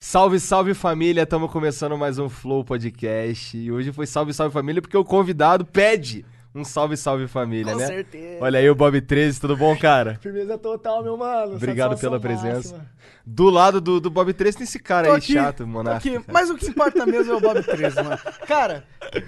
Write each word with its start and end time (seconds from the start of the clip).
Salve, 0.00 0.38
salve 0.38 0.74
família! 0.74 1.22
Estamos 1.22 1.50
começando 1.50 1.96
mais 1.96 2.18
um 2.18 2.28
Flow 2.28 2.62
Podcast. 2.64 3.56
E 3.56 3.72
hoje 3.72 3.92
foi 3.92 4.06
salve, 4.06 4.32
salve 4.34 4.52
família 4.52 4.82
porque 4.82 4.96
o 4.96 5.04
convidado 5.04 5.64
pede 5.64 6.24
um 6.54 6.62
salve, 6.64 6.96
salve 6.98 7.26
família, 7.26 7.72
Com 7.72 7.78
né? 7.78 7.86
certeza. 7.86 8.44
Olha 8.44 8.58
aí 8.58 8.68
o 8.68 8.74
Bob 8.74 9.00
13, 9.00 9.40
tudo 9.40 9.56
bom, 9.56 9.74
cara? 9.76 10.18
Firmeza 10.22 10.58
total, 10.58 11.02
meu 11.02 11.16
mano. 11.16 11.56
Obrigado 11.56 11.90
Satisfação 11.96 12.10
pela 12.10 12.20
presença. 12.20 12.74
máxima. 12.76 12.90
Do 13.24 13.48
lado 13.50 13.80
do, 13.80 13.98
do 13.98 14.10
Bob 14.10 14.32
13 14.34 14.58
tem 14.58 14.64
esse 14.64 14.78
cara 14.78 15.08
Tô 15.08 15.12
aí 15.14 15.18
aqui, 15.18 15.32
chato, 15.32 15.66
cara. 15.66 16.24
Mas 16.30 16.50
o 16.50 16.56
que 16.56 16.66
importa 16.66 17.06
mesmo 17.06 17.32
é 17.32 17.36
o 17.36 17.40
Bob 17.40 17.62
13, 17.62 17.96
mano. 18.02 18.18
Cara, 18.46 18.84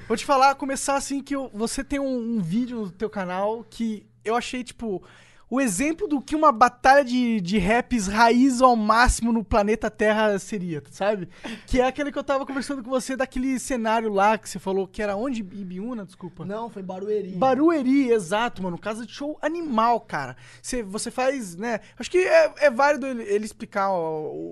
vou 0.07 0.17
te 0.17 0.25
falar, 0.25 0.55
começar 0.55 0.97
assim 0.97 1.23
que 1.23 1.35
eu- 1.35 1.51
você 1.53 1.83
tem 1.83 1.99
um, 1.99 2.37
um 2.37 2.41
vídeo 2.41 2.83
no 2.83 2.91
teu 2.91 3.09
canal 3.11 3.65
que 3.69 4.07
eu 4.25 4.37
achei, 4.37 4.63
tipo, 4.63 5.03
o 5.51 5.61
exemplo 5.61 6.07
do 6.07 6.21
que 6.21 6.37
uma 6.37 6.53
batalha 6.53 7.05
de, 7.05 7.41
de 7.41 7.59
raps 7.59 8.07
raiz 8.07 8.61
ao 8.61 8.77
máximo 8.77 9.33
no 9.33 9.43
planeta 9.43 9.91
Terra 9.91 10.39
seria, 10.39 10.83
sabe? 10.91 11.29
Que 11.67 11.81
é 11.81 11.87
aquele 11.87 12.13
que 12.13 12.19
eu 12.19 12.25
tava 12.25 12.45
conversando 12.45 12.83
com 12.83 12.91
você 12.91 13.17
daquele 13.17 13.59
cenário 13.59 14.13
lá 14.13 14.37
que 14.37 14.49
você 14.49 14.59
falou 14.59 14.87
que 14.87 15.03
era 15.03 15.17
onde? 15.17 15.41
Ibiúna, 15.41 16.05
desculpa. 16.05 16.45
Não, 16.45 16.69
foi 16.69 16.83
Barueri. 16.83 17.31
Barueri, 17.31 18.11
exato, 18.11 18.63
mano. 18.63 18.77
Casa 18.79 19.07
de 19.07 19.13
show 19.13 19.39
animal, 19.41 20.01
cara. 20.01 20.37
Você, 20.63 20.83
você 20.83 21.11
faz, 21.11 21.57
né? 21.57 21.81
Acho 21.99 22.11
que 22.11 22.19
é, 22.19 22.53
é 22.59 22.71
válido 22.71 23.07
ele, 23.07 23.23
ele 23.23 23.45
explicar 23.45 23.91
o, 23.91 23.97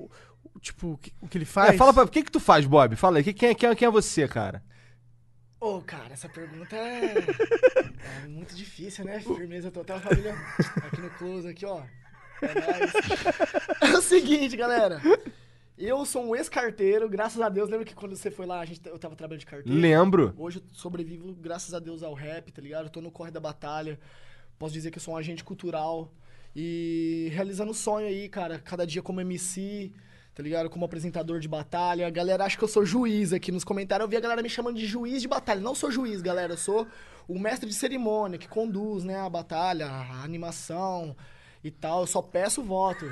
o- 0.05 0.11
o- 0.55 0.61
tipo, 0.61 0.92
o 0.92 0.97
que, 0.98 1.12
o 1.20 1.28
que 1.28 1.37
ele 1.39 1.45
faz. 1.45 1.75
É, 1.75 1.77
fala 1.77 1.92
pra... 1.92 2.05
O 2.05 2.09
que 2.09 2.23
que 2.23 2.31
tu 2.33 2.41
faz, 2.41 2.65
Bob? 2.65 2.97
Fala 2.97 3.19
aí. 3.19 3.25
que- 3.25 3.33
Quem 3.34 3.51
é, 3.51 3.55
quem 3.55 3.69
é, 3.69 3.75
quem 3.75 3.87
é 3.87 3.91
você, 3.91 4.27
cara? 4.27 4.62
Ô, 5.60 5.80
cara, 5.80 6.12
essa 6.12 6.28
pergunta 6.28 6.77
é... 6.77 7.15
é 8.24 8.28
muito 8.28 8.55
difícil, 8.55 9.05
né? 9.05 9.20
Firmeza 9.20 9.70
total, 9.70 10.01
família. 10.01 10.34
Aqui 10.84 11.01
no 11.01 11.10
close, 11.10 11.48
aqui, 11.48 11.64
ó. 11.64 11.83
É. 12.42 13.87
É 13.88 13.98
o 13.98 14.02
seguinte, 14.02 14.56
galera. 14.56 15.00
Eu 15.78 16.05
sou 16.05 16.24
um 16.24 16.37
ex-carteiro, 16.37 17.09
graças 17.09 17.41
a 17.41 17.48
Deus. 17.48 17.69
Lembra 17.69 17.87
que 17.87 17.95
quando 17.95 18.16
você 18.16 18.30
foi 18.30 18.47
lá, 18.47 18.61
a 18.61 18.64
gente, 18.64 18.87
eu 18.87 18.98
tava 18.98 19.16
trabalhando 19.16 19.41
de 19.41 19.47
carteiro? 19.47 19.78
Lembro. 19.78 20.34
Hoje 20.39 20.58
eu 20.58 20.62
sobrevivo, 20.72 21.34
graças 21.34 21.75
a 21.75 21.78
Deus, 21.78 22.03
ao 22.03 22.14
rap, 22.14 22.53
tá 22.53 22.62
ligado? 22.62 22.86
Eu 22.86 22.91
tô 22.91 23.00
no 23.00 23.11
corre 23.11 23.31
da 23.31 23.41
batalha. 23.41 23.98
Posso 24.59 24.72
dizer 24.72 24.91
que 24.91 24.98
eu 24.98 25.03
sou 25.03 25.14
um 25.14 25.16
agente 25.16 25.44
cultural. 25.44 26.12
E 26.55 27.28
realizando 27.33 27.75
sonho 27.75 28.06
aí, 28.06 28.28
cara. 28.28 28.59
Cada 28.59 28.86
dia 28.86 29.03
como 29.03 29.20
MC, 29.20 29.92
tá 30.37 30.42
ligado? 30.42 30.69
Como 30.69 30.84
apresentador 30.84 31.41
de 31.41 31.48
batalha. 31.48 32.06
A 32.06 32.11
galera 32.11 32.45
acha 32.45 32.59
que 32.59 32.62
eu 32.62 32.69
sou 32.69 32.84
juiz 32.84 33.33
aqui 33.33 33.51
nos 33.51 33.65
comentários. 33.65 34.05
Eu 34.05 34.11
vi 34.11 34.17
a 34.19 34.20
galera 34.20 34.43
me 34.43 34.51
chamando 34.51 34.77
de 34.77 34.87
juiz 34.87 35.23
de 35.23 35.27
batalha. 35.27 35.61
Não 35.62 35.75
sou 35.75 35.91
juiz, 35.91 36.20
galera. 36.20 36.53
Eu 36.53 36.59
sou 36.59 36.87
o 37.27 37.39
mestre 37.39 37.67
de 37.67 37.75
cerimônia 37.75 38.39
que 38.39 38.47
conduz, 38.47 39.03
né, 39.03 39.19
a 39.19 39.31
batalha, 39.31 39.87
a 39.87 40.23
animação 40.23 41.17
e 41.65 41.70
tal. 41.70 42.03
Eu 42.03 42.06
só 42.06 42.20
peço 42.20 42.62
voto. 42.62 43.11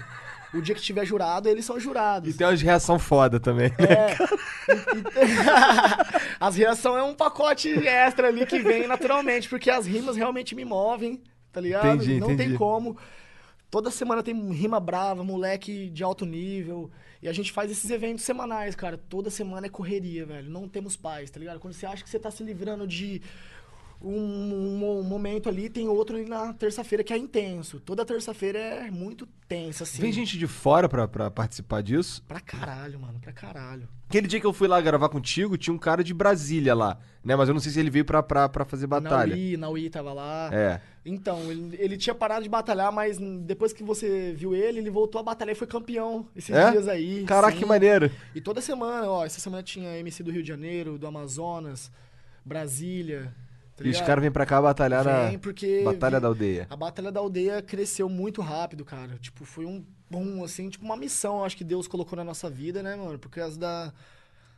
O 0.52 0.60
dia 0.60 0.74
que 0.74 0.82
tiver 0.82 1.04
jurado, 1.06 1.48
eles 1.48 1.64
são 1.64 1.80
jurados. 1.80 2.32
E 2.32 2.36
tem 2.36 2.46
umas 2.46 2.60
reação 2.60 2.98
foda 2.98 3.40
também. 3.40 3.72
É. 3.78 4.12
E- 4.70 5.00
e- 5.00 6.28
as 6.38 6.56
reações 6.56 6.98
é 7.00 7.02
um 7.02 7.14
pacote 7.14 7.70
extra 7.88 8.28
ali 8.28 8.44
que 8.46 8.60
vem 8.60 8.86
naturalmente, 8.86 9.48
porque 9.48 9.70
as 9.70 9.86
rimas 9.86 10.14
realmente 10.14 10.54
me 10.54 10.64
movem, 10.64 11.22
tá 11.50 11.60
ligado? 11.60 11.86
Entendi, 11.96 12.20
Não 12.20 12.30
entendi. 12.32 12.50
tem 12.50 12.56
como. 12.58 12.96
Toda 13.70 13.90
semana 13.90 14.22
tem 14.22 14.52
rima 14.52 14.78
brava, 14.78 15.24
moleque 15.24 15.90
de 15.90 16.04
alto 16.04 16.24
nível. 16.24 16.90
E 17.24 17.28
a 17.28 17.32
gente 17.32 17.50
faz 17.52 17.70
esses 17.70 17.90
eventos 17.90 18.22
semanais, 18.22 18.74
cara. 18.76 18.98
Toda 18.98 19.30
semana 19.30 19.66
é 19.66 19.70
correria, 19.70 20.26
velho. 20.26 20.50
Não 20.50 20.68
temos 20.68 20.94
paz, 20.94 21.30
tá 21.30 21.40
ligado? 21.40 21.58
Quando 21.58 21.72
você 21.72 21.86
acha 21.86 22.04
que 22.04 22.10
você 22.10 22.18
tá 22.18 22.30
se 22.30 22.44
livrando 22.44 22.86
de 22.86 23.22
um, 24.00 24.12
um- 24.98 25.02
momento 25.02 25.48
ali, 25.48 25.70
tem 25.70 25.88
outro 25.88 26.16
ali 26.16 26.28
na 26.28 26.52
terça-feira 26.52 27.02
que 27.02 27.12
é 27.14 27.16
intenso. 27.16 27.80
Toda 27.80 28.04
terça-feira 28.04 28.58
é 28.58 28.90
muito 28.90 29.26
tensa, 29.48 29.84
assim. 29.84 30.02
Vem 30.02 30.12
gente 30.12 30.36
de 30.36 30.46
fora 30.46 30.86
pra, 30.88 31.08
pra 31.08 31.30
participar 31.30 31.82
disso? 31.82 32.22
Pra 32.28 32.40
caralho, 32.40 33.00
mano. 33.00 33.18
Pra 33.20 33.32
caralho. 33.32 33.88
Aquele 34.08 34.26
dia 34.26 34.38
que 34.38 34.46
eu 34.46 34.52
fui 34.52 34.68
lá 34.68 34.78
gravar 34.80 35.08
contigo, 35.08 35.56
tinha 35.56 35.72
um 35.72 35.78
cara 35.78 36.04
de 36.04 36.12
Brasília 36.12 36.74
lá, 36.74 36.98
né? 37.24 37.34
Mas 37.34 37.48
eu 37.48 37.54
não 37.54 37.60
sei 37.60 37.72
se 37.72 37.80
ele 37.80 37.90
veio 37.90 38.04
pra, 38.04 38.22
pra, 38.22 38.48
pra 38.48 38.64
fazer 38.66 38.86
batalha. 38.86 39.34
Naui, 39.34 39.56
Naui 39.56 39.88
tava 39.90 40.12
lá. 40.12 40.50
É. 40.52 40.80
Então, 41.06 41.38
ele, 41.50 41.76
ele 41.78 41.96
tinha 41.98 42.14
parado 42.14 42.42
de 42.42 42.48
batalhar, 42.48 42.90
mas 42.90 43.18
depois 43.42 43.72
que 43.74 43.82
você 43.84 44.32
viu 44.32 44.54
ele, 44.54 44.78
ele 44.78 44.88
voltou 44.90 45.20
a 45.20 45.22
batalhar 45.22 45.52
e 45.54 45.58
foi 45.58 45.66
campeão 45.66 46.26
esses 46.34 46.54
É? 46.54 46.70
dias 46.70 46.88
aí. 46.88 47.24
Caraca, 47.24 47.52
sim. 47.52 47.58
que 47.60 47.66
maneiro. 47.66 48.10
E 48.34 48.40
toda 48.40 48.60
semana, 48.62 49.06
ó, 49.10 49.24
essa 49.24 49.38
semana 49.38 49.62
tinha 49.62 49.98
MC 49.98 50.22
do 50.22 50.30
Rio 50.30 50.42
de 50.42 50.48
Janeiro, 50.48 50.96
do 50.98 51.06
Amazonas, 51.06 51.90
Brasília. 52.44 53.34
tá 53.76 53.84
E 53.84 53.90
os 53.90 54.00
caras 54.00 54.22
vêm 54.22 54.30
pra 54.30 54.46
cá 54.46 54.60
batalhar 54.62 55.04
Vem 55.04 55.12
na 55.84 55.90
Batalha 55.92 56.16
vi- 56.18 56.22
da 56.22 56.28
Aldeia. 56.28 56.66
A 56.70 56.76
Batalha 56.76 57.12
da 57.12 57.20
Aldeia 57.20 57.62
cresceu 57.62 58.08
muito 58.08 58.40
rápido, 58.40 58.84
cara. 58.84 59.16
Tipo, 59.20 59.44
foi 59.44 59.64
um 59.66 59.84
bom, 60.10 60.44
assim, 60.44 60.68
tipo 60.68 60.84
uma 60.84 60.96
missão, 60.96 61.44
acho 61.44 61.56
que 61.56 61.64
Deus 61.64 61.86
colocou 61.86 62.16
na 62.16 62.24
nossa 62.24 62.48
vida, 62.48 62.82
né, 62.82 62.94
mano? 62.96 63.18
Por 63.18 63.28
causa 63.30 63.58
da, 63.58 63.92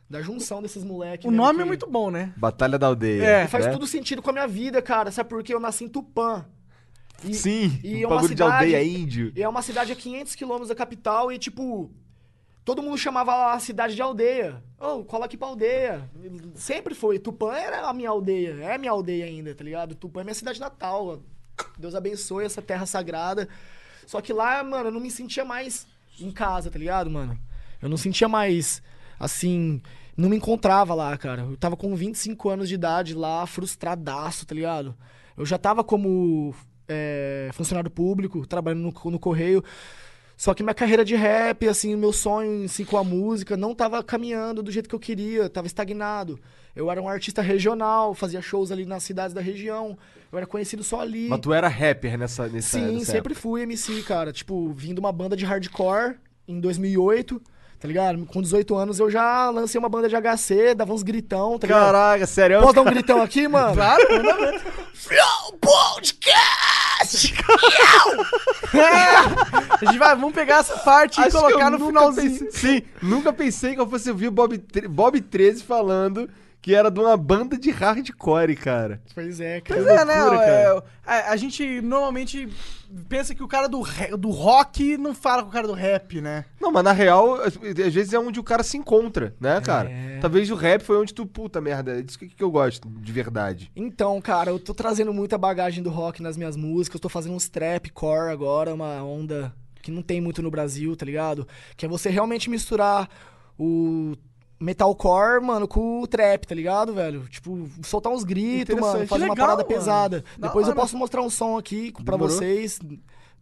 da 0.09 0.21
junção 0.21 0.61
desses 0.61 0.83
moleques. 0.83 1.25
O 1.25 1.31
nome 1.31 1.61
é 1.61 1.65
muito 1.65 1.85
bom, 1.87 2.09
né? 2.09 2.33
Batalha 2.37 2.77
da 2.79 2.87
Aldeia. 2.87 3.23
É. 3.23 3.43
E 3.43 3.47
faz 3.47 3.65
né? 3.65 3.71
tudo 3.71 3.85
sentido 3.87 4.21
com 4.21 4.29
a 4.29 4.33
minha 4.33 4.47
vida, 4.47 4.81
cara. 4.81 5.11
Sabe 5.11 5.29
por 5.29 5.43
quê? 5.43 5.53
Eu 5.53 5.59
nasci 5.59 5.83
em 5.85 5.89
Tupã. 5.89 6.45
E- 7.23 7.33
Sim, 7.33 7.79
e 7.83 7.95
um 7.95 7.99
é 8.03 8.07
uma 8.07 8.15
bagulho 8.15 8.35
de 8.35 8.43
cidade- 8.43 8.65
aldeia 8.75 8.83
índio. 8.83 9.31
E 9.35 9.41
é 9.43 9.49
uma 9.49 9.61
cidade 9.61 9.91
a 9.91 9.95
500 9.95 10.35
quilômetros 10.35 10.69
da 10.69 10.75
capital 10.75 11.31
e, 11.31 11.37
tipo, 11.39 11.91
todo 12.63 12.81
mundo 12.83 12.97
chamava 12.97 13.53
a 13.53 13.59
cidade 13.59 13.95
de 13.95 14.01
aldeia. 14.01 14.63
Ô, 14.79 15.03
cola 15.03 15.25
aqui 15.25 15.35
pra 15.35 15.47
aldeia. 15.47 16.09
Sempre 16.55 16.93
foi. 16.93 17.17
Tupã 17.17 17.53
era 17.55 17.87
a 17.89 17.93
minha 17.93 18.09
aldeia. 18.09 18.57
É 18.61 18.75
a 18.75 18.77
minha 18.77 18.91
aldeia 18.91 19.25
ainda, 19.25 19.53
tá 19.55 19.63
ligado? 19.63 19.95
Tupã 19.95 20.21
é 20.21 20.23
minha 20.23 20.35
cidade 20.35 20.59
natal. 20.59 21.19
Deus 21.77 21.95
abençoe 21.95 22.45
essa 22.45 22.61
terra 22.61 22.85
sagrada. 22.85 23.49
Só 24.05 24.21
que 24.21 24.31
lá, 24.31 24.63
mano, 24.63 24.89
eu 24.89 24.91
não 24.93 24.99
me 25.01 25.09
sentia 25.09 25.43
mais 25.43 25.87
em 26.19 26.31
casa, 26.31 26.69
tá 26.69 26.77
ligado, 26.77 27.09
mano? 27.09 27.37
Eu 27.81 27.89
não 27.89 27.97
sentia 27.97 28.27
mais, 28.27 28.81
assim... 29.19 29.81
Não 30.15 30.29
me 30.29 30.35
encontrava 30.35 30.95
lá, 30.95 31.15
cara. 31.15 31.43
Eu 31.43 31.55
tava 31.55 31.77
com 31.77 31.95
25 31.95 32.49
anos 32.49 32.67
de 32.67 32.73
idade 32.73 33.13
lá, 33.13 33.45
frustradaço, 33.45 34.47
tá 34.47 34.55
ligado? 34.55 34.95
Eu 35.37 35.45
já 35.45 35.59
tava 35.59 35.83
como 35.83 36.55
é, 36.87 37.49
funcionário 37.53 37.91
público, 37.91 38.45
trabalhando 38.47 38.81
no, 38.81 39.11
no 39.11 39.19
correio. 39.19 39.63
Só 40.35 40.53
que 40.53 40.61
minha 40.61 40.73
carreira 40.73 41.03
de 41.03 41.15
rap, 41.15 41.67
assim, 41.67 41.95
meu 41.95 42.13
sonho 42.13 42.65
assim, 42.65 42.85
com 42.85 42.95
a 42.97 43.03
música 43.03 43.57
não 43.57 43.73
tava 43.73 44.03
caminhando 44.03 44.61
do 44.61 44.71
jeito 44.71 44.87
que 44.87 44.93
eu 44.93 44.99
queria, 44.99 45.49
tava 45.49 45.65
estagnado. 45.65 46.39
Eu 46.75 46.91
era 46.91 47.01
um 47.01 47.09
artista 47.09 47.41
regional, 47.41 48.13
fazia 48.13 48.39
shows 48.39 48.71
ali 48.71 48.85
nas 48.85 49.01
cidades 49.01 49.33
da 49.33 49.41
região. 49.41 49.97
Eu 50.31 50.37
era 50.37 50.45
conhecido 50.45 50.83
só 50.83 51.01
ali. 51.01 51.27
Mas 51.27 51.39
tu 51.39 51.51
era 51.51 51.67
rapper 51.67 52.19
nessa, 52.19 52.47
nessa 52.47 52.77
Sim, 52.77 52.93
nessa 52.93 53.13
sempre 53.13 53.33
época. 53.33 53.41
fui 53.41 53.63
MC, 53.63 54.03
cara. 54.03 54.31
Tipo, 54.31 54.71
vim 54.73 54.93
de 54.93 54.99
uma 54.99 55.11
banda 55.11 55.35
de 55.35 55.43
hardcore 55.43 56.17
em 56.47 56.59
2008, 56.59 57.41
tá 57.79 57.87
ligado? 57.87 58.25
Com 58.25 58.41
18 58.41 58.75
anos 58.75 58.99
eu 58.99 59.09
já 59.09 59.49
lancei 59.49 59.77
uma 59.79 59.89
banda 59.89 60.09
de 60.09 60.15
HC, 60.15 60.73
dava 60.75 60.93
uns 60.93 61.03
gritão, 61.03 61.57
tá 61.59 61.67
ligado? 61.67 61.85
Caraca, 61.85 62.25
sério? 62.25 62.59
Posso 62.61 62.73
dar 62.73 62.81
um 62.81 62.85
gritão 62.85 63.21
aqui, 63.21 63.47
mano? 63.47 63.73
Claro, 63.75 64.03
manda. 64.11 64.59
Flow 64.93 65.57
Podcast! 65.61 67.33
A 69.81 69.85
gente 69.85 69.97
vai, 69.97 70.15
vamos 70.15 70.33
pegar 70.33 70.57
essa 70.59 70.77
parte 70.77 71.19
Acho 71.21 71.29
e 71.37 71.39
colocar 71.41 71.69
no 71.69 71.85
finalzinho. 71.85 72.39
pensei- 72.45 72.51
sim, 72.51 72.81
nunca 73.01 73.31
pensei 73.31 73.75
que 73.75 73.81
eu 73.81 73.87
fosse 73.87 74.09
ouvir 74.09 74.27
o 74.27 74.31
Bob, 74.31 74.57
Bob 74.89 75.21
13 75.21 75.63
falando 75.63 76.29
que 76.67 76.75
era 76.75 76.91
de 76.91 76.99
uma 76.99 77.15
banda 77.15 77.57
de 77.57 77.71
hardcore, 77.71 78.53
cara. 78.57 79.01
Pois 79.15 79.39
é, 79.39 79.61
cara. 79.61 79.81
Pois 79.81 79.89
é, 79.89 80.03
né? 80.03 80.21
loucura, 80.21 80.43
é, 80.45 80.83
a, 81.05 81.31
a 81.31 81.37
gente 81.37 81.79
normalmente 81.79 82.49
pensa 83.07 83.33
que 83.33 83.41
o 83.41 83.47
cara 83.47 83.69
do, 83.69 83.81
do 84.17 84.29
rock 84.31 84.97
não 84.97 85.15
fala 85.15 85.43
com 85.43 85.47
o 85.47 85.51
cara 85.53 85.65
do 85.65 85.71
rap, 85.71 86.19
né? 86.19 86.43
Não, 86.59 86.69
mas 86.69 86.83
na 86.83 86.91
real, 86.91 87.35
às 87.35 87.55
às 87.55 87.93
vezes 87.93 88.11
é 88.11 88.19
onde 88.19 88.37
o 88.37 88.43
cara 88.43 88.63
se 88.63 88.75
encontra, 88.75 89.33
né, 89.39 89.61
cara? 89.61 89.89
É. 89.89 90.19
Talvez 90.19 90.51
o 90.51 90.55
rap 90.55 90.81
foi 90.81 90.97
onde 90.97 91.13
tu, 91.13 91.25
puta 91.25 91.61
merda, 91.61 91.99
é 91.99 92.01
disso 92.01 92.19
que, 92.19 92.27
que 92.27 92.43
eu 92.43 92.51
gosto, 92.51 92.89
de 92.89 93.11
verdade. 93.13 93.71
Então, 93.73 94.19
cara, 94.19 94.49
eu 94.49 94.59
tô 94.59 94.73
trazendo 94.73 95.13
muita 95.13 95.37
bagagem 95.37 95.81
do 95.81 95.89
rock 95.89 96.21
nas 96.21 96.35
minhas 96.35 96.57
músicas. 96.57 96.95
Eu 96.95 97.03
tô 97.03 97.07
fazendo 97.07 97.33
uns 97.33 97.47
trap 97.47 97.89
core 97.91 98.29
agora, 98.29 98.73
uma 98.73 99.01
onda 99.01 99.55
que 99.81 99.89
não 99.89 100.01
tem 100.01 100.19
muito 100.19 100.41
no 100.41 100.51
Brasil, 100.51 100.97
tá 100.97 101.05
ligado? 101.05 101.47
Que 101.77 101.85
é 101.85 101.89
você 101.89 102.09
realmente 102.09 102.49
misturar 102.49 103.09
o 103.57 104.17
metalcore, 104.59 105.41
mano, 105.41 105.67
com 105.67 106.01
o 106.01 106.07
trap, 106.07 106.45
tá 106.45 106.55
ligado, 106.55 106.93
velho? 106.93 107.27
Tipo, 107.29 107.69
soltar 107.83 108.11
uns 108.11 108.23
gritos, 108.23 108.75
mano, 108.75 109.05
fazer 109.07 109.25
uma 109.25 109.33
Legal, 109.33 109.47
parada 109.47 109.63
mano. 109.63 109.67
pesada. 109.67 110.23
Da 110.37 110.47
Depois 110.47 110.67
eu 110.67 110.75
posso 110.75 110.97
mostrar 110.97 111.21
um 111.21 111.29
som 111.29 111.57
aqui 111.57 111.91
pra 111.91 112.15
Demorou. 112.17 112.29
vocês. 112.35 112.79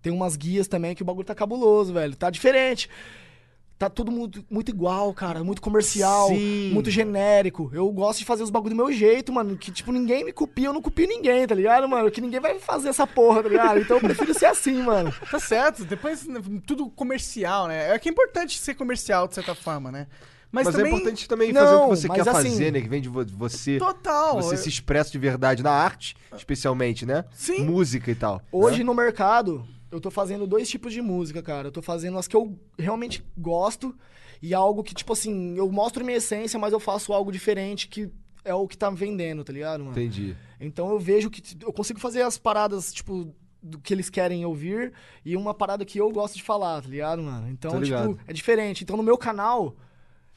Tem 0.01 0.11
umas 0.13 0.35
guias 0.35 0.67
também 0.67 0.93
que 0.93 1.01
o 1.01 1.05
bagulho 1.05 1.25
tá 1.25 1.33
cabuloso, 1.33 1.93
velho. 1.93 2.15
Tá 2.15 2.29
diferente. 2.29 2.89
Tá 3.77 3.89
tudo 3.89 4.09
muito, 4.09 4.45
muito 4.49 4.69
igual, 4.69 5.13
cara. 5.13 5.43
Muito 5.43 5.61
comercial, 5.61 6.29
Sim. 6.29 6.71
muito 6.73 6.89
genérico. 6.89 7.69
Eu 7.73 7.91
gosto 7.91 8.19
de 8.19 8.25
fazer 8.25 8.41
os 8.43 8.49
bagulho 8.49 8.73
do 8.73 8.77
meu 8.77 8.91
jeito, 8.93 9.33
mano. 9.33 9.57
Que, 9.57 9.69
tipo, 9.71 9.91
ninguém 9.91 10.23
me 10.23 10.31
copia, 10.31 10.67
eu 10.67 10.73
não 10.73 10.81
copio 10.81 11.05
ninguém, 11.07 11.45
tá 11.45 11.53
ligado, 11.55 11.87
mano? 11.89 12.09
Que 12.09 12.21
ninguém 12.21 12.39
vai 12.39 12.57
fazer 12.59 12.87
essa 12.89 13.05
porra, 13.05 13.43
tá 13.43 13.49
ligado? 13.49 13.79
Então 13.79 13.97
eu 13.97 14.01
prefiro 14.01 14.33
ser 14.33 14.45
assim, 14.45 14.81
mano. 14.81 15.13
Tá 15.29 15.39
certo, 15.39 15.83
depois 15.83 16.25
tudo 16.65 16.89
comercial, 16.89 17.67
né? 17.67 17.93
É 17.93 17.99
que 17.99 18.07
é 18.07 18.11
importante 18.11 18.57
ser 18.59 18.75
comercial, 18.75 19.27
de 19.27 19.35
certa 19.35 19.53
forma, 19.53 19.91
né? 19.91 20.07
Mas, 20.51 20.65
Mas, 20.65 20.75
também... 20.75 20.91
é 20.91 20.95
importante 20.95 21.27
também 21.27 21.51
Não, 21.51 21.61
fazer 21.61 21.75
o 21.75 21.81
que 21.81 21.87
você 21.89 22.09
quer 22.09 22.21
assim- 22.29 22.49
fazer, 22.49 22.71
né? 22.71 22.81
Que 22.81 22.87
vem 22.87 23.01
de 23.01 23.09
vo- 23.09 23.25
você. 23.25 23.77
Total. 23.77 24.35
Você 24.41 24.55
eu- 24.55 24.57
se 24.59 24.69
expressa 24.69 25.11
de 25.11 25.17
verdade 25.19 25.61
na 25.61 25.71
arte, 25.71 26.15
especialmente, 26.35 27.05
né? 27.05 27.25
Sim. 27.33 27.65
Música 27.65 28.09
e 28.09 28.15
tal. 28.15 28.41
Hoje 28.51 28.79
né? 28.79 28.83
no 28.85 28.93
mercado, 28.93 29.65
eu 29.91 29.99
tô 29.99 30.09
fazendo 30.09 30.47
dois 30.47 30.69
tipos 30.69 30.93
de 30.93 31.01
música, 31.01 31.41
cara. 31.43 31.67
Eu 31.67 31.71
tô 31.71 31.81
fazendo 31.81 32.17
as 32.17 32.27
que 32.27 32.35
eu 32.35 32.57
realmente 32.77 33.23
gosto 33.37 33.95
E 34.41 34.53
algo 34.53 34.83
que, 34.83 34.93
tipo 34.93 35.13
assim, 35.13 35.57
eu 35.57 35.71
mostro 35.71 36.03
minha 36.05 36.17
essência, 36.17 36.59
mas 36.59 36.73
eu 36.73 36.79
faço 36.79 37.13
algo 37.13 37.31
diferente 37.31 37.87
que 37.87 38.11
é 38.43 38.53
o 38.53 38.67
que 38.67 38.77
tá 38.77 38.89
vendendo, 38.89 39.43
tá 39.43 39.51
ligado, 39.51 39.79
mano? 39.83 39.91
Entendi. 39.97 40.35
Então 40.59 40.89
eu 40.91 40.99
vejo 40.99 41.29
que 41.29 41.41
eu 41.63 41.71
consigo 41.73 41.99
fazer 41.99 42.21
as 42.21 42.37
paradas, 42.37 42.93
tipo, 42.93 43.33
do 43.63 43.79
que 43.79 43.93
eles 43.93 44.09
querem 44.09 44.45
ouvir 44.45 44.91
e 45.23 45.35
uma 45.35 45.53
parada 45.53 45.83
que 45.85 45.97
eu 45.97 46.11
gosto 46.11 46.35
de 46.35 46.43
falar, 46.43 46.81
tá 46.81 46.87
ligado, 46.89 47.23
mano? 47.23 47.49
Então, 47.49 47.81
tipo, 47.81 48.19
é 48.27 48.33
diferente. 48.33 48.83
Então 48.83 48.95
no 48.97 49.01
meu 49.01 49.17
canal, 49.17 49.75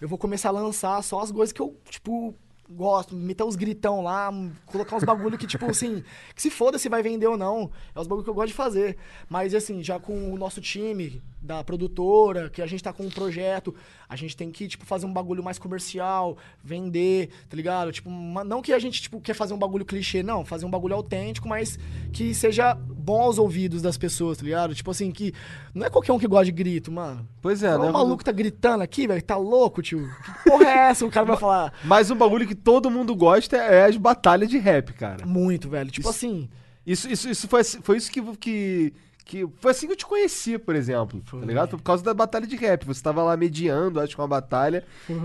eu 0.00 0.09
vou 0.09 0.19
começar 0.19 0.49
a 0.50 0.53
lançar 0.53 1.03
só 1.03 1.21
as 1.21 1.33
coisas 1.33 1.53
que 1.53 1.61
eu, 1.61 1.77
tipo, 1.89 2.35
gosto. 2.69 3.15
Meter 3.15 3.45
uns 3.45 3.56
gritão 3.56 4.03
lá, 4.03 4.31
colocar 4.67 4.97
uns 4.97 5.05
bagulho 5.05 5.39
que, 5.39 5.47
tipo, 5.47 5.67
assim, 5.67 6.05
que 6.35 6.43
se 6.43 6.50
foda 6.50 6.79
se 6.79 6.89
vai 6.89 7.03
vender 7.03 7.27
ou 7.27 7.37
não. 7.37 7.71
É 7.95 8.00
os 8.00 8.06
bagulho 8.06 8.25
que 8.25 8.31
eu 8.31 8.35
gosto 8.35 8.49
de 8.49 8.55
fazer. 8.55 8.97
Mas, 9.29 9.55
assim, 9.55 9.83
já 9.83 9.99
com 9.99 10.33
o 10.33 10.37
nosso 10.37 10.61
time 10.61 11.23
da 11.40 11.62
produtora, 11.62 12.50
que 12.50 12.61
a 12.61 12.67
gente 12.67 12.82
tá 12.82 12.93
com 12.93 13.05
um 13.05 13.11
projeto, 13.11 13.75
a 14.08 14.17
gente 14.17 14.37
tem 14.37 14.50
que, 14.50 14.67
tipo, 14.67 14.85
fazer 14.85 15.06
um 15.06 15.12
bagulho 15.12 15.43
mais 15.43 15.58
comercial, 15.58 16.37
vender, 16.62 17.31
tá 17.49 17.56
ligado? 17.56 17.93
Tipo, 17.93 18.11
uma- 18.11 18.43
não 18.44 18.61
que 18.61 18.73
a 18.73 18.79
gente, 18.79 19.00
tipo, 19.00 19.20
quer 19.20 19.35
fazer 19.35 19.55
um 19.55 19.58
bagulho 19.58 19.85
clichê, 19.85 20.23
não. 20.23 20.44
Fazer 20.44 20.67
um 20.67 20.70
bagulho 20.70 20.94
autêntico, 20.94 21.49
mas 21.49 21.79
que 22.12 22.35
seja 22.35 22.75
bom 22.75 23.23
aos 23.23 23.38
ouvidos 23.38 23.81
das 23.81 23.96
pessoas, 23.96 24.38
tá 24.38 24.44
ligado? 24.44 24.75
Tipo 24.75 24.90
assim, 24.90 25.11
que 25.11 25.32
não 25.75 25.87
é 25.87 25.90
qualquer 25.90 26.12
um 26.12 26.19
que 26.19 26.26
gosta 26.26 26.46
de 26.46 26.52
grito, 26.52 26.90
mano. 26.90 27.26
Pois 27.41 27.62
é, 27.62 27.76
o 27.76 27.82
né? 27.82 27.91
maluco 27.91 28.25
tá 28.25 28.32
gritando 28.32 28.82
aqui, 28.82 29.06
velho, 29.06 29.23
tá 29.23 29.37
louco, 29.37 29.81
tio. 29.81 30.08
Que 30.43 30.50
porra 30.50 30.64
é 30.64 30.79
essa? 30.91 31.06
O 31.06 31.11
cara 31.11 31.26
vai 31.26 31.37
falar. 31.37 31.73
Mas 31.84 32.11
um 32.11 32.17
bagulho 32.17 32.46
que 32.46 32.55
todo 32.55 32.91
mundo 32.91 33.14
gosta 33.14 33.56
é 33.56 33.84
as 33.84 33.96
batalhas 33.96 34.49
de 34.49 34.58
rap, 34.58 34.93
cara. 34.93 35.25
Muito, 35.25 35.69
velho. 35.69 35.91
Tipo 35.91 36.08
assim. 36.08 36.49
Isso, 36.87 37.06
isso, 37.08 37.29
isso 37.29 37.46
foi, 37.49 37.62
foi 37.64 37.96
isso 37.99 38.11
que, 38.11 38.23
que, 38.38 38.94
que. 39.29 39.47
Foi 39.61 39.71
assim 39.73 39.87
que 39.87 39.93
eu 39.93 39.97
te 39.97 40.07
conheci, 40.07 40.59
por 40.59 40.75
exemplo. 40.75 41.23
Tá 41.31 41.37
ligado? 41.47 41.69
Foi 41.69 41.79
por 41.79 41.85
causa 41.85 42.03
da 42.03 42.15
batalha 42.15 42.47
de 42.47 42.57
rap. 42.57 42.87
Você 42.87 43.03
tava 43.03 43.23
lá 43.23 43.37
mediando, 43.37 44.01
acho 44.01 44.15
que 44.15 44.21
uma 44.21 44.27
batalha. 44.27 44.83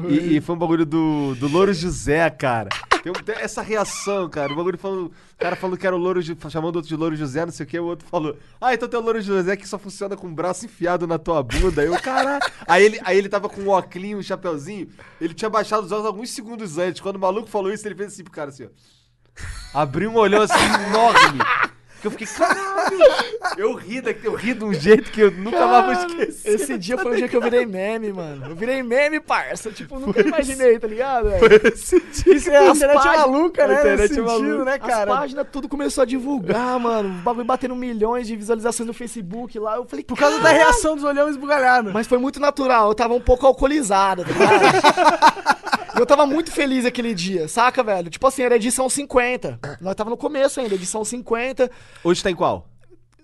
E, 0.10 0.36
e 0.36 0.42
foi 0.42 0.56
um 0.56 0.60
bagulho 0.60 0.86
do, 0.86 1.34
do 1.36 1.48
Louro 1.48 1.74
José, 1.74 2.30
cara. 2.30 2.70
Tem, 3.02 3.14
tem 3.14 3.36
essa 3.36 3.62
reação, 3.62 4.30
cara. 4.30 4.52
O 4.52 4.56
bagulho 4.58 4.78
falando. 4.78 5.06
O 5.06 5.38
cara 5.40 5.56
falando 5.56 5.78
que 5.78 5.88
era 5.88 5.96
o 5.96 6.00
Louro 6.00 6.22
chamando 6.22 6.76
o 6.76 6.78
outro 6.80 6.90
de 6.90 6.96
Louro 6.96 7.16
José, 7.16 7.46
não 7.46 7.54
sei 7.54 7.66
o 7.66 7.70
que. 7.70 7.80
O 7.80 7.86
outro 7.86 8.06
falou: 8.08 8.38
Ah, 8.60 8.74
então 8.74 8.90
tem 8.90 9.00
o 9.00 9.04
Louro 9.04 9.22
José 9.22 9.56
que 9.56 9.68
só 9.68 9.80
funciona 9.80 10.18
com 10.18 10.28
o 10.28 10.32
braço 10.32 10.66
enfiado 10.66 11.08
na 11.08 11.18
tua 11.18 11.42
bunda. 11.42 11.82
Aí 11.82 11.88
eu, 11.88 12.00
caralho. 12.00 12.44
Aí 12.68 12.84
ele, 12.84 13.00
aí 13.06 13.18
ele 13.18 13.30
tava 13.30 13.48
com 13.48 13.62
um 13.62 13.70
óculos, 13.70 14.14
um 14.14 14.22
chapeuzinho. 14.22 14.90
Ele 15.20 15.34
tinha 15.34 15.50
baixado 15.50 15.86
os 15.86 15.92
olhos 15.94 16.06
alguns 16.06 16.30
segundos 16.30 16.78
antes. 16.78 17.00
Quando 17.00 17.16
o 17.16 17.20
maluco 17.20 17.48
falou 17.48 17.72
isso, 17.72 17.88
ele 17.88 17.96
fez 17.96 18.14
assim 18.14 18.24
pro 18.24 18.34
cara 18.34 18.50
assim, 18.50 18.66
ó. 18.66 18.70
Abriu 19.74 20.12
um 20.12 20.18
olhão 20.18 20.42
assim 20.42 20.54
enorme. 20.90 21.40
Que 22.04 22.08
eu 22.08 22.12
fiquei, 22.12 22.28
caralho! 22.28 22.98
Eu 23.58 23.74
ri, 23.76 24.02
daqui, 24.02 24.26
eu 24.26 24.34
ri 24.36 24.54
de 24.54 24.66
um 24.66 24.74
jeito 24.74 25.10
que 25.10 25.22
eu 25.22 25.32
nunca 25.32 25.66
mais 25.66 25.86
vou 25.86 25.94
esquecer. 26.06 26.54
Esse 26.56 26.78
dia 26.78 26.98
foi 26.98 27.14
o 27.14 27.16
dia 27.16 27.30
que 27.30 27.36
eu 27.38 27.40
virei 27.42 27.66
meme, 27.66 28.12
mano. 28.12 28.46
Eu 28.50 28.56
virei 28.58 28.84
meme, 28.84 29.22
parça. 29.22 29.72
Tipo, 29.72 29.98
nunca 29.98 30.20
imaginei, 30.20 30.78
tá 30.78 30.86
ligado? 30.86 31.30
velho? 31.30 31.62
Esse 31.74 32.02
dia. 32.02 32.36
Isso 32.36 32.50
é 32.52 32.58
a 32.58 32.72
As 32.72 32.76
internet 32.78 32.96
páginas- 33.04 33.20
maluca, 33.20 33.68
né? 33.68 33.76
a 33.76 33.80
internet 33.80 34.08
sentido, 34.10 34.26
maluca. 34.26 34.66
né, 34.66 34.74
As 34.82 34.88
cara? 34.88 35.16
páginas 35.16 35.48
tudo 35.50 35.70
começou 35.70 36.02
a 36.02 36.06
divulgar, 36.06 36.78
mano. 36.78 37.08
O 37.08 37.22
bagulho 37.24 37.46
batendo 37.46 37.74
milhões 37.76 38.28
de 38.28 38.36
visualizações 38.36 38.86
no 38.86 38.94
Facebook 38.94 39.58
lá. 39.58 39.78
Eu 39.78 39.86
falei, 39.86 40.04
Por 40.04 40.18
causa 40.18 40.40
da 40.40 40.50
reação 40.50 40.96
dos 40.96 41.06
olhão 41.06 41.30
esbugalhados. 41.30 41.94
Mas 41.94 42.06
foi 42.06 42.18
muito 42.18 42.38
natural, 42.38 42.90
eu 42.90 42.96
tava 42.96 43.14
um 43.14 43.22
pouco 43.22 43.48
alcoolizado, 43.48 44.26
tá 44.26 44.32
ligado? 44.34 45.53
E 45.95 46.00
eu 46.00 46.06
tava 46.06 46.25
muito 46.25 46.51
feliz 46.51 46.86
aquele 46.86 47.13
dia, 47.13 47.48
saca, 47.48 47.84
velho? 47.84 48.10
Tipo 48.10 48.28
assim, 48.28 48.42
era 48.44 48.56
edição 48.56 48.90
50. 48.90 49.60
Nós 49.80 49.95
tava 49.95 50.10
no 50.10 50.18
começo 50.18 50.60
ainda, 50.60 50.75
edição 50.75 51.06
50. 51.06 51.69
Hoje 52.04 52.24
tá 52.24 52.31
em 52.31 52.36
qual? 52.36 52.68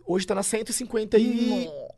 Hoje 0.06 0.26
tá 0.26 0.36
na 0.36 0.44
151. 0.44 1.90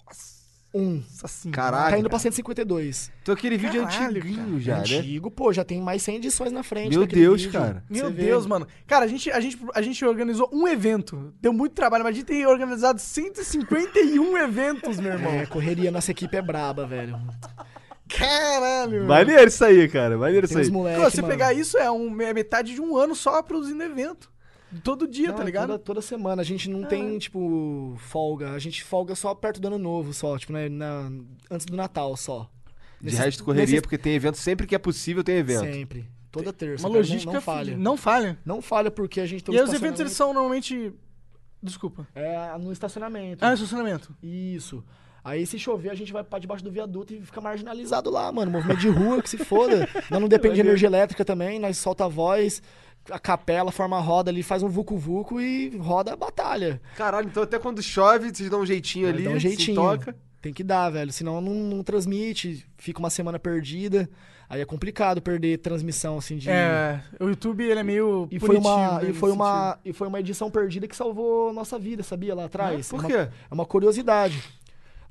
Nossa 0.73 1.27
senhora. 1.27 1.55
Caraca. 1.55 1.91
Tá 1.91 1.99
indo 1.99 2.09
pra 2.09 2.17
152. 2.17 3.11
Então 3.21 3.33
aquele 3.33 3.57
vídeo 3.57 3.81
é 3.81 3.85
Caralho, 3.85 4.17
antiguinho 4.19 4.59
já, 4.59 4.75
né? 4.77 4.81
Antigo, 4.81 5.29
pô, 5.29 5.51
já 5.51 5.65
tem 5.65 5.81
mais 5.81 6.01
100 6.01 6.15
edições 6.15 6.51
na 6.51 6.63
frente. 6.63 6.97
Meu 6.97 7.05
Deus, 7.05 7.41
vídeo. 7.41 7.59
cara. 7.59 7.83
Meu 7.89 8.05
Você 8.05 8.13
vê. 8.13 8.23
Deus, 8.23 8.45
mano. 8.45 8.65
Cara, 8.87 9.03
a 9.03 9.07
gente, 9.07 9.29
a, 9.29 9.39
gente, 9.41 9.59
a 9.75 9.81
gente 9.81 10.05
organizou 10.05 10.49
um 10.53 10.65
evento. 10.67 11.33
Deu 11.41 11.51
muito 11.51 11.73
trabalho, 11.73 12.05
mas 12.05 12.13
a 12.13 12.15
gente 12.15 12.25
tem 12.25 12.45
organizado 12.45 12.99
151 12.99 14.37
eventos, 14.37 14.97
meu 14.97 15.11
irmão. 15.11 15.33
É, 15.33 15.45
correria, 15.45 15.91
nossa 15.91 16.11
equipe 16.11 16.37
é 16.37 16.41
braba, 16.41 16.87
velho. 16.87 17.19
Caralho, 18.17 18.91
mano. 18.93 19.05
Maneiro 19.05 19.47
isso 19.47 19.63
aí, 19.63 19.87
cara. 19.87 20.17
Maneiro 20.17 20.45
isso 20.45 20.57
aí. 20.57 20.65
se 20.65 20.71
mano. 20.71 21.27
pegar 21.27 21.53
isso, 21.53 21.77
é, 21.77 21.89
um, 21.91 22.21
é 22.21 22.33
metade 22.33 22.73
de 22.73 22.81
um 22.81 22.95
ano 22.97 23.15
só 23.15 23.41
produzindo 23.41 23.81
evento. 23.83 24.29
Todo 24.83 25.05
dia, 25.07 25.29
Não, 25.29 25.35
tá 25.35 25.43
ligado? 25.43 25.67
Toda, 25.71 25.79
toda 25.79 26.01
semana. 26.01 26.41
A 26.41 26.45
gente 26.45 26.69
não 26.69 26.83
tem, 26.85 27.17
tipo, 27.19 27.95
folga. 27.99 28.51
A 28.51 28.59
gente 28.59 28.83
folga 28.83 29.15
só 29.15 29.35
perto 29.35 29.59
do 29.59 29.67
ano 29.67 29.77
novo, 29.77 30.13
só. 30.13 30.37
Tipo, 30.37 30.53
né, 30.53 30.69
na- 30.69 31.11
antes 31.49 31.65
do 31.65 31.75
Natal, 31.75 32.15
só. 32.15 32.49
De 32.99 33.05
Nesses- 33.07 33.19
resto, 33.19 33.43
correria, 33.43 33.65
nesses- 33.65 33.81
porque 33.81 33.97
tem 33.97 34.13
evento. 34.13 34.37
Sempre 34.37 34.65
que 34.65 34.73
é 34.73 34.77
possível, 34.77 35.23
tem 35.23 35.35
evento. 35.35 35.65
Sempre. 35.65 36.07
Toda 36.31 36.53
terça. 36.53 36.83
Uma 36.85 36.89
cara, 36.89 36.99
logística 36.99 37.25
não, 37.25 37.33
não 37.33 37.41
falha. 37.41 37.77
Não 37.77 37.97
falha. 37.97 38.39
Não 38.45 38.61
falha 38.61 38.89
porque 38.89 39.19
a 39.19 39.25
gente 39.25 39.43
tem 39.43 39.53
E 39.53 39.57
um 39.57 39.61
aí 39.61 39.67
os 39.67 39.73
eventos, 39.73 39.99
eles 39.99 40.13
são 40.13 40.31
normalmente... 40.33 40.93
Desculpa. 41.61 42.07
É 42.15 42.57
no 42.57 42.71
estacionamento. 42.71 43.43
Ah, 43.45 43.53
estacionamento. 43.53 44.15
Isso. 44.23 44.81
Aí 45.23 45.45
se 45.45 45.59
chover, 45.59 45.91
a 45.91 45.95
gente 45.95 46.11
vai 46.11 46.23
pra 46.23 46.39
debaixo 46.39 46.63
do 46.63 46.71
viaduto 46.71 47.13
e 47.13 47.21
fica 47.21 47.39
marginalizado 47.39 48.09
lá, 48.09 48.31
mano. 48.31 48.51
Movimento 48.51 48.79
de 48.79 48.89
rua, 48.89 49.21
que 49.21 49.29
se 49.29 49.37
foda. 49.37 49.87
Nós 50.09 50.19
não 50.19 50.27
depende 50.27 50.55
de 50.55 50.61
energia 50.61 50.87
elétrica 50.87 51.23
também, 51.23 51.59
nós 51.59 51.77
solta 51.77 52.05
a 52.05 52.07
voz, 52.07 52.61
a 53.09 53.19
capela 53.19 53.71
forma 53.71 53.97
a 53.97 53.99
roda 53.99 54.31
ali, 54.31 54.41
faz 54.41 54.63
um 54.63 54.67
vucu-vucu 54.67 55.39
e 55.39 55.77
roda 55.77 56.13
a 56.13 56.15
batalha. 56.15 56.81
Caralho, 56.95 57.27
então 57.27 57.43
até 57.43 57.59
quando 57.59 57.81
chove, 57.83 58.33
vocês 58.33 58.49
dão 58.49 58.61
um 58.61 58.65
jeitinho 58.65 59.07
ali. 59.07 59.23
Dá 59.23 59.29
um 59.29 59.33
se 59.33 59.39
jeitinho. 59.41 59.75
toca. 59.75 60.15
Tem 60.41 60.51
que 60.51 60.63
dar, 60.63 60.89
velho. 60.89 61.11
Senão 61.11 61.39
não, 61.39 61.53
não 61.53 61.83
transmite, 61.83 62.65
fica 62.77 62.99
uma 62.99 63.11
semana 63.11 63.37
perdida. 63.37 64.09
Aí 64.49 64.59
é 64.59 64.65
complicado 64.65 65.21
perder 65.21 65.59
transmissão, 65.59 66.17
assim, 66.17 66.35
de. 66.35 66.49
É, 66.49 67.01
o 67.21 67.29
YouTube, 67.29 67.63
ele 67.63 67.79
é 67.79 67.83
meio 67.83 68.27
E 68.29 68.37
foi, 68.37 68.57
uma, 68.57 68.99
né, 68.99 69.09
e, 69.09 69.13
foi 69.13 69.29
sentido. 69.29 69.33
uma, 69.33 69.79
e 69.85 69.93
foi 69.93 70.07
uma 70.09 70.19
edição 70.19 70.51
perdida 70.51 70.89
que 70.89 70.95
salvou 70.95 71.53
nossa 71.53 71.79
vida, 71.79 72.03
sabia? 72.03 72.35
Lá 72.35 72.45
atrás. 72.45 72.89
Por 72.89 72.97
é 72.97 72.99
uma, 72.99 73.07
quê? 73.07 73.15
É 73.49 73.53
uma 73.53 73.65
curiosidade. 73.65 74.43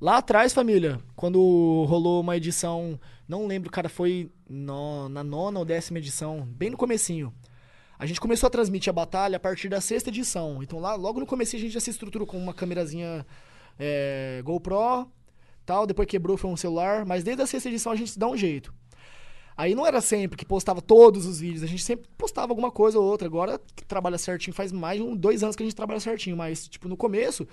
Lá 0.00 0.16
atrás, 0.16 0.54
família, 0.54 0.98
quando 1.14 1.84
rolou 1.86 2.22
uma 2.22 2.34
edição, 2.36 2.98
não 3.28 3.46
lembro, 3.46 3.70
cara, 3.70 3.88
foi 3.88 4.30
no- 4.48 5.10
na 5.10 5.22
nona 5.22 5.58
ou 5.58 5.64
décima 5.64 5.98
edição, 5.98 6.42
bem 6.52 6.70
no 6.70 6.76
comecinho. 6.76 7.34
A 7.98 8.06
gente 8.06 8.18
começou 8.18 8.46
a 8.46 8.50
transmitir 8.50 8.88
a 8.88 8.94
batalha 8.94 9.36
a 9.36 9.40
partir 9.40 9.68
da 9.68 9.78
sexta 9.78 10.08
edição. 10.08 10.62
Então 10.62 10.78
lá, 10.80 10.94
logo 10.94 11.20
no 11.20 11.26
começo 11.26 11.54
a 11.54 11.58
gente 11.58 11.72
já 11.72 11.80
se 11.80 11.90
estruturou 11.90 12.26
com 12.26 12.38
uma 12.38 12.54
câmerazinha 12.54 13.26
é, 13.78 14.40
GoPro, 14.42 15.06
tal, 15.66 15.86
depois 15.86 16.08
quebrou, 16.08 16.38
foi 16.38 16.48
um 16.50 16.56
celular, 16.56 17.04
mas 17.04 17.22
desde 17.22 17.42
a 17.42 17.46
sexta 17.46 17.68
edição 17.68 17.92
a 17.92 17.96
gente 17.96 18.18
dá 18.18 18.26
um 18.26 18.36
jeito. 18.36 18.72
Aí 19.54 19.74
não 19.74 19.86
era 19.86 20.00
sempre 20.00 20.38
que 20.38 20.46
postava 20.46 20.80
todos 20.80 21.26
os 21.26 21.40
vídeos, 21.40 21.62
a 21.62 21.66
gente 21.66 21.82
sempre 21.82 22.08
postava 22.16 22.50
alguma 22.50 22.70
coisa 22.70 22.98
ou 22.98 23.04
outra. 23.04 23.28
Agora 23.28 23.60
que 23.76 23.84
trabalha 23.84 24.16
certinho, 24.16 24.54
faz 24.54 24.72
mais 24.72 24.98
de 24.98 25.02
um, 25.06 25.14
dois 25.14 25.42
anos 25.42 25.54
que 25.54 25.62
a 25.62 25.66
gente 25.66 25.76
trabalha 25.76 26.00
certinho, 26.00 26.34
mas, 26.38 26.66
tipo, 26.66 26.88
no 26.88 26.96
começo, 26.96 27.46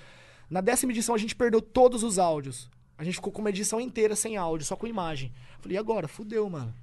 na 0.49 0.61
décima 0.61 0.91
edição 0.91 1.15
a 1.15 1.17
gente 1.17 1.35
perdeu 1.35 1.61
todos 1.61 2.03
os 2.03 2.17
áudios. 2.17 2.69
A 2.97 3.03
gente 3.03 3.15
ficou 3.15 3.31
com 3.31 3.41
uma 3.41 3.49
edição 3.49 3.79
inteira 3.79 4.15
sem 4.15 4.37
áudio, 4.37 4.65
só 4.65 4.75
com 4.75 4.87
imagem. 4.87 5.31
Falei, 5.59 5.75
e 5.75 5.79
agora? 5.79 6.07
Fudeu, 6.07 6.49
mano. 6.49 6.73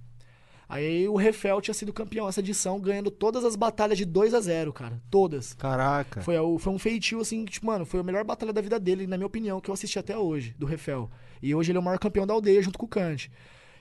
Aí 0.69 1.07
o 1.09 1.17
Refel 1.17 1.61
tinha 1.61 1.75
sido 1.75 1.93
campeão 1.93 2.29
essa 2.29 2.41
edição, 2.41 2.81
ganhando 2.81 3.11
todas 3.11 3.45
as 3.45 3.55
batalhas 3.55 3.99
de 3.99 4.05
2 4.05 4.33
a 4.33 4.41
0 4.41 4.73
cara. 4.73 5.01
Todas. 5.11 5.53
Caraca. 5.55 6.23
Foi, 6.23 6.37
foi 6.59 6.73
um 6.73 6.79
feitio, 6.79 7.21
assim, 7.21 7.45
que, 7.45 7.53
tipo, 7.53 7.67
mano, 7.67 7.85
foi 7.85 8.01
a 8.01 8.03
melhor 8.03 8.25
batalha 8.25 8.53
da 8.53 8.61
vida 8.61 8.79
dele, 8.79 9.07
na 9.07 9.17
minha 9.17 9.27
opinião, 9.27 9.61
que 9.61 9.69
eu 9.69 9.75
assisti 9.75 9.99
até 9.99 10.17
hoje, 10.17 10.55
do 10.59 10.67
Refel. 10.67 11.11
E 11.43 11.55
hoje 11.55 11.71
ele 11.71 11.79
é 11.79 11.81
o 11.81 11.85
maior 11.85 11.99
campeão 11.99 12.27
da 12.27 12.33
aldeia, 12.33 12.63
junto 12.63 12.79
com 12.79 12.87
o 12.87 12.89
Kant. 12.89 13.31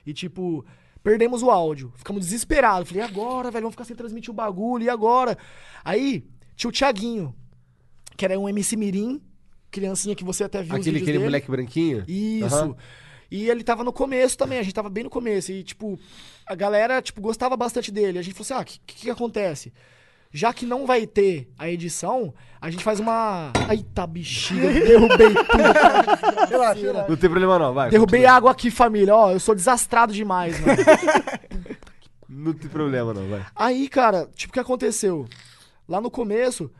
E, 0.04 0.12
tipo, 0.12 0.64
perdemos 1.02 1.42
o 1.42 1.50
áudio. 1.50 1.92
Ficamos 1.96 2.24
desesperados. 2.24 2.88
Falei, 2.88 3.02
e 3.02 3.06
agora, 3.06 3.50
velho? 3.50 3.62
Vamos 3.62 3.74
ficar 3.74 3.84
sem 3.84 3.96
transmitir 3.96 4.30
o 4.30 4.34
bagulho, 4.34 4.84
e 4.84 4.90
agora? 4.90 5.38
Aí, 5.82 6.26
tinha 6.54 6.68
o 6.68 6.72
Thiaguinho, 6.72 7.34
que 8.16 8.24
era 8.24 8.38
um 8.38 8.48
MC 8.48 8.76
Mirim, 8.76 9.22
criancinha 9.74 10.14
que 10.14 10.24
você 10.24 10.44
até 10.44 10.62
viu 10.62 10.76
Aquele, 10.76 10.98
aquele 10.98 11.12
dele. 11.12 11.24
moleque 11.24 11.50
branquinho? 11.50 12.04
Isso. 12.06 12.54
Aham. 12.54 12.76
E 13.30 13.50
ele 13.50 13.64
tava 13.64 13.82
no 13.82 13.92
começo 13.92 14.38
também, 14.38 14.58
a 14.60 14.62
gente 14.62 14.74
tava 14.74 14.88
bem 14.88 15.02
no 15.02 15.10
começo. 15.10 15.50
E, 15.50 15.64
tipo, 15.64 15.98
a 16.46 16.54
galera, 16.54 17.02
tipo, 17.02 17.20
gostava 17.20 17.56
bastante 17.56 17.90
dele. 17.90 18.18
A 18.18 18.22
gente 18.22 18.34
falou 18.34 18.44
assim, 18.44 18.54
ah, 18.54 18.60
o 18.60 18.64
que, 18.64 18.78
que 18.86 19.02
que 19.02 19.10
acontece? 19.10 19.72
Já 20.30 20.52
que 20.52 20.64
não 20.66 20.86
vai 20.86 21.06
ter 21.06 21.48
a 21.58 21.68
edição, 21.68 22.32
a 22.60 22.70
gente 22.70 22.84
faz 22.84 23.00
uma... 23.00 23.52
Eita, 23.70 24.06
bexiga, 24.06 24.68
derrubei 24.72 25.34
tudo. 25.34 26.48
Relaxa. 26.48 27.06
Não 27.08 27.16
tem 27.16 27.30
problema 27.30 27.58
não, 27.58 27.74
vai. 27.74 27.90
Derrubei 27.90 28.20
continua. 28.20 28.36
água 28.36 28.50
aqui, 28.52 28.70
família. 28.70 29.14
Ó, 29.16 29.32
eu 29.32 29.40
sou 29.40 29.54
desastrado 29.54 30.12
demais, 30.12 30.60
mano. 30.60 30.78
Não 32.28 32.52
tem 32.52 32.68
problema 32.68 33.12
não, 33.14 33.28
vai. 33.28 33.44
Aí, 33.54 33.88
cara, 33.88 34.28
tipo, 34.34 34.50
o 34.50 34.54
que 34.54 34.60
aconteceu? 34.60 35.26
Lá 35.88 36.00
no 36.00 36.10
começo, 36.10 36.70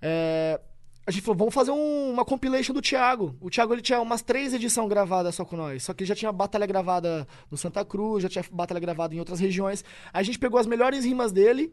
é, 0.00 0.58
a 1.06 1.10
gente 1.10 1.22
falou, 1.22 1.36
vamos 1.38 1.54
fazer 1.54 1.70
um- 1.72 2.10
uma 2.12 2.24
compilation 2.24 2.72
do 2.72 2.80
Thiago. 2.80 3.36
O 3.40 3.50
Thiago, 3.50 3.72
ele 3.74 3.82
tinha 3.82 4.00
umas 4.00 4.22
três 4.22 4.54
edições 4.54 4.88
gravadas 4.88 5.34
só 5.34 5.44
com 5.44 5.56
nós. 5.56 5.82
Só 5.84 5.92
que 5.92 6.02
ele 6.02 6.08
já 6.08 6.14
tinha 6.14 6.30
batalha 6.32 6.66
gravada 6.66 7.26
no 7.50 7.56
Santa 7.56 7.84
Cruz, 7.84 8.22
já 8.22 8.28
tinha 8.28 8.44
batalha 8.52 8.78
gravada 8.80 9.14
em 9.14 9.18
outras 9.18 9.40
regiões. 9.40 9.84
A 10.12 10.22
gente 10.22 10.38
pegou 10.38 10.58
as 10.60 10.66
melhores 10.66 11.04
rimas 11.04 11.32
dele 11.32 11.72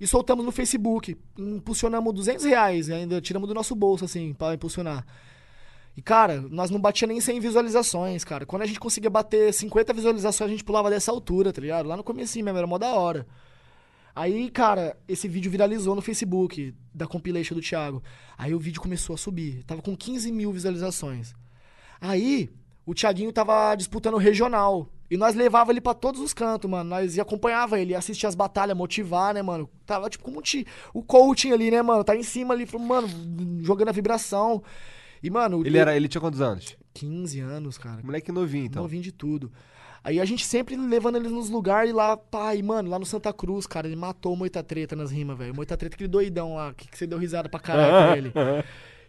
e 0.00 0.06
soltamos 0.06 0.44
no 0.44 0.50
Facebook. 0.50 1.16
Impulsionamos 1.38 2.12
200 2.12 2.44
reais, 2.44 2.90
ainda 2.90 3.20
tiramos 3.20 3.48
do 3.48 3.54
nosso 3.54 3.74
bolso, 3.76 4.04
assim, 4.04 4.34
pra 4.34 4.54
impulsionar. 4.54 5.06
E, 5.96 6.02
cara, 6.02 6.40
nós 6.50 6.70
não 6.70 6.80
batia 6.80 7.06
nem 7.06 7.20
100 7.20 7.38
visualizações, 7.38 8.24
cara. 8.24 8.44
Quando 8.44 8.62
a 8.62 8.66
gente 8.66 8.80
conseguia 8.80 9.08
bater 9.08 9.52
50 9.54 9.92
visualizações, 9.92 10.48
a 10.48 10.50
gente 10.52 10.64
pulava 10.64 10.90
dessa 10.90 11.12
altura, 11.12 11.52
tá 11.52 11.60
ligado? 11.60 11.88
Lá 11.88 11.96
no 11.96 12.02
comecinho 12.02 12.44
mesmo, 12.44 12.58
era 12.58 12.66
mó 12.66 12.76
da 12.78 12.92
hora. 12.94 13.24
Aí, 14.14 14.48
cara, 14.48 14.96
esse 15.08 15.26
vídeo 15.26 15.50
viralizou 15.50 15.94
no 15.94 16.00
Facebook 16.00 16.72
da 16.94 17.06
compilation 17.06 17.54
do 17.54 17.60
Thiago. 17.60 18.02
Aí 18.38 18.54
o 18.54 18.58
vídeo 18.58 18.80
começou 18.80 19.14
a 19.14 19.16
subir. 19.18 19.64
Tava 19.64 19.82
com 19.82 19.96
15 19.96 20.30
mil 20.30 20.52
visualizações. 20.52 21.34
Aí, 22.00 22.48
o 22.86 22.94
Thiaguinho 22.94 23.32
tava 23.32 23.74
disputando 23.74 24.14
o 24.14 24.18
regional. 24.18 24.88
E 25.10 25.16
nós 25.16 25.34
levava 25.34 25.72
ele 25.72 25.80
pra 25.80 25.94
todos 25.94 26.20
os 26.20 26.32
cantos, 26.32 26.70
mano. 26.70 26.90
Nós 26.90 27.16
ia 27.16 27.22
acompanhava 27.22 27.78
ele, 27.78 27.92
ia 27.92 27.98
assistir 27.98 28.26
as 28.26 28.34
batalhas, 28.34 28.76
motivar, 28.76 29.34
né, 29.34 29.42
mano? 29.42 29.68
Tava 29.84 30.08
tipo 30.08 30.24
como 30.24 30.40
o 30.92 31.02
coaching 31.02 31.52
ali, 31.52 31.70
né, 31.70 31.82
mano? 31.82 32.04
Tá 32.04 32.16
em 32.16 32.22
cima 32.22 32.54
ali, 32.54 32.66
mano, 32.78 33.08
jogando 33.62 33.88
a 33.88 33.92
vibração. 33.92 34.62
E, 35.22 35.30
mano, 35.30 35.66
Ele, 35.66 35.78
era, 35.78 35.96
ele 35.96 36.06
tinha 36.06 36.20
quantos 36.20 36.40
anos? 36.40 36.76
15 36.92 37.40
anos, 37.40 37.78
cara. 37.78 38.00
Moleque 38.02 38.30
novinho, 38.30 38.66
então. 38.66 38.82
Novinho 38.82 39.02
de 39.02 39.12
tudo. 39.12 39.50
Aí 40.04 40.20
a 40.20 40.24
gente 40.26 40.44
sempre 40.44 40.76
levando 40.76 41.16
ele 41.16 41.30
nos 41.30 41.48
lugares 41.48 41.90
e 41.90 41.94
lá, 41.94 42.14
pai, 42.14 42.60
mano, 42.60 42.90
lá 42.90 42.98
no 42.98 43.06
Santa 43.06 43.32
Cruz, 43.32 43.66
cara, 43.66 43.86
ele 43.86 43.96
matou 43.96 44.34
o 44.34 44.36
Moita 44.36 44.62
Treta 44.62 44.94
nas 44.94 45.10
rimas, 45.10 45.38
velho. 45.38 45.54
Moita 45.54 45.78
Treta, 45.78 45.96
aquele 45.96 46.08
doidão 46.08 46.56
lá, 46.56 46.74
que, 46.74 46.86
que 46.86 46.98
você 46.98 47.06
deu 47.06 47.18
risada 47.18 47.48
pra 47.48 47.58
caralho 47.58 48.30
com 48.30 48.42
ele. 48.42 48.64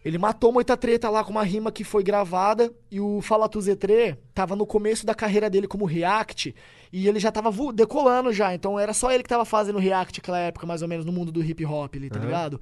Ele 0.06 0.20
matou 0.20 0.52
Moita 0.52 0.78
Treta 0.78 1.10
lá 1.10 1.24
com 1.24 1.32
uma 1.32 1.44
rima 1.44 1.72
que 1.72 1.84
foi 1.84 2.04
gravada 2.04 2.72
e 2.92 3.00
o 3.00 3.22
Fala 3.24 3.50
Tu 3.50 3.60
Zetre 3.60 4.16
tava 4.36 4.56
no 4.56 4.64
começo 4.64 5.04
da 5.04 5.16
carreira 5.16 5.50
dele 5.50 5.68
como 5.68 5.84
React 5.84 6.54
e 6.94 7.08
ele 7.08 7.20
já 7.20 7.32
tava 7.32 7.52
decolando 7.74 8.32
já, 8.32 8.54
então 8.54 8.80
era 8.80 8.94
só 8.94 9.12
ele 9.12 9.24
que 9.24 9.30
tava 9.30 9.44
fazendo 9.46 9.80
React 9.80 10.20
naquela 10.20 10.38
época, 10.38 10.68
mais 10.68 10.84
ou 10.84 10.88
menos, 10.88 11.08
no 11.08 11.12
mundo 11.12 11.32
do 11.32 11.44
hip 11.44 11.66
hop 11.66 11.96
ali, 11.96 12.12
tá 12.12 12.20
Aham. 12.20 12.26
ligado? 12.28 12.62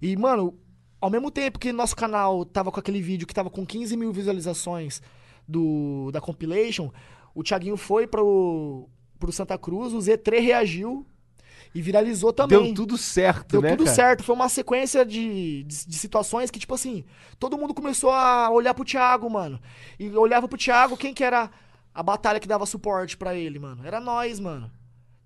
E, 0.00 0.16
mano, 0.16 0.58
ao 0.98 1.10
mesmo 1.10 1.30
tempo 1.30 1.58
que 1.58 1.74
nosso 1.74 1.94
canal 1.94 2.42
tava 2.46 2.72
com 2.72 2.80
aquele 2.80 3.02
vídeo 3.02 3.26
que 3.26 3.34
tava 3.34 3.50
com 3.50 3.66
15 3.66 3.94
mil 3.94 4.10
visualizações 4.10 5.02
do, 5.46 6.10
da 6.10 6.22
compilation, 6.22 6.90
o 7.34 7.42
Thiaguinho 7.42 7.76
foi 7.76 8.06
pro, 8.06 8.88
pro 9.18 9.32
Santa 9.32 9.56
Cruz, 9.58 9.92
o 9.92 9.98
Z3 9.98 10.40
reagiu 10.40 11.06
e 11.74 11.82
viralizou 11.82 12.32
também. 12.32 12.64
Deu 12.64 12.74
tudo 12.74 12.96
certo, 12.96 13.52
Deu 13.52 13.62
né, 13.62 13.70
tudo 13.70 13.84
cara? 13.84 13.94
certo. 13.94 14.24
Foi 14.24 14.34
uma 14.34 14.48
sequência 14.48 15.04
de, 15.04 15.64
de, 15.64 15.86
de 15.86 15.98
situações 15.98 16.50
que, 16.50 16.58
tipo 16.58 16.74
assim, 16.74 17.04
todo 17.38 17.58
mundo 17.58 17.74
começou 17.74 18.10
a 18.10 18.50
olhar 18.50 18.74
pro 18.74 18.84
Thiago, 18.84 19.28
mano. 19.28 19.60
E 19.98 20.08
olhava 20.10 20.48
pro 20.48 20.58
Thiago, 20.58 20.96
quem 20.96 21.12
que 21.12 21.24
era 21.24 21.50
a 21.94 22.02
batalha 22.02 22.40
que 22.40 22.48
dava 22.48 22.66
suporte 22.66 23.16
pra 23.16 23.34
ele, 23.34 23.58
mano? 23.58 23.86
Era 23.86 24.00
nós, 24.00 24.40
mano. 24.40 24.70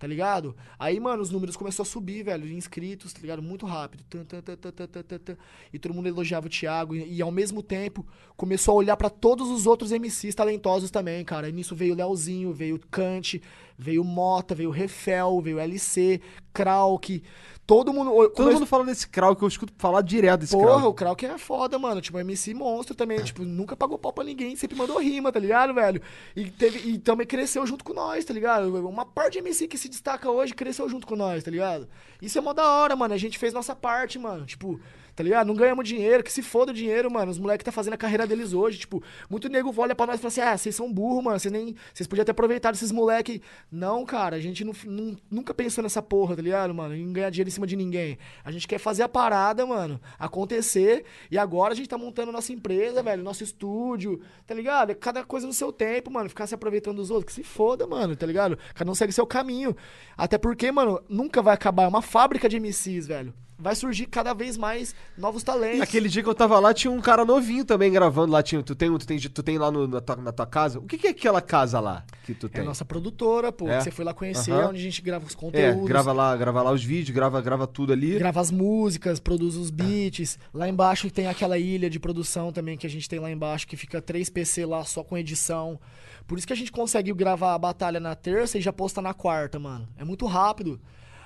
Tá 0.02 0.08
ligado? 0.08 0.56
Aí, 0.80 0.98
mano, 0.98 1.22
os 1.22 1.30
números 1.30 1.54
começaram 1.54 1.88
a 1.88 1.92
subir, 1.92 2.24
velho, 2.24 2.44
de 2.44 2.56
inscritos, 2.56 3.12
tá 3.12 3.20
ligado? 3.20 3.40
Muito 3.40 3.64
rápido. 3.66 4.02
Tan, 4.10 4.24
tan, 4.24 4.42
tan. 4.42 5.36
E 5.72 5.78
todo 5.78 5.94
mundo 5.94 6.08
elogiava 6.08 6.48
o 6.48 6.50
Thiago. 6.50 6.96
E, 6.96 7.18
e, 7.18 7.22
ao 7.22 7.30
mesmo 7.30 7.62
tempo 7.62 8.04
começou 8.36 8.72
a 8.72 8.78
olhar 8.78 8.96
pra 8.96 9.08
todos 9.08 9.48
os 9.48 9.64
outros 9.64 9.92
MCs 9.92 10.34
talentosos 10.34 10.90
também, 10.90 11.24
cara. 11.24 11.48
E 11.48 11.52
nisso 11.52 11.76
veio 11.76 11.94
o 11.94 11.96
Leozinho, 11.96 12.52
veio 12.52 12.74
o 12.74 12.80
Kant, 12.90 13.40
veio 13.82 14.04
Mota, 14.04 14.54
veio 14.54 14.70
Refel, 14.70 15.40
veio 15.40 15.58
LC, 15.58 16.20
Krauk. 16.52 17.22
Todo 17.66 17.92
mundo. 17.92 18.28
Todo 18.30 18.52
mundo 18.52 18.66
fala 18.66 18.84
desse 18.84 19.08
Krauk, 19.08 19.40
eu 19.40 19.48
escuto 19.48 19.72
falar 19.78 20.02
direto 20.02 20.40
desse 20.40 20.52
Porra, 20.52 20.78
Krauk. 20.78 20.86
o 20.86 20.94
Krauk 20.94 21.26
é 21.26 21.38
foda, 21.38 21.78
mano. 21.78 22.00
Tipo, 22.00 22.18
MC 22.18 22.54
monstro 22.54 22.94
também. 22.94 23.22
Tipo, 23.22 23.44
nunca 23.44 23.76
pagou 23.76 23.98
pau 23.98 24.12
pra 24.12 24.24
ninguém, 24.24 24.56
sempre 24.56 24.76
mandou 24.76 24.98
rima, 24.98 25.30
tá 25.30 25.38
ligado, 25.38 25.72
velho? 25.72 26.00
E, 26.34 26.50
teve, 26.50 26.90
e 26.90 26.98
também 26.98 27.26
cresceu 27.26 27.66
junto 27.66 27.84
com 27.84 27.94
nós, 27.94 28.24
tá 28.24 28.34
ligado? 28.34 28.74
Uma 28.88 29.06
parte 29.06 29.34
de 29.34 29.38
MC 29.38 29.68
que 29.68 29.78
se 29.78 29.88
destaca 29.88 30.30
hoje 30.30 30.54
cresceu 30.54 30.88
junto 30.88 31.06
com 31.06 31.14
nós, 31.16 31.42
tá 31.44 31.50
ligado? 31.50 31.88
Isso 32.20 32.36
é 32.36 32.40
mó 32.40 32.52
da 32.52 32.68
hora, 32.68 32.96
mano. 32.96 33.14
A 33.14 33.18
gente 33.18 33.38
fez 33.38 33.52
nossa 33.52 33.74
parte, 33.74 34.18
mano. 34.18 34.44
Tipo, 34.44 34.80
tá 35.14 35.22
ligado? 35.22 35.46
Não 35.46 35.54
ganhamos 35.54 35.86
dinheiro, 35.86 36.22
que 36.22 36.32
se 36.32 36.42
foda 36.42 36.72
o 36.72 36.74
dinheiro, 36.74 37.10
mano. 37.10 37.30
Os 37.30 37.38
moleques 37.38 37.64
tá 37.64 37.72
fazendo 37.72 37.94
a 37.94 37.96
carreira 37.96 38.26
deles 38.26 38.52
hoje. 38.52 38.78
Tipo, 38.78 39.02
muito 39.28 39.48
nego 39.48 39.72
olha 39.76 39.94
pra 39.94 40.06
nós 40.06 40.16
e 40.16 40.18
fala 40.18 40.28
assim: 40.28 40.40
ah, 40.40 40.56
vocês 40.56 40.74
são 40.74 40.92
burros, 40.92 41.22
mano. 41.24 41.38
Vocês 41.38 41.52
nem. 41.52 41.74
Vocês 41.92 42.06
podiam 42.06 42.24
ter 42.24 42.32
aproveitado 42.32 42.74
esses 42.74 42.92
moleques. 42.92 43.40
Não, 43.70 44.04
cara, 44.04 44.36
a 44.36 44.40
gente 44.40 44.64
não, 44.64 44.72
não- 44.86 45.16
nunca 45.30 45.52
pensou 45.54 45.82
nessa 45.82 46.00
porra, 46.02 46.36
tá 46.36 46.42
ligado, 46.42 46.74
mano? 46.74 46.94
Em 46.94 47.12
ganhar 47.12 47.30
dinheiro 47.30 47.48
em 47.48 47.52
cima 47.52 47.66
de 47.66 47.76
ninguém. 47.76 48.18
A 48.44 48.50
gente 48.50 48.66
quer 48.68 48.78
fazer 48.78 49.02
a 49.02 49.08
parada, 49.08 49.64
mano, 49.66 50.00
acontecer. 50.18 51.04
E 51.30 51.38
agora 51.38 51.72
a 51.72 51.76
gente 51.76 51.88
tá 51.88 51.98
montando 51.98 52.32
nossa 52.32 52.52
empresa, 52.52 53.02
velho, 53.02 53.22
nosso 53.22 53.44
estúdio, 53.44 54.20
tá 54.46 54.54
ligado? 54.54 54.90
É 54.90 54.94
Cada 54.94 55.24
coisa 55.24 55.46
no 55.46 55.52
seu 55.52 55.72
tempo, 55.72 56.10
mano. 56.10 56.28
Ficar 56.28 56.46
se 56.46 56.54
aproveitando 56.54 56.96
dos 56.96 57.10
outros, 57.10 57.26
que 57.26 57.32
se 57.32 57.42
foda, 57.42 57.86
mano, 57.86 58.14
tá 58.16 58.26
ligado? 58.26 58.58
Cada 58.74 58.90
um 58.90 58.94
segue 58.94 59.12
seu 59.12 59.26
caminho. 59.26 59.76
Até 60.16 60.38
porque, 60.38 60.70
mano, 60.72 61.02
nunca 61.08 61.42
vai 61.42 61.54
acabar. 61.54 61.84
É 61.84 61.88
uma 61.88 62.02
fábrica 62.02 62.48
de 62.48 62.56
MCs, 62.58 63.06
velho. 63.06 63.34
Vai 63.58 63.76
surgir 63.76 64.06
cada 64.06 64.34
vez 64.34 64.56
mais 64.56 64.92
novos 65.16 65.42
talentos. 65.44 65.80
Aquele 65.82 66.08
dia 66.08 66.20
que 66.22 66.28
eu 66.28 66.34
tava 66.34 66.58
lá, 66.58 66.74
tinha 66.74 66.90
um 66.90 67.00
cara 67.00 67.24
novinho 67.24 67.64
também 67.64 67.92
gravando 67.92 68.32
lá. 68.32 68.42
Tinha, 68.42 68.60
tu, 68.62 68.74
tem, 68.74 68.90
tu, 68.98 69.06
tem, 69.06 69.18
tu 69.20 69.42
tem 69.42 69.56
lá 69.56 69.70
no- 69.70 69.86
na, 69.86 70.00
tua, 70.00 70.16
na 70.16 70.32
tua 70.32 70.46
casa? 70.46 70.80
O 70.80 70.82
que, 70.82 70.98
que 70.98 71.06
é 71.06 71.10
aquela 71.10 71.40
casa 71.40 71.78
lá 71.78 72.04
que 72.24 72.34
tu 72.34 72.46
É 72.46 72.48
tem? 72.48 72.62
a 72.62 72.64
nossa 72.64 72.84
produtora, 72.84 73.52
pô. 73.52 73.68
É. 73.68 73.78
Que 73.78 73.84
você 73.84 73.90
foi 73.92 74.04
lá 74.04 74.12
conhecer, 74.12 74.50
Aham. 74.52 74.70
onde 74.70 74.80
a 74.80 74.82
gente 74.82 75.00
grava 75.00 75.24
os 75.26 75.32
é, 75.34 75.36
conteúdos. 75.36 75.86
grava 75.86 76.12
lá, 76.12 76.36
grava 76.36 76.60
lá 76.62 76.72
os 76.72 76.82
vídeos, 76.82 77.14
grava, 77.14 77.40
grava 77.40 77.66
tudo 77.66 77.92
ali. 77.92 78.18
grava 78.18 78.40
as 78.40 78.50
músicas, 78.50 79.20
produz 79.20 79.54
os 79.54 79.70
beats. 79.70 80.38
Lá 80.52 80.68
embaixo 80.68 81.08
tem 81.10 81.28
aquela 81.28 81.56
ilha 81.56 81.88
de 81.88 82.00
produção 82.00 82.50
também 82.52 82.76
que 82.76 82.86
a 82.86 82.90
gente 82.90 83.08
tem 83.08 83.20
lá 83.20 83.30
embaixo, 83.30 83.66
que 83.68 83.76
fica 83.76 84.02
três 84.02 84.28
PC 84.28 84.66
lá 84.66 84.82
só 84.84 85.04
com 85.04 85.16
edição. 85.16 85.78
Por 86.26 86.36
isso 86.36 86.46
que 86.46 86.52
a 86.52 86.56
gente 86.56 86.72
consegue 86.72 87.12
gravar 87.12 87.54
a 87.54 87.58
batalha 87.58 88.00
na 88.00 88.14
terça 88.16 88.58
e 88.58 88.60
já 88.60 88.72
posta 88.72 89.00
na 89.00 89.14
quarta, 89.14 89.58
mano. 89.58 89.86
É 89.96 90.04
muito 90.04 90.26
rápido. 90.26 90.80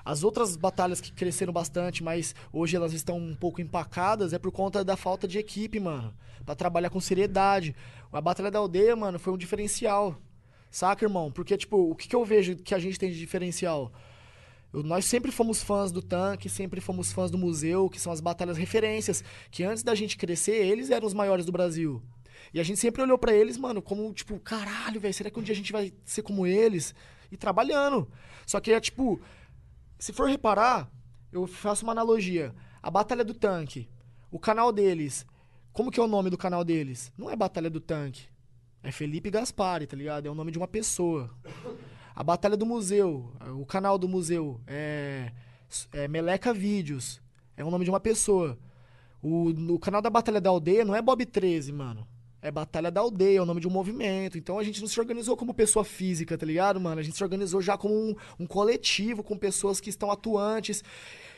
As 0.06 0.22
outras 0.22 0.54
batalhas 0.54 1.00
que 1.00 1.12
cresceram 1.12 1.52
bastante, 1.52 2.04
mas 2.04 2.32
hoje 2.52 2.76
elas 2.76 2.92
estão 2.92 3.18
um 3.18 3.34
pouco 3.34 3.60
empacadas, 3.60 4.32
é 4.32 4.38
por 4.38 4.52
conta 4.52 4.84
da 4.84 4.96
falta 4.96 5.26
de 5.26 5.36
equipe, 5.36 5.80
mano. 5.80 6.14
Pra 6.44 6.54
trabalhar 6.54 6.90
com 6.90 7.00
seriedade. 7.00 7.74
A 8.12 8.20
Batalha 8.20 8.48
da 8.48 8.60
Aldeia, 8.60 8.94
mano, 8.94 9.18
foi 9.18 9.32
um 9.32 9.36
diferencial. 9.36 10.16
Saca, 10.70 11.04
irmão? 11.04 11.32
Porque, 11.32 11.56
tipo, 11.56 11.90
o 11.90 11.96
que, 11.96 12.06
que 12.06 12.14
eu 12.14 12.24
vejo 12.24 12.54
que 12.54 12.72
a 12.72 12.78
gente 12.78 13.00
tem 13.00 13.10
de 13.10 13.18
diferencial? 13.18 13.92
Nós 14.72 15.06
sempre 15.06 15.32
fomos 15.32 15.60
fãs 15.60 15.90
do 15.90 16.00
tanque, 16.00 16.48
sempre 16.48 16.80
fomos 16.80 17.10
fãs 17.10 17.28
do 17.28 17.36
museu, 17.36 17.90
que 17.90 18.00
são 18.00 18.12
as 18.12 18.20
batalhas 18.20 18.56
referências, 18.56 19.24
que 19.50 19.64
antes 19.64 19.82
da 19.82 19.96
gente 19.96 20.16
crescer, 20.16 20.64
eles 20.64 20.88
eram 20.88 21.08
os 21.08 21.14
maiores 21.14 21.44
do 21.44 21.50
Brasil. 21.50 22.00
E 22.54 22.60
a 22.60 22.62
gente 22.62 22.78
sempre 22.78 23.02
olhou 23.02 23.18
pra 23.18 23.34
eles, 23.34 23.58
mano, 23.58 23.82
como 23.82 24.12
tipo, 24.12 24.38
caralho, 24.38 25.00
velho, 25.00 25.12
será 25.12 25.30
que 25.30 25.40
um 25.40 25.42
dia 25.42 25.52
a 25.52 25.56
gente 25.56 25.72
vai 25.72 25.92
ser 26.04 26.22
como 26.22 26.46
eles? 26.46 26.94
E 27.28 27.36
trabalhando. 27.36 28.08
Só 28.46 28.60
que 28.60 28.70
é 28.70 28.78
tipo, 28.78 29.20
se 29.98 30.12
for 30.12 30.28
reparar, 30.28 30.90
eu 31.32 31.46
faço 31.46 31.84
uma 31.84 31.92
analogia. 31.92 32.54
A 32.82 32.90
Batalha 32.90 33.24
do 33.24 33.34
Tanque, 33.34 33.88
o 34.30 34.38
canal 34.38 34.72
deles, 34.72 35.26
como 35.72 35.90
que 35.90 36.00
é 36.00 36.02
o 36.02 36.08
nome 36.08 36.30
do 36.30 36.38
canal 36.38 36.64
deles? 36.64 37.12
Não 37.16 37.30
é 37.30 37.36
Batalha 37.36 37.68
do 37.68 37.80
Tanque. 37.80 38.28
É 38.82 38.92
Felipe 38.92 39.30
Gaspari, 39.30 39.86
tá 39.86 39.96
ligado? 39.96 40.26
É 40.26 40.30
o 40.30 40.34
nome 40.34 40.52
de 40.52 40.58
uma 40.58 40.68
pessoa. 40.68 41.30
A 42.14 42.22
Batalha 42.22 42.56
do 42.56 42.64
Museu, 42.64 43.32
o 43.58 43.66
canal 43.66 43.98
do 43.98 44.08
museu 44.08 44.60
é, 44.66 45.32
é 45.92 46.08
Meleca 46.08 46.54
Vídeos. 46.54 47.20
É 47.56 47.64
o 47.64 47.70
nome 47.70 47.84
de 47.84 47.90
uma 47.90 48.00
pessoa. 48.00 48.58
O, 49.20 49.48
o 49.74 49.78
canal 49.78 50.00
da 50.00 50.08
Batalha 50.08 50.40
da 50.40 50.50
Aldeia 50.50 50.84
não 50.84 50.94
é 50.94 51.02
Bob 51.02 51.26
13, 51.26 51.72
mano. 51.72 52.06
É 52.42 52.50
Batalha 52.50 52.90
da 52.90 53.00
Aldeia, 53.00 53.38
é 53.38 53.42
o 53.42 53.46
nome 53.46 53.60
de 53.60 53.66
um 53.66 53.70
movimento. 53.70 54.38
Então 54.38 54.58
a 54.58 54.62
gente 54.62 54.80
não 54.80 54.86
se 54.88 55.00
organizou 55.00 55.36
como 55.36 55.52
pessoa 55.54 55.84
física, 55.84 56.36
tá 56.38 56.46
ligado, 56.46 56.80
mano? 56.80 57.00
A 57.00 57.02
gente 57.02 57.16
se 57.16 57.24
organizou 57.24 57.60
já 57.60 57.76
como 57.76 57.94
um, 57.94 58.14
um 58.38 58.46
coletivo, 58.46 59.22
com 59.22 59.36
pessoas 59.36 59.80
que 59.80 59.90
estão 59.90 60.10
atuantes. 60.10 60.84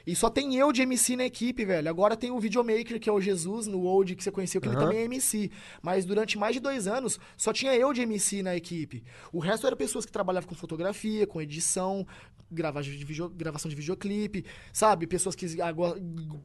E 0.06 0.14
só 0.16 0.28
tem 0.30 0.56
eu 0.56 0.72
de 0.72 0.82
MC 0.82 1.16
na 1.16 1.24
equipe, 1.26 1.64
velho. 1.64 1.88
Agora 1.88 2.16
tem 2.16 2.30
o 2.30 2.40
videomaker, 2.40 2.98
que 2.98 3.08
é 3.08 3.12
o 3.12 3.20
Jesus, 3.20 3.66
no 3.66 3.82
Old, 3.82 4.16
que 4.16 4.24
você 4.24 4.30
conheceu, 4.30 4.60
que 4.60 4.66
ele 4.66 4.76
Aham. 4.76 4.86
também 4.86 5.00
é 5.00 5.04
MC. 5.04 5.50
Mas 5.82 6.04
durante 6.04 6.38
mais 6.38 6.54
de 6.54 6.60
dois 6.60 6.86
anos, 6.86 7.18
só 7.36 7.52
tinha 7.52 7.74
eu 7.74 7.92
de 7.92 8.00
MC 8.02 8.42
na 8.42 8.56
equipe. 8.56 9.04
O 9.32 9.38
resto 9.38 9.66
eram 9.66 9.76
pessoas 9.76 10.04
que 10.06 10.12
trabalhavam 10.12 10.48
com 10.48 10.54
fotografia, 10.54 11.26
com 11.26 11.40
edição, 11.42 12.06
gravagem 12.50 12.96
de 12.96 13.04
video- 13.04 13.28
gravação 13.28 13.68
de 13.68 13.76
videoclipe, 13.76 14.44
sabe? 14.72 15.06
Pessoas 15.06 15.34
que, 15.34 15.60
ago- 15.60 15.96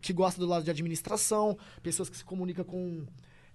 que 0.01 0.11
gostam 0.13 0.45
do 0.45 0.49
lado 0.49 0.63
de 0.65 0.69
administração, 0.71 1.57
pessoas 1.81 2.09
que 2.09 2.17
se 2.17 2.25
comunicam 2.25 2.65
com 2.65 3.05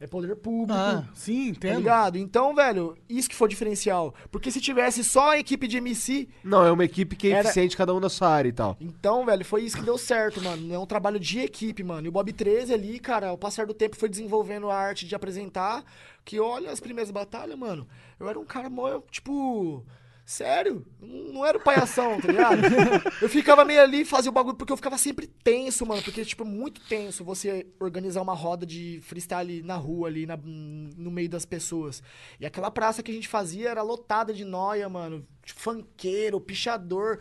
é, 0.01 0.07
poder 0.07 0.37
público. 0.37 0.79
Ah, 0.79 1.05
sim, 1.15 1.47
Tá 1.55 1.69
entendo. 1.69 1.79
ligado? 1.79 2.19
Então, 2.19 2.55
velho, 2.55 2.97
isso 3.09 3.29
que 3.29 3.35
foi 3.35 3.47
o 3.47 3.49
diferencial. 3.49 4.15
Porque 4.31 4.51
se 4.51 4.61
tivesse 4.61 5.03
só 5.03 5.31
a 5.33 5.39
equipe 5.39 5.67
de 5.67 5.79
MC, 5.79 6.29
Não, 6.45 6.65
é 6.65 6.71
uma 6.71 6.85
equipe 6.85 7.17
que 7.17 7.29
é 7.29 7.31
Era- 7.33 7.41
eficiente, 7.49 7.77
cada 7.77 7.93
um 7.95 7.99
na 8.01 8.09
sua 8.09 8.29
área 8.29 8.49
e 8.49 8.53
tal. 8.53 8.77
então, 8.81 9.27
velho, 9.27 9.45
foi 9.45 9.63
isso 9.65 9.77
que 9.77 9.83
deu 9.83 9.99
certo, 9.99 10.41
mano. 10.43 10.73
É 10.73 10.79
um 10.79 10.87
trabalho 10.87 11.19
de 11.19 11.41
equipe, 11.41 11.83
mano. 11.83 12.07
E 12.07 12.09
o 12.09 12.13
Bob 12.13 12.33
13 12.33 12.73
ali, 12.73 12.99
cara, 13.01 13.29
ao 13.29 13.39
passar 13.39 13.67
do 13.67 13.75
tempo 13.75 13.97
foi 13.97 14.09
desenvolvendo 14.09 14.71
a 14.71 14.77
arte 14.77 15.07
de 15.07 15.15
apresentar. 15.15 15.83
Que 16.25 16.39
olha 16.39 16.71
as 16.71 16.79
primeiras 16.79 17.11
batalhas, 17.11 17.59
mano. 17.59 17.87
Eu 18.21 18.29
era 18.29 18.39
um 18.39 18.45
cara 18.45 18.69
mó, 18.69 19.01
tipo. 19.11 19.83
Sério? 20.29 20.85
Não 21.01 21.43
era 21.43 21.57
o 21.57 21.63
palhação, 21.63 22.21
tá 22.21 22.29
ligado? 22.31 22.61
eu 23.23 23.31
ficava 23.31 23.65
meio 23.65 23.81
ali, 23.81 24.05
fazia 24.05 24.31
o 24.31 24.35
bagulho, 24.35 24.59
porque 24.59 24.71
eu 24.71 24.77
ficava 24.77 24.99
sempre 24.99 25.27
tenso, 25.27 25.87
mano. 25.87 26.03
Porque, 26.03 26.23
tipo, 26.23 26.43
é 26.43 26.47
muito 26.47 26.83
tenso 26.83 27.25
você 27.25 27.67
organizar 27.81 28.21
uma 28.21 28.35
roda 28.35 28.67
de 28.67 29.01
freestyle 29.03 29.63
na 29.63 29.77
rua 29.77 30.09
ali, 30.09 30.27
na- 30.27 30.37
no 30.37 31.11
meio 31.11 31.31
das 31.31 31.47
pessoas. 31.47 32.03
E 32.39 32.45
aquela 32.45 32.71
praça 32.71 33.03
que 33.03 33.11
a 33.11 33.15
gente 33.15 33.27
fazia 33.27 33.71
era 33.71 33.81
lotada 33.81 34.35
de 34.35 34.45
noia, 34.45 34.87
mano. 34.87 35.27
Funkeiro, 35.47 36.39
pichador 36.39 37.21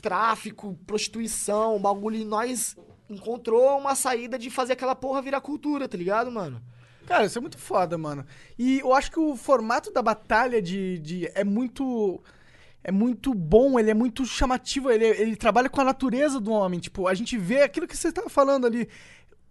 tráfico, 0.00 0.78
prostituição, 0.86 1.78
bagulho, 1.78 2.16
e 2.16 2.24
nós 2.24 2.74
encontrou 3.10 3.78
uma 3.78 3.94
saída 3.94 4.38
de 4.38 4.48
fazer 4.48 4.72
aquela 4.72 4.94
porra 4.94 5.20
virar 5.20 5.42
cultura, 5.42 5.86
tá 5.86 5.98
ligado, 5.98 6.30
mano? 6.32 6.62
Cara, 7.08 7.24
isso 7.24 7.38
é 7.38 7.40
muito 7.40 7.56
foda, 7.56 7.96
mano. 7.96 8.22
E 8.58 8.80
eu 8.80 8.92
acho 8.92 9.10
que 9.10 9.18
o 9.18 9.34
formato 9.34 9.90
da 9.90 10.02
batalha 10.02 10.60
de, 10.60 10.98
de 10.98 11.26
é 11.34 11.42
muito 11.42 12.20
é 12.84 12.92
muito 12.92 13.32
bom, 13.32 13.80
ele 13.80 13.90
é 13.90 13.94
muito 13.94 14.26
chamativo, 14.26 14.90
ele, 14.90 15.06
ele 15.06 15.34
trabalha 15.34 15.70
com 15.70 15.80
a 15.80 15.84
natureza 15.84 16.38
do 16.38 16.52
homem. 16.52 16.78
Tipo, 16.78 17.08
a 17.08 17.14
gente 17.14 17.38
vê 17.38 17.62
aquilo 17.62 17.86
que 17.86 17.96
você 17.96 18.08
estava 18.08 18.28
falando 18.28 18.66
ali. 18.66 18.86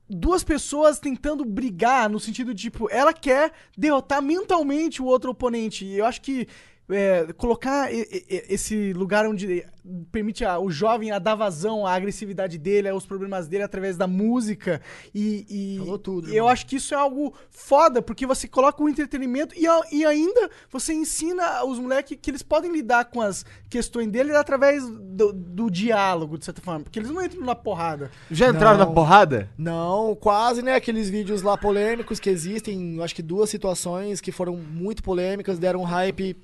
Duas 0.08 0.44
pessoas 0.44 1.00
tentando 1.00 1.44
brigar 1.44 2.08
no 2.08 2.20
sentido 2.20 2.54
de, 2.54 2.70
tipo, 2.70 2.88
ela 2.92 3.12
quer 3.12 3.52
derrotar 3.76 4.22
mentalmente 4.22 5.02
o 5.02 5.06
outro 5.06 5.32
oponente. 5.32 5.84
E 5.84 5.98
eu 5.98 6.06
acho 6.06 6.22
que 6.22 6.48
é, 6.90 7.34
colocar 7.34 7.90
esse 7.92 8.94
lugar 8.94 9.26
onde 9.28 9.66
permite 10.12 10.44
a- 10.46 10.60
o 10.60 10.70
jovem 10.70 11.12
a 11.12 11.20
dar 11.20 11.36
vazão 11.36 11.86
à 11.86 11.94
agressividade 11.94 12.58
dele, 12.58 12.90
aos 12.90 13.06
problemas 13.06 13.48
dele 13.48 13.64
através 13.64 13.98
da 13.98 14.08
música 14.08 14.82
e, 15.14 15.46
e- 15.50 15.78
Falou 15.80 16.00
tudo, 16.00 16.30
eu 16.34 16.48
acho 16.48 16.66
que 16.66 16.76
isso 16.78 16.94
é 16.94 16.98
algo 16.98 17.34
foda 17.50 18.02
porque 18.02 18.26
você 18.26 18.48
coloca 18.48 18.82
o 18.84 18.90
entretenimento 18.90 19.54
e, 19.58 19.66
e 19.96 20.06
ainda 20.06 20.50
você 20.70 20.94
ensina 20.94 21.64
os 21.66 21.80
moleques 21.80 22.18
que 22.22 22.32
eles 22.32 22.42
podem 22.44 22.72
lidar 22.72 23.06
com 23.06 23.22
as 23.22 23.46
questões 23.70 24.08
deles 24.10 24.36
através 24.36 24.86
do, 24.90 25.32
do 25.34 25.70
diálogo 25.70 26.38
de 26.38 26.46
certa 26.46 26.62
forma, 26.62 26.82
porque 26.84 27.00
eles 27.00 27.10
não 27.12 27.24
entram 27.24 27.42
na 27.42 27.56
porrada. 27.56 28.10
Já 28.32 28.50
entraram 28.50 28.78
Não. 28.78 28.86
na 28.88 28.92
porrada? 28.94 29.50
Não, 29.58 30.16
quase, 30.16 30.62
né? 30.62 30.74
Aqueles 30.76 31.10
vídeos 31.10 31.42
lá 31.42 31.58
polêmicos 31.58 32.20
que 32.20 32.30
existem, 32.30 32.96
eu 32.98 33.04
acho 33.04 33.16
que 33.16 33.22
duas 33.24 33.50
situações 33.50 34.22
que 34.22 34.32
foram 34.32 34.56
muito 34.56 35.02
polêmicas, 35.04 35.60
deram 35.60 35.82
um 35.82 35.86
hype 35.86 36.36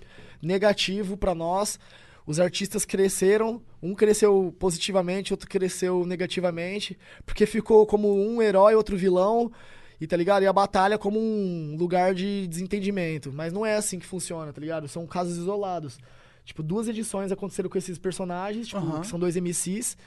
negativo 0.44 1.18
pra 1.18 1.34
nós. 1.34 1.80
Os 2.26 2.40
artistas 2.40 2.86
cresceram, 2.86 3.62
um 3.82 3.94
cresceu 3.94 4.56
positivamente, 4.58 5.34
outro 5.34 5.50
cresceu 5.50 6.06
negativamente, 6.06 6.98
porque 7.26 7.46
ficou 7.46 7.86
como 7.86 8.16
um 8.16 8.42
herói, 8.42 8.76
outro 8.76 8.96
vilão, 8.96 9.52
e 10.00 10.08
tá 10.08 10.16
ligado? 10.16 10.44
E 10.44 10.48
a 10.48 10.54
batalha 10.54 10.98
como 10.98 11.20
um 11.20 11.76
lugar 11.78 12.14
de 12.14 12.48
desentendimento. 12.48 13.32
Mas 13.34 13.52
não 13.52 13.66
é 13.66 13.76
assim 13.76 14.00
que 14.00 14.06
funciona, 14.06 14.54
tá 14.54 14.62
ligado? 14.62 14.88
São 14.88 15.06
casos 15.06 15.38
isolados. 15.38 16.00
Tipo, 16.46 16.64
duas 16.64 16.88
edições 16.88 17.32
aconteceram 17.32 17.70
com 17.70 17.78
esses 17.78 17.98
personagens, 17.98 18.68
tipo, 18.68 18.80
Aham. 18.80 19.02
que 19.02 19.08
são 19.08 19.20
dois 19.20 19.36
MCs. 19.36 19.98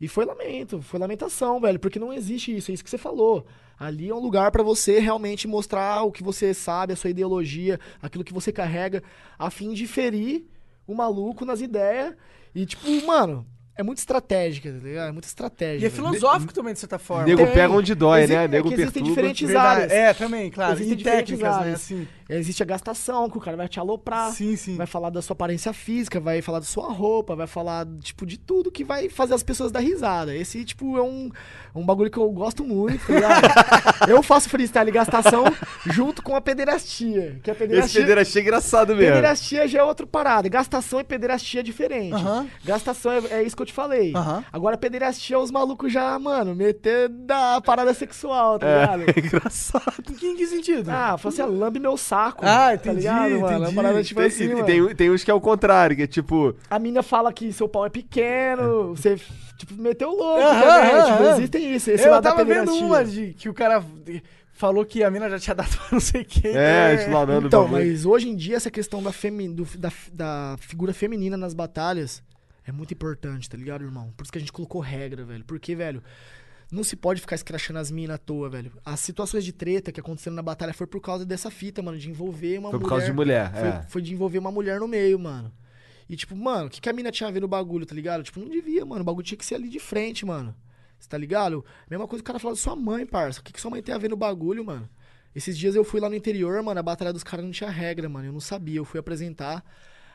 E 0.00 0.08
foi 0.08 0.24
lamento, 0.24 0.82
foi 0.82 0.98
lamentação, 0.98 1.60
velho, 1.60 1.78
porque 1.78 1.98
não 1.98 2.12
existe 2.12 2.56
isso, 2.56 2.70
é 2.70 2.74
isso 2.74 2.82
que 2.82 2.90
você 2.90 2.98
falou. 2.98 3.46
Ali 3.78 4.08
é 4.10 4.14
um 4.14 4.18
lugar 4.20 4.50
pra 4.50 4.62
você 4.62 4.98
realmente 4.98 5.46
mostrar 5.48 6.02
o 6.02 6.10
que 6.12 6.22
você 6.22 6.52
sabe, 6.52 6.92
a 6.92 6.96
sua 6.96 7.10
ideologia, 7.10 7.78
aquilo 8.00 8.24
que 8.24 8.32
você 8.32 8.52
carrega, 8.52 9.02
a 9.38 9.50
fim 9.50 9.72
de 9.72 9.86
ferir 9.86 10.44
o 10.86 10.94
maluco 10.94 11.44
nas 11.44 11.60
ideias. 11.60 12.14
E, 12.54 12.66
tipo, 12.66 12.88
mano, 13.06 13.46
é 13.76 13.82
muito 13.82 13.98
estratégica, 13.98 14.70
tá 14.72 14.78
ligado? 14.86 15.08
É 15.08 15.12
muito 15.12 15.24
estratégia. 15.24 15.84
E 15.84 15.86
é 15.86 15.90
filosófico 15.90 16.52
também 16.52 16.74
de 16.74 16.80
certa 16.80 16.98
forma. 16.98 17.24
Nego 17.24 17.44
Tem. 17.44 17.52
pega 17.54 17.72
onde 17.72 17.94
dói, 17.94 18.22
Exi- 18.24 18.32
né? 18.34 18.44
é 18.44 18.48
Nego 18.48 18.68
que 18.68 18.74
existem 18.74 19.02
perturba. 19.02 19.08
diferentes 19.08 19.46
Verdade. 19.48 19.74
áreas. 19.82 19.92
É, 19.92 20.14
também, 20.14 20.50
claro. 20.50 20.72
Existem 20.74 20.92
e 20.92 20.96
diferentes 20.96 21.28
técnicas, 21.30 21.56
né? 21.56 21.62
áreas. 21.62 21.74
Assim. 21.80 22.08
Existe 22.38 22.62
a 22.62 22.66
gastação, 22.66 23.28
que 23.28 23.38
o 23.38 23.40
cara 23.40 23.56
vai 23.56 23.68
te 23.68 23.78
aloprar. 23.78 24.32
Sim, 24.32 24.56
sim. 24.56 24.76
Vai 24.76 24.86
falar 24.86 25.10
da 25.10 25.20
sua 25.22 25.34
aparência 25.34 25.72
física, 25.72 26.20
vai 26.20 26.40
falar 26.42 26.58
da 26.60 26.64
sua 26.64 26.90
roupa, 26.92 27.34
vai 27.36 27.46
falar, 27.46 27.86
tipo, 28.00 28.24
de 28.24 28.38
tudo 28.38 28.70
que 28.70 28.84
vai 28.84 29.08
fazer 29.08 29.34
as 29.34 29.42
pessoas 29.42 29.70
dar 29.72 29.80
risada. 29.80 30.34
Esse, 30.34 30.64
tipo, 30.64 30.96
é 30.96 31.02
um, 31.02 31.30
um 31.74 31.84
bagulho 31.84 32.10
que 32.10 32.18
eu 32.18 32.30
gosto 32.30 32.64
muito, 32.64 33.06
tá 33.06 33.12
ligado? 33.12 33.42
eu 34.08 34.22
faço 34.22 34.48
freestyle 34.48 34.88
e 34.88 34.92
gastação 34.92 35.44
junto 35.86 36.22
com 36.22 36.34
a 36.34 36.40
pederastia. 36.40 37.40
Que 37.42 37.50
a 37.50 37.54
Esse 37.54 37.62
pederastia, 37.62 38.00
pederastia 38.00 38.40
é 38.40 38.42
engraçado 38.42 38.96
mesmo. 38.96 39.14
pederastia 39.14 39.68
já 39.68 39.78
é 39.80 39.84
outra 39.84 40.06
parada. 40.06 40.48
Gastação 40.48 41.00
e 41.00 41.04
pederastia 41.04 41.60
é 41.60 41.62
diferente. 41.62 42.16
Gastação 42.64 43.12
é, 43.12 43.18
é 43.30 43.42
isso 43.42 43.56
que 43.56 43.62
eu 43.62 43.66
te 43.66 43.72
falei. 43.72 44.12
Agora, 44.52 44.76
pederastia 44.76 45.36
é 45.36 45.38
os 45.38 45.50
malucos 45.50 45.92
já, 45.92 46.18
mano, 46.18 46.54
meter 46.54 47.08
da 47.08 47.60
parada 47.60 47.92
sexual, 47.94 48.58
tá 48.58 48.66
ligado? 48.66 49.02
É 49.10 49.20
engraçado. 49.20 50.04
Em 50.22 50.36
que 50.36 50.46
sentido? 50.46 50.90
Ah, 50.90 51.16
falou 51.18 51.32
assim, 51.32 51.58
lambe 51.58 51.78
meu 51.78 51.96
saco. 51.96 52.21
Ah, 52.42 52.74
entendi, 52.74 52.84
Tá 52.84 52.92
ligado, 52.92 53.30
mano? 53.40 53.46
entendi. 53.56 53.62
Uma 53.70 53.82
parada 53.82 54.04
tipo 54.04 54.20
Tem, 54.20 54.28
assim, 54.28 54.58
e 54.58 54.64
tem, 54.64 54.94
tem 54.94 55.10
uns 55.10 55.24
que 55.24 55.30
é 55.30 55.34
o 55.34 55.40
contrário, 55.40 55.96
que 55.96 56.02
é 56.02 56.06
tipo. 56.06 56.54
A 56.70 56.78
mina 56.78 57.02
fala 57.02 57.32
que 57.32 57.52
seu 57.52 57.68
pau 57.68 57.86
é 57.86 57.90
pequeno, 57.90 58.94
você, 58.94 59.16
tipo, 59.56 59.74
meteu 59.80 60.10
o 60.10 60.16
louco 60.16 60.40
também. 60.42 60.68
aham, 60.68 61.12
tipo, 61.12 61.22
existem 61.34 61.74
isso, 61.74 61.90
esse 61.90 62.06
eu 62.06 62.10
lado 62.12 62.22
tava 62.22 62.44
vendo 62.44 62.72
uma 62.74 63.04
de 63.04 63.32
que 63.34 63.48
o 63.48 63.54
cara 63.54 63.84
falou 64.52 64.84
que 64.84 65.02
a 65.02 65.10
mina 65.10 65.28
já 65.28 65.38
tinha 65.38 65.54
dado 65.56 65.68
pra 65.76 65.86
não 65.92 66.00
sei 66.00 66.24
quem. 66.24 66.56
É, 66.56 66.94
explanando 66.94 67.46
o 67.46 67.48
Então, 67.48 67.64
bagulho. 67.64 67.84
mas 67.86 68.04
hoje 68.06 68.28
em 68.28 68.36
dia 68.36 68.56
essa 68.56 68.70
questão 68.70 69.02
da, 69.02 69.12
femi 69.12 69.48
do- 69.48 69.66
da, 69.78 69.90
da 70.12 70.56
figura 70.60 70.92
feminina 70.94 71.36
nas 71.36 71.54
batalhas 71.54 72.22
é 72.64 72.70
muito 72.70 72.94
importante, 72.94 73.50
tá 73.50 73.56
ligado, 73.56 73.82
irmão? 73.82 74.12
Por 74.16 74.22
isso 74.22 74.30
que 74.30 74.38
a 74.38 74.40
gente 74.40 74.52
colocou 74.52 74.80
regra, 74.80 75.24
velho. 75.24 75.42
Porque, 75.44 75.74
velho, 75.74 76.00
não 76.72 76.82
se 76.82 76.96
pode 76.96 77.20
ficar 77.20 77.36
escrachando 77.36 77.78
as 77.78 77.90
minas 77.90 78.14
à 78.14 78.18
toa, 78.18 78.48
velho. 78.48 78.72
As 78.84 78.98
situações 78.98 79.44
de 79.44 79.52
treta 79.52 79.92
que 79.92 80.00
aconteceram 80.00 80.34
na 80.34 80.42
batalha 80.42 80.72
foi 80.72 80.86
por 80.86 81.00
causa 81.00 81.24
dessa 81.24 81.50
fita, 81.50 81.82
mano, 81.82 81.98
de 81.98 82.08
envolver 82.08 82.58
uma 82.58 82.70
Foi 82.70 82.78
por 82.80 82.84
mulher. 82.86 82.88
causa 82.88 83.06
de 83.06 83.12
mulher, 83.12 83.52
Foi, 83.52 83.68
é. 83.68 83.82
foi 83.88 84.02
de 84.02 84.12
envolver 84.14 84.38
uma 84.38 84.50
mulher 84.50 84.80
no 84.80 84.88
meio, 84.88 85.18
mano. 85.18 85.52
E, 86.08 86.16
tipo, 86.16 86.34
mano, 86.34 86.66
o 86.66 86.70
que, 86.70 86.80
que 86.80 86.88
a 86.88 86.92
mina 86.92 87.12
tinha 87.12 87.28
a 87.28 87.30
ver 87.32 87.40
no 87.40 87.48
bagulho, 87.48 87.86
tá 87.86 87.94
ligado? 87.94 88.22
Tipo, 88.22 88.40
não 88.40 88.48
devia, 88.48 88.84
mano. 88.84 89.02
O 89.02 89.04
bagulho 89.04 89.24
tinha 89.24 89.38
que 89.38 89.44
ser 89.44 89.54
ali 89.54 89.68
de 89.68 89.78
frente, 89.78 90.24
mano. 90.26 90.54
Você 90.98 91.08
tá 91.08 91.18
ligado? 91.18 91.64
Mesma 91.90 92.06
coisa 92.08 92.22
que 92.22 92.26
o 92.28 92.32
cara 92.32 92.38
fala 92.38 92.54
da 92.54 92.60
sua 92.60 92.74
mãe, 92.74 93.04
parça. 93.06 93.40
O 93.40 93.42
que, 93.42 93.52
que 93.52 93.60
sua 93.60 93.70
mãe 93.70 93.82
tem 93.82 93.94
a 93.94 93.98
ver 93.98 94.08
no 94.08 94.16
bagulho, 94.16 94.64
mano? 94.64 94.88
Esses 95.34 95.56
dias 95.56 95.74
eu 95.74 95.84
fui 95.84 96.00
lá 96.00 96.08
no 96.08 96.14
interior, 96.14 96.62
mano. 96.62 96.78
A 96.80 96.82
batalha 96.82 97.12
dos 97.12 97.22
caras 97.22 97.44
não 97.44 97.52
tinha 97.52 97.70
regra, 97.70 98.08
mano. 98.08 98.26
Eu 98.28 98.32
não 98.32 98.40
sabia. 98.40 98.76
Eu 98.78 98.84
fui 98.84 98.98
apresentar. 99.00 99.64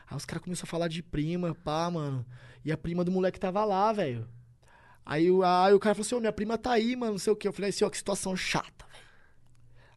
Aí 0.08 0.16
os 0.16 0.24
caras 0.24 0.42
começaram 0.42 0.66
a 0.68 0.70
falar 0.70 0.88
de 0.88 1.02
prima, 1.02 1.54
pá, 1.64 1.90
mano. 1.90 2.24
E 2.64 2.72
a 2.72 2.76
prima 2.76 3.04
do 3.04 3.10
moleque 3.12 3.38
tava 3.38 3.64
lá, 3.64 3.92
velho. 3.92 4.26
Aí, 5.10 5.30
o- 5.30 5.42
aí 5.42 5.72
o 5.72 5.78
cara 5.80 5.94
falou 5.94 6.04
assim: 6.06 6.14
Ô, 6.14 6.20
minha 6.20 6.32
prima 6.32 6.58
tá 6.58 6.72
aí, 6.72 6.94
mano, 6.94 7.12
não 7.12 7.18
sei 7.18 7.32
o 7.32 7.36
quê. 7.36 7.48
Eu 7.48 7.52
falei 7.52 7.70
assim: 7.70 7.82
ó, 7.84 7.88
que 7.90 7.96
situação 7.96 8.36
chata, 8.36 8.84
velho. 8.92 8.98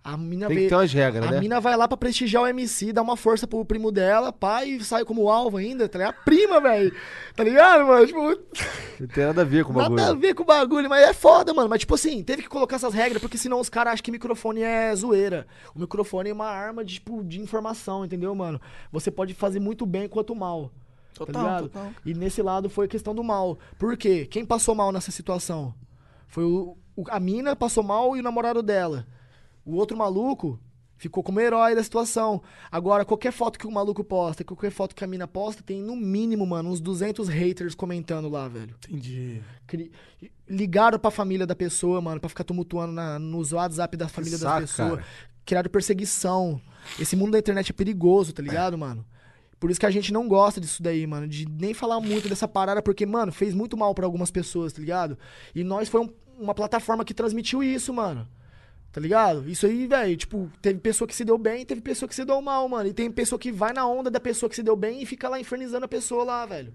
A 0.04 0.18
mina 0.18 0.48
Tem 0.48 0.56
veio. 0.56 0.68
que 0.68 0.70
ter 0.74 0.76
umas 0.82 0.92
regras, 0.92 1.28
A 1.28 1.32
né? 1.32 1.40
mina 1.40 1.60
vai 1.60 1.78
lá 1.78 1.88
pra 1.88 1.96
prestigiar 1.96 2.42
o 2.42 2.48
MC, 2.48 2.92
dá 2.92 3.04
uma 3.04 3.16
força 3.16 3.46
pro 3.46 3.64
primo 3.64 3.92
dela, 3.92 4.34
pá, 4.34 4.66
e 4.66 4.84
sai 4.84 5.06
como 5.06 5.30
alvo 5.30 5.58
ainda, 5.58 5.88
tá 5.88 6.00
ligado? 6.00 6.16
A 6.18 6.24
prima, 6.24 6.60
velho. 6.60 6.92
Tá 7.36 7.44
ligado, 7.44 7.86
mano? 7.86 8.08
Tipo, 8.08 8.20
Não 9.00 9.08
tem 9.08 9.26
nada 9.28 9.42
a 9.42 9.46
ver 9.46 9.64
com 9.64 9.74
o 9.74 9.76
nada 9.78 9.94
a 9.94 9.96
bagulho. 10.06 10.20
ver 10.20 10.34
com 10.34 10.42
o 10.42 10.46
bagulho, 10.46 10.90
mas 10.90 11.04
é 11.08 11.14
foda, 11.14 11.54
mano. 11.54 11.70
Mas, 11.70 11.82
tipo 11.82 11.94
assim, 11.94 12.24
teve 12.24 12.42
que 12.42 12.50
colocar 12.50 12.78
essas 12.78 12.96
regras, 12.96 13.22
porque 13.22 13.38
senão 13.38 13.60
os 13.60 13.70
caras 13.70 13.94
acham 13.94 14.04
que 14.04 14.12
microfone 14.12 14.64
é 14.64 14.96
zoeira. 14.96 15.46
O 15.76 15.80
microfone 15.80 16.32
é 16.32 16.34
uma 16.34 16.48
arma 16.50 16.84
de, 16.84 16.96
tipo, 16.96 17.24
de 17.24 17.40
informação, 17.40 18.04
entendeu, 18.04 18.34
mano? 18.34 18.60
Você 18.92 19.12
pode 19.12 19.36
fazer 19.36 19.60
muito 19.60 19.86
bem 19.86 20.08
quanto 20.08 20.34
mal. 20.34 20.72
Tá 21.14 21.26
Total, 21.26 21.42
ligado? 21.44 21.64
total. 21.70 21.92
E 22.06 22.14
nesse 22.14 22.42
lado 22.42 22.70
foi 22.70 22.86
a 22.86 22.90
questão 22.90 23.14
do 23.16 23.24
mal. 23.24 23.58
Por 23.78 23.96
quê? 23.98 24.26
Quem 24.26 24.46
passou 24.46 24.74
mal 24.76 24.92
nessa 24.92 25.12
situação? 25.12 25.74
Foi 26.28 26.44
o, 26.44 26.78
o- 26.96 27.04
a 27.10 27.20
mina 27.20 27.56
passou 27.56 27.84
mal 27.84 28.16
e 28.16 28.20
o 28.20 28.24
namorado 28.24 28.62
dela. 28.64 29.06
O 29.66 29.76
outro 29.76 29.96
maluco 29.98 30.60
ficou 30.98 31.24
como 31.24 31.40
herói 31.40 31.74
da 31.76 31.84
situação. 31.84 32.42
Agora, 32.72 33.04
qualquer 33.04 33.32
foto 33.34 33.58
que 33.60 33.66
o 33.68 33.72
maluco 33.72 34.04
posta, 34.04 34.44
qualquer 34.44 34.72
foto 34.72 34.96
que 34.96 35.04
a 35.04 35.08
mina 35.08 35.28
posta, 35.28 35.64
tem 35.64 35.82
no 35.82 35.96
mínimo, 35.96 36.46
mano, 36.46 36.70
uns 36.70 36.80
200 36.80 37.28
haters 37.28 37.74
comentando 37.76 38.30
lá, 38.30 38.48
velho. 38.48 38.76
Entendi. 38.88 39.42
Cri- 39.68 39.92
Ligaram 40.48 41.00
pra 41.00 41.10
família 41.12 41.46
da 41.48 41.56
pessoa, 41.56 42.00
mano, 42.02 42.20
pra 42.20 42.30
ficar 42.30 42.44
tumultuando 42.44 42.94
na, 42.94 43.18
nos 43.18 43.52
WhatsApp 43.52 43.96
da 43.98 44.08
família 44.08 44.38
pessoas. 44.38 44.76
cara. 44.76 45.06
Criaram 45.46 45.70
perseguição. 45.72 46.62
Esse 47.00 47.16
mundo 47.16 47.32
da 47.32 47.40
internet 47.40 47.72
é 47.72 47.74
perigoso, 47.74 48.32
tá 48.34 48.42
ligado, 48.44 48.78
mano? 48.78 49.04
Por 49.62 49.70
isso 49.70 49.80
que 49.80 49.86
a 49.86 49.92
gente 49.92 50.12
não 50.12 50.28
gosta 50.28 50.60
disso 50.60 50.82
daí, 50.82 51.06
mano. 51.06 51.28
De 51.28 51.48
nem 51.48 51.72
falar 51.72 52.00
muito 52.02 52.28
dessa 52.28 52.48
parada, 52.48 52.82
porque, 52.82 53.06
mano, 53.06 53.32
fez 53.32 53.54
muito 53.54 53.78
mal 53.78 53.94
pra 53.94 54.08
algumas 54.08 54.32
pessoas, 54.32 54.74
tá 54.74 54.80
ligado? 54.80 55.16
E 55.54 55.64
nós 55.64 55.88
foi 55.88 56.02
um- 56.02 56.10
uma 56.40 56.56
plataforma 56.56 57.06
que 57.06 57.14
transmitiu 57.14 57.62
isso, 57.62 57.94
mano. 57.94 58.28
Tá 58.92 59.00
ligado? 59.00 59.48
Isso 59.48 59.68
aí, 59.68 59.86
velho, 59.86 60.18
tipo, 60.18 60.52
teve 60.64 60.80
pessoa 60.80 61.08
que 61.08 61.16
se 61.16 61.24
deu 61.24 61.38
bem, 61.38 61.64
teve 61.64 61.80
pessoa 61.80 62.10
que 62.10 62.16
se 62.16 62.26
deu 62.26 62.42
mal, 62.42 62.68
mano. 62.68 62.90
E 62.90 62.94
tem 62.94 63.10
pessoa 63.12 63.38
que 63.38 63.52
vai 63.52 63.72
na 63.72 63.86
onda 63.88 64.10
da 64.10 64.20
pessoa 64.20 64.50
que 64.50 64.56
se 64.56 64.64
deu 64.64 64.76
bem 64.76 65.04
e 65.04 65.06
fica 65.06 65.30
lá 65.30 65.40
infernizando 65.40 65.86
a 65.86 65.88
pessoa 65.88 66.24
lá, 66.24 66.44
velho. 66.48 66.74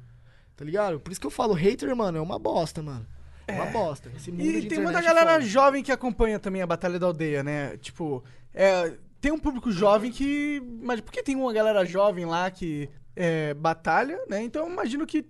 Tá 0.57 0.64
ligado? 0.64 1.01
Por 1.01 1.11
isso 1.11 1.20
que 1.20 1.27
eu 1.27 1.31
falo, 1.31 1.55
hater, 1.55 1.94
mano, 1.96 2.16
é 2.18 2.20
uma 2.20 2.38
bosta, 2.38 2.81
mano. 2.83 3.05
É 3.49 3.53
uma 3.53 3.66
bosta. 3.66 4.11
Esse 4.16 4.31
mundo 4.31 4.44
E 4.44 4.66
tem 4.66 4.81
muita 4.81 5.01
é 5.01 5.03
galera 5.03 5.40
jovem 5.40 5.83
que 5.83 5.90
acompanha 5.92 6.38
também 6.38 6.62
a 6.62 6.66
Batalha 6.66 6.99
da 7.01 7.07
Aldeia, 7.07 7.42
né? 7.42 7.77
Tipo, 7.79 8.22
é, 8.55 8.94
tem 9.26 9.32
um 9.32 9.38
público 9.40 9.72
jovem 9.72 10.12
que. 10.12 10.62
Mas 10.80 11.00
porque 11.00 11.20
tem 11.20 11.34
uma 11.34 11.52
galera 11.52 11.84
jovem 11.84 12.24
lá 12.24 12.48
que 12.48 12.88
é, 13.16 13.52
batalha, 13.54 14.20
né? 14.28 14.40
Então 14.44 14.64
eu 14.64 14.72
imagino 14.72 15.04
que 15.04 15.26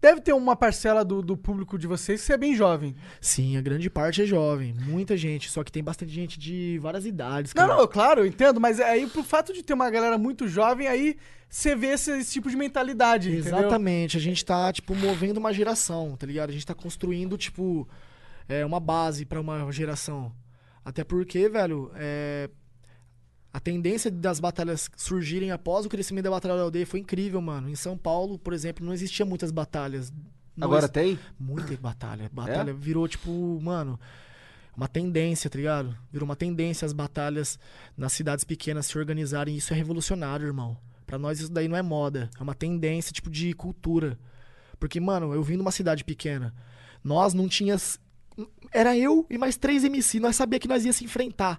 deve 0.00 0.22
ter 0.22 0.32
uma 0.32 0.56
parcela 0.56 1.04
do, 1.04 1.20
do 1.20 1.36
público 1.36 1.78
de 1.78 1.86
vocês 1.86 2.24
que 2.24 2.32
é 2.32 2.38
bem 2.38 2.54
jovem. 2.54 2.96
Sim, 3.20 3.58
a 3.58 3.60
grande 3.60 3.90
parte 3.90 4.22
é 4.22 4.24
jovem. 4.24 4.72
Muita 4.72 5.14
gente. 5.14 5.50
Só 5.50 5.62
que 5.62 5.70
tem 5.70 5.84
bastante 5.84 6.10
gente 6.10 6.38
de 6.38 6.78
várias 6.80 7.04
idades, 7.04 7.52
Não, 7.52 7.66
cara. 7.66 7.78
não, 7.78 7.86
claro, 7.86 8.22
eu 8.22 8.26
entendo, 8.26 8.58
mas 8.58 8.80
aí 8.80 9.06
pro 9.06 9.22
fato 9.22 9.52
de 9.52 9.62
ter 9.62 9.74
uma 9.74 9.90
galera 9.90 10.16
muito 10.16 10.48
jovem, 10.48 10.88
aí 10.88 11.14
você 11.50 11.76
vê 11.76 11.88
esse, 11.88 12.10
esse 12.12 12.32
tipo 12.32 12.48
de 12.48 12.56
mentalidade, 12.56 13.30
entendeu? 13.30 13.58
Exatamente. 13.58 14.16
A 14.16 14.20
gente 14.20 14.42
tá, 14.42 14.72
tipo, 14.72 14.94
movendo 14.94 15.36
uma 15.36 15.52
geração, 15.52 16.16
tá 16.16 16.26
ligado? 16.26 16.48
A 16.48 16.52
gente 16.54 16.64
tá 16.64 16.74
construindo, 16.74 17.36
tipo, 17.36 17.86
é, 18.48 18.64
uma 18.64 18.80
base 18.80 19.26
pra 19.26 19.38
uma 19.38 19.70
geração. 19.70 20.32
Até 20.82 21.04
porque, 21.04 21.46
velho, 21.50 21.90
é, 21.94 22.48
a 23.52 23.58
tendência 23.60 24.10
das 24.10 24.38
batalhas 24.40 24.90
surgirem 24.96 25.50
após 25.50 25.86
o 25.86 25.88
crescimento 25.88 26.24
da 26.24 26.30
Batalha 26.30 26.56
da 26.56 26.62
Aldeia 26.62 26.86
foi 26.86 27.00
incrível, 27.00 27.40
mano. 27.40 27.68
Em 27.68 27.74
São 27.74 27.96
Paulo, 27.96 28.38
por 28.38 28.52
exemplo, 28.52 28.84
não 28.84 28.92
existia 28.92 29.24
muitas 29.24 29.50
batalhas. 29.50 30.12
Nós- 30.56 30.68
Agora 30.68 30.88
tem? 30.88 31.18
Muita 31.38 31.76
batalha. 31.76 32.28
Batalha 32.32 32.72
virou, 32.74 33.06
tipo, 33.08 33.58
mano, 33.62 33.98
uma 34.76 34.86
tendência, 34.88 35.48
tá 35.48 35.56
ligado? 35.56 35.96
Virou 36.12 36.24
uma 36.28 36.36
tendência 36.36 36.84
as 36.84 36.92
batalhas 36.92 37.58
nas 37.96 38.12
cidades 38.12 38.44
pequenas 38.44 38.86
se 38.86 38.98
organizarem. 38.98 39.56
Isso 39.56 39.72
é 39.72 39.76
revolucionário, 39.76 40.46
irmão. 40.46 40.76
Pra 41.06 41.18
nós 41.18 41.40
isso 41.40 41.50
daí 41.50 41.68
não 41.68 41.76
é 41.76 41.82
moda. 41.82 42.28
É 42.38 42.42
uma 42.42 42.54
tendência, 42.54 43.12
tipo, 43.12 43.30
de 43.30 43.52
cultura. 43.54 44.18
Porque, 44.78 45.00
mano, 45.00 45.32
eu 45.32 45.42
vim 45.42 45.56
numa 45.56 45.70
cidade 45.72 46.04
pequena. 46.04 46.54
Nós 47.02 47.32
não 47.34 47.48
tínhamos. 47.48 47.98
Era 48.72 48.96
eu 48.96 49.26
e 49.30 49.38
mais 49.38 49.56
três 49.56 49.82
MC. 49.84 50.20
Nós 50.20 50.36
sabia 50.36 50.58
que 50.60 50.68
nós 50.68 50.84
ia 50.84 50.92
se 50.92 51.04
enfrentar. 51.04 51.58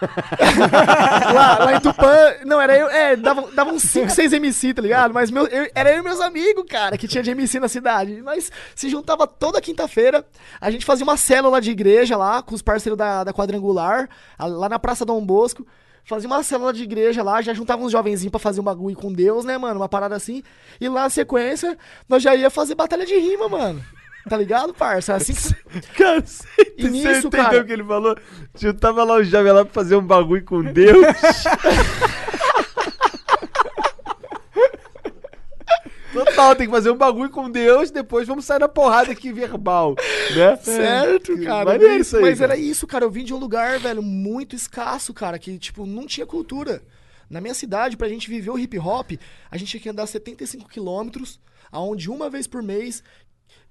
lá, 1.34 1.58
lá 1.64 1.74
em 1.76 1.80
Tupã, 1.80 2.16
não, 2.44 2.60
era 2.60 2.76
eu, 2.76 2.88
é, 2.88 3.16
dava, 3.16 3.50
dava 3.52 3.70
uns 3.72 3.82
5, 3.82 4.10
6 4.10 4.32
MC, 4.32 4.74
tá 4.74 4.82
ligado? 4.82 5.12
Mas 5.14 5.30
meu, 5.30 5.46
eu- 5.46 5.70
era 5.74 5.92
eu 5.92 5.98
e 5.98 6.02
meus 6.02 6.20
amigos, 6.20 6.64
cara, 6.68 6.96
que 6.98 7.08
tinha 7.08 7.22
de 7.22 7.30
MC 7.30 7.58
na 7.60 7.68
cidade. 7.68 8.20
Nós 8.22 8.50
se 8.74 8.88
juntava 8.88 9.26
toda 9.26 9.60
quinta-feira, 9.60 10.24
a 10.60 10.70
gente 10.70 10.84
fazia 10.84 11.04
uma 11.04 11.16
célula 11.16 11.60
de 11.60 11.70
igreja 11.70 12.16
lá, 12.16 12.42
com 12.42 12.54
os 12.54 12.62
parceiros 12.62 12.98
da, 12.98 13.24
da 13.24 13.32
Quadrangular, 13.32 14.08
lá 14.38 14.68
na 14.68 14.78
Praça 14.78 15.04
Dom 15.04 15.24
Bosco. 15.24 15.66
Fazia 16.06 16.28
uma 16.28 16.42
célula 16.42 16.70
de 16.70 16.82
igreja 16.82 17.22
lá, 17.22 17.40
já 17.40 17.54
juntava 17.54 17.82
uns 17.82 17.90
jovenzinhos 17.90 18.30
pra 18.30 18.38
fazer 18.38 18.60
um 18.60 18.64
bagulho 18.64 18.94
com 18.94 19.10
Deus, 19.10 19.42
né, 19.42 19.56
mano? 19.56 19.80
Uma 19.80 19.88
parada 19.88 20.14
assim. 20.14 20.42
E 20.78 20.86
lá 20.86 21.04
na 21.04 21.08
sequência, 21.08 21.78
nós 22.06 22.22
já 22.22 22.34
ia 22.34 22.50
fazer 22.50 22.74
batalha 22.74 23.06
de 23.06 23.16
rima, 23.16 23.48
mano. 23.48 23.82
Tá 24.28 24.36
ligado, 24.36 24.72
parça? 24.72 25.14
Assim 25.14 25.34
que... 25.34 25.80
Cara, 25.96 26.20
você, 26.24 26.44
E 26.78 26.82
você 26.82 26.88
nisso, 26.90 27.26
entendeu 27.28 27.30
cara- 27.30 27.60
o 27.60 27.64
que 27.64 27.72
ele 27.72 27.84
falou? 27.84 28.16
Juntava 28.58 29.04
lá 29.04 29.14
o 29.16 29.24
jovem 29.24 29.52
lá 29.52 29.64
pra 29.64 29.74
fazer 29.74 29.96
um 29.96 30.02
bagulho 30.06 30.44
com 30.44 30.62
Deus. 30.62 31.04
Total, 36.12 36.54
tem 36.54 36.66
que 36.66 36.72
fazer 36.72 36.90
um 36.90 36.96
bagulho 36.96 37.28
com 37.28 37.50
Deus, 37.50 37.90
depois 37.90 38.28
vamos 38.28 38.44
sair 38.44 38.60
na 38.60 38.68
porrada 38.68 39.10
aqui 39.10 39.32
verbal, 39.32 39.96
né? 40.36 40.56
Certo, 40.62 41.36
cara. 41.42 41.76
mas 41.76 41.82
isso 42.06 42.16
aí, 42.16 42.22
mas 42.22 42.38
cara. 42.38 42.52
era 42.52 42.60
isso, 42.60 42.86
cara. 42.86 43.04
Eu 43.04 43.10
vim 43.10 43.24
de 43.24 43.34
um 43.34 43.36
lugar, 43.36 43.80
velho, 43.80 44.00
muito 44.00 44.54
escasso, 44.54 45.12
cara, 45.12 45.40
que, 45.40 45.58
tipo, 45.58 45.84
não 45.84 46.06
tinha 46.06 46.24
cultura. 46.24 46.82
Na 47.28 47.40
minha 47.40 47.54
cidade, 47.54 47.96
pra 47.96 48.08
gente 48.08 48.28
viver 48.30 48.50
o 48.50 48.58
hip 48.58 48.78
hop, 48.78 49.12
a 49.50 49.56
gente 49.56 49.70
tinha 49.72 49.80
que 49.80 49.88
andar 49.88 50.06
75 50.06 50.68
quilômetros, 50.68 51.40
aonde 51.72 52.08
uma 52.08 52.30
vez 52.30 52.46
por 52.46 52.62
mês 52.62 53.02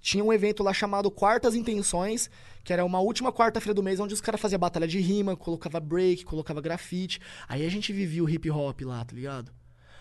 tinha 0.04 0.22
um 0.22 0.34
evento 0.34 0.62
lá 0.62 0.74
chamado 0.74 1.10
Quartas 1.10 1.56
Intenções, 1.56 2.30
que 2.62 2.74
era 2.74 2.84
uma 2.84 3.00
última 3.00 3.32
quarta-feira 3.32 3.74
do 3.74 3.82
mês, 3.82 4.02
onde 4.02 4.14
os 4.14 4.20
caras 4.20 4.42
faziam 4.42 4.60
batalha 4.60 4.86
de 4.86 5.00
rima, 5.00 5.34
colocava 5.38 5.80
break, 5.80 6.26
colocava 6.26 6.60
grafite. 6.60 7.22
Aí 7.48 7.66
a 7.66 7.70
gente 7.70 7.94
vivia 7.94 8.22
o 8.22 8.30
hip 8.30 8.52
hop 8.52 8.82
lá, 8.82 9.06
tá 9.06 9.16
ligado? 9.16 9.50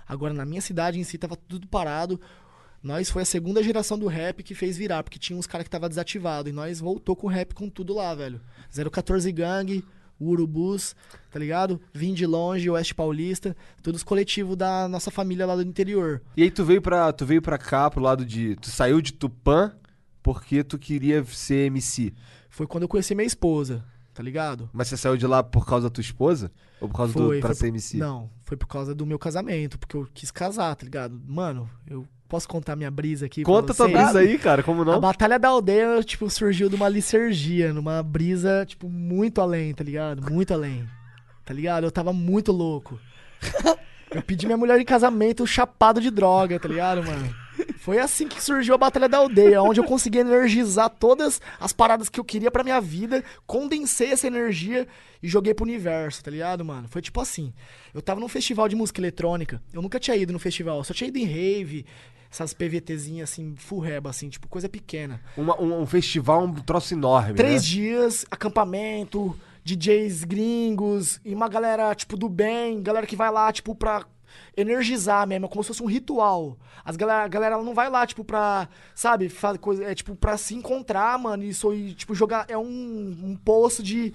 Agora, 0.05 0.35
na 0.35 0.45
minha 0.45 0.61
cidade 0.61 0.99
em 0.99 1.05
si, 1.05 1.17
tava 1.17 1.37
tudo 1.37 1.69
parado. 1.69 2.21
Nós 2.83 3.09
foi 3.11 3.23
a 3.23 3.25
segunda 3.25 3.62
geração 3.62 3.97
do 3.97 4.09
rap 4.09 4.43
que 4.43 4.57
fez 4.57 4.77
virar, 4.77 5.05
porque 5.05 5.21
tinha 5.21 5.38
uns 5.38 5.47
caras 5.47 5.62
que 5.65 5.71
tava 5.71 5.88
desativado. 5.88 6.49
E 6.49 6.53
nós 6.53 6.81
voltou 6.81 7.15
com 7.15 7.29
o 7.29 7.31
rap 7.31 7.55
com 7.55 7.71
tudo 7.71 7.95
lá, 7.95 8.12
velho. 8.12 8.41
014 8.91 9.31
Gang, 9.31 9.85
Urubus, 10.21 10.97
tá 11.31 11.38
ligado? 11.38 11.81
Vim 11.95 12.12
de 12.12 12.27
longe, 12.27 12.69
Oeste 12.69 12.93
Paulista, 12.93 13.57
todos 13.81 14.03
coletivos 14.03 14.57
da 14.57 14.88
nossa 14.88 15.12
família 15.12 15.47
lá 15.47 15.55
do 15.55 15.62
interior. 15.62 16.21
E 16.37 16.43
aí 16.43 16.51
tu 16.51 16.65
veio 16.65 16.83
pra, 16.83 17.12
tu 17.12 17.25
veio 17.25 17.41
pra 17.41 17.57
cá, 17.57 17.88
pro 17.88 18.03
lado 18.03 18.25
de... 18.27 18.57
Tu 18.57 18.69
saiu 18.69 19.01
de 19.01 19.12
Tupã 19.12 19.73
porque 20.23 20.63
tu 20.63 20.79
queria 20.79 21.25
ser 21.25 21.67
MC. 21.67 22.13
Foi 22.49 22.67
quando 22.67 22.83
eu 22.83 22.89
conheci 22.89 23.15
minha 23.15 23.27
esposa, 23.27 23.85
tá 24.15 24.23
ligado? 24.23 24.69
Mas 24.73 24.89
você 24.89 24.97
saiu 24.97 25.17
de 25.17 25.27
lá 25.27 25.43
por 25.43 25.67
causa 25.67 25.89
da 25.89 25.93
tua 25.95 26.03
esposa? 26.03 26.51
Ou 26.81 26.89
por 26.89 26.97
causa 26.97 27.13
do... 27.13 27.27
Foi, 27.27 27.41
pra 27.41 27.49
foi 27.49 27.55
ser 27.55 27.61
por- 27.63 27.69
MC? 27.69 27.97
Não, 27.99 28.31
foi 28.45 28.57
por 28.57 28.67
causa 28.67 28.95
do 28.95 29.07
meu 29.07 29.19
casamento, 29.19 29.79
porque 29.79 29.97
eu 29.97 30.07
quis 30.13 30.31
casar, 30.31 30.75
tá 30.77 30.85
ligado? 30.85 31.21
Mano, 31.27 31.69
eu 31.89 32.07
posso 32.29 32.49
contar 32.49 32.77
minha 32.77 32.91
brisa 32.91 33.27
aqui 33.27 33.43
pra 33.43 33.53
Conta 33.53 33.75
tua 33.75 33.89
brisa 33.89 34.19
aí, 34.21 34.39
cara, 34.39 34.63
como 34.63 34.83
A 34.83 34.85
não? 34.85 35.01
Batalha 35.01 35.39
da 35.39 35.49
Aldeia, 35.49 36.03
tipo, 36.03 36.29
surgiu 36.31 36.69
de 36.69 36.77
uma 36.77 36.89
licergia, 36.89 37.73
numa 37.73 38.03
brisa, 38.03 38.65
tipo, 38.67 38.89
muito 38.89 39.41
além, 39.41 39.75
tá 39.75 39.83
ligado? 39.85 40.31
Muito 40.31 40.53
além. 40.53 40.87
Tá 41.45 41.53
ligado? 41.53 41.85
Eu 41.85 41.91
tava 41.91 42.13
muito 42.13 42.53
louco. 42.53 42.99
Eu 44.11 44.23
pedi 44.23 44.45
minha 44.47 44.59
mulher 44.59 44.79
em 44.79 44.85
casamento 44.85 45.47
chapado 45.47 45.99
de 46.01 46.11
droga, 46.11 46.61
tá 46.61 46.69
ligado, 46.69 47.03
mano? 47.03 47.35
Foi 47.83 47.99
assim 47.99 48.29
que 48.29 48.40
surgiu 48.40 48.75
a 48.75 48.79
Batalha 48.79 49.09
da 49.09 49.18
Aldeia, 49.18 49.61
onde 49.61 49.81
eu 49.81 49.85
consegui 49.85 50.18
energizar 50.18 50.88
todas 50.88 51.40
as 51.59 51.73
paradas 51.73 52.09
que 52.09 52.21
eu 52.21 52.25
queria 52.25 52.49
pra 52.49 52.62
minha 52.62 52.81
vida, 52.81 53.25
condensei 53.45 54.12
essa 54.12 54.29
energia 54.29 54.87
e 55.21 55.27
joguei 55.27 55.53
pro 55.53 55.64
universo, 55.64 56.23
tá 56.23 56.31
ligado, 56.31 56.64
mano? 56.64 56.87
Foi 56.87 57.03
tipo 57.03 57.21
assim. 57.21 57.53
Eu 57.92 58.01
tava 58.01 58.21
num 58.21 58.29
festival 58.29 58.68
de 58.68 58.77
música 58.77 59.01
eletrônica, 59.01 59.61
eu 59.73 59.83
nunca 59.83 59.99
tinha 59.99 60.16
ido 60.16 60.33
no 60.33 60.38
festival, 60.38 60.79
eu 60.79 60.85
só 60.85 60.95
tinha 60.95 61.09
ido 61.09 61.18
em 61.18 61.25
rave, 61.25 61.85
essas 62.31 62.55
PVTzinhas 62.55 63.31
assim, 63.33 63.55
full 63.57 63.81
reba, 63.81 64.11
assim, 64.11 64.29
tipo, 64.29 64.47
coisa 64.47 64.68
pequena. 64.68 65.21
Uma- 65.37 65.61
um, 65.61 65.81
um 65.83 65.87
festival, 65.87 66.45
um 66.45 66.55
troço 66.55 66.95
enorme, 66.95 67.35
Três 67.35 67.62
né? 67.64 67.68
dias, 67.68 68.25
acampamento, 68.31 69.37
DJs 69.64 70.23
gringos 70.23 71.21
e 71.25 71.35
uma 71.35 71.49
galera, 71.49 71.92
tipo, 71.97 72.16
do 72.16 72.29
bem, 72.29 72.81
galera 72.81 73.09
que 73.09 73.16
vai 73.16 73.31
lá, 73.33 73.53
tipo, 73.53 73.75
pra 73.75 74.05
energizar 74.57 75.27
mesmo, 75.27 75.47
é 75.47 75.49
como 75.49 75.62
se 75.62 75.68
fosse 75.68 75.83
um 75.83 75.87
ritual. 75.87 76.57
As 76.85 76.97
galera, 76.97 77.25
a 77.25 77.29
galera 77.29 77.55
ela 77.57 77.64
não 77.64 77.75
vai 77.75 77.88
lá, 77.88 78.07
tipo, 78.07 78.25
pra, 78.25 78.68
sabe, 78.95 79.29
fazer 79.29 79.59
coisa, 79.59 79.85
é 79.85 79.95
tipo, 79.95 80.14
pra 80.14 80.37
se 80.37 80.55
encontrar, 80.55 81.18
mano, 81.18 81.42
isso 81.45 81.73
e, 81.75 81.95
tipo, 81.95 82.14
jogar, 82.14 82.45
é 82.49 82.57
um, 82.59 82.62
um 83.23 83.37
poço 83.37 83.83
de, 83.83 84.12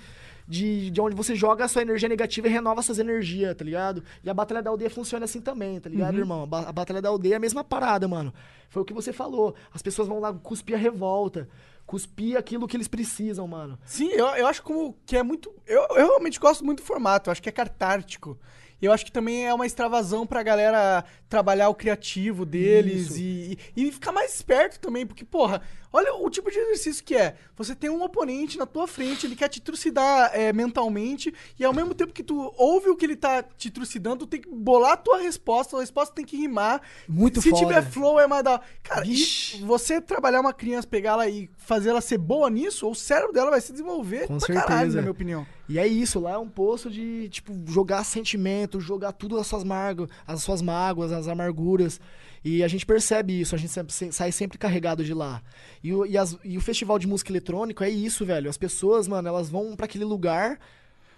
de, 0.48 0.90
de 0.92 1.02
onde 1.02 1.16
você 1.16 1.36
joga 1.36 1.66
a 1.66 1.68
sua 1.68 1.82
energia 1.82 2.08
negativa 2.10 2.48
e 2.48 2.50
renova 2.52 2.80
essas 2.80 3.00
energias, 3.00 3.56
tá 3.56 3.64
ligado? 3.66 4.04
E 4.24 4.30
a 4.30 4.34
Batalha 4.34 4.62
da 4.62 4.70
Aldeia 4.70 4.90
funciona 4.90 5.26
assim 5.26 5.42
também, 5.42 5.80
tá 5.80 5.90
ligado, 5.90 6.14
irmão? 6.20 6.44
A, 6.44 6.46
ba- 6.46 6.70
a 6.70 6.72
Batalha 6.72 7.02
da 7.02 7.10
Aldeia 7.10 7.34
é 7.34 7.38
a 7.38 7.40
mesma 7.40 7.64
parada, 7.64 8.08
mano. 8.08 8.34
Foi 8.70 8.82
o 8.82 8.86
que 8.86 8.94
você 8.94 9.14
falou. 9.14 9.56
As 9.74 9.82
pessoas 9.82 10.08
vão 10.08 10.20
lá 10.20 10.34
cuspir 10.34 10.76
a 10.76 10.80
revolta, 10.80 11.48
cuspir 11.86 12.38
aquilo 12.38 12.68
que 12.68 12.76
eles 12.76 12.88
precisam, 12.90 13.48
mano. 13.48 13.80
Sim, 13.86 14.10
eu, 14.10 14.26
eu 14.28 14.46
acho 14.46 14.62
como 14.62 14.98
que 15.06 15.16
é 15.16 15.24
muito. 15.24 15.54
Eu, 15.66 15.82
eu 15.92 16.08
realmente 16.08 16.38
gosto 16.38 16.66
muito 16.66 16.80
do 16.82 16.86
formato, 16.86 17.30
eu 17.30 17.32
acho 17.32 17.42
que 17.42 17.48
é 17.48 17.52
cartártico. 17.52 18.38
E 18.82 18.86
eu 18.86 18.92
acho 18.92 19.06
que 19.06 19.12
também 19.12 19.48
é 19.48 19.54
uma 19.54 19.66
extravasão 19.66 20.26
pra 20.26 20.44
galera 20.44 21.04
trabalhar 21.28 21.68
o 21.70 21.76
criativo 21.76 22.46
deles 22.46 23.18
e, 23.18 23.58
e, 23.76 23.88
e 23.88 23.92
ficar 23.92 24.12
mais 24.12 24.34
esperto 24.36 24.80
também, 24.80 25.06
porque, 25.06 25.26
porra, 25.26 25.62
olha 25.92 26.14
o 26.14 26.30
tipo 26.30 26.50
de 26.52 26.58
exercício 26.58 27.04
que 27.04 27.16
é. 27.16 27.36
Você 27.56 27.76
tem 27.76 27.90
um 27.90 28.04
oponente 28.04 28.58
na 28.58 28.66
tua 28.66 28.88
frente, 28.88 29.26
ele 29.26 29.36
quer 29.36 29.50
te 29.50 29.60
trucidar 29.60 30.30
é, 30.34 30.54
mentalmente, 30.54 31.34
e 31.60 31.66
ao 31.66 31.74
mesmo 31.74 31.94
tempo 31.96 32.14
que 32.14 32.24
tu 32.24 32.54
ouve 32.56 32.90
o 32.90 32.96
que 32.96 33.06
ele 33.06 33.16
tá 33.16 33.42
te 33.44 33.72
trucidando, 33.72 34.26
tu 34.26 34.28
tem 34.28 34.42
que 34.42 34.50
bolar 34.50 34.92
a 34.94 34.98
tua 34.98 35.18
resposta, 35.18 35.76
a 35.76 35.80
resposta 35.80 36.14
tem 36.14 36.24
que 36.26 36.38
rimar. 36.38 36.82
Muito 37.08 37.42
Se 37.42 37.50
foda. 37.50 37.66
tiver 37.66 37.82
flow, 37.84 38.20
é 38.20 38.28
mais 38.28 38.44
da. 38.44 38.62
Cara, 38.84 39.06
e 39.06 39.62
você 39.66 40.00
trabalhar 40.00 40.40
uma 40.40 40.54
criança, 40.54 40.88
pegar 40.88 41.14
ela 41.14 41.28
e 41.28 41.50
fazer 41.58 41.90
ela 41.90 42.00
ser 42.02 42.20
boa 42.20 42.50
nisso, 42.50 42.88
o 42.90 42.96
cérebro 42.96 43.34
dela 43.34 43.50
vai 43.50 43.60
se 43.60 43.72
desenvolver 43.72 44.28
Com 44.28 44.38
pra 44.38 44.48
caralho, 44.54 44.70
certeza. 44.70 44.96
na 44.98 45.02
minha 45.02 45.12
opinião. 45.12 45.48
E 45.70 45.78
é 45.78 45.86
isso, 45.86 46.20
lá 46.20 46.32
é 46.32 46.38
um 46.38 46.48
poço 46.48 46.90
de, 46.90 47.28
tipo, 47.30 47.54
jogar 47.68 48.04
sentimento, 48.06 48.80
jogar 48.80 49.12
tudo 49.12 49.38
as 49.38 49.48
suas 49.48 49.64
mágoas, 49.64 50.10
as 50.26 50.42
suas 50.42 50.62
mágoas, 50.62 51.12
as 51.12 51.28
amarguras. 51.28 52.00
E 52.46 52.64
a 52.64 52.68
gente 52.68 52.86
percebe 52.86 53.38
isso, 53.42 53.54
a 53.54 53.58
gente 53.58 53.72
sempre- 53.74 53.94
sai 54.14 54.32
sempre 54.32 54.58
carregado 54.58 55.04
de 55.04 55.14
lá. 55.14 55.42
E 55.84 55.94
o, 55.94 56.06
e 56.06 56.18
as- 56.18 56.38
e 56.44 56.58
o 56.58 56.62
festival 56.62 56.98
de 56.98 57.06
música 57.08 57.32
eletrônica 57.32 57.86
é 57.86 57.90
isso, 57.90 58.26
velho. 58.26 58.50
As 58.50 58.58
pessoas, 58.58 59.08
mano, 59.08 59.28
elas 59.28 59.50
vão 59.50 59.76
pra 59.76 59.86
aquele 59.86 60.06
lugar 60.06 60.58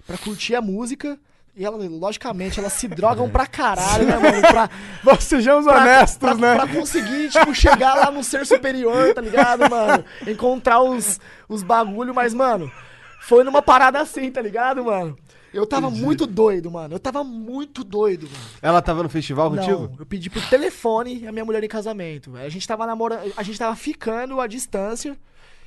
pra 0.08 0.18
curtir 0.18 0.56
a 0.56 0.62
música. 0.62 1.20
E 1.56 1.66
elas, 1.66 1.88
logicamente, 1.90 2.58
elas 2.60 2.74
se 2.74 2.88
drogam 2.88 3.30
pra 3.30 3.46
caralho, 3.46 4.06
né, 4.08 4.18
mano? 4.18 4.42
Pra, 4.42 4.70
Sejamos 5.20 5.66
pra, 5.66 5.82
honestos, 5.82 6.18
pra, 6.18 6.34
né? 6.36 6.56
pra 6.56 6.68
conseguir, 6.68 7.30
tipo, 7.30 7.54
chegar 7.54 7.96
lá 7.96 8.10
no 8.12 8.24
ser 8.24 8.46
superior, 8.46 9.14
tá 9.14 9.20
ligado, 9.22 9.70
mano? 9.70 10.04
Encontrar 10.26 10.82
os, 10.82 11.20
os 11.50 11.62
bagulho, 11.62 12.16
mas, 12.16 12.34
mano, 12.34 12.72
foi 13.20 13.44
numa 13.44 13.62
parada 13.62 14.00
assim, 14.00 14.32
tá 14.32 14.42
ligado, 14.42 14.84
mano? 14.84 15.18
Eu 15.54 15.66
tava 15.66 15.90
muito 15.90 16.28
doido, 16.28 16.70
mano. 16.70 16.96
Eu 16.96 17.00
tava 17.00 17.24
muito 17.24 17.84
doido, 17.84 18.30
mano. 18.30 18.46
Ela 18.62 18.82
tava 18.82 19.02
no 19.02 19.10
festival 19.10 19.50
contigo? 19.50 19.90
Não, 19.90 19.96
eu 20.00 20.06
pedi 20.06 20.30
por 20.30 20.48
telefone 20.48 21.28
a 21.28 21.32
minha 21.32 21.44
mulher 21.44 21.64
em 21.64 21.68
casamento. 21.68 22.36
A 22.36 22.50
gente 22.50 22.68
tava 22.68 22.86
namorando, 22.86 23.34
a 23.36 23.44
gente 23.44 23.58
tava 23.58 23.76
ficando 23.76 24.40
à 24.40 24.48
distância 24.48 25.18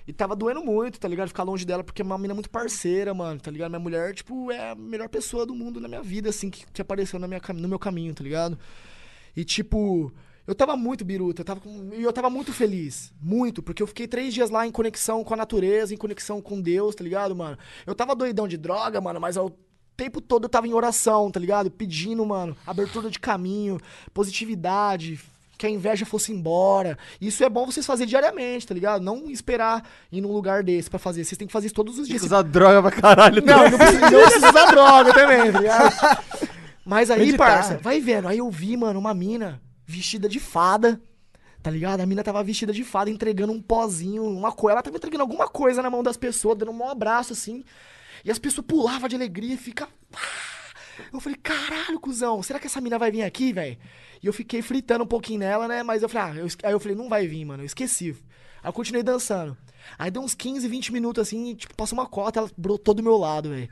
e 0.06 0.12
tava 0.12 0.34
doendo 0.36 0.62
muito, 0.62 0.98
tá 0.98 1.08
ligado? 1.08 1.28
Ficar 1.28 1.42
longe 1.42 1.64
dela 1.64 1.82
porque 1.82 2.02
é 2.02 2.04
uma 2.04 2.18
mina 2.18 2.34
muito 2.34 2.50
parceira, 2.50 3.12
mano, 3.12 3.40
tá 3.40 3.50
ligado? 3.50 3.70
Minha 3.70 3.80
mulher, 3.80 4.14
tipo, 4.14 4.50
é 4.50 4.70
a 4.70 4.74
melhor 4.74 5.08
pessoa 5.08 5.44
do 5.44 5.54
mundo 5.54 5.80
na 5.80 5.88
minha 5.88 6.02
vida, 6.02 6.30
assim, 6.30 6.50
que, 6.50 6.64
que 6.72 6.82
apareceu 6.82 7.18
na 7.18 7.26
minha, 7.26 7.40
no 7.54 7.68
meu 7.68 7.78
caminho, 7.78 8.14
tá 8.14 8.22
ligado? 8.22 8.58
E 9.36 9.44
tipo, 9.44 10.12
eu 10.46 10.54
tava 10.54 10.76
muito 10.76 11.04
biruta, 11.04 11.42
eu 11.42 11.44
tava 11.44 11.60
com- 11.60 11.90
e 11.94 12.02
eu 12.02 12.12
tava 12.12 12.28
muito 12.30 12.52
feliz. 12.52 13.12
Muito, 13.20 13.62
porque 13.62 13.82
eu 13.82 13.86
fiquei 13.86 14.06
três 14.08 14.34
dias 14.34 14.50
lá 14.50 14.66
em 14.66 14.70
conexão 14.70 15.22
com 15.22 15.34
a 15.34 15.36
natureza, 15.36 15.94
em 15.94 15.96
conexão 15.96 16.40
com 16.40 16.60
Deus, 16.60 16.94
tá 16.94 17.04
ligado, 17.04 17.34
mano? 17.36 17.56
Eu 17.86 17.94
tava 17.94 18.14
doidão 18.14 18.48
de 18.48 18.56
droga, 18.56 19.00
mano, 19.00 19.20
mas 19.20 19.36
ao 19.36 19.50
tempo 19.96 20.20
todo 20.20 20.44
eu 20.44 20.48
tava 20.48 20.66
em 20.66 20.72
oração, 20.74 21.30
tá 21.30 21.38
ligado? 21.38 21.70
Pedindo, 21.70 22.24
mano, 22.26 22.56
abertura 22.66 23.08
de 23.10 23.20
caminho, 23.20 23.78
positividade, 24.12 25.20
que 25.58 25.66
a 25.66 25.70
inveja 25.70 26.04
fosse 26.04 26.32
embora. 26.32 26.98
Isso 27.20 27.44
é 27.44 27.48
bom 27.48 27.66
vocês 27.66 27.86
fazerem 27.86 28.08
diariamente, 28.08 28.66
tá 28.66 28.74
ligado? 28.74 29.02
Não 29.02 29.30
esperar 29.30 29.86
ir 30.10 30.20
num 30.20 30.32
lugar 30.32 30.64
desse 30.64 30.90
pra 30.90 30.98
fazer. 30.98 31.24
Vocês 31.24 31.38
têm 31.38 31.46
que 31.46 31.52
fazer 31.52 31.66
isso 31.66 31.74
todos 31.74 31.94
os 31.98 32.08
Tem 32.08 32.16
dias. 32.16 32.22
que 32.22 32.26
usar 32.26 32.42
droga 32.42 32.82
pra 32.82 33.00
caralho. 33.00 33.44
Não, 33.44 33.70
não 33.70 33.78
precisa, 33.78 34.10
não 34.10 34.20
precisa 34.22 34.48
usar 34.48 34.66
droga 34.72 35.14
também, 35.14 35.52
tá 35.52 35.58
ligado? 35.60 35.94
Mas 36.84 37.10
aí, 37.10 37.20
Meditar. 37.26 37.46
parça, 37.46 37.76
vai 37.78 38.00
vendo. 38.00 38.26
Aí 38.26 38.38
eu 38.38 38.50
vi, 38.50 38.76
mano, 38.76 38.98
uma 38.98 39.14
mina 39.14 39.60
vestida 39.92 40.28
de 40.28 40.40
fada, 40.40 41.00
Tá 41.62 41.70
ligado? 41.70 42.00
A 42.00 42.06
mina 42.06 42.24
tava 42.24 42.42
vestida 42.42 42.72
de 42.72 42.82
fada, 42.82 43.08
entregando 43.08 43.52
um 43.52 43.62
pozinho, 43.62 44.24
uma 44.24 44.50
coisa. 44.50 44.74
Ela 44.74 44.82
tava 44.82 44.96
entregando 44.96 45.22
alguma 45.22 45.46
coisa 45.46 45.80
na 45.80 45.88
mão 45.88 46.02
das 46.02 46.16
pessoas, 46.16 46.58
dando 46.58 46.72
um 46.72 46.88
abraço 46.88 47.32
assim. 47.32 47.62
E 48.24 48.32
as 48.32 48.38
pessoas 48.38 48.66
pulavam 48.66 49.08
de 49.08 49.14
alegria 49.14 49.54
e 49.54 49.56
fica. 49.56 49.88
Eu 51.12 51.20
falei, 51.20 51.38
caralho, 51.40 52.00
cuzão, 52.00 52.42
será 52.42 52.58
que 52.58 52.66
essa 52.66 52.80
mina 52.80 52.98
vai 52.98 53.10
vir 53.10 53.22
aqui, 53.22 53.52
velho? 53.52 53.78
E 54.20 54.26
eu 54.26 54.32
fiquei 54.32 54.60
fritando 54.60 55.04
um 55.04 55.06
pouquinho 55.06 55.38
nela, 55.38 55.68
né? 55.68 55.82
Mas 55.82 56.02
eu 56.02 56.08
falei, 56.08 56.32
ah, 56.32 56.40
eu, 56.40 56.46
aí 56.64 56.72
eu 56.72 56.80
falei, 56.80 56.96
não 56.96 57.08
vai 57.08 57.28
vir, 57.28 57.44
mano, 57.44 57.62
eu 57.62 57.66
esqueci. 57.66 58.10
Aí 58.62 58.68
eu 58.68 58.72
continuei 58.72 59.02
dançando. 59.02 59.56
Aí 59.96 60.10
deu 60.10 60.22
uns 60.22 60.34
15, 60.34 60.66
20 60.66 60.92
minutos 60.92 61.22
assim, 61.22 61.54
tipo, 61.54 61.74
passou 61.74 61.98
uma 61.98 62.06
cota, 62.06 62.40
ela 62.40 62.50
brotou 62.56 62.92
do 62.92 63.02
meu 63.02 63.16
lado, 63.16 63.50
velho. 63.50 63.68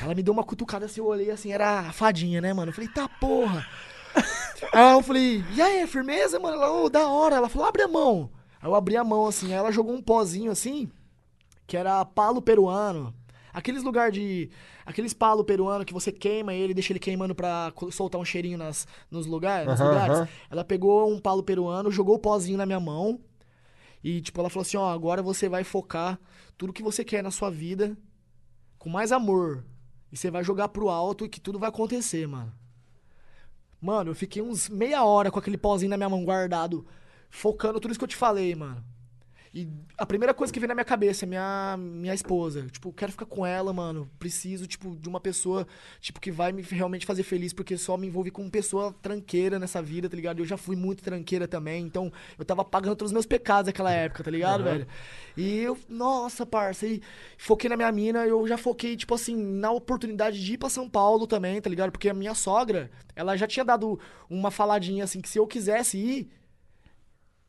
Ela 0.00 0.14
me 0.14 0.22
deu 0.22 0.32
uma 0.32 0.44
cutucada 0.44 0.86
assim, 0.86 1.00
eu 1.00 1.06
olhei 1.06 1.30
assim, 1.30 1.52
era 1.52 1.80
a 1.80 1.92
fadinha, 1.92 2.40
né, 2.40 2.52
mano? 2.52 2.70
Eu 2.70 2.74
falei, 2.74 2.88
tá 2.88 3.08
porra. 3.08 3.66
Aí 4.72 4.92
eu 4.92 5.02
falei, 5.02 5.44
e 5.54 5.62
aí, 5.62 5.86
firmeza, 5.86 6.38
mano? 6.40 6.56
Ela, 6.56 6.70
ô, 6.72 6.88
da 6.88 7.08
hora. 7.08 7.36
Ela 7.36 7.48
falou, 7.48 7.68
abre 7.68 7.82
a 7.82 7.88
mão. 7.88 8.30
Aí 8.60 8.68
eu 8.68 8.74
abri 8.74 8.96
a 8.96 9.04
mão 9.04 9.26
assim, 9.26 9.48
aí 9.48 9.58
ela 9.58 9.70
jogou 9.70 9.94
um 9.94 10.00
pozinho 10.00 10.50
assim, 10.50 10.90
que 11.66 11.76
era 11.76 12.04
palo 12.04 12.40
peruano. 12.40 13.14
Aqueles 13.52 13.82
lugar 13.82 14.10
de. 14.10 14.50
Aqueles 14.84 15.14
palo 15.14 15.44
peruano 15.44 15.84
que 15.84 15.92
você 15.92 16.10
queima 16.10 16.52
ele, 16.52 16.74
deixa 16.74 16.92
ele 16.92 16.98
queimando 16.98 17.34
pra 17.34 17.72
soltar 17.92 18.20
um 18.20 18.24
cheirinho 18.24 18.58
nas, 18.58 18.86
nos 19.10 19.26
lugares, 19.26 19.68
nos 19.68 19.80
lugares. 19.80 20.16
aham. 20.18 20.28
Ela 20.50 20.64
pegou 20.64 21.10
um 21.10 21.20
palo 21.20 21.42
peruano, 21.42 21.90
jogou 21.90 22.16
o 22.16 22.18
pozinho 22.18 22.58
na 22.58 22.66
minha 22.66 22.80
mão. 22.80 23.20
E, 24.02 24.20
tipo, 24.20 24.40
ela 24.40 24.50
falou 24.50 24.62
assim: 24.62 24.76
ó, 24.76 24.90
agora 24.90 25.22
você 25.22 25.48
vai 25.48 25.62
focar 25.62 26.18
tudo 26.58 26.72
que 26.72 26.82
você 26.82 27.04
quer 27.04 27.22
na 27.22 27.30
sua 27.30 27.50
vida 27.50 27.96
com 28.78 28.90
mais 28.90 29.12
amor. 29.12 29.64
E 30.10 30.16
você 30.16 30.30
vai 30.30 30.42
jogar 30.42 30.68
pro 30.68 30.88
alto 30.88 31.24
e 31.24 31.28
que 31.28 31.40
tudo 31.40 31.58
vai 31.58 31.68
acontecer, 31.68 32.26
mano. 32.26 32.52
Mano, 33.84 34.12
eu 34.12 34.14
fiquei 34.14 34.40
uns 34.40 34.66
meia 34.66 35.04
hora 35.04 35.30
com 35.30 35.38
aquele 35.38 35.58
pozinho 35.58 35.90
na 35.90 35.98
minha 35.98 36.08
mão 36.08 36.24
guardado, 36.24 36.86
focando 37.28 37.78
tudo 37.78 37.90
isso 37.90 37.98
que 38.00 38.04
eu 38.04 38.08
te 38.08 38.16
falei, 38.16 38.54
mano. 38.54 38.82
E 39.54 39.68
a 39.96 40.04
primeira 40.04 40.34
coisa 40.34 40.52
que 40.52 40.58
veio 40.58 40.66
na 40.66 40.74
minha 40.74 40.84
cabeça 40.84 41.24
é 41.24 41.28
minha, 41.28 41.76
minha 41.78 42.12
esposa. 42.12 42.66
Tipo, 42.72 42.92
quero 42.92 43.12
ficar 43.12 43.26
com 43.26 43.46
ela, 43.46 43.72
mano. 43.72 44.10
Preciso, 44.18 44.66
tipo, 44.66 44.96
de 44.96 45.08
uma 45.08 45.20
pessoa, 45.20 45.64
tipo, 46.00 46.20
que 46.20 46.32
vai 46.32 46.50
me 46.50 46.60
realmente 46.60 47.06
fazer 47.06 47.22
feliz, 47.22 47.52
porque 47.52 47.76
só 47.76 47.96
me 47.96 48.08
envolvi 48.08 48.32
com 48.32 48.50
pessoa 48.50 48.92
tranqueira 49.00 49.56
nessa 49.56 49.80
vida, 49.80 50.08
tá 50.08 50.16
ligado? 50.16 50.40
Eu 50.40 50.44
já 50.44 50.56
fui 50.56 50.74
muito 50.74 51.04
tranqueira 51.04 51.46
também, 51.46 51.84
então 51.86 52.12
eu 52.36 52.44
tava 52.44 52.64
pagando 52.64 52.96
todos 52.96 53.10
os 53.10 53.12
meus 53.12 53.26
pecados 53.26 53.68
naquela 53.68 53.92
época, 53.92 54.24
tá 54.24 54.30
ligado, 54.30 54.64
velho? 54.64 54.88
E 55.36 55.58
eu, 55.60 55.78
nossa, 55.88 56.44
parça, 56.44 56.84
e 56.84 57.00
foquei 57.38 57.70
na 57.70 57.76
minha 57.76 57.92
mina, 57.92 58.26
eu 58.26 58.48
já 58.48 58.56
foquei, 58.58 58.96
tipo 58.96 59.14
assim, 59.14 59.36
na 59.36 59.70
oportunidade 59.70 60.44
de 60.44 60.54
ir 60.54 60.58
pra 60.58 60.68
São 60.68 60.90
Paulo 60.90 61.28
também, 61.28 61.60
tá 61.60 61.70
ligado? 61.70 61.92
Porque 61.92 62.08
a 62.08 62.14
minha 62.14 62.34
sogra, 62.34 62.90
ela 63.14 63.36
já 63.36 63.46
tinha 63.46 63.64
dado 63.64 64.00
uma 64.28 64.50
faladinha 64.50 65.04
assim, 65.04 65.20
que 65.20 65.28
se 65.28 65.38
eu 65.38 65.46
quisesse 65.46 65.96
ir, 65.96 66.28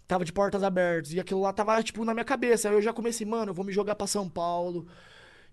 tava 0.07 0.25
de 0.25 0.33
portas 0.33 0.63
abertas. 0.63 1.13
E 1.13 1.19
aquilo 1.19 1.41
lá 1.41 1.53
tava, 1.53 1.81
tipo, 1.83 2.03
na 2.05 2.13
minha 2.13 2.25
cabeça. 2.25 2.69
Aí 2.69 2.75
eu 2.75 2.81
já 2.81 2.93
comecei, 2.93 3.25
mano, 3.25 3.51
eu 3.51 3.53
vou 3.53 3.65
me 3.65 3.71
jogar 3.71 3.95
pra 3.95 4.07
São 4.07 4.29
Paulo. 4.29 4.87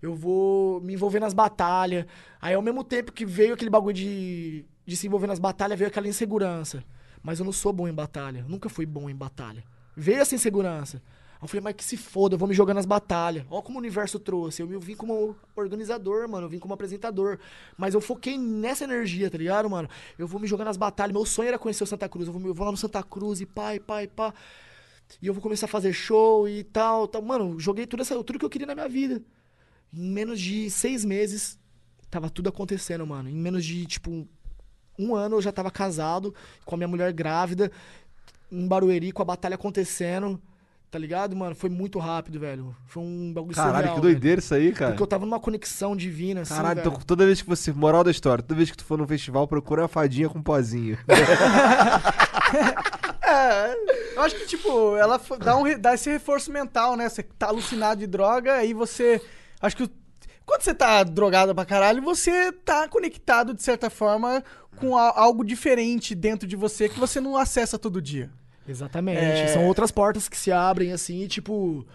Eu 0.01 0.15
vou 0.15 0.81
me 0.81 0.93
envolver 0.93 1.19
nas 1.19 1.33
batalhas. 1.33 2.05
Aí 2.41 2.53
ao 2.53 2.61
mesmo 2.61 2.83
tempo 2.83 3.11
que 3.11 3.25
veio 3.25 3.53
aquele 3.53 3.69
bagulho 3.69 3.93
de, 3.93 4.65
de 4.85 4.97
se 4.97 5.07
envolver 5.07 5.27
nas 5.27 5.39
batalhas, 5.39 5.77
veio 5.79 5.89
aquela 5.89 6.07
insegurança. 6.07 6.83
Mas 7.21 7.39
eu 7.39 7.45
não 7.45 7.53
sou 7.53 7.71
bom 7.71 7.87
em 7.87 7.93
batalha. 7.93 8.45
Nunca 8.47 8.67
fui 8.69 8.85
bom 8.85 9.09
em 9.09 9.15
batalha. 9.15 9.63
Veio 9.95 10.19
essa 10.19 10.35
insegurança. 10.35 11.01
Eu 11.43 11.47
falei, 11.49 11.61
mas 11.61 11.75
que 11.75 11.83
se 11.83 11.97
foda, 11.97 12.35
eu 12.35 12.39
vou 12.39 12.47
me 12.47 12.53
jogar 12.53 12.73
nas 12.73 12.85
batalhas. 12.85 13.45
Ó 13.49 13.61
como 13.61 13.77
o 13.77 13.81
universo 13.81 14.17
trouxe. 14.17 14.61
Eu, 14.61 14.71
eu 14.71 14.79
vim 14.79 14.95
como 14.95 15.35
organizador, 15.55 16.27
mano. 16.29 16.45
Eu 16.45 16.49
vim 16.49 16.57
como 16.57 16.73
apresentador. 16.73 17.37
Mas 17.77 17.93
eu 17.93 17.99
foquei 17.99 18.37
nessa 18.37 18.85
energia, 18.85 19.29
tá 19.29 19.37
ligado, 19.37 19.69
mano? 19.69 19.89
Eu 20.17 20.25
vou 20.25 20.39
me 20.39 20.47
jogar 20.47 20.63
nas 20.63 20.77
batalhas. 20.77 21.13
Meu 21.13 21.25
sonho 21.25 21.49
era 21.49 21.59
conhecer 21.59 21.83
o 21.83 21.87
Santa 21.87 22.07
Cruz. 22.07 22.27
Eu 22.27 22.33
vou, 22.33 22.47
eu 22.47 22.53
vou 22.53 22.65
lá 22.65 22.71
no 22.71 22.77
Santa 22.77 23.03
Cruz 23.03 23.41
e 23.41 23.45
pá, 23.45 23.75
e 23.75 23.79
pá. 23.79 24.33
E 25.21 25.27
eu 25.27 25.33
vou 25.33 25.43
começar 25.43 25.65
a 25.65 25.69
fazer 25.69 25.91
show 25.91 26.47
e 26.47 26.63
tal, 26.63 27.07
tal. 27.07 27.21
Mano, 27.21 27.59
joguei 27.59 27.85
tudo, 27.85 28.01
essa, 28.01 28.15
tudo 28.23 28.39
que 28.39 28.45
eu 28.45 28.49
queria 28.49 28.67
na 28.67 28.75
minha 28.75 28.87
vida. 28.87 29.21
Em 29.93 30.09
menos 30.09 30.39
de 30.39 30.69
seis 30.69 31.03
meses, 31.03 31.59
tava 32.09 32.29
tudo 32.29 32.49
acontecendo, 32.49 33.05
mano. 33.05 33.29
Em 33.29 33.35
menos 33.35 33.65
de, 33.65 33.85
tipo, 33.85 34.27
um 34.97 35.13
ano 35.13 35.35
eu 35.35 35.41
já 35.41 35.51
tava 35.51 35.69
casado, 35.69 36.33
com 36.65 36.75
a 36.75 36.77
minha 36.77 36.87
mulher 36.87 37.11
grávida, 37.11 37.71
em 38.51 38.67
Barueri, 38.67 39.11
com 39.11 39.21
a 39.21 39.25
batalha 39.25 39.55
acontecendo. 39.55 40.41
Tá 40.93 40.99
ligado, 40.99 41.35
mano? 41.35 41.55
Foi 41.55 41.71
muito 41.71 41.97
rápido, 41.97 42.39
velho. 42.39 42.75
Foi 42.85 43.01
um 43.01 43.33
bagulho 43.33 43.55
Caralho, 43.55 43.77
surreal, 43.77 43.95
que 43.95 44.01
velho. 44.01 44.13
doideira 44.13 44.37
isso 44.39 44.53
aí, 44.53 44.71
cara. 44.71 44.91
Porque 44.91 45.01
eu 45.01 45.07
tava 45.07 45.25
numa 45.25 45.39
conexão 45.39 45.95
divina, 45.95 46.41
assim, 46.41 46.53
Caralho, 46.53 46.75
velho. 46.81 46.87
então 46.91 47.01
toda 47.03 47.25
vez 47.25 47.41
que 47.41 47.49
você. 47.49 47.73
Moral 47.73 48.03
da 48.03 48.11
história, 48.11 48.43
toda 48.43 48.53
vez 48.55 48.69
que 48.69 48.77
tu 48.77 48.85
for 48.85 48.95
num 48.95 49.07
festival, 49.07 49.47
procura 49.47 49.81
uma 49.81 49.87
fadinha 49.87 50.29
com 50.29 50.39
pozinho. 50.39 50.95
É, 53.25 53.73
eu 54.15 54.21
acho 54.21 54.35
que, 54.35 54.45
tipo, 54.45 54.95
ela 54.97 55.19
dá, 55.39 55.57
um, 55.57 55.79
dá 55.79 55.93
esse 55.95 56.09
reforço 56.11 56.51
mental, 56.51 56.95
né? 56.95 57.09
Você 57.09 57.23
tá 57.23 57.47
alucinado 57.47 57.99
de 58.01 58.05
droga, 58.07 58.53
aí 58.53 58.73
você. 58.73 59.19
Acho 59.59 59.75
que 59.77 59.89
quando 60.45 60.61
você 60.61 60.73
tá 60.75 61.03
drogado 61.03 61.55
pra 61.55 61.65
caralho, 61.65 62.01
você 62.03 62.51
tá 62.51 62.87
conectado, 62.87 63.53
de 63.53 63.63
certa 63.63 63.89
forma, 63.89 64.43
com 64.75 64.95
a- 64.97 65.13
algo 65.19 65.43
diferente 65.43 66.13
dentro 66.13 66.47
de 66.47 66.55
você 66.55 66.87
que 66.89 66.99
você 66.99 67.19
não 67.19 67.35
acessa 67.37 67.79
todo 67.79 68.01
dia. 68.01 68.29
Exatamente. 68.67 69.19
É. 69.19 69.47
São 69.47 69.65
outras 69.67 69.91
portas 69.91 70.27
que 70.29 70.37
se 70.37 70.51
abrem, 70.51 70.91
assim, 70.91 71.21
e 71.23 71.27
tipo. 71.27 71.85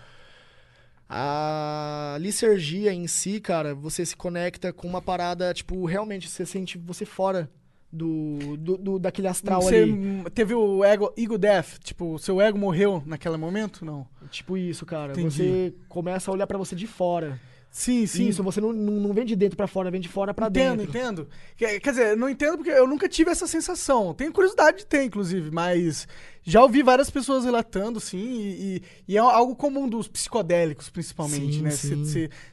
A 1.11 2.19
licergia 2.21 2.93
em 2.93 3.07
si, 3.07 3.41
cara, 3.41 3.75
você 3.75 4.05
se 4.05 4.15
conecta 4.15 4.73
com 4.75 4.87
uma 4.87 5.01
parada, 5.01 5.55
tipo, 5.55 5.87
realmente 5.87 6.29
você 6.29 6.45
sente 6.45 6.77
você 6.77 7.07
fora 7.07 7.49
do, 7.91 8.59
do, 8.59 8.77
do- 8.77 8.99
daquele 8.99 9.27
astral 9.29 9.63
você 9.63 9.77
ali. 9.85 10.25
teve 10.35 10.53
o 10.55 10.85
ego, 10.85 11.11
ego 11.17 11.39
death, 11.39 11.79
tipo, 11.83 12.19
seu 12.19 12.43
ego 12.43 12.59
morreu 12.59 13.03
naquele 13.07 13.39
momento? 13.39 13.87
Não. 13.87 14.07
Tipo 14.31 14.59
isso, 14.59 14.85
cara. 14.85 15.13
Entendi. 15.13 15.31
Você 15.31 15.75
começa 15.89 16.31
a 16.31 16.35
olhar 16.35 16.47
pra 16.47 16.59
você 16.59 16.77
de 16.77 16.87
fora. 16.87 17.41
Sim, 17.71 18.07
sim. 18.07 18.29
Isso, 18.29 18.43
você 18.43 18.61
não, 18.61 18.73
não, 18.73 19.13
vem 19.13 19.25
de 19.25 19.37
dentro 19.37 19.57
pra 19.57 19.67
fora, 19.67 19.91
vem 19.91 20.01
de 20.01 20.09
fora 20.09 20.33
pra 20.33 20.47
entendo, 20.49 20.79
dentro. 20.79 20.91
entendo. 20.99 21.29
Quer, 21.57 21.79
quer 21.81 21.91
dizer, 21.91 22.17
não 22.17 22.29
entendo 22.29 22.57
porque 22.57 22.71
eu 22.71 22.87
nunca 22.87 23.09
tive 23.09 23.31
essa 23.31 23.47
sensação. 23.47 24.15
Tenho 24.15 24.33
curiosidade 24.33 24.79
de 24.79 24.87
ter, 24.87 25.05
inclusive, 25.05 25.51
mas 25.51 26.09
já 26.43 26.63
ouvi 26.63 26.83
várias 26.83 27.11
pessoas 27.11 27.45
relatando, 27.45 28.01
sim, 28.01 28.19
e, 28.19 28.77
e- 28.77 28.83
e 29.09 29.17
é 29.17 29.21
algo 29.21 29.55
comum 29.55 29.89
dos 29.89 30.09
psicodélicos, 30.09 30.89
principalmente, 30.89 31.57
Sim, 31.57 31.63
né? 31.63 31.71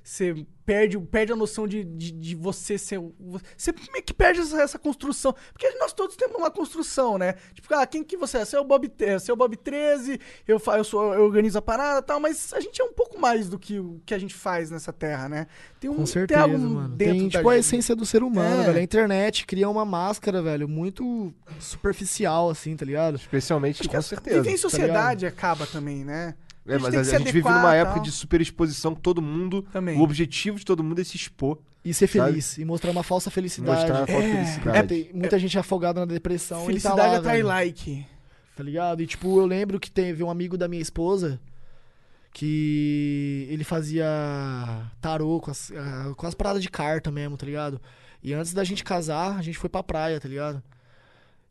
Você 0.04 0.46
perde, 0.66 0.98
perde 1.00 1.32
a 1.32 1.36
noção 1.36 1.68
de, 1.68 1.84
de, 1.84 2.12
de 2.12 2.36
você 2.36 2.78
ser. 2.78 3.00
Você 3.56 3.74
meio 3.92 4.04
que 4.04 4.14
perde 4.14 4.42
essa, 4.42 4.62
essa 4.62 4.80
construção. 4.80 5.34
Porque 5.54 5.70
nós 5.78 5.94
todos 5.94 6.16
temos 6.16 6.36
uma 6.38 6.50
construção, 6.50 7.18
né? 7.18 7.36
Tipo, 7.54 7.74
ah, 7.76 7.86
quem 7.86 8.04
que 8.04 8.18
você 8.18 8.40
é? 8.40 8.46
Você 8.46 8.56
é 8.56 8.60
o 8.60 8.64
Bob, 8.64 8.92
é, 9.00 9.20
você 9.20 9.30
é 9.32 9.34
o 9.34 9.38
Bob 9.38 9.56
13, 9.56 10.20
eu, 10.48 10.60
eu, 10.66 10.84
sou, 10.84 11.14
eu 11.14 11.24
organizo 11.24 11.58
a 11.58 11.62
parada 11.62 12.00
e 12.00 12.04
tal, 12.04 12.20
mas 12.20 12.52
a 12.54 12.60
gente 12.60 12.82
é 12.82 12.86
um 12.86 12.94
pouco 12.94 13.20
mais 13.20 13.48
do 13.48 13.60
que 13.60 13.80
o 13.80 14.02
que 14.06 14.14
a 14.14 14.18
gente 14.20 14.34
faz 14.34 14.72
nessa 14.72 14.92
terra, 14.92 15.30
né? 15.30 15.48
Tem 15.80 15.90
um, 15.90 15.96
Com 15.96 16.06
certeza, 16.06 16.44
tem 16.44 16.54
algo 16.54 16.66
mano. 16.68 16.90
dentro 16.96 17.14
Tem, 17.16 17.24
da 17.30 17.38
tipo, 17.38 17.50
a 17.50 17.54
gente. 17.56 17.66
essência 17.66 17.96
do 17.96 18.06
ser 18.06 18.24
humano, 18.24 18.62
É. 18.64 18.66
velho. 18.66 18.80
A 18.80 18.84
internet 18.84 19.46
cria 19.46 19.70
uma 19.70 19.86
máscara, 19.86 20.42
velho, 20.42 20.68
muito 20.68 21.34
superficial, 21.60 22.50
assim, 22.50 22.76
tá 22.76 22.86
ligado? 22.86 23.16
Especialmente, 23.16 23.88
com 23.88 24.02
certeza. 24.02 24.38
Viver 24.42 24.52
em 24.52 24.56
tá 24.56 24.62
sociedade 24.62 25.26
acaba 25.26 25.66
também, 25.68 26.04
né? 26.04 26.36
É, 26.68 26.78
mas 26.80 26.96
a, 26.96 27.00
a 27.02 27.04
gente 27.20 27.32
vive 27.32 27.48
numa 27.48 27.76
época 27.76 28.00
de 28.00 28.12
superexposição 28.12 28.96
que 28.96 29.02
todo 29.02 29.22
mundo. 29.22 29.62
Também. 29.72 30.00
O 30.00 30.02
objetivo 30.02 30.58
de 30.58 30.66
todo 30.66 30.84
mundo 30.84 31.00
é 31.00 31.04
se 31.04 31.16
expor. 31.16 31.60
E 31.84 31.94
ser 31.94 32.08
Sabe? 32.08 32.32
feliz. 32.32 32.58
E 32.58 32.66
mostrar 32.66 32.90
uma 32.92 33.04
falsa 33.04 33.30
felicidade. 33.30 33.80
Mostrar 33.82 34.04
a 34.04 34.08
falsa 34.08 34.28
É, 34.28 34.32
felicidade. 34.46 34.88
Tem 34.88 35.10
muita 35.14 35.38
gente 35.38 35.60
afogada 35.60 36.00
na 36.00 36.06
depressão 36.08 36.64
e 36.64 36.68
Felicidade 36.68 36.98
tá 36.98 37.08
lá, 37.08 37.18
atrai 37.18 37.36
velho, 37.38 37.48
like. 37.48 38.06
tá 38.56 38.64
ligado? 38.64 39.02
E 39.04 39.06
tipo, 39.08 39.40
eu 39.40 39.46
lembro 39.46 39.80
que 39.80 39.92
teve 39.92 40.24
um 40.24 40.30
amigo 40.32 40.58
da 40.58 40.68
minha 40.68 40.82
esposa 40.82 41.40
que 42.34 43.48
ele 43.50 43.64
fazia 43.64 44.06
tarô 45.00 45.40
com 45.40 45.52
as, 45.52 45.72
ah, 45.72 46.14
com 46.18 46.26
as 46.28 46.34
paradas 46.34 46.62
de 46.62 46.70
carta 46.70 47.12
mesmo, 47.12 47.38
tá 47.38 47.46
ligado? 47.46 47.80
E 48.22 48.34
antes 48.34 48.54
da 48.54 48.64
gente 48.64 48.84
casar, 48.84 49.38
a 49.38 49.42
gente 49.42 49.58
foi 49.58 49.70
pra 49.70 49.84
praia, 49.84 50.20
tá 50.20 50.28
ligado? 50.28 50.62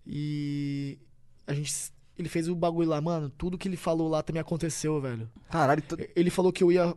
E 0.06 0.98
a 1.46 1.54
gente 1.54 1.72
ele 2.18 2.28
fez 2.28 2.48
o 2.48 2.54
bagulho 2.54 2.88
lá, 2.88 3.00
mano, 3.00 3.28
tudo 3.30 3.58
que 3.58 3.66
ele 3.68 3.76
falou 3.76 4.08
lá 4.08 4.22
também 4.22 4.40
aconteceu, 4.40 5.00
velho. 5.00 5.28
Caralho, 5.50 5.82
Ele 6.14 6.30
falou 6.30 6.52
que 6.52 6.62
eu 6.62 6.70
ia. 6.70 6.94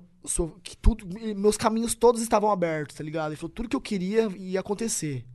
que 0.64 0.76
tudo. 0.78 1.08
Meus 1.36 1.58
caminhos 1.58 1.96
todos 1.96 2.22
estavam 2.22 2.52
abertos, 2.52 2.96
tá 2.96 3.04
ligado? 3.04 3.30
Ele 3.32 3.36
falou 3.38 3.50
tudo 3.54 3.70
que 3.70 3.76
eu 3.76 3.82
queria 3.82 4.28
ia 4.38 4.60
acontecer. 4.60 5.26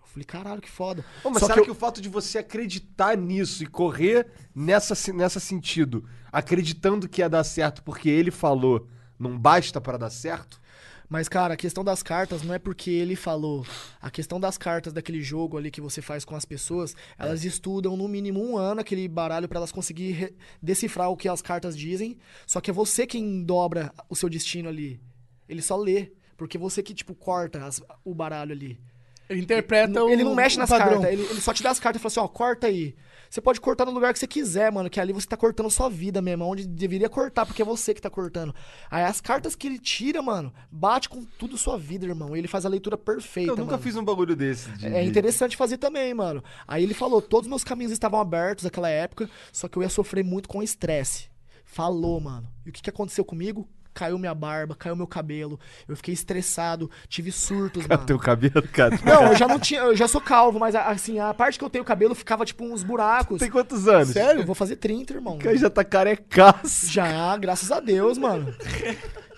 Eu 0.00 0.06
falei, 0.06 0.24
caralho, 0.24 0.60
que 0.60 0.70
foda. 0.70 1.04
Mas 1.24 1.38
Só 1.38 1.46
será 1.46 1.54
que 1.54 1.62
que, 1.64 1.70
eu- 1.70 1.74
o 1.74 1.76
fato 1.78 2.00
de 2.00 2.08
você 2.08 2.38
acreditar 2.38 3.16
nisso 3.16 3.62
e 3.62 3.66
correr 3.66 4.28
nessa, 4.54 4.94
nessa 5.12 5.40
sentido, 5.40 6.04
acreditando 6.30 7.08
que 7.08 7.20
ia 7.22 7.28
dar 7.28 7.44
certo 7.44 7.82
porque 7.82 8.08
ele 8.08 8.30
falou, 8.30 8.86
não 9.18 9.38
basta 9.38 9.80
pra 9.80 9.96
dar 9.96 10.10
certo? 10.10 10.60
Mas, 11.08 11.28
cara, 11.28 11.54
a 11.54 11.56
questão 11.56 11.84
das 11.84 12.02
cartas 12.02 12.42
não 12.42 12.54
é 12.54 12.58
porque 12.58 12.90
ele 12.90 13.14
falou. 13.14 13.64
A 14.00 14.10
questão 14.10 14.40
das 14.40 14.56
cartas 14.56 14.92
daquele 14.92 15.20
jogo 15.22 15.56
ali 15.58 15.70
que 15.70 15.80
você 15.80 16.00
faz 16.00 16.24
com 16.24 16.34
as 16.34 16.44
pessoas, 16.44 16.96
elas 17.18 17.44
estudam 17.44 17.96
no 17.96 18.08
mínimo 18.08 18.42
um 18.42 18.56
ano 18.56 18.80
aquele 18.80 19.06
baralho 19.06 19.48
pra 19.48 19.58
elas 19.58 19.70
conseguir 19.72 20.34
decifrar 20.62 21.10
o 21.10 21.16
que 21.16 21.28
as 21.28 21.42
cartas 21.42 21.76
dizem. 21.76 22.16
Só 22.46 22.60
que 22.60 22.70
é 22.70 22.74
você 22.74 23.06
quem 23.06 23.42
dobra 23.44 23.92
o 24.08 24.16
seu 24.16 24.28
destino 24.28 24.68
ali. 24.68 25.00
Ele 25.48 25.60
só 25.62 25.76
lê. 25.76 26.12
Porque 26.36 26.58
você 26.58 26.82
que, 26.82 26.92
tipo, 26.92 27.14
corta 27.14 27.64
as- 27.64 27.80
o 28.04 28.12
baralho 28.12 28.50
ali. 28.52 28.80
Ele 29.28 29.40
interpreta 29.40 30.02
o 30.02 30.08
Ele 30.10 30.24
não 30.24 30.34
mexe 30.34 30.58
nas 30.58 30.68
padrão. 30.68 31.00
cartas, 31.00 31.12
ele, 31.12 31.22
ele 31.30 31.40
só 31.40 31.54
te 31.54 31.62
dá 31.62 31.70
as 31.70 31.78
cartas 31.78 32.00
e 32.00 32.02
fala 32.02 32.10
assim, 32.10 32.20
ó, 32.20 32.28
corta 32.28 32.66
aí. 32.66 32.94
Você 33.34 33.40
pode 33.40 33.60
cortar 33.60 33.84
no 33.84 33.90
lugar 33.90 34.12
que 34.12 34.18
você 34.20 34.28
quiser, 34.28 34.70
mano, 34.70 34.88
que 34.88 35.00
ali 35.00 35.12
você 35.12 35.26
tá 35.26 35.36
cortando 35.36 35.68
sua 35.68 35.90
vida 35.90 36.22
mesmo, 36.22 36.44
onde 36.44 36.64
deveria 36.68 37.08
cortar, 37.08 37.44
porque 37.44 37.62
é 37.62 37.64
você 37.64 37.92
que 37.92 38.00
tá 38.00 38.08
cortando. 38.08 38.54
Aí 38.88 39.02
as 39.02 39.20
cartas 39.20 39.56
que 39.56 39.66
ele 39.66 39.76
tira, 39.80 40.22
mano, 40.22 40.54
bate 40.70 41.08
com 41.08 41.24
tudo 41.36 41.58
sua 41.58 41.76
vida, 41.76 42.06
irmão. 42.06 42.36
Ele 42.36 42.46
faz 42.46 42.64
a 42.64 42.68
leitura 42.68 42.96
perfeita, 42.96 43.50
Eu 43.50 43.56
nunca 43.56 43.72
mano. 43.72 43.82
fiz 43.82 43.96
um 43.96 44.04
bagulho 44.04 44.36
desse. 44.36 44.70
de- 44.78 44.86
É 44.86 45.02
interessante 45.02 45.56
fazer 45.56 45.78
também, 45.78 46.14
mano. 46.14 46.44
Aí 46.64 46.84
ele 46.84 46.94
falou, 46.94 47.20
todos 47.20 47.46
os 47.46 47.50
meus 47.50 47.64
caminhos 47.64 47.90
estavam 47.90 48.20
abertos 48.20 48.62
naquela 48.62 48.88
época, 48.88 49.28
só 49.52 49.66
que 49.66 49.76
eu 49.78 49.82
ia 49.82 49.88
sofrer 49.88 50.22
muito 50.22 50.48
com 50.48 50.62
estresse. 50.62 51.26
Falou, 51.64 52.20
mano. 52.20 52.46
E 52.64 52.70
o 52.70 52.72
que, 52.72 52.82
que 52.82 52.90
aconteceu 52.90 53.24
comigo? 53.24 53.68
Caiu 53.94 54.18
minha 54.18 54.34
barba, 54.34 54.74
caiu 54.76 54.96
meu 54.96 55.06
cabelo. 55.06 55.58
Eu 55.88 55.96
fiquei 55.96 56.12
estressado, 56.12 56.90
tive 57.08 57.30
surtos, 57.30 57.82
Cara, 57.86 57.94
mano. 57.96 58.06
teu 58.08 58.18
cabelo, 58.18 58.62
cara. 58.72 58.98
Não, 59.04 59.28
eu 59.28 59.36
já 59.36 59.46
não 59.46 59.58
tinha, 59.60 59.80
eu 59.82 59.94
já 59.96 60.08
sou 60.08 60.20
calvo, 60.20 60.58
mas 60.58 60.74
assim, 60.74 61.20
a 61.20 61.32
parte 61.32 61.58
que 61.58 61.64
eu 61.64 61.70
tenho 61.70 61.84
cabelo 61.84 62.14
ficava 62.14 62.44
tipo 62.44 62.64
uns 62.64 62.82
buracos. 62.82 63.38
Tem 63.38 63.48
quantos 63.50 63.86
anos? 63.86 64.08
Sério? 64.08 64.42
Eu 64.42 64.46
vou 64.46 64.54
fazer 64.54 64.76
30, 64.76 65.14
irmão. 65.14 65.36
O 65.36 65.38
cara 65.38 65.56
já 65.56 65.70
tá 65.70 65.84
carecaço. 65.84 66.90
Já, 66.90 67.36
graças 67.36 67.70
a 67.70 67.78
Deus, 67.78 68.18
mano. 68.18 68.52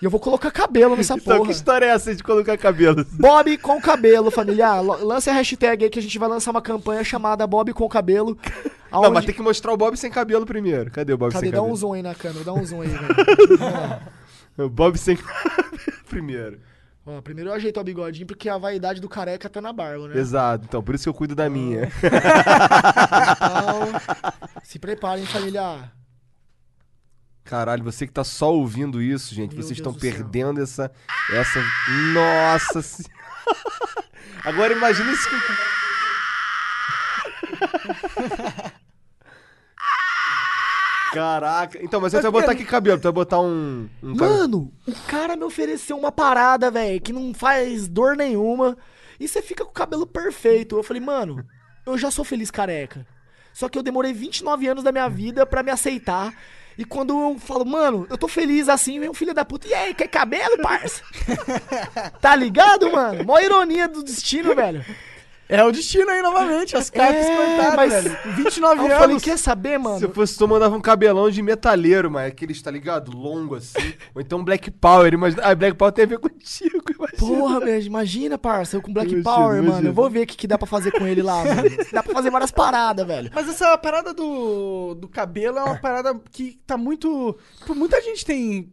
E 0.01 0.05
eu 0.05 0.09
vou 0.11 0.19
colocar 0.19 0.49
cabelo 0.51 0.95
nessa 0.95 1.13
Então, 1.15 1.37
porra. 1.37 1.47
que 1.47 1.51
história 1.55 1.85
é 1.85 1.89
essa 1.89 2.15
de 2.15 2.23
colocar 2.23 2.57
cabelo? 2.57 3.05
Bob 3.13 3.57
com 3.59 3.79
cabelo, 3.81 4.29
família. 4.31 4.67
Ah, 4.69 4.81
Lance 4.81 5.29
a 5.29 5.33
hashtag 5.33 5.83
aí 5.85 5.89
que 5.89 5.99
a 5.99 6.01
gente 6.01 6.17
vai 6.19 6.29
lançar 6.29 6.51
uma 6.51 6.61
campanha 6.61 7.03
chamada 7.03 7.45
Bob 7.47 7.73
com 7.73 7.87
cabelo. 7.89 8.37
Não, 8.91 8.99
aonde- 8.99 9.13
mas 9.13 9.25
tem 9.25 9.33
que 9.35 9.41
mostrar 9.41 9.73
o 9.73 9.77
Bob 9.77 9.97
sem 9.97 10.09
cabelo 10.11 10.45
primeiro. 10.45 10.89
Cadê 10.91 11.13
o 11.13 11.17
Bob 11.17 11.31
Cadê? 11.31 11.45
sem 11.47 11.51
Dá 11.51 11.59
um 11.61 11.65
cabelo? 11.65 11.75
zoom 11.77 11.93
aí 11.93 12.01
na 12.03 12.13
câmera, 12.15 12.43
dá 12.45 12.53
um 12.53 12.63
zoom 12.65 12.81
aí, 12.81 12.87
velho. 12.93 13.15
O 14.57 14.69
Bob 14.69 14.97
sem 14.97 15.17
primeiro. 16.09 16.59
Ó, 17.05 17.21
primeiro 17.21 17.51
eu 17.51 17.53
ajeito 17.53 17.79
o 17.79 17.83
bigodinho 17.83 18.27
porque 18.27 18.49
a 18.49 18.57
vaidade 18.57 18.99
do 18.99 19.07
careca 19.07 19.49
tá 19.49 19.61
na 19.61 19.71
barba, 19.71 20.09
né? 20.09 20.17
Exato, 20.19 20.65
então 20.67 20.83
por 20.83 20.93
isso 20.95 21.05
que 21.05 21.09
eu 21.09 21.13
cuido 21.13 21.33
da 21.35 21.49
minha. 21.49 21.83
Então, 21.85 21.91
se 24.63 24.77
preparem, 24.77 25.25
família. 25.25 25.89
Caralho, 27.45 27.81
você 27.83 28.05
que 28.05 28.11
tá 28.11 28.25
só 28.25 28.53
ouvindo 28.53 29.01
isso, 29.01 29.33
gente, 29.33 29.53
Meu 29.55 29.63
vocês 29.63 29.77
Deus 29.77 29.79
estão 29.79 29.93
do 29.93 29.99
céu. 30.01 30.11
perdendo 30.11 30.61
essa. 30.61 30.91
Essa. 31.31 31.63
Nossa 32.13 32.81
senhora. 32.81 33.15
Agora 34.43 34.73
imagina 34.73 35.09
isso. 35.13 35.29
Caraca. 41.17 41.79
Então, 41.83 41.99
mas 42.01 42.11
você 42.11 42.21
vai 42.21 42.31
botar 42.31 42.55
que 42.55 42.65
cabelo? 42.65 42.99
Tu 42.99 43.03
vai 43.03 43.11
botar 43.11 43.39
um. 43.39 43.89
um 44.03 44.15
cabelo- 44.15 44.37
Mano, 44.39 44.73
o 44.87 44.93
cara 45.07 45.35
me 45.35 45.43
ofereceu 45.43 45.97
uma 45.97 46.11
parada, 46.11 46.69
velho, 46.71 47.01
que 47.01 47.11
não 47.13 47.33
faz 47.33 47.87
dor 47.87 48.15
nenhuma. 48.15 48.77
E 49.19 49.27
você 49.27 49.41
fica 49.41 49.63
com 49.65 49.71
o 49.71 49.73
cabelo 49.73 50.05
perfeito. 50.05 50.77
Eu 50.77 50.83
falei, 50.83 51.01
mano, 51.01 51.43
eu 51.85 51.97
já 51.97 52.11
sou 52.11 52.23
feliz 52.23 52.51
careca. 52.51 53.05
Só 53.53 53.67
que 53.67 53.77
eu 53.77 53.81
demorei 53.83 54.13
29 54.13 54.67
anos 54.67 54.83
da 54.83 54.91
minha 54.91 55.09
vida 55.09 55.45
pra 55.45 55.63
me 55.63 55.71
aceitar. 55.71 56.31
E 56.77 56.85
quando 56.85 57.09
eu 57.19 57.39
falo, 57.39 57.65
mano, 57.65 58.05
eu 58.07 58.15
tô 58.19 58.27
feliz 58.27 58.69
assim, 58.69 58.99
vem 58.99 59.09
um 59.09 59.13
filho 59.15 59.33
da 59.33 59.43
puta. 59.43 59.67
E 59.67 59.73
aí, 59.73 59.95
quer 59.95 60.07
cabelo, 60.07 60.61
parça? 60.61 61.01
tá 62.21 62.35
ligado, 62.35 62.91
mano? 62.91 63.23
Mó 63.23 63.39
ironia 63.39 63.87
do 63.87 64.03
destino, 64.03 64.53
velho. 64.55 64.85
É 65.49 65.63
o 65.63 65.71
destino 65.71 66.09
aí 66.09 66.21
novamente, 66.21 66.75
as 66.75 66.89
cartas 66.89 67.25
É, 67.25 67.35
cortadas, 67.35 67.75
mas- 67.75 68.03
velho. 68.03 68.17
Com 68.23 68.31
29 68.31 68.73
Aí 68.73 68.79
eu 68.79 68.85
anos. 68.87 68.97
falei, 68.99 69.19
quer 69.21 69.37
saber, 69.37 69.77
mano? 69.77 69.97
Se 69.99 70.03
eu 70.05 70.11
fosse 70.11 70.37
tu, 70.37 70.43
eu 70.43 70.47
mandava 70.49 70.75
um 70.75 70.81
cabelão 70.81 71.29
de 71.29 71.41
metaleiro, 71.41 72.11
mas 72.11 72.27
aqueles, 72.27 72.61
tá 72.61 72.69
ligado? 72.69 73.15
Longo 73.15 73.55
assim. 73.55 73.77
Ou 74.13 74.21
então 74.21 74.43
Black 74.43 74.69
Power. 74.71 75.13
Imagina... 75.13 75.41
Ah, 75.45 75.55
Black 75.55 75.77
Power 75.77 75.93
tem 75.93 76.03
a 76.03 76.07
ver 76.07 76.19
contigo, 76.19 76.83
imagina. 76.93 77.17
Porra, 77.17 77.59
velho, 77.61 77.85
imagina, 77.85 78.37
parça, 78.37 78.75
eu 78.75 78.81
com 78.81 78.91
Black 78.91 79.09
Imagina, 79.11 79.35
Power, 79.35 79.55
mano. 79.55 79.67
imagina. 79.67 79.89
Eu 79.89 79.93
vou 79.93 80.09
ver 80.09 80.23
o 80.23 80.27
que, 80.27 80.35
que 80.35 80.47
dá 80.47 80.57
pra 80.57 80.67
fazer 80.67 80.91
com 80.91 81.07
ele 81.07 81.21
lá, 81.21 81.43
mano. 81.45 81.69
Dá 81.93 82.03
pra 82.03 82.13
fazer 82.13 82.29
várias 82.29 82.51
paradas, 82.51 83.07
velho. 83.07 83.31
Mas 83.33 83.47
essa 83.47 83.77
parada 83.77 84.13
do, 84.13 84.95
do 84.95 85.07
cabelo 85.07 85.57
é 85.59 85.63
uma 85.63 85.77
parada 85.77 86.13
que 86.31 86.59
tá 86.67 86.75
muito. 86.77 87.37
Muita 87.69 88.01
gente 88.01 88.25
tem 88.25 88.69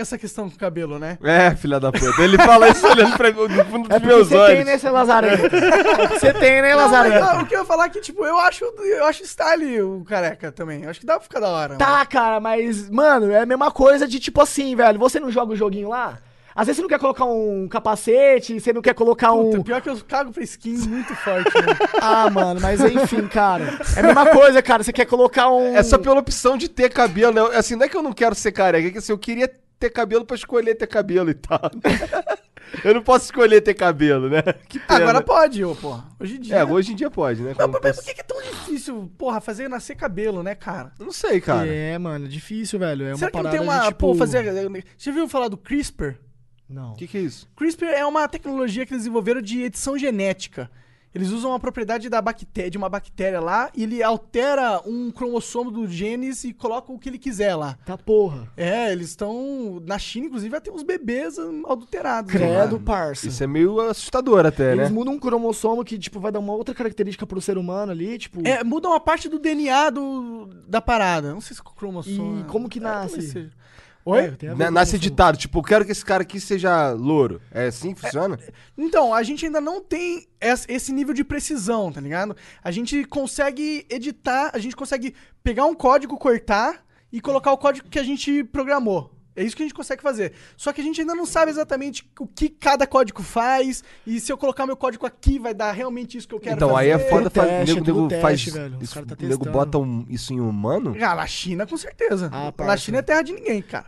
essa 0.00 0.16
questão 0.18 0.48
com 0.48 0.56
o 0.56 0.58
cabelo, 0.58 0.98
né? 0.98 1.18
É, 1.22 1.54
filha 1.54 1.78
da 1.80 1.90
puta. 1.92 2.22
Ele 2.22 2.36
fala 2.38 2.68
isso 2.68 2.86
olhando 2.86 3.16
pra 3.16 3.32
mim 3.32 3.48
no 3.48 3.64
fundo 3.64 3.92
É 3.92 3.98
dos 3.98 4.06
meus 4.08 4.28
você 4.28 4.36
olhos. 4.36 4.56
tem, 4.56 4.64
né, 4.64 4.78
seu 4.78 4.92
Lazarento? 4.92 5.54
É 5.56 6.08
Você 6.18 6.32
tem, 6.34 6.62
né, 6.62 6.70
Não, 6.74 6.82
mas, 6.82 6.92
Lazarento? 6.92 7.24
ah, 7.24 7.42
o 7.42 7.46
que 7.46 7.54
eu 7.54 7.60
ia 7.60 7.64
falar 7.64 7.86
é 7.86 7.88
que, 7.88 8.00
tipo, 8.00 8.24
eu 8.24 8.38
acho, 8.38 8.64
eu 8.64 9.04
acho 9.06 9.24
style 9.26 9.82
o 9.82 10.04
careca 10.04 10.50
também. 10.52 10.82
Eu 10.84 10.90
acho 10.90 11.00
que 11.00 11.06
dá 11.06 11.14
pra 11.14 11.22
ficar 11.22 11.40
da 11.40 11.48
hora. 11.48 11.68
mano. 11.74 11.78
Tá, 11.78 12.04
cara, 12.06 12.40
mas, 12.40 12.88
mano, 12.90 13.30
é 13.30 13.40
a 13.40 13.46
mesma 13.46 13.70
coisa 13.70 14.06
de 14.06 14.18
tipo 14.20 14.40
assim, 14.40 14.74
velho. 14.76 14.98
Você 14.98 15.18
não 15.20 15.30
joga 15.30 15.52
o 15.52 15.56
joguinho 15.56 15.88
lá? 15.88 16.18
Às 16.54 16.66
vezes 16.66 16.76
você 16.76 16.82
não 16.82 16.88
quer 16.88 16.98
colocar 17.00 17.24
um 17.24 17.66
capacete, 17.68 18.60
você 18.60 18.72
não 18.72 18.80
quer 18.80 18.94
colocar 18.94 19.32
Puta, 19.32 19.58
um. 19.58 19.62
pior 19.62 19.80
que 19.82 19.90
eu 19.90 19.96
cago 20.06 20.32
pra 20.32 20.42
skin 20.44 20.76
muito 20.88 21.14
forte, 21.16 21.50
né? 21.54 21.74
Ah, 22.00 22.30
mano, 22.30 22.60
mas 22.60 22.80
enfim, 22.80 23.26
cara. 23.26 23.78
É 23.96 24.00
a 24.00 24.02
mesma 24.02 24.26
coisa, 24.30 24.62
cara. 24.62 24.82
Você 24.84 24.92
quer 24.92 25.06
colocar 25.06 25.50
um. 25.50 25.74
É 25.76 25.82
só 25.82 25.98
pela 25.98 26.20
opção 26.20 26.56
de 26.56 26.68
ter 26.68 26.90
cabelo, 26.90 27.32
né? 27.34 27.56
Assim, 27.58 27.74
não 27.74 27.84
é 27.84 27.88
que 27.88 27.96
eu 27.96 28.02
não 28.02 28.12
quero 28.12 28.34
ser 28.34 28.52
careca, 28.52 28.86
é 28.86 28.90
que 28.92 28.98
assim, 28.98 29.10
eu 29.12 29.18
queria 29.18 29.50
ter 29.80 29.90
cabelo 29.90 30.24
pra 30.24 30.36
escolher 30.36 30.74
ter 30.76 30.86
cabelo 30.86 31.28
e 31.30 31.34
tal. 31.34 31.58
eu 32.84 32.94
não 32.94 33.02
posso 33.02 33.24
escolher 33.26 33.60
ter 33.60 33.74
cabelo, 33.74 34.28
né? 34.30 34.42
Que 34.68 34.78
pena. 34.78 35.00
Agora 35.00 35.20
pode, 35.22 35.64
ô, 35.64 35.74
pô. 35.74 35.98
Hoje 36.20 36.36
em 36.36 36.40
dia. 36.40 36.56
É, 36.56 36.64
hoje 36.64 36.92
em 36.92 36.96
dia 36.96 37.10
pode, 37.10 37.42
né? 37.42 37.54
Não, 37.58 37.68
mas 37.68 37.80
posso- 37.80 38.04
por 38.04 38.14
que 38.14 38.20
é 38.20 38.24
tão 38.24 38.40
difícil, 38.42 39.10
porra, 39.18 39.40
fazer 39.40 39.68
nascer 39.68 39.96
cabelo, 39.96 40.42
né, 40.42 40.54
cara? 40.54 40.92
Não 41.00 41.10
sei, 41.12 41.40
cara. 41.40 41.66
É, 41.66 41.98
mano, 41.98 42.28
difícil, 42.28 42.78
velho. 42.78 43.06
É 43.06 43.08
uma 43.10 43.16
Será 43.18 43.30
que 43.30 43.42
não 43.42 43.50
tem 43.50 43.60
uma. 43.60 43.80
tipo... 43.88 43.98
Pô, 43.98 44.14
fazer. 44.14 44.44
Você 44.96 45.10
viu 45.10 45.28
falar 45.28 45.48
do 45.48 45.56
CRISPR? 45.56 46.14
Não. 46.68 46.92
O 46.92 46.96
que, 46.96 47.06
que 47.06 47.18
é 47.18 47.20
isso? 47.20 47.48
CRISPR 47.56 47.86
é 47.86 48.04
uma 48.06 48.26
tecnologia 48.28 48.84
que 48.86 48.92
eles 48.92 49.02
desenvolveram 49.02 49.40
de 49.42 49.62
edição 49.62 49.96
genética. 49.98 50.70
Eles 51.14 51.30
usam 51.30 51.52
uma 51.52 51.60
propriedade 51.60 52.08
da 52.08 52.20
bactéria, 52.20 52.68
de 52.68 52.76
uma 52.76 52.88
bactéria 52.88 53.38
lá 53.38 53.70
e 53.72 53.84
ele 53.84 54.02
altera 54.02 54.82
um 54.84 55.12
cromossomo 55.12 55.70
do 55.70 55.86
genes 55.86 56.42
e 56.42 56.52
coloca 56.52 56.90
o 56.92 56.98
que 56.98 57.08
ele 57.08 57.18
quiser 57.18 57.54
lá. 57.54 57.78
Tá 57.86 57.96
porra. 57.96 58.50
É, 58.56 58.90
eles 58.90 59.10
estão. 59.10 59.80
Na 59.86 59.96
China, 59.96 60.26
inclusive, 60.26 60.50
vai 60.50 60.60
ter 60.60 60.72
uns 60.72 60.82
bebês 60.82 61.38
adulterados. 61.68 62.32
né? 62.34 62.40
Credo, 62.40 62.80
parça. 62.80 63.28
Isso 63.28 63.44
é 63.44 63.46
meio 63.46 63.78
assustador 63.80 64.44
até, 64.44 64.72
Eles 64.72 64.88
né? 64.88 64.92
mudam 64.92 65.14
um 65.14 65.18
cromossomo 65.20 65.84
que, 65.84 65.96
tipo, 65.96 66.18
vai 66.18 66.32
dar 66.32 66.40
uma 66.40 66.52
outra 66.52 66.74
característica 66.74 67.24
pro 67.24 67.40
ser 67.40 67.56
humano 67.58 67.92
ali, 67.92 68.18
tipo. 68.18 68.40
É, 68.44 68.64
muda 68.64 68.88
uma 68.88 68.98
parte 68.98 69.28
do 69.28 69.38
DNA 69.38 69.90
do, 69.90 70.46
da 70.66 70.80
parada. 70.80 71.32
Não 71.32 71.40
sei 71.40 71.54
se 71.54 71.62
é 71.62 71.64
cromossomo. 71.78 72.40
E 72.40 72.44
como 72.50 72.68
que 72.68 72.80
É, 72.80 72.82
nasce? 72.82 73.38
É, 73.38 73.63
Oi? 74.06 74.36
Na- 74.56 74.70
Nasce 74.70 74.96
editado, 74.96 75.38
tipo, 75.38 75.58
eu 75.58 75.62
quero 75.62 75.84
que 75.84 75.92
esse 75.92 76.04
cara 76.04 76.22
aqui 76.22 76.38
seja 76.38 76.90
louro. 76.92 77.40
É 77.50 77.66
assim 77.68 77.94
que 77.94 78.00
funciona? 78.02 78.38
Então, 78.76 79.14
a 79.14 79.22
gente 79.22 79.46
ainda 79.46 79.60
não 79.62 79.80
tem 79.80 80.26
es- 80.40 80.66
esse 80.68 80.92
nível 80.92 81.14
de 81.14 81.24
precisão, 81.24 81.90
tá 81.90 82.00
ligado? 82.02 82.36
A 82.62 82.70
gente 82.70 83.04
consegue 83.04 83.86
editar, 83.88 84.50
a 84.52 84.58
gente 84.58 84.76
consegue 84.76 85.14
pegar 85.42 85.64
um 85.64 85.74
código, 85.74 86.18
cortar 86.18 86.84
e 87.10 87.20
colocar 87.20 87.50
o 87.52 87.56
código 87.56 87.88
que 87.88 87.98
a 87.98 88.02
gente 88.04 88.44
programou. 88.44 89.10
É 89.36 89.42
isso 89.42 89.56
que 89.56 89.62
a 89.62 89.66
gente 89.66 89.74
consegue 89.74 90.00
fazer. 90.00 90.32
Só 90.56 90.72
que 90.72 90.80
a 90.80 90.84
gente 90.84 91.00
ainda 91.00 91.12
não 91.12 91.26
sabe 91.26 91.50
exatamente 91.50 92.08
o 92.20 92.26
que 92.26 92.48
cada 92.48 92.86
código 92.86 93.20
faz 93.20 93.82
e 94.06 94.20
se 94.20 94.30
eu 94.30 94.38
colocar 94.38 94.64
meu 94.64 94.76
código 94.76 95.04
aqui 95.06 95.40
vai 95.40 95.52
dar 95.52 95.72
realmente 95.72 96.16
isso 96.16 96.28
que 96.28 96.34
eu 96.36 96.38
quero 96.38 96.54
então, 96.54 96.68
fazer. 96.68 96.80
aí 96.82 96.90
é 96.90 96.98
foda 97.10 97.28
fazer. 97.30 97.48
teste, 97.48 97.74
nego, 97.74 97.84
é 97.84 97.92
nego 97.92 98.08
teste, 98.08 98.22
faz. 98.22 98.44
velho. 98.44 98.78
Isso, 98.80 98.94
tá 99.04 99.16
o 99.18 99.26
nego 99.26 99.44
bota 99.50 99.78
um- 99.78 100.06
isso 100.08 100.32
em 100.32 100.40
humano? 100.40 100.94
Ah, 101.02 101.16
na 101.16 101.26
China, 101.26 101.66
com 101.66 101.76
certeza. 101.76 102.30
Ah, 102.32 102.52
na. 102.56 102.76
China 102.76 102.98
é 102.98 103.02
terra 103.02 103.22
de 103.22 103.32
ninguém, 103.32 103.60
cara. 103.60 103.86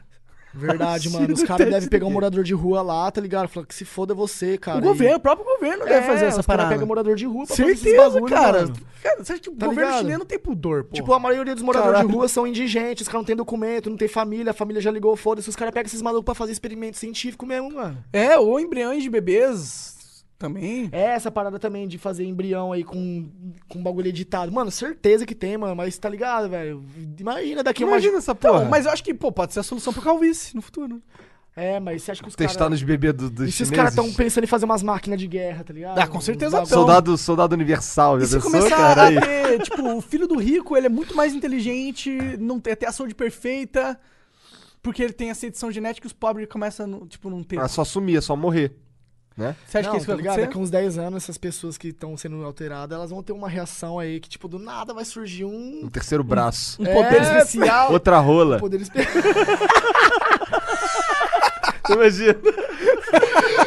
Verdade, 0.56 1.08
mano. 1.10 1.32
Os 1.34 1.42
caras 1.42 1.64
tem 1.64 1.72
devem 1.72 1.88
pegar 1.88 2.06
um 2.06 2.10
morador 2.10 2.42
de 2.42 2.54
rua 2.54 2.82
lá, 2.82 3.10
tá 3.10 3.20
ligado? 3.20 3.48
Falar 3.48 3.66
que 3.66 3.74
se 3.74 3.84
foda 3.84 4.14
você, 4.14 4.56
cara. 4.58 4.78
o 4.78 4.82
governo, 4.82 5.16
o 5.16 5.20
próprio 5.20 5.46
governo 5.46 5.84
E... 5.84 5.88
deve 5.88 5.98
É, 5.98 6.02
fazer 6.02 6.24
essa 6.26 6.42
parada. 6.42 6.70
pegam 6.70 6.86
morador 6.86 7.14
de 7.16 7.26
rua 7.26 7.46
pra 7.46 7.54
fazer 7.56 7.70
esses 7.70 7.80
Certeza, 7.82 8.10
bagulho, 8.14 8.34
cara. 8.34 8.62
mano. 8.62 8.76
Cara, 9.02 9.22
você 9.24 9.32
acha 9.34 9.42
que 9.42 9.50
o 9.50 9.52
Tá 9.54 9.66
governo 9.66 9.84
ligado? 9.90 10.00
chinês 10.02 10.18
não 10.18 10.26
tem 10.26 10.38
pudor, 10.38 10.84
pô? 10.84 10.94
Tipo, 10.94 11.12
a 11.12 11.18
maioria 11.20 11.54
dos 11.54 11.62
moradores 11.62 12.00
de 12.00 12.06
rua 12.12 12.26
são 12.28 12.46
indigentes, 12.46 13.02
os 13.02 13.08
caras 13.08 13.20
não 13.22 13.26
têm 13.26 13.36
documento, 13.36 13.88
não 13.90 13.96
tem 13.96 14.08
família, 14.08 14.50
a 14.50 14.54
família 14.54 14.80
já 14.82 14.90
ligou, 14.90 15.14
foda-se, 15.16 15.48
os 15.48 15.54
caras 15.56 15.72
pegam 15.72 15.86
esses 15.86 16.02
malucos 16.02 16.24
pra 16.24 16.34
fazer 16.34 16.52
experimento 16.52 16.96
científico 16.96 17.46
mesmo, 17.46 17.72
mano. 17.74 17.98
É, 18.12 18.38
ou 18.38 18.58
embriões 18.58 19.02
de 19.02 19.10
bebês 19.10 19.95
também. 20.38 20.88
É 20.92 21.02
essa 21.12 21.30
parada 21.30 21.58
também 21.58 21.86
de 21.88 21.98
fazer 21.98 22.24
embrião 22.24 22.72
aí 22.72 22.84
com, 22.84 23.28
com 23.68 23.82
bagulho 23.82 24.08
editado. 24.08 24.52
Mano, 24.52 24.70
certeza 24.70 25.24
que 25.24 25.34
tem, 25.34 25.56
mano, 25.56 25.74
mas 25.74 25.96
tá 25.98 26.08
ligado, 26.08 26.48
velho? 26.48 26.84
Imagina 27.18 27.62
daqui 27.62 27.84
uma... 27.84 27.92
Imagina 27.92 28.18
essa 28.18 28.32
Então, 28.32 28.52
porra. 28.54 28.64
mas 28.66 28.86
eu 28.86 28.92
acho 28.92 29.02
que, 29.02 29.14
pô, 29.14 29.32
pode 29.32 29.52
ser 29.54 29.60
a 29.60 29.62
solução 29.62 29.92
pro 29.92 30.02
calvície 30.02 30.54
no 30.54 30.62
futuro. 30.62 31.00
É, 31.58 31.80
mas 31.80 32.02
você 32.02 32.10
acha 32.10 32.22
que 32.22 32.28
os 32.28 32.36
Testar 32.36 32.58
caras... 32.64 32.72
nos 32.72 32.82
bebês 32.82 33.14
do, 33.14 33.30
dos 33.30 33.48
E 33.48 33.52
se 33.52 33.62
os 33.62 33.68
chineses? 33.68 33.76
caras 33.76 33.92
estão 33.94 34.12
pensando 34.12 34.44
em 34.44 34.46
fazer 34.46 34.66
umas 34.66 34.82
máquinas 34.82 35.18
de 35.18 35.26
guerra, 35.26 35.64
tá 35.64 35.72
ligado? 35.72 35.98
Ah, 35.98 36.06
com 36.06 36.20
certeza 36.20 36.60
Uns 36.60 36.68
tão. 36.68 36.80
bagulho- 36.80 36.86
Soldado, 36.86 37.16
soldado 37.16 37.54
universal, 37.54 38.18
E 38.18 38.20
já 38.20 38.26
se 38.26 38.34
pensou, 38.34 38.50
começar 38.50 38.76
cara? 38.76 39.02
a 39.02 39.06
Aí. 39.06 39.18
ter, 39.18 39.62
tipo, 39.62 39.82
o 39.82 40.02
filho 40.02 40.28
do 40.28 40.36
rico, 40.38 40.76
ele 40.76 40.84
é 40.84 40.90
muito 40.90 41.16
mais 41.16 41.32
inteligente, 41.34 42.10
não 42.38 42.60
tem, 42.60 42.76
tem 42.76 42.86
a 42.86 42.92
saúde 42.92 43.14
perfeita, 43.14 43.98
porque 44.82 45.02
ele 45.02 45.14
tem 45.14 45.30
essa 45.30 45.46
edição 45.46 45.72
genética 45.72 46.06
e 46.06 46.08
os 46.08 46.12
pobres 46.12 46.46
começam, 46.46 46.84
a 46.84 46.86
não- 46.86 47.06
tipo, 47.06 47.30
não 47.30 47.42
ter. 47.42 47.58
Ah, 47.58 47.68
só 47.68 47.84
sumir, 47.84 48.18
é 48.18 48.20
só 48.20 48.36
morrer. 48.36 48.76
Né? 49.36 49.54
Você 49.66 49.78
acha 49.78 49.88
não, 49.88 49.92
que 49.94 49.98
isso 49.98 50.06
tá 50.06 50.12
vai 50.12 50.16
ligado? 50.16 50.32
acontecer? 50.34 50.46
Daqui 50.48 50.58
uns 50.58 50.70
10 50.70 50.98
anos, 50.98 51.22
essas 51.22 51.36
pessoas 51.36 51.76
que 51.76 51.88
estão 51.88 52.16
sendo 52.16 52.42
alteradas, 52.42 52.96
elas 52.96 53.10
vão 53.10 53.22
ter 53.22 53.32
uma 53.32 53.50
reação 53.50 53.98
aí 53.98 54.18
que, 54.18 54.30
tipo, 54.30 54.48
do 54.48 54.58
nada 54.58 54.94
vai 54.94 55.04
surgir 55.04 55.44
um... 55.44 55.80
Um 55.84 55.90
terceiro 55.90 56.24
braço. 56.24 56.80
Um 56.80 56.86
poder 56.86 57.20
É, 57.20 57.38
especial. 57.38 57.92
Outra 57.92 58.18
rola. 58.18 58.56
um 58.56 58.60
poder 58.60 58.80
espe- 58.80 58.98
Imagina. 61.90 62.34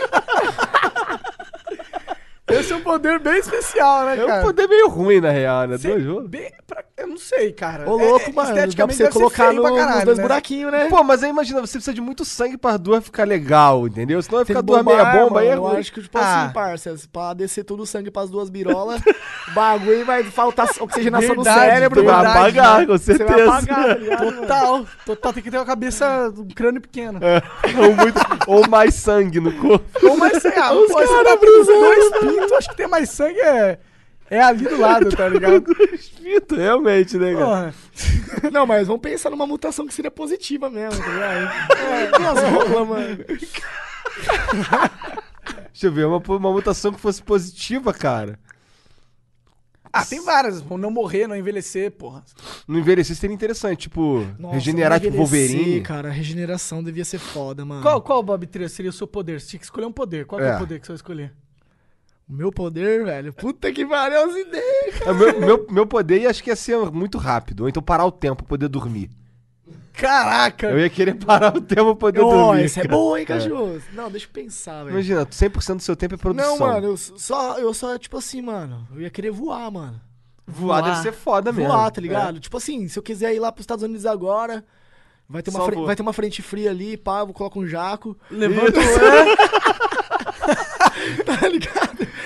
poder 2.83 3.19
bem 3.19 3.37
especial, 3.37 4.05
né, 4.05 4.17
É 4.19 4.23
um 4.23 4.27
cara? 4.27 4.41
poder 4.43 4.67
meio 4.67 4.87
ruim, 4.89 5.19
na 5.21 5.29
real, 5.31 5.67
né? 5.67 5.77
Cê- 5.77 5.97
Dois 5.97 6.27
bem- 6.29 6.51
pra- 6.67 6.83
eu 6.97 7.07
não 7.07 7.17
sei, 7.17 7.51
cara. 7.53 7.89
Ô, 7.89 7.95
louco, 7.97 8.25
É- 8.27 8.29
é- 8.29 8.33
mano. 8.33 8.55
Dá 8.75 8.87
pra 8.87 8.95
você 8.95 9.09
colocar 9.09 9.53
no, 9.53 9.61
pra 9.61 9.71
nos 9.71 9.79
caralho, 9.79 10.05
dois 10.05 10.17
né? 10.17 10.23
buraquinhos, 10.23 10.71
né? 10.71 10.87
Pô, 10.89 11.03
mas 11.03 11.23
aí 11.23 11.29
imagina, 11.29 11.61
você 11.61 11.73
precisa 11.73 11.93
de 11.93 12.01
muito 12.01 12.25
sangue 12.25 12.57
pra 12.57 12.77
duas 12.77 13.03
ficar 13.03 13.25
legal, 13.27 13.87
entendeu? 13.87 14.21
Senão 14.21 14.37
vai 14.39 14.45
ficar 14.45 14.61
duas 14.61 14.83
meia 14.83 15.05
bomba 15.05 15.39
aí 15.39 15.47
é 15.47 15.49
mano. 15.51 15.61
Eu 15.63 15.69
ruim. 15.69 15.79
acho 15.79 15.93
que, 15.93 16.01
tipo 16.01 16.17
Ah. 16.17 16.43
assim, 16.43 16.53
parça, 16.53 16.95
pra 17.11 17.33
descer 17.33 17.63
todo 17.63 17.81
o 17.83 17.85
sangue 17.85 18.11
pras 18.11 18.29
duas 18.29 18.49
birolas, 18.49 19.01
o 19.01 19.03
bagulho 19.53 20.05
vai 20.05 20.23
faltar 20.23 20.67
oxigenação 20.79 21.35
no 21.35 21.43
cérebro, 21.43 22.03
Vai 22.03 22.13
mano. 22.15 22.29
apagar, 22.29 22.79
né? 22.79 22.85
com 22.85 22.97
Você 22.97 23.17
vai 23.17 23.27
certeza. 23.27 23.49
apagar, 23.51 23.83
tá 23.87 23.93
ligado, 23.95 24.25
mano? 24.25 24.41
Total, 24.41 24.85
total. 25.05 25.33
Tem 25.33 25.43
que 25.43 25.51
ter 25.51 25.57
uma 25.57 25.65
cabeça, 25.65 26.33
um 26.37 26.47
crânio 26.49 26.81
pequeno. 26.81 27.19
ou, 27.77 27.95
muito- 27.95 28.21
ou 28.47 28.67
mais 28.69 28.93
sangue 28.95 29.39
no 29.39 29.51
corpo. 29.53 29.85
Ou 30.07 30.17
mais 30.17 30.41
sangue. 30.41 30.59
Ah, 30.59 30.69
pô, 30.69 30.87
você 30.87 31.23
tá 31.23 31.37
com 31.37 31.45
pintos, 32.39 32.51
acho 32.57 32.69
que 32.69 32.75
ter 32.77 32.87
mais 32.87 33.09
sangue 33.09 33.39
é, 33.39 33.79
é 34.29 34.41
ali 34.41 34.65
do 34.67 34.79
lado, 34.79 35.09
tá 35.15 35.27
ligado? 35.29 35.65
Espírito, 35.93 36.55
realmente, 36.55 37.17
né, 37.17 37.33
cara? 37.33 37.45
Porra. 37.45 37.73
Não, 38.51 38.65
mas 38.65 38.87
vamos 38.87 39.01
pensar 39.01 39.29
numa 39.29 39.45
mutação 39.47 39.85
que 39.87 39.93
seria 39.93 40.11
positiva 40.11 40.69
mesmo, 40.69 41.01
tá 41.03 41.09
ligado? 41.11 41.77
É, 41.77 42.19
minhas 42.19 42.43
rolas, 42.43 42.87
mano. 42.87 43.17
Deixa 45.71 45.87
eu 45.87 45.91
ver, 45.91 46.05
uma, 46.05 46.17
uma 46.17 46.51
mutação 46.51 46.91
que 46.93 46.99
fosse 46.99 47.21
positiva, 47.23 47.93
cara. 47.93 48.39
Ah, 49.91 50.05
tem 50.05 50.23
várias. 50.23 50.61
Não 50.63 50.91
morrer, 50.91 51.25
não 51.25 51.35
envelhecer, 51.35 51.89
porra. 51.91 52.23
Não 52.67 52.77
envelhecer 52.77 53.15
seria 53.15 53.33
interessante, 53.33 53.81
tipo, 53.81 54.23
Nossa, 54.37 54.53
regenerar 54.55 54.99
tipo 54.99 55.17
Wolverine. 55.17 55.81
cara, 55.81 56.11
regeneração 56.11 56.83
devia 56.83 57.03
ser 57.03 57.17
foda, 57.17 57.65
mano. 57.65 57.81
Qual, 57.81 57.99
qual 58.01 58.21
Bob 58.21 58.45
3 58.45 58.71
seria 58.71 58.91
o 58.91 58.93
seu 58.93 59.07
poder? 59.07 59.41
Você 59.41 59.47
tinha 59.47 59.59
que 59.59 59.65
escolher 59.65 59.87
um 59.87 59.91
poder. 59.91 60.25
Qual 60.27 60.39
que 60.39 60.45
é 60.45 60.51
É. 60.51 60.55
o 60.55 60.59
poder 60.59 60.79
que 60.79 60.85
você 60.85 60.91
vai 60.91 60.95
escolher? 60.97 61.33
O 62.29 62.33
meu 62.33 62.51
poder, 62.51 63.03
velho? 63.05 63.33
Puta 63.33 63.71
que 63.71 63.83
pariu 63.85 64.23
as 64.29 64.35
ideias. 64.35 65.01
É, 65.01 65.13
meu, 65.13 65.39
meu, 65.39 65.67
meu 65.71 65.87
poder 65.87 66.19
ia- 66.21 66.29
acho 66.29 66.43
que 66.43 66.49
ia 66.51 66.55
ser 66.55 66.77
muito 66.91 67.17
rápido. 67.17 67.61
Ou 67.61 67.69
então 67.69 67.81
parar 67.81 68.05
o 68.05 68.11
tempo 68.11 68.43
pra 68.43 68.49
poder 68.49 68.67
dormir. 68.67 69.09
Caraca! 69.93 70.67
Eu 70.67 70.79
ia 70.79 70.89
querer 70.89 71.15
parar 71.15 71.57
o 71.57 71.59
tempo 71.61 71.85
pra 71.95 71.95
poder 71.95 72.21
Ó, 72.21 72.29
dormir. 72.29 72.63
esse 72.65 72.79
é 72.79 72.83
cara. 72.83 72.95
bom, 72.95 73.17
hein, 73.17 73.25
cachorro? 73.25 73.81
Não, 73.93 74.09
deixa 74.11 74.27
eu 74.27 74.31
pensar, 74.31 74.83
velho. 74.83 74.91
Imagina, 74.95 75.25
100% 75.25 75.75
do 75.77 75.81
seu 75.81 75.95
tempo 75.95 76.13
é 76.15 76.17
produção. 76.17 76.51
Não, 76.57 76.57
mano, 76.67 76.87
eu 76.87 76.95
só, 76.97 77.57
eu 77.57 77.73
só, 77.73 77.97
tipo 77.97 78.15
assim, 78.17 78.41
mano, 78.41 78.87
eu 78.95 79.01
ia 79.01 79.09
querer 79.09 79.31
voar, 79.31 79.69
mano. 79.71 79.99
Voar, 80.47 80.81
voar. 80.81 80.91
deve 80.91 81.01
ser 81.03 81.11
foda 81.11 81.51
mesmo. 81.51 81.69
Voar, 81.71 81.91
tá 81.91 81.99
ligado? 81.99 82.39
Tipo 82.39 82.57
assim, 82.57 82.87
se 82.87 82.97
eu 82.97 83.03
quiser 83.03 83.33
ir 83.35 83.39
lá 83.39 83.51
pros 83.51 83.63
Estados 83.63 83.83
Unidos 83.83 84.05
agora, 84.05 84.63
vai 85.27 85.41
ter 85.43 85.49
uma, 85.51 85.65
fre- 85.65 85.75
vai 85.85 85.95
ter 85.95 86.01
uma 86.01 86.13
frente 86.13 86.41
fria 86.41 86.69
ali, 86.69 86.95
pá, 86.95 87.19
eu 87.19 87.25
vou 87.25 87.33
colocar 87.35 87.59
um 87.59 87.67
jaco. 87.67 88.15
Levanta 88.31 88.79
Tá 91.25 91.47
ligado? 91.47 91.78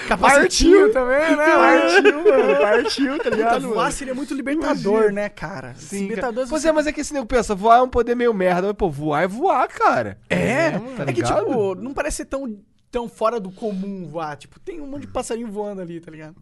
Capacitinho 0.08 0.92
também, 0.92 1.36
né? 1.36 1.46
Partiu, 1.46 2.24
mano, 2.24 2.60
partiu, 2.60 3.18
tá 3.18 3.24
Puta, 3.24 3.36
ligado? 3.36 3.68
voar 3.68 3.76
mano? 3.76 3.92
seria 3.92 4.14
muito 4.14 4.34
libertador, 4.34 5.12
né, 5.12 5.30
cara? 5.30 5.74
Sim, 5.76 6.04
libertador 6.04 6.48
Pois 6.48 6.66
é, 6.66 6.72
mas 6.72 6.88
é 6.88 6.94
que 6.94 7.02
esse 7.02 7.14
nego 7.14 7.26
pensa, 7.26 7.56
voar 7.56 7.80
é 7.80 7.82
um 7.82 7.90
poder 7.90 8.16
meio 8.16 8.34
merda. 8.34 8.68
Mas, 8.68 8.76
pô, 8.76 8.90
voar 8.90 9.24
é 9.24 9.28
voar, 9.28 9.68
cara. 9.68 10.18
É, 10.30 10.72
tá 10.72 11.04
é 11.08 11.14
que, 11.14 11.24
tipo, 11.24 11.76
não 11.76 11.94
parece 11.94 12.18
ser 12.18 12.26
tão, 12.26 12.60
tão 12.92 13.08
fora 13.10 13.40
do 13.40 13.52
comum 13.52 14.08
voar. 14.08 14.38
Tipo, 14.38 14.60
tem 14.60 14.82
um 14.82 14.88
monte 14.88 15.02
de 15.02 15.08
passarinho 15.08 15.48
voando 15.48 15.82
ali, 15.82 16.00
tá 16.00 16.12
ligado? 16.12 16.36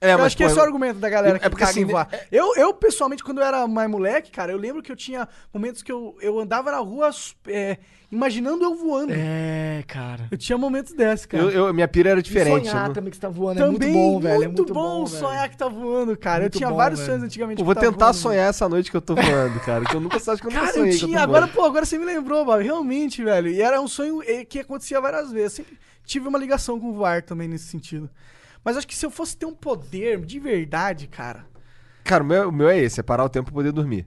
É, 0.00 0.14
eu 0.14 0.22
acho 0.22 0.36
que 0.36 0.44
pô, 0.44 0.48
esse 0.48 0.58
é 0.58 0.62
o 0.62 0.64
argumento 0.64 1.00
da 1.00 1.08
galera 1.08 1.36
é 1.36 1.40
que 1.40 1.50
porque, 1.50 1.64
caga 1.64 1.72
assim, 1.72 1.80
em 1.80 1.84
voar. 1.84 2.08
Eu, 2.30 2.54
eu, 2.54 2.72
pessoalmente, 2.72 3.24
quando 3.24 3.38
eu 3.38 3.44
era 3.44 3.66
mais 3.66 3.90
moleque, 3.90 4.30
cara, 4.30 4.52
eu 4.52 4.58
lembro 4.58 4.82
que 4.82 4.92
eu 4.92 4.96
tinha 4.96 5.28
momentos 5.52 5.82
que 5.82 5.90
eu, 5.90 6.16
eu 6.20 6.38
andava 6.38 6.70
na 6.70 6.78
rua 6.78 7.10
é, 7.48 7.78
imaginando 8.10 8.64
eu 8.64 8.74
voando. 8.74 9.12
É, 9.14 9.82
cara. 9.86 10.28
Eu 10.30 10.38
tinha 10.38 10.56
momentos 10.56 10.92
desses, 10.92 11.26
cara. 11.26 11.42
eu, 11.44 11.50
eu- 11.50 11.74
minha 11.74 11.86
pira 11.88 12.10
era 12.10 12.22
diferente. 12.22 12.68
Sonhar 12.68 12.82
eu 12.84 12.86
não- 12.88 12.92
também 12.94 13.10
que 13.10 13.16
você 13.16 13.20
tá 13.20 13.28
voando 13.28 13.58
Também, 13.58 13.90
é 13.90 13.92
muito 13.92 13.92
bom, 13.92 14.20
velho. 14.20 14.42
É 14.44 14.46
muito 14.48 14.64
bom, 14.66 14.72
bom, 14.74 15.04
velho. 15.06 15.18
sonhar 15.20 15.48
que 15.48 15.56
tá 15.56 15.68
voando, 15.68 16.16
cara. 16.16 16.40
Muito 16.42 16.54
eu 16.54 16.58
tinha 16.58 16.70
bom, 16.70 16.76
vários 16.76 17.00
velho. 17.00 17.10
sonhos 17.12 17.24
antigamente. 17.24 17.58
Pô, 17.58 17.64
vou 17.64 17.72
eu 17.72 17.74
tava 17.76 17.86
tentar 17.92 18.04
voando. 18.06 18.18
sonhar 18.18 18.48
essa 18.50 18.68
noite 18.68 18.90
que 18.90 18.96
eu 18.96 19.00
tô 19.02 19.14
voando, 19.16 19.60
cara. 19.60 19.84
Que 19.84 19.94
eu 19.96 20.00
nunca 20.00 20.16
acho 20.16 20.24
que 20.24 20.30
eu 20.46 20.50
nunca 20.50 20.60
Cara, 20.60 20.72
sonhei 20.72 20.88
eu 20.90 20.94
eu 20.94 20.98
tinha. 20.98 21.18
tô 21.18 21.22
Agora, 21.24 21.46
voando. 21.46 21.54
pô, 21.56 21.64
agora 21.64 21.84
você 21.84 21.98
me 21.98 22.04
lembrou, 22.04 22.44
Bob. 22.44 22.62
Realmente, 22.62 23.22
velho. 23.22 23.48
E 23.48 23.60
era 23.60 23.80
um 23.80 23.88
sonho 23.88 24.22
eh, 24.26 24.44
que 24.44 24.60
acontecia 24.60 25.00
várias 25.00 25.30
vezes. 25.30 25.52
Sempre 25.54 25.78
tive 26.04 26.26
uma 26.28 26.38
ligação 26.38 26.80
com 26.80 26.90
o 26.90 26.94
voar 26.94 27.22
também 27.22 27.46
nesse 27.48 27.64
sentido. 27.66 28.08
Mas 28.64 28.76
acho 28.76 28.86
que 28.88 28.96
se 28.96 29.04
eu 29.06 29.10
fosse 29.10 29.36
ter 29.36 29.46
um 29.46 29.54
poder 29.54 30.20
de 30.24 30.38
verdade, 30.40 31.06
cara. 31.06 31.46
Cara, 32.04 32.24
o 32.24 32.26
meu, 32.26 32.48
o 32.48 32.52
meu 32.52 32.68
é 32.68 32.78
esse, 32.78 33.00
é 33.00 33.02
parar 33.02 33.24
o 33.24 33.28
tempo 33.28 33.46
pra 33.46 33.54
poder 33.54 33.70
dormir. 33.72 34.06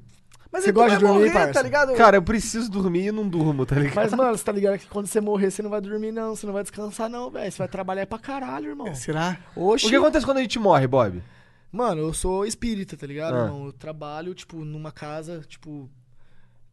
Mas 0.52 0.66
Você 0.66 0.72
gosta 0.74 0.98
de 0.98 1.04
dormir, 1.06 1.20
morrer, 1.20 1.32
parça? 1.34 1.54
tá 1.54 1.62
ligado? 1.62 1.94
Cara, 1.94 2.18
eu 2.18 2.22
preciso 2.22 2.70
dormir 2.70 3.06
e 3.08 3.12
não 3.12 3.26
durmo, 3.28 3.66
tá 3.66 3.76
ligado? 3.76 3.96
Mas, 3.96 4.12
mano, 4.14 4.38
você 4.38 4.44
tá 4.44 4.52
ligado 4.52 4.78
que 4.78 4.88
quando 4.88 5.08
você 5.08 5.22
morrer, 5.22 5.50
você 5.50 5.62
não 5.62 5.70
vai 5.70 5.80
dormir, 5.80 6.12
não. 6.12 6.36
Você 6.36 6.46
não 6.46 6.52
vai 6.54 6.62
descansar, 6.64 7.10
não, 7.10 7.30
velho. 7.32 7.50
Você 7.52 7.58
vai 7.58 7.68
trabalhar 7.70 8.06
pra 8.06 8.20
caralho, 8.20 8.70
irmão. 8.72 8.92
Será? 8.96 9.38
Oxi. 9.56 9.86
O 9.86 9.90
que 9.90 9.96
acontece 9.96 10.26
quando 10.26 10.38
a 10.40 10.42
gente 10.42 10.60
morre, 10.60 10.86
Bob? 10.88 11.24
Mano, 11.72 12.02
eu 12.02 12.14
sou 12.14 12.46
espírita, 12.46 12.98
tá 12.98 13.08
ligado, 13.08 13.34
Ah. 13.36 13.46
irmão? 13.46 13.66
Eu 13.68 13.72
trabalho, 13.72 14.34
tipo, 14.34 14.58
numa 14.66 14.92
casa, 14.92 15.40
tipo, 15.48 15.90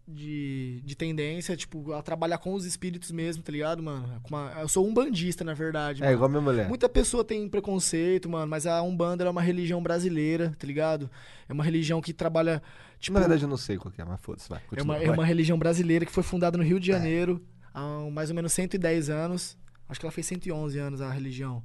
de, 0.07 0.81
de 0.85 0.97
tendência, 0.97 1.55
tipo, 1.57 1.93
a 1.93 2.01
trabalhar 2.03 2.39
com 2.39 2.55
os 2.55 2.65
espíritos 2.65 3.11
mesmo, 3.13 3.43
tá 3.43 3.53
ligado, 3.53 3.83
mano? 3.83 4.21
Com 4.23 4.35
uma- 4.35 4.53
eu 4.59 4.67
sou 4.69 4.87
um 4.87 4.93
bandista, 4.95 5.45
na 5.45 5.53
verdade. 5.53 6.03
É, 6.03 6.07
mano. 6.07 6.17
igual 6.17 6.29
minha 6.31 6.41
mulher. 6.41 6.67
Muita 6.69 6.89
pessoa 6.89 7.23
tem 7.23 7.47
preconceito, 7.49 8.29
mano, 8.29 8.47
mas 8.47 8.67
a 8.67 8.81
Umbanda 8.83 9.25
é 9.25 9.31
uma 9.31 9.43
religião 9.43 9.83
brasileira, 9.83 10.55
tá 10.59 10.67
ligado? 10.67 11.11
É 11.49 11.53
uma 11.53 11.63
religião 11.63 12.01
que 12.01 12.15
trabalha, 12.15 12.63
tipo... 12.99 13.15
Na 13.15 13.21
verdade, 13.21 13.43
eu 13.43 13.49
não 13.49 13.57
sei 13.57 13.77
qual 13.77 13.93
que 13.93 14.01
é, 14.01 14.05
mas 14.05 14.21
foda-se, 14.21 14.49
vai. 14.49 14.61
É 14.77 14.83
uma, 14.83 14.97
é 14.97 15.07
vai. 15.07 15.15
uma 15.15 15.25
religião 15.25 15.59
brasileira 15.59 16.05
que 16.05 16.13
foi 16.13 16.23
fundada 16.23 16.59
no 16.59 16.65
Rio 16.65 16.81
de 16.81 16.87
Janeiro 16.87 17.45
há 17.73 18.11
mais 18.11 18.31
ou 18.31 18.37
menos 18.37 18.53
110 18.53 19.11
anos. 19.11 19.57
Acho 19.89 20.01
que 20.01 20.07
ela 20.07 20.13
fez 20.13 20.27
111 20.27 20.79
anos 20.79 21.01
a 21.01 21.11
religião. 21.11 21.63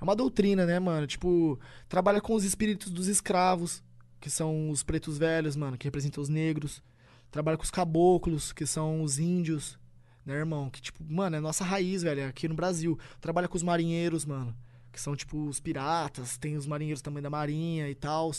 É 0.00 0.04
uma 0.04 0.16
doutrina, 0.16 0.66
né, 0.66 0.78
mano? 0.78 1.06
Tipo, 1.06 1.58
trabalha 1.88 2.20
com 2.20 2.34
os 2.34 2.44
espíritos 2.44 2.90
dos 2.90 3.06
escravos, 3.08 3.82
que 4.20 4.28
são 4.28 4.70
os 4.70 4.82
pretos 4.82 5.16
velhos, 5.16 5.56
mano, 5.56 5.78
que 5.78 5.86
representam 5.86 6.22
os 6.22 6.28
negros. 6.28 6.82
Trabalha 7.30 7.56
com 7.56 7.64
os 7.64 7.70
caboclos, 7.70 8.52
que 8.52 8.66
são 8.66 9.02
os 9.02 9.18
índios, 9.18 9.78
né, 10.26 10.34
irmão? 10.34 10.68
Que, 10.68 10.80
tipo, 10.80 11.02
mano, 11.04 11.36
é 11.36 11.40
nossa 11.40 11.64
raiz, 11.64 12.02
velho, 12.02 12.20
é 12.20 12.26
aqui 12.26 12.48
no 12.48 12.54
Brasil. 12.54 12.98
Trabalha 13.20 13.48
com 13.48 13.56
os 13.56 13.62
marinheiros, 13.62 14.24
mano, 14.24 14.54
que 14.92 15.00
são, 15.00 15.16
tipo, 15.16 15.46
os 15.46 15.60
piratas. 15.60 16.36
Tem 16.36 16.56
os 16.56 16.66
marinheiros 16.66 17.00
também 17.00 17.22
da 17.22 17.30
marinha 17.30 17.88
e 17.88 17.94
tal. 17.94 18.30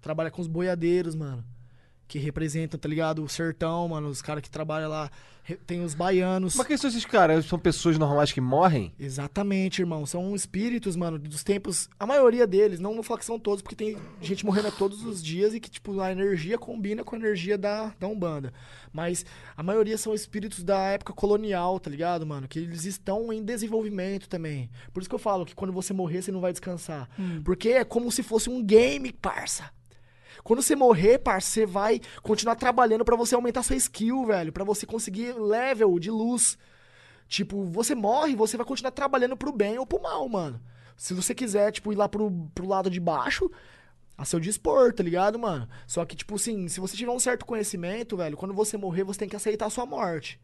Trabalha 0.00 0.30
com 0.30 0.42
os 0.42 0.46
boiadeiros, 0.46 1.14
mano 1.14 1.44
que 2.14 2.18
representam, 2.20 2.78
tá 2.78 2.88
ligado? 2.88 3.24
O 3.24 3.28
sertão, 3.28 3.88
mano, 3.88 4.06
os 4.06 4.22
caras 4.22 4.40
que 4.40 4.48
trabalham 4.48 4.88
lá. 4.88 5.10
Tem 5.66 5.84
os 5.84 5.94
baianos. 5.94 6.54
Mas 6.54 6.66
quem 6.68 6.76
são 6.76 6.88
esses 6.88 7.04
caras? 7.04 7.44
São 7.44 7.58
pessoas 7.58 7.98
normais 7.98 8.30
que 8.30 8.40
morrem? 8.40 8.94
Exatamente, 8.96 9.82
irmão. 9.82 10.06
São 10.06 10.32
espíritos, 10.32 10.94
mano, 10.94 11.18
dos 11.18 11.42
tempos. 11.42 11.90
A 11.98 12.06
maioria 12.06 12.46
deles, 12.46 12.78
não 12.78 12.94
vou 12.94 13.02
falar 13.02 13.18
que 13.18 13.24
são 13.26 13.36
todos, 13.36 13.62
porque 13.62 13.74
tem 13.74 13.98
gente 14.22 14.46
morrendo 14.46 14.70
todos 14.70 15.04
os 15.04 15.20
dias 15.20 15.54
e 15.54 15.60
que, 15.60 15.68
tipo, 15.68 16.00
a 16.00 16.12
energia 16.12 16.56
combina 16.56 17.02
com 17.02 17.16
a 17.16 17.18
energia 17.18 17.58
da, 17.58 17.92
da 17.98 18.06
Umbanda. 18.06 18.52
Mas 18.92 19.26
a 19.56 19.62
maioria 19.62 19.98
são 19.98 20.14
espíritos 20.14 20.62
da 20.62 20.78
época 20.90 21.12
colonial, 21.12 21.80
tá 21.80 21.90
ligado, 21.90 22.24
mano? 22.24 22.46
Que 22.46 22.60
eles 22.60 22.84
estão 22.84 23.32
em 23.32 23.42
desenvolvimento 23.42 24.28
também. 24.28 24.70
Por 24.92 25.00
isso 25.00 25.08
que 25.10 25.16
eu 25.16 25.18
falo 25.18 25.44
que 25.44 25.54
quando 25.54 25.72
você 25.72 25.92
morrer, 25.92 26.22
você 26.22 26.30
não 26.30 26.40
vai 26.40 26.52
descansar. 26.52 27.10
Porque 27.44 27.70
é 27.70 27.84
como 27.84 28.12
se 28.12 28.22
fosse 28.22 28.48
um 28.48 28.64
game, 28.64 29.12
parça. 29.12 29.68
Quando 30.42 30.62
você 30.62 30.74
morrer, 30.74 31.18
parça, 31.18 31.50
você 31.50 31.66
vai 31.66 32.00
continuar 32.22 32.56
trabalhando 32.56 33.04
pra 33.04 33.16
você 33.16 33.34
aumentar 33.34 33.62
sua 33.62 33.76
skill, 33.76 34.26
velho. 34.26 34.52
Pra 34.52 34.64
você 34.64 34.86
conseguir 34.86 35.32
level 35.32 35.98
de 35.98 36.10
luz. 36.10 36.58
Tipo, 37.28 37.64
você 37.64 37.94
morre, 37.94 38.36
você 38.36 38.56
vai 38.56 38.66
continuar 38.66 38.90
trabalhando 38.90 39.36
pro 39.36 39.52
bem 39.52 39.78
ou 39.78 39.86
pro 39.86 40.02
mal, 40.02 40.28
mano. 40.28 40.60
Se 40.96 41.14
você 41.14 41.34
quiser, 41.34 41.72
tipo, 41.72 41.92
ir 41.92 41.96
lá 41.96 42.08
pro, 42.08 42.30
pro 42.54 42.68
lado 42.68 42.88
de 42.88 43.00
baixo, 43.00 43.50
a 44.16 44.24
seu 44.24 44.38
dispor, 44.38 44.92
tá 44.92 45.02
ligado, 45.02 45.38
mano? 45.38 45.68
Só 45.86 46.04
que, 46.04 46.14
tipo 46.14 46.36
assim, 46.36 46.68
se 46.68 46.80
você 46.80 46.96
tiver 46.96 47.10
um 47.10 47.18
certo 47.18 47.44
conhecimento, 47.44 48.16
velho, 48.16 48.36
quando 48.36 48.54
você 48.54 48.76
morrer, 48.76 49.04
você 49.04 49.20
tem 49.20 49.28
que 49.28 49.36
aceitar 49.36 49.66
a 49.66 49.70
sua 49.70 49.86
morte. 49.86 50.40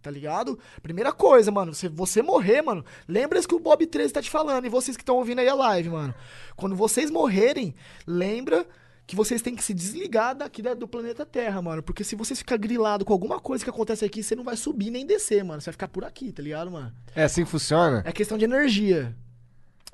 Tá 0.00 0.10
ligado? 0.10 0.58
Primeira 0.80 1.12
coisa, 1.12 1.50
mano, 1.50 1.74
se 1.74 1.88
você 1.88 2.22
morrer, 2.22 2.62
mano, 2.62 2.84
lembra 3.08 3.42
que 3.42 3.54
o 3.54 3.58
Bob 3.58 3.84
13 3.84 4.12
tá 4.12 4.22
te 4.22 4.30
falando, 4.30 4.64
e 4.64 4.68
vocês 4.68 4.96
que 4.96 5.02
estão 5.02 5.16
ouvindo 5.16 5.40
aí 5.40 5.48
a 5.48 5.54
live, 5.54 5.90
mano. 5.90 6.14
Quando 6.54 6.76
vocês 6.76 7.10
morrerem, 7.10 7.74
lembra 8.06 8.64
que 9.08 9.16
vocês 9.16 9.40
têm 9.42 9.56
que 9.56 9.64
se 9.64 9.72
desligar 9.72 10.36
daqui 10.36 10.60
da- 10.60 10.74
do 10.74 10.86
planeta 10.86 11.24
Terra, 11.24 11.62
mano. 11.62 11.82
Porque 11.82 12.04
se 12.04 12.14
você 12.14 12.34
ficar 12.34 12.58
grilado 12.58 13.04
com 13.06 13.12
alguma 13.14 13.40
coisa 13.40 13.64
que 13.64 13.70
acontece 13.70 14.04
aqui, 14.04 14.22
você 14.22 14.36
não 14.36 14.44
vai 14.44 14.54
subir 14.56 14.90
nem 14.90 15.06
descer, 15.06 15.42
mano. 15.42 15.60
Você 15.62 15.64
vai 15.70 15.72
ficar 15.72 15.88
por 15.88 16.04
aqui, 16.04 16.30
tá 16.30 16.42
ligado, 16.42 16.70
mano? 16.70 16.92
É 17.16 17.24
assim 17.24 17.42
que 17.42 17.50
funciona? 17.50 18.02
É 18.04 18.12
questão 18.12 18.36
de 18.36 18.44
energia. 18.44 19.16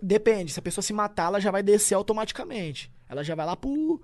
Depende, 0.02 0.52
se 0.52 0.58
a 0.58 0.62
pessoa 0.62 0.82
se 0.82 0.92
matar, 0.92 1.28
ela 1.28 1.40
já 1.40 1.52
vai 1.52 1.62
descer 1.62 1.94
automaticamente. 1.94 2.90
Ela 3.08 3.22
já 3.22 3.36
vai 3.36 3.46
lá 3.46 3.54
pro, 3.54 4.02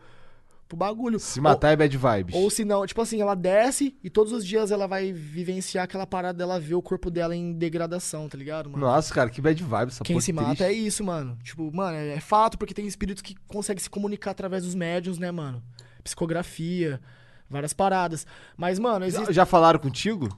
pro 0.71 0.77
bagulho. 0.77 1.19
Se 1.19 1.41
matar 1.41 1.73
é 1.73 1.77
bad 1.77 1.97
vibes. 1.97 2.35
Ou, 2.35 2.45
ou 2.45 2.51
se 2.51 2.65
não, 2.65 2.87
tipo 2.87 3.01
assim, 3.03 3.21
ela 3.21 3.35
desce 3.35 3.97
e 4.03 4.09
todos 4.09 4.33
os 4.33 4.47
dias 4.47 4.71
ela 4.71 4.87
vai 4.87 5.13
vivenciar 5.13 5.85
aquela 5.85 6.07
parada 6.07 6.39
dela 6.39 6.61
ver 6.61 6.77
o 6.77 6.83
corpo 6.83 7.11
dela 7.11 7.35
em 7.35 7.53
degradação, 7.53 8.29
tá 8.29 8.39
ligado, 8.39 8.71
mano? 8.71 8.87
Nossa, 8.87 9.13
cara, 9.13 9.29
que 9.29 9.41
bad 9.43 9.61
vibes 9.63 9.95
essa 9.97 10.05
Quem 10.05 10.21
se 10.21 10.33
triste. 10.33 10.49
mata 10.49 10.65
é 10.65 10.73
isso, 10.73 11.03
mano. 11.05 11.37
Tipo, 11.43 11.75
mano, 11.75 11.97
é, 11.97 12.15
é 12.15 12.21
fato 12.21 12.57
porque 12.57 12.73
tem 12.73 12.87
espíritos 12.87 13.21
que 13.21 13.35
conseguem 13.49 13.83
se 13.83 13.91
comunicar 13.91 14.31
através 14.31 14.63
dos 14.63 14.75
médiums, 14.75 15.19
né, 15.19 15.31
mano? 15.33 15.61
Psicografia, 16.05 17.01
várias 17.49 17.73
paradas. 17.73 18.25
Mas, 18.57 18.79
mano, 18.79 19.11
Já, 19.11 19.19
existe. 19.19 19.35
já 19.35 19.45
falaram 19.45 19.81
contigo? 19.81 20.29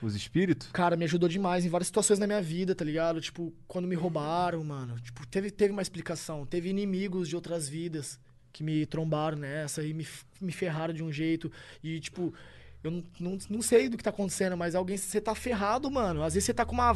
Os 0.00 0.14
espíritos? 0.14 0.68
Cara, 0.72 0.96
me 0.96 1.04
ajudou 1.06 1.28
demais 1.28 1.64
em 1.64 1.68
várias 1.68 1.88
situações 1.88 2.20
na 2.20 2.26
minha 2.26 2.40
vida, 2.40 2.72
tá 2.72 2.84
ligado? 2.84 3.20
Tipo, 3.20 3.52
quando 3.66 3.88
me 3.88 3.96
roubaram, 3.96 4.62
mano. 4.62 5.00
Tipo, 5.00 5.26
teve, 5.26 5.50
teve 5.50 5.72
uma 5.72 5.82
explicação. 5.82 6.46
Teve 6.46 6.68
inimigos 6.68 7.28
de 7.28 7.34
outras 7.34 7.68
vidas 7.68 8.20
que 8.58 8.64
me 8.64 8.84
trombaram 8.86 9.38
nessa 9.38 9.84
e 9.84 9.94
me, 9.94 10.04
me 10.40 10.50
ferraram 10.50 10.92
de 10.92 11.00
um 11.00 11.12
jeito. 11.12 11.50
E, 11.82 12.00
tipo, 12.00 12.34
eu 12.82 12.90
não, 12.90 13.04
não, 13.20 13.38
não 13.48 13.62
sei 13.62 13.88
do 13.88 13.96
que 13.96 14.02
tá 14.02 14.10
acontecendo, 14.10 14.56
mas 14.56 14.74
alguém, 14.74 14.96
você 14.96 15.20
tá 15.20 15.32
ferrado, 15.32 15.88
mano. 15.88 16.24
Às 16.24 16.34
vezes 16.34 16.46
você 16.46 16.52
tá 16.54 16.64
com 16.64 16.72
uma 16.72 16.92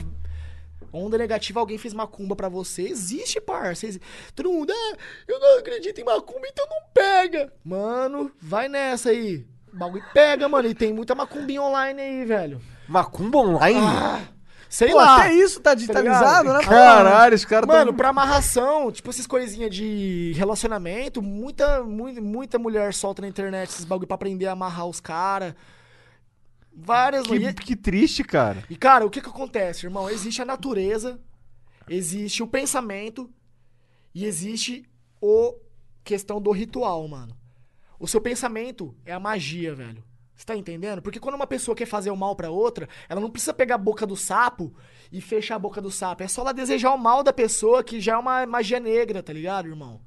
onda 0.92 1.16
negativa, 1.16 1.60
alguém 1.60 1.78
fez 1.78 1.94
macumba 1.94 2.34
pra 2.34 2.48
você. 2.48 2.82
Existe, 2.82 3.40
parça. 3.40 3.86
Exi- 3.86 4.00
Todo 4.34 4.50
mundo, 4.52 4.72
ah, 4.72 4.96
eu 5.28 5.38
não 5.38 5.58
acredito 5.60 6.00
em 6.00 6.04
macumba, 6.04 6.48
então 6.50 6.66
não 6.68 6.82
pega. 6.92 7.52
Mano, 7.64 8.32
vai 8.40 8.68
nessa 8.68 9.10
aí. 9.10 9.46
O 9.72 9.76
bagulho 9.76 10.04
pega, 10.12 10.48
mano. 10.48 10.68
E 10.68 10.74
tem 10.74 10.92
muita 10.92 11.14
macumbinha 11.14 11.62
online 11.62 12.00
aí, 12.02 12.24
velho. 12.24 12.60
Macumba 12.88 13.38
online? 13.38 13.78
Sei 14.74 14.90
Pô, 14.90 14.96
lá. 14.96 15.18
até 15.18 15.34
isso 15.34 15.60
tá 15.60 15.74
digitalizado, 15.74 16.46
ligado? 16.48 16.62
né? 16.62 16.64
Caralho, 16.66 17.34
os 17.34 17.44
caras 17.44 17.68
Mano, 17.68 17.86
tão- 17.90 17.94
pra 17.94 18.08
amarração, 18.08 18.90
tipo 18.90 19.10
essas 19.10 19.26
coisinhas 19.26 19.70
de 19.74 20.32
relacionamento, 20.34 21.20
muita, 21.20 21.82
muita, 21.84 22.20
muita 22.22 22.58
mulher 22.58 22.94
solta 22.94 23.20
na 23.20 23.28
internet 23.28 23.68
esses 23.68 23.84
bagulho 23.84 24.06
pra 24.06 24.14
aprender 24.14 24.46
a 24.46 24.52
amarrar 24.52 24.86
os 24.86 24.98
caras. 24.98 25.54
Várias. 26.74 27.26
Que, 27.26 27.34
E- 27.34 27.52
que 27.52 27.76
triste, 27.76 28.24
cara. 28.24 28.64
E, 28.70 28.74
cara, 28.74 29.04
o 29.04 29.10
que 29.10 29.20
que 29.20 29.28
acontece, 29.28 29.84
irmão? 29.84 30.08
Existe 30.08 30.40
a 30.40 30.44
natureza, 30.46 31.20
existe 31.86 32.42
o 32.42 32.46
pensamento 32.46 33.28
e 34.14 34.24
existe 34.24 34.88
o 35.20 35.54
questão 36.02 36.40
do 36.40 36.50
ritual, 36.50 37.06
mano. 37.06 37.36
O 37.98 38.08
seu 38.08 38.22
pensamento 38.22 38.96
é 39.04 39.12
a 39.12 39.20
magia, 39.20 39.74
velho. 39.74 40.02
Você 40.42 40.46
tá 40.46 40.56
entendendo? 40.56 41.00
Porque 41.00 41.20
quando 41.20 41.36
uma 41.36 41.46
pessoa 41.46 41.72
quer 41.72 41.86
fazer 41.86 42.10
o 42.10 42.16
mal 42.16 42.34
pra 42.34 42.50
outra, 42.50 42.88
ela 43.08 43.20
não 43.20 43.30
precisa 43.30 43.54
pegar 43.54 43.76
a 43.76 43.78
boca 43.78 44.04
do 44.04 44.16
sapo 44.16 44.74
e 45.12 45.20
fechar 45.20 45.54
a 45.54 45.58
boca 45.58 45.80
do 45.80 45.88
sapo. 45.88 46.24
É 46.24 46.26
só 46.26 46.40
ela 46.42 46.52
desejar 46.52 46.92
o 46.92 46.98
mal 46.98 47.22
da 47.22 47.32
pessoa, 47.32 47.84
que 47.84 48.00
já 48.00 48.14
é 48.14 48.16
uma 48.16 48.44
magia 48.44 48.80
negra, 48.80 49.22
tá 49.22 49.32
ligado, 49.32 49.68
irmão? 49.68 50.00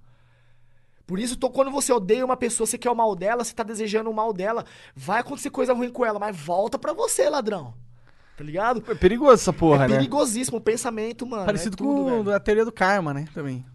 Por 1.08 1.20
isso, 1.20 1.38
tô- 1.38 1.50
quando 1.50 1.72
você 1.72 1.94
odeia 1.94 2.26
uma 2.26 2.36
pessoa, 2.36 2.68
você 2.68 2.78
quer 2.78 2.90
o 2.92 2.96
mal 2.96 3.16
dela, 3.16 3.46
você 3.46 3.54
tá 3.54 3.64
desejando 3.64 4.10
o 4.10 4.14
mal 4.14 4.34
dela, 4.34 4.66
vai 4.94 5.22
acontecer 5.22 5.52
coisa 5.52 5.72
ruim 5.74 5.90
com 5.90 6.06
ela, 6.06 6.20
mas 6.20 6.36
volta 6.36 6.78
pra 6.78 6.92
você, 6.92 7.30
ladrão. 7.30 7.74
Tá 8.36 8.44
ligado? 8.44 8.84
É 8.92 8.96
perigoso 8.96 9.36
essa 9.36 9.54
porra, 9.54 9.86
é 9.86 9.88
né? 9.88 9.96
perigosíssimo 9.96 10.58
o 10.58 10.62
pensamento, 10.62 11.26
mano. 11.26 11.46
Parecido 11.46 11.76
é 11.76 11.78
tudo, 11.78 12.04
com 12.12 12.24
velho. 12.26 12.36
a 12.36 12.40
teoria 12.42 12.66
do 12.66 12.74
karma, 12.74 13.14
né? 13.14 13.26
Também. 13.34 13.66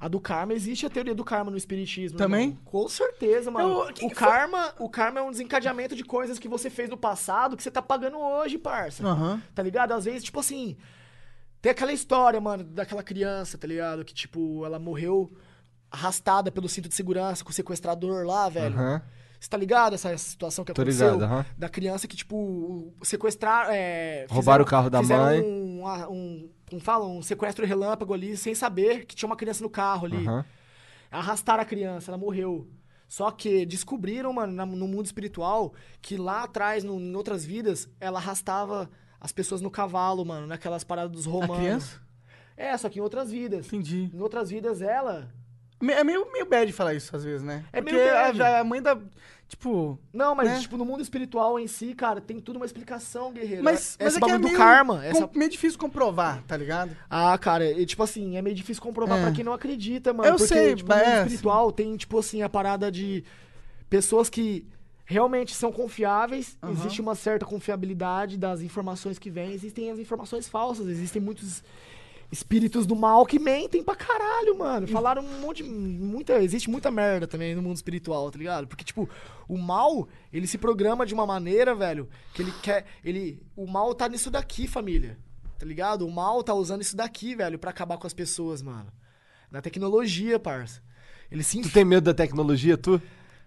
A 0.00 0.08
do 0.08 0.18
karma, 0.18 0.54
existe 0.54 0.86
a 0.86 0.90
teoria 0.90 1.14
do 1.14 1.22
karma 1.22 1.50
no 1.50 1.58
espiritismo. 1.58 2.16
Também? 2.16 2.48
irmão. 2.48 2.58
Com 2.64 2.88
certeza, 2.88 3.50
mano. 3.50 3.82
Eu- 3.84 3.92
que 3.92 4.06
o 4.06 4.08
que 4.08 4.14
karma, 4.14 4.74
o 4.78 4.88
karma 4.88 5.20
é 5.20 5.22
um 5.22 5.30
desencadeamento 5.30 5.94
de 5.94 6.02
coisas 6.02 6.38
que 6.38 6.48
você 6.48 6.70
fez 6.70 6.88
no 6.88 6.96
passado 6.96 7.54
que 7.54 7.62
você 7.62 7.70
tá 7.70 7.82
pagando 7.82 8.18
hoje, 8.18 8.56
parça. 8.56 9.06
Aham. 9.06 9.42
Tá 9.54 9.62
ligado? 9.62 9.92
Às 9.92 10.06
vezes, 10.06 10.24
tipo 10.24 10.40
assim, 10.40 10.74
tem 11.60 11.70
aquela 11.70 11.92
história, 11.92 12.40
mano, 12.40 12.64
daquela 12.64 13.02
criança, 13.02 13.58
tá 13.58 13.66
ligado? 13.66 14.02
Que, 14.02 14.14
tipo, 14.14 14.64
ela 14.64 14.78
morreu 14.78 15.30
arrastada 15.90 16.50
pelo 16.50 16.68
cinto 16.68 16.88
de 16.88 16.94
segurança 16.94 17.44
com 17.44 17.50
o 17.50 17.52
sequestrador 17.52 18.24
lá, 18.24 18.48
velho. 18.48 18.74
Aham. 18.76 19.02
Você 19.40 19.48
tá 19.48 19.56
ligado 19.56 19.94
essa 19.94 20.14
situação 20.18 20.64
que 20.64 20.72
Tô 20.72 20.82
aconteceu? 20.82 21.14
ligado. 21.14 21.46
Da 21.56 21.68
criança 21.68 22.06
que, 22.06 22.14
tipo, 22.14 22.92
sequestrar. 23.02 23.68
É, 23.70 24.26
Roubaram 24.28 24.62
o 24.62 24.66
carro 24.66 24.90
da 24.90 25.02
mãe. 25.02 25.40
Um, 25.40 25.82
um, 25.82 26.10
um, 26.10 26.50
como 26.68 26.80
fala? 26.82 27.06
Um 27.06 27.22
sequestro 27.22 27.64
relâmpago 27.64 28.12
ali, 28.12 28.36
sem 28.36 28.54
saber 28.54 29.06
que 29.06 29.16
tinha 29.16 29.26
uma 29.26 29.36
criança 29.36 29.62
no 29.64 29.70
carro 29.70 30.04
ali. 30.06 30.26
Aham. 30.26 30.44
Arrastaram 31.10 31.62
a 31.62 31.64
criança, 31.64 32.10
ela 32.10 32.18
morreu. 32.18 32.68
Só 33.08 33.30
que 33.30 33.64
descobriram, 33.66 34.32
mano, 34.32 34.52
na- 34.52 34.66
no 34.66 34.86
mundo 34.86 35.06
espiritual, 35.06 35.72
que 36.00 36.16
lá 36.16 36.44
atrás, 36.44 36.84
no- 36.84 37.00
em 37.00 37.16
outras 37.16 37.44
vidas, 37.44 37.88
ela 37.98 38.18
arrastava 38.20 38.88
as 39.18 39.32
pessoas 39.32 39.60
no 39.60 39.70
cavalo, 39.70 40.24
mano, 40.24 40.46
naquelas 40.46 40.84
paradas 40.84 41.10
dos 41.12 41.26
A 41.26 41.30
romanos. 41.30 41.56
criança? 41.56 42.00
É, 42.56 42.76
só 42.76 42.88
que 42.90 42.98
em 42.98 43.02
outras 43.02 43.30
vidas. 43.30 43.66
Entendi. 43.66 44.10
Em 44.14 44.20
outras 44.20 44.50
vidas, 44.50 44.82
ela. 44.82 45.32
É 45.82 46.04
meio, 46.04 46.30
meio 46.32 46.46
bad 46.46 46.70
falar 46.72 46.94
isso 46.94 47.14
às 47.14 47.24
vezes, 47.24 47.42
né? 47.42 47.64
É 47.72 47.80
Porque 47.80 47.96
meio 47.96 48.12
bad. 48.12 48.42
A, 48.42 48.60
a 48.60 48.64
mãe 48.64 48.82
da. 48.82 48.98
Tipo. 49.48 49.98
Não, 50.12 50.32
mas, 50.34 50.48
Né? 50.48 50.60
tipo, 50.60 50.76
no 50.76 50.84
mundo 50.84 51.02
espiritual 51.02 51.58
em 51.58 51.66
si, 51.66 51.92
cara, 51.94 52.20
tem 52.20 52.38
tudo 52.38 52.56
uma 52.56 52.64
explicação, 52.66 53.32
guerreiro. 53.32 53.64
Mas, 53.64 53.96
mas 53.98 54.08
Esse 54.14 54.18
é 54.18 54.20
que 54.20 54.30
é 54.30 54.38
meio, 54.38 54.52
do 54.52 54.56
karma. 54.56 55.04
Essa... 55.04 55.26
com- 55.26 55.38
meio 55.38 55.50
difícil 55.50 55.78
comprovar, 55.78 56.40
tá 56.46 56.56
ligado? 56.56 56.96
Ah, 57.08 57.36
cara, 57.36 57.68
e, 57.68 57.84
tipo 57.84 58.02
assim, 58.02 58.36
é 58.36 58.42
meio 58.42 58.54
difícil 58.54 58.80
comprovar 58.82 59.18
É. 59.18 59.22
pra 59.22 59.32
quem 59.32 59.42
não 59.42 59.52
acredita, 59.52 60.12
mano. 60.12 60.28
Eu 60.28 60.36
porque, 60.36 60.46
sei, 60.54 60.74
tipo, 60.76 60.88
no 60.90 60.96
mundo 60.96 61.04
é, 61.08 61.22
espiritual 61.22 61.72
tem, 61.72 61.96
tipo 61.96 62.16
assim, 62.18 62.42
a 62.42 62.48
parada 62.48 62.92
de 62.92 63.24
pessoas 63.88 64.30
que 64.30 64.64
realmente 65.04 65.52
são 65.56 65.72
confiáveis, 65.72 66.56
existe 66.70 67.00
uma 67.00 67.16
certa 67.16 67.44
confiabilidade 67.44 68.38
das 68.38 68.60
informações 68.62 69.18
que 69.18 69.28
vêm, 69.28 69.52
existem 69.52 69.90
as 69.90 69.98
informações 69.98 70.48
falsas, 70.48 70.86
existem 70.86 71.20
muitos 71.20 71.64
espíritos 72.30 72.86
do 72.86 72.94
mal 72.94 73.26
que 73.26 73.38
mentem 73.38 73.82
pra 73.82 73.96
caralho, 73.96 74.56
mano. 74.56 74.86
Falaram 74.86 75.22
um 75.22 75.40
monte, 75.40 75.62
muita, 75.62 76.42
existe 76.42 76.70
muita 76.70 76.90
merda 76.90 77.26
também 77.26 77.54
no 77.54 77.62
mundo 77.62 77.76
espiritual, 77.76 78.30
tá 78.30 78.38
ligado? 78.38 78.66
Porque 78.68 78.84
tipo, 78.84 79.08
o 79.48 79.58
mal, 79.58 80.08
ele 80.32 80.46
se 80.46 80.56
programa 80.56 81.04
de 81.04 81.12
uma 81.12 81.26
maneira, 81.26 81.74
velho, 81.74 82.08
que 82.32 82.42
ele 82.42 82.52
quer, 82.62 82.86
ele, 83.04 83.42
o 83.56 83.66
mal 83.66 83.94
tá 83.94 84.08
nisso 84.08 84.30
daqui, 84.30 84.68
família. 84.68 85.18
Tá 85.58 85.66
ligado? 85.66 86.06
O 86.06 86.10
mal 86.10 86.42
tá 86.42 86.54
usando 86.54 86.82
isso 86.82 86.96
daqui, 86.96 87.34
velho, 87.34 87.58
pra 87.58 87.70
acabar 87.70 87.98
com 87.98 88.06
as 88.06 88.14
pessoas, 88.14 88.62
mano. 88.62 88.90
Na 89.50 89.60
tecnologia, 89.60 90.38
parça. 90.38 90.82
Ele 91.30 91.42
se 91.42 91.60
Tu 91.60 91.70
tem 91.70 91.84
medo 91.84 92.04
da 92.04 92.14
tecnologia, 92.14 92.78
tu? 92.78 93.00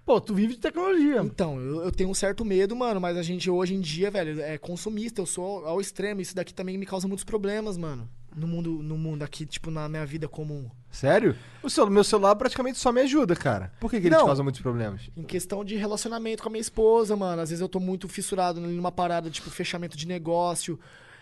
Pô, 0.05 0.19
tu 0.19 0.33
vive 0.33 0.55
de 0.55 0.59
tecnologia. 0.59 1.21
então, 1.21 1.59
eu, 1.59 1.83
eu 1.83 1.91
tenho 1.91 2.09
um 2.09 2.13
certo 2.13 2.43
medo, 2.43 2.75
mano, 2.75 2.99
mas 2.99 3.17
a 3.17 3.23
gente 3.23 3.49
hoje 3.49 3.73
em 3.73 3.79
dia, 3.79 4.11
velho, 4.11 4.41
é 4.41 4.57
consumista, 4.57 5.21
eu 5.21 5.25
sou 5.25 5.65
ao 5.65 5.79
extremo. 5.79 6.19
Isso 6.19 6.35
daqui 6.35 6.53
também 6.53 6.77
me 6.77 6.85
causa 6.85 7.07
muitos 7.07 7.23
problemas, 7.23 7.77
mano. 7.77 8.07
No 8.35 8.47
mundo, 8.47 8.81
no 8.81 8.97
mundo 8.97 9.23
aqui, 9.23 9.45
tipo, 9.45 9.69
na 9.69 9.87
minha 9.87 10.05
vida 10.05 10.27
comum. 10.27 10.69
Sério? 10.89 11.35
O 11.61 11.69
seu, 11.69 11.89
meu 11.89 12.03
celular 12.03 12.35
praticamente 12.35 12.77
só 12.79 12.91
me 12.91 13.01
ajuda, 13.01 13.35
cara. 13.35 13.71
Por 13.79 13.89
que, 13.89 13.99
que 13.99 14.07
ele 14.07 14.15
Não. 14.15 14.23
te 14.23 14.25
causa 14.27 14.43
muitos 14.43 14.61
problemas? 14.61 15.09
Em 15.15 15.23
questão 15.23 15.63
de 15.63 15.75
relacionamento 15.75 16.41
com 16.43 16.49
a 16.49 16.51
minha 16.51 16.61
esposa, 16.61 17.15
mano. 17.15 17.41
Às 17.41 17.49
vezes 17.49 17.61
eu 17.61 17.69
tô 17.69 17.79
muito 17.79 18.07
fissurado 18.07 18.59
numa 18.59 18.91
parada, 18.91 19.29
tipo, 19.29 19.49
fechamento 19.49 19.97
de 19.97 20.07
negócio, 20.07 20.79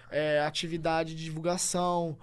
é, 0.09 0.41
atividade 0.45 1.15
de 1.15 1.23
divulgação. 1.23 2.17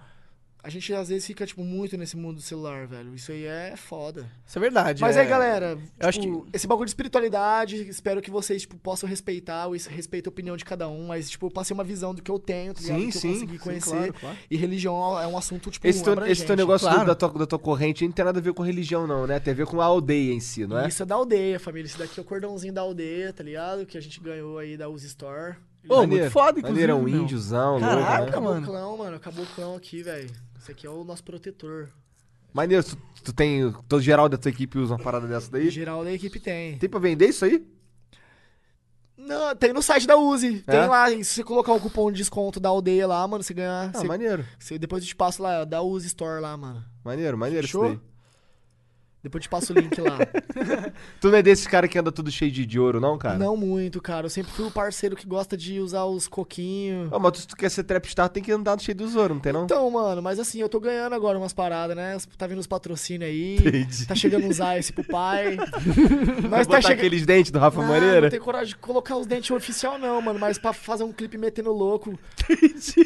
A 0.61 0.69
gente 0.69 0.93
às 0.93 1.07
vezes 1.07 1.25
fica, 1.25 1.45
tipo, 1.45 1.63
muito 1.63 1.97
nesse 1.97 2.17
mundo 2.17 2.35
do 2.35 2.41
celular, 2.41 2.85
velho. 2.85 3.15
Isso 3.15 3.31
aí 3.31 3.45
é 3.45 3.75
foda. 3.77 4.29
Isso 4.45 4.57
é 4.57 4.61
verdade. 4.61 5.01
Mas 5.01 5.15
é... 5.15 5.21
aí, 5.21 5.27
galera, 5.27 5.77
eu 5.97 6.09
acho 6.09 6.19
tipo, 6.19 6.45
esse 6.51 6.67
bagulho 6.67 6.85
de 6.85 6.91
espiritualidade, 6.91 7.87
espero 7.87 8.21
que 8.21 8.29
vocês, 8.29 8.63
tipo, 8.63 8.77
possam 8.77 9.07
respeitar, 9.07 9.69
respeito 9.89 10.27
a 10.27 10.31
opinião 10.31 10.57
de 10.57 10.65
cada 10.65 10.89
um, 10.89 11.07
mas, 11.07 11.29
tipo, 11.29 11.45
eu 11.45 11.51
passei 11.51 11.73
uma 11.73 11.83
visão 11.83 12.13
do 12.13 12.21
que 12.21 12.29
eu 12.29 12.37
tenho, 12.37 12.73
tá 12.73 12.81
ligado? 12.81 12.99
Sim, 12.99 13.05
que 13.07 13.17
sim. 13.17 13.33
consegui 13.33 13.53
sim, 13.53 13.57
conhecer. 13.59 13.89
claro, 13.89 14.13
claro. 14.13 14.37
E 14.51 14.57
religião 14.57 15.19
é 15.19 15.25
um 15.27 15.37
assunto, 15.37 15.71
tipo, 15.71 15.87
Esse 15.87 16.03
teu, 16.03 16.11
abrangente. 16.11 16.37
esse 16.37 16.45
teu 16.45 16.57
negócio 16.57 16.89
do- 16.89 16.93
claro. 16.93 17.07
da, 17.07 17.15
tua, 17.15 17.29
da 17.29 17.47
tua 17.47 17.59
corrente 17.59 18.05
não 18.05 18.11
tem 18.11 18.25
nada 18.25 18.39
a 18.39 18.41
ver 18.41 18.53
com 18.53 18.61
religião, 18.61 19.07
não, 19.07 19.25
né? 19.25 19.39
Tem 19.39 19.53
a 19.53 19.55
ver 19.55 19.65
com 19.65 19.79
a 19.79 19.85
aldeia 19.85 20.33
em 20.33 20.41
si, 20.41 20.67
não 20.67 20.77
é? 20.77 20.89
Isso 20.89 21.01
é 21.01 21.05
da 21.05 21.15
aldeia, 21.15 21.57
família. 21.57 21.87
Isso 21.87 21.97
daqui 21.97 22.19
é 22.19 22.21
o 22.21 22.25
cordãozinho 22.25 22.73
da 22.73 22.81
aldeia, 22.81 23.31
tá 23.31 23.43
ligado? 23.43 23.85
Que 23.85 23.97
a 23.97 24.01
gente 24.01 24.19
ganhou 24.19 24.57
aí 24.57 24.75
da 24.75 24.89
Uzi 24.89 25.07
Store. 25.07 25.55
Ô, 25.87 25.99
Maneiro. 25.99 26.23
muito 26.23 26.31
foda, 26.31 26.59
inclusive. 26.59 26.87
Maneiro, 26.87 26.91
é 26.91 26.95
um 26.95 27.23
índiozão, 27.23 27.79
Caraca, 27.79 27.95
louco, 27.95 28.21
né? 28.21 28.27
Acabou 28.29 28.49
mano. 28.49 28.61
o 28.61 28.69
clão, 28.69 28.97
mano. 28.97 29.15
Acabou 29.15 29.45
o 29.45 29.47
clão 29.47 29.75
aqui, 29.75 30.03
velho. 30.03 30.29
Esse 30.69 30.73
aqui 30.73 30.85
é 30.85 30.89
o 30.91 31.03
nosso 31.03 31.23
protetor. 31.23 31.89
Maneiro, 32.53 32.83
tu, 32.83 32.95
tu 33.23 33.33
tem. 33.33 33.71
Todo 33.87 34.01
geral 34.03 34.29
da 34.29 34.37
tua 34.37 34.49
equipe 34.51 34.77
usa 34.77 34.93
uma 34.93 35.03
parada 35.03 35.27
dessa 35.27 35.49
daí? 35.51 35.67
Geral 35.71 36.03
da 36.03 36.11
equipe 36.13 36.39
tem. 36.39 36.77
Tem 36.77 36.87
pra 36.87 36.99
vender 36.99 37.27
isso 37.29 37.43
aí? 37.43 37.65
Não, 39.17 39.55
tem 39.55 39.73
no 39.73 39.81
site 39.81 40.05
da 40.05 40.15
Uzi. 40.15 40.59
Tem 40.61 40.79
É? 40.79 40.85
lá. 40.85 41.09
e 41.11 41.23
Se 41.25 41.33
você 41.35 41.43
colocar 41.43 41.73
o 41.73 41.79
cupom 41.79 42.11
de 42.11 42.19
desconto 42.19 42.59
da 42.59 42.69
aldeia 42.69 43.07
lá, 43.07 43.27
mano, 43.27 43.43
você 43.43 43.53
ganha. 43.53 43.89
Ah, 43.93 43.97
você- 43.97 44.07
maneiro. 44.07 44.45
você- 44.59 44.77
depois 44.77 45.01
eu 45.03 45.07
te 45.09 45.15
passo 45.15 45.41
lá, 45.41 45.65
da 45.65 45.81
Uzi 45.81 46.07
Store 46.07 46.39
lá, 46.39 46.55
mano. 46.55 46.85
Maneiro, 47.03 47.35
maneiro 47.37 47.65
Fechou? 47.65 47.85
isso 47.87 47.95
daí. 47.95 48.09
Depois 49.21 49.41
eu 49.41 49.43
te 49.43 49.49
passo 49.49 49.73
o 49.73 49.75
link 49.79 49.99
lá. 49.99 50.17
Tu 51.19 51.29
não 51.29 51.37
é 51.37 51.41
desse 51.41 51.67
cara 51.67 51.87
que 51.89 51.99
anda 51.99 52.09
tudo 52.11 52.31
cheio 52.31 52.49
de, 52.51 52.65
de 52.65 52.79
ouro, 52.79 53.01
não, 53.01 53.17
cara? 53.17 53.37
Não 53.37 53.57
muito, 53.57 54.01
cara. 54.01 54.25
Eu 54.27 54.29
sempre 54.29 54.51
fui 54.51 54.65
o 54.65 54.71
parceiro 54.71 55.15
que 55.15 55.27
gosta 55.27 55.57
de 55.57 55.79
usar 55.79 56.05
os 56.05 56.27
coquinhos. 56.27 57.09
Ah, 57.11 57.19
mas 57.19 57.39
se 57.39 57.47
tu 57.47 57.55
quer 57.57 57.69
ser 57.69 57.83
trapstar, 57.83 58.29
tem 58.29 58.41
que 58.41 58.51
andar 58.51 58.79
cheio 58.79 58.95
dos 58.97 59.15
ouro, 59.17 59.33
não 59.33 59.41
tem 59.41 59.51
não? 59.51 59.65
Então, 59.65 59.89
mano, 59.91 60.21
mas 60.21 60.39
assim, 60.39 60.59
eu 60.61 60.69
tô 60.69 60.79
ganhando 60.79 61.13
agora 61.13 61.37
umas 61.37 61.51
paradas, 61.51 61.95
né? 61.97 62.17
Tá 62.37 62.47
vindo 62.47 62.59
os 62.59 62.67
patrocínios 62.67 63.29
aí. 63.29 63.55
Entendi. 63.57 64.05
Tá 64.07 64.15
chegando 64.15 64.45
uns 64.47 64.59
ice 64.79 64.93
pro 64.93 65.03
pai. 65.03 65.57
Mas 66.49 66.65
botar 66.67 66.77
tá 66.77 66.81
chegando. 66.81 66.97
aqueles 66.99 67.25
dentes 67.25 67.51
do 67.51 67.59
Rafa 67.59 67.81
Não, 67.81 67.87
Moreira? 67.87 68.21
não 68.21 68.29
tenho 68.29 68.41
coragem 68.43 68.67
de 68.69 68.75
colocar 68.77 69.15
os 69.17 69.27
dentes 69.27 69.51
oficial, 69.51 69.97
não, 69.99 70.21
mano. 70.21 70.39
Mas 70.39 70.57
pra 70.57 70.71
fazer 70.73 71.03
um 71.03 71.11
clipe 71.11 71.37
metendo 71.37 71.71
louco. 71.71 72.17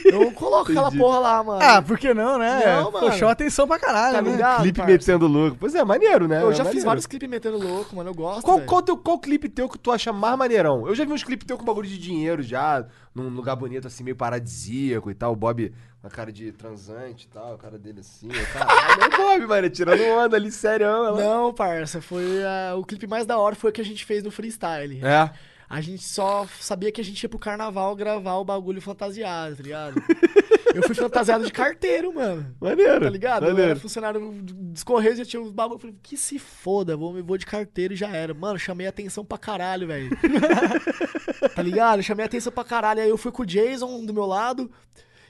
Eu 0.05 0.19
não 0.25 0.31
coloco 0.31 0.71
aquela 0.71 0.87
Entendi. 0.87 1.01
porra 1.03 1.19
lá, 1.19 1.43
mano. 1.43 1.59
Ah, 1.63 1.81
por 1.81 1.97
que 1.97 2.13
não, 2.13 2.37
né? 2.37 2.63
Não, 2.65 2.91
mano. 2.91 3.11
chama 3.13 3.31
atenção 3.31 3.67
pra 3.67 3.79
caralho, 3.79 4.15
Tá 4.15 4.21
né? 4.21 4.31
ligado? 4.31 4.61
Clipe 4.61 4.77
parça? 4.77 4.91
metendo 4.91 5.27
louco. 5.27 5.57
Pois 5.59 5.73
é, 5.75 5.83
maneiro, 6.03 6.27
né? 6.27 6.41
Eu 6.41 6.51
É 6.51 6.53
já 6.53 6.63
fiz 6.63 6.65
maneiro. 6.65 6.85
vários 6.85 7.07
clipes 7.07 7.29
metendo 7.29 7.57
louco, 7.57 7.95
mano. 7.95 8.09
Eu 8.09 8.13
gosto. 8.13 8.43
Qual, 8.43 8.57
velho. 8.57 8.69
qual, 8.69 8.81
teu, 8.81 8.97
qual 8.97 9.19
clipe 9.19 9.49
teu 9.49 9.69
que 9.69 9.77
tu 9.77 9.91
acha 9.91 10.11
mais 10.11 10.37
maneirão? 10.37 10.87
Eu 10.87 10.93
já 10.93 11.05
vi 11.05 11.11
uns 11.13 11.23
clipes 11.23 11.47
teu 11.47 11.57
com 11.57 11.65
bagulho 11.65 11.87
de 11.87 11.97
dinheiro 11.97 12.41
já, 12.43 12.85
num 13.15 13.29
lugar 13.29 13.55
bonito, 13.55 13.87
assim, 13.87 14.03
meio 14.03 14.15
paradisíaco 14.15 15.09
e 15.09 15.15
tal. 15.15 15.33
O 15.33 15.35
Bob 15.35 15.73
com 16.01 16.07
a 16.07 16.09
cara 16.09 16.31
de 16.31 16.51
transante 16.51 17.25
e 17.25 17.33
tal, 17.33 17.53
a 17.53 17.57
cara 17.57 17.77
dele 17.79 18.01
assim. 18.01 18.27
Caralho, 18.27 19.01
é 19.01 19.07
o 19.07 19.17
Bob, 19.17 19.47
mano, 19.47 19.69
tirando 19.69 20.03
onda 20.03 20.35
ali, 20.35 20.51
sério. 20.51 20.85
Ela... 20.85 21.21
Não, 21.21 21.53
parça. 21.53 22.01
Foi 22.01 22.43
ah, 22.43 22.75
o 22.75 22.83
clipe 22.83 23.07
mais 23.07 23.25
da 23.25 23.37
hora 23.37 23.55
foi 23.55 23.69
o 23.69 23.73
que 23.73 23.81
a 23.81 23.85
gente 23.85 24.03
fez 24.05 24.23
no 24.23 24.31
freestyle. 24.31 24.99
É. 25.03 25.31
A 25.69 25.81
gente 25.81 26.03
só 26.03 26.45
sabia 26.59 26.91
que 26.91 27.01
a 27.01 27.03
gente 27.03 27.21
ia 27.23 27.29
pro 27.29 27.39
carnaval 27.39 27.95
gravar 27.95 28.35
o 28.35 28.45
bagulho 28.45 28.81
fantasiado, 28.81 29.55
tá 29.55 29.63
ligado? 29.63 29.95
Eu 30.73 30.81
fui 30.83 30.95
fantasiado 30.95 31.45
de 31.45 31.51
carteiro, 31.51 32.13
mano. 32.15 32.55
Maneiro. 32.59 33.01
Tá 33.01 33.09
ligado? 33.09 33.43
Eu 33.43 33.49
Maneiro. 33.49 33.71
era 33.71 33.79
funcionário 33.79 34.31
dos 34.41 34.83
Correios, 34.83 35.19
já 35.19 35.25
tinha 35.25 35.39
uns 35.41 35.51
bagulho. 35.51 35.75
Eu 35.75 35.79
Falei, 35.79 35.95
que 36.01 36.17
se 36.17 36.39
foda, 36.39 36.97
vou, 36.97 37.23
vou 37.23 37.37
de 37.37 37.45
carteiro 37.45 37.93
e 37.93 37.97
já 37.97 38.09
era. 38.09 38.33
Mano, 38.33 38.57
chamei 38.57 38.87
atenção 38.87 39.23
pra 39.23 39.37
caralho, 39.37 39.85
velho. 39.87 40.09
tá 41.55 41.61
ligado? 41.61 42.01
Chamei 42.01 42.25
atenção 42.25 42.51
pra 42.51 42.63
caralho. 42.63 43.01
Aí 43.01 43.09
eu 43.09 43.17
fui 43.17 43.31
com 43.31 43.43
o 43.43 43.45
Jason 43.45 44.03
do 44.03 44.13
meu 44.13 44.25
lado 44.25 44.69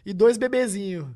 e 0.05 0.13
dois 0.13 0.38
bebezinhos. 0.38 1.07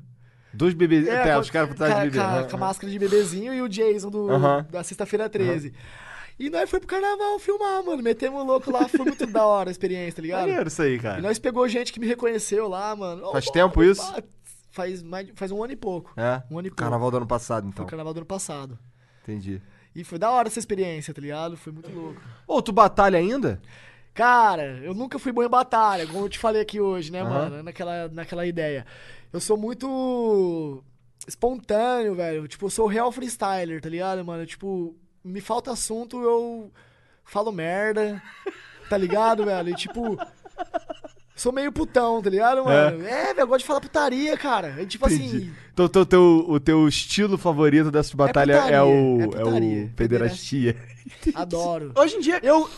Dois 0.52 0.74
bebês. 0.74 1.06
É, 1.06 1.22
tá, 1.24 1.38
os 1.38 1.50
caras 1.50 1.68
por 1.70 1.76
trás 1.76 1.94
de 1.94 2.00
bebê. 2.10 2.18
com 2.18 2.24
a- 2.24 2.44
com 2.44 2.56
a 2.56 2.60
máscara 2.60 2.90
de 2.92 2.98
bebezinho 2.98 3.54
e 3.54 3.62
o 3.62 3.68
Jason 3.68 4.10
do, 4.10 4.30
Aham. 4.30 4.66
da 4.70 4.82
sexta-feira 4.82 5.28
13. 5.28 5.72
E 6.38 6.48
nós 6.50 6.70
foi 6.70 6.78
pro 6.78 6.88
carnaval 6.88 7.38
filmar, 7.38 7.82
mano. 7.84 8.02
Metemos 8.02 8.46
louco 8.46 8.70
lá, 8.70 8.86
foi 8.88 9.04
muito 9.04 9.26
da 9.26 9.44
hora 9.44 9.70
a 9.70 9.72
experiência, 9.72 10.16
tá 10.16 10.22
ligado? 10.22 10.40
Maneiro 10.42 10.68
isso 10.68 10.80
aí, 10.82 10.94
E 10.94 10.98
cara. 10.98 11.20
nós 11.20 11.38
pegou 11.38 11.68
gente 11.68 11.92
que 11.92 11.98
me 11.98 12.06
reconheceu 12.06 12.68
lá, 12.68 12.94
mano. 12.94 13.32
Faz 13.32 13.46
pô, 13.46 13.52
tempo 13.52 13.82
isso? 13.82 14.00
pá, 14.12 14.22
Faz, 14.70 15.02
mais, 15.02 15.28
faz 15.34 15.50
um 15.50 15.64
ano 15.64 15.72
e 15.72 15.76
pouco. 15.76 16.12
É? 16.16 16.42
Um 16.50 16.58
ano 16.58 16.68
e 16.68 16.70
pouco. 16.70 16.76
Carnaval 16.82 17.10
do 17.10 17.16
ano 17.16 17.26
passado, 17.26 17.62
Foi 17.64 17.70
então. 17.70 17.84
o 17.84 17.88
carnaval 17.88 18.14
do 18.14 18.18
ano 18.18 18.26
passado. 18.26 18.78
Entendi. 19.22 19.60
E 19.94 20.04
foi 20.04 20.18
da 20.18 20.30
hora 20.30 20.46
essa 20.46 20.58
experiência, 20.60 21.12
tá 21.12 21.20
ligado? 21.20 21.56
Foi 21.56 21.72
muito 21.72 21.90
louco. 21.90 22.20
Ô, 22.46 22.62
tu 22.62 22.70
batalha 22.70 23.18
ainda? 23.18 23.60
Cara, 24.14 24.78
eu 24.84 24.94
nunca 24.94 25.18
fui 25.18 25.32
bom 25.32 25.42
em 25.42 25.48
batalha, 25.48 26.06
como 26.06 26.24
eu 26.24 26.28
te 26.28 26.38
falei 26.38 26.62
aqui 26.62 26.80
hoje, 26.80 27.10
né, 27.10 27.22
Aham. 27.22 27.30
mano? 27.50 27.62
Naquela, 27.64 28.08
naquela 28.08 28.46
ideia. 28.46 28.86
Eu 29.32 29.40
sou 29.40 29.56
muito 29.56 30.84
espontâneo, 31.26 32.14
velho. 32.14 32.46
Tipo, 32.46 32.66
eu 32.66 32.70
sou 32.70 32.84
o 32.84 32.88
real 32.88 33.10
freestyler, 33.10 33.80
tá 33.80 33.88
ligado, 33.88 34.24
mano? 34.24 34.46
Tipo, 34.46 34.94
me 35.24 35.40
falta 35.40 35.72
assunto, 35.72 36.20
eu 36.22 36.70
falo 37.24 37.52
merda, 37.52 38.22
tá 38.88 38.96
ligado, 38.96 39.44
velho? 39.46 39.68
E 39.70 39.74
tipo. 39.74 40.18
Sou 41.36 41.52
meio 41.52 41.70
putão, 41.70 42.20
tá 42.20 42.28
ligado, 42.28 42.64
mano? 42.64 43.00
É, 43.06 43.26
velho, 43.28 43.40
eu 43.40 43.46
gosto 43.46 43.60
de 43.60 43.66
falar 43.66 43.80
putaria, 43.80 44.36
cara. 44.36 44.74
E, 44.82 44.86
tipo 44.86 45.06
assim. 45.06 45.24
Entendi. 45.26 45.52
Então 45.72 45.88
teu, 45.88 46.04
teu, 46.04 46.44
o 46.48 46.58
teu 46.58 46.88
estilo 46.88 47.38
favorito 47.38 47.92
dessa 47.92 48.16
batalha 48.16 48.54
é, 48.54 48.56
putaria, 48.56 48.84
o. 48.84 49.20
é 49.20 49.22
É, 49.22 49.26
putaria. 49.28 49.84
o 49.84 49.88
pederastia. 49.90 50.76
Adoro. 51.34 51.92
Hoje 51.96 52.16
em 52.16 52.20
dia. 52.20 52.40
Eu. 52.42 52.68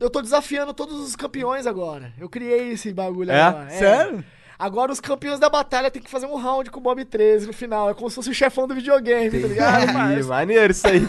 Eu 0.00 0.10
tô 0.10 0.20
desafiando 0.20 0.74
todos 0.74 0.98
os 0.98 1.14
campeões 1.14 1.68
agora. 1.68 2.12
Eu 2.18 2.28
criei 2.28 2.72
esse 2.72 2.92
bagulho 2.92 3.30
É? 3.30 3.40
agora. 3.40 3.70
Sério? 3.70 4.24
Agora 4.58 4.92
os 4.92 5.00
campeões 5.00 5.40
da 5.40 5.48
batalha 5.48 5.90
tem 5.90 6.02
que 6.02 6.10
fazer 6.10 6.26
um 6.26 6.36
round 6.36 6.70
com 6.70 6.78
o 6.78 6.82
Bob 6.82 7.04
13 7.04 7.46
no 7.46 7.52
final. 7.52 7.90
É 7.90 7.94
como 7.94 8.08
se 8.08 8.16
fosse 8.16 8.30
o 8.30 8.34
chefão 8.34 8.68
do 8.68 8.74
videogame, 8.74 9.40
tá 9.40 9.48
ligado? 9.48 9.82
Entendi. 9.82 9.92
Mas, 9.98 10.26
Maneiro 10.26 10.72
isso 10.72 10.86
aí. 10.86 11.00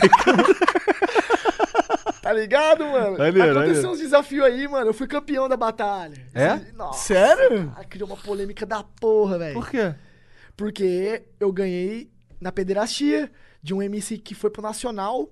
tá 2.22 2.34
ligado, 2.34 2.86
mano? 2.86 3.18
Maneiro, 3.18 3.52
Aconteceu 3.52 3.76
maneiro. 3.76 3.92
uns 3.92 4.00
desafios 4.00 4.46
aí, 4.46 4.68
mano. 4.68 4.90
Eu 4.90 4.94
fui 4.94 5.08
campeão 5.08 5.48
da 5.48 5.56
batalha. 5.56 6.16
É? 6.34 6.56
Nossa. 6.74 7.14
Sério? 7.14 7.72
cara, 7.72 7.86
criou 7.86 8.10
uma 8.10 8.18
polêmica 8.18 8.66
da 8.66 8.84
porra, 8.84 9.38
velho. 9.38 9.54
Por 9.54 9.70
quê? 9.70 9.94
Porque 10.58 11.24
eu 11.40 11.52
ganhei 11.52 12.10
na 12.40 12.52
pederastia 12.52 13.32
de 13.62 13.74
um 13.74 13.82
MC 13.82 14.18
que 14.18 14.34
foi 14.34 14.50
pro 14.50 14.62
Nacional. 14.62 15.30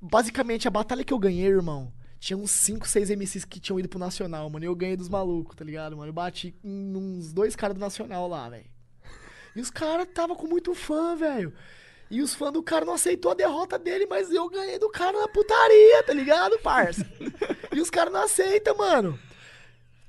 Basicamente, 0.00 0.66
a 0.66 0.70
batalha 0.70 1.04
que 1.04 1.12
eu 1.12 1.18
ganhei, 1.18 1.48
irmão, 1.48 1.92
tinha 2.20 2.36
uns 2.36 2.50
5, 2.50 2.86
6 2.86 3.10
MCs 3.10 3.46
que 3.46 3.58
tinham 3.58 3.80
ido 3.80 3.88
pro 3.88 3.98
Nacional, 3.98 4.48
mano. 4.50 4.64
E 4.64 4.68
eu 4.68 4.76
ganhei 4.76 4.94
dos 4.94 5.08
malucos, 5.08 5.56
tá 5.56 5.64
ligado, 5.64 5.96
mano? 5.96 6.10
Eu 6.10 6.12
bati 6.12 6.54
em 6.62 6.94
uns 6.94 7.32
dois 7.32 7.56
caras 7.56 7.74
do 7.74 7.80
Nacional 7.80 8.28
lá, 8.28 8.48
velho. 8.50 8.66
E 9.56 9.60
os 9.60 9.70
caras 9.70 10.06
tava 10.12 10.36
com 10.36 10.46
muito 10.46 10.74
fã, 10.74 11.16
velho. 11.16 11.52
E 12.10 12.20
os 12.20 12.34
fãs 12.34 12.52
do 12.52 12.62
cara 12.62 12.84
não 12.84 12.92
aceitou 12.92 13.30
a 13.30 13.34
derrota 13.34 13.78
dele, 13.78 14.06
mas 14.06 14.30
eu 14.30 14.48
ganhei 14.50 14.78
do 14.78 14.90
cara 14.90 15.18
na 15.18 15.28
putaria, 15.28 16.02
tá 16.02 16.12
ligado, 16.12 16.58
parça? 16.58 17.06
e 17.72 17.80
os 17.80 17.88
caras 17.88 18.12
não 18.12 18.22
aceitam, 18.22 18.76
mano. 18.76 19.18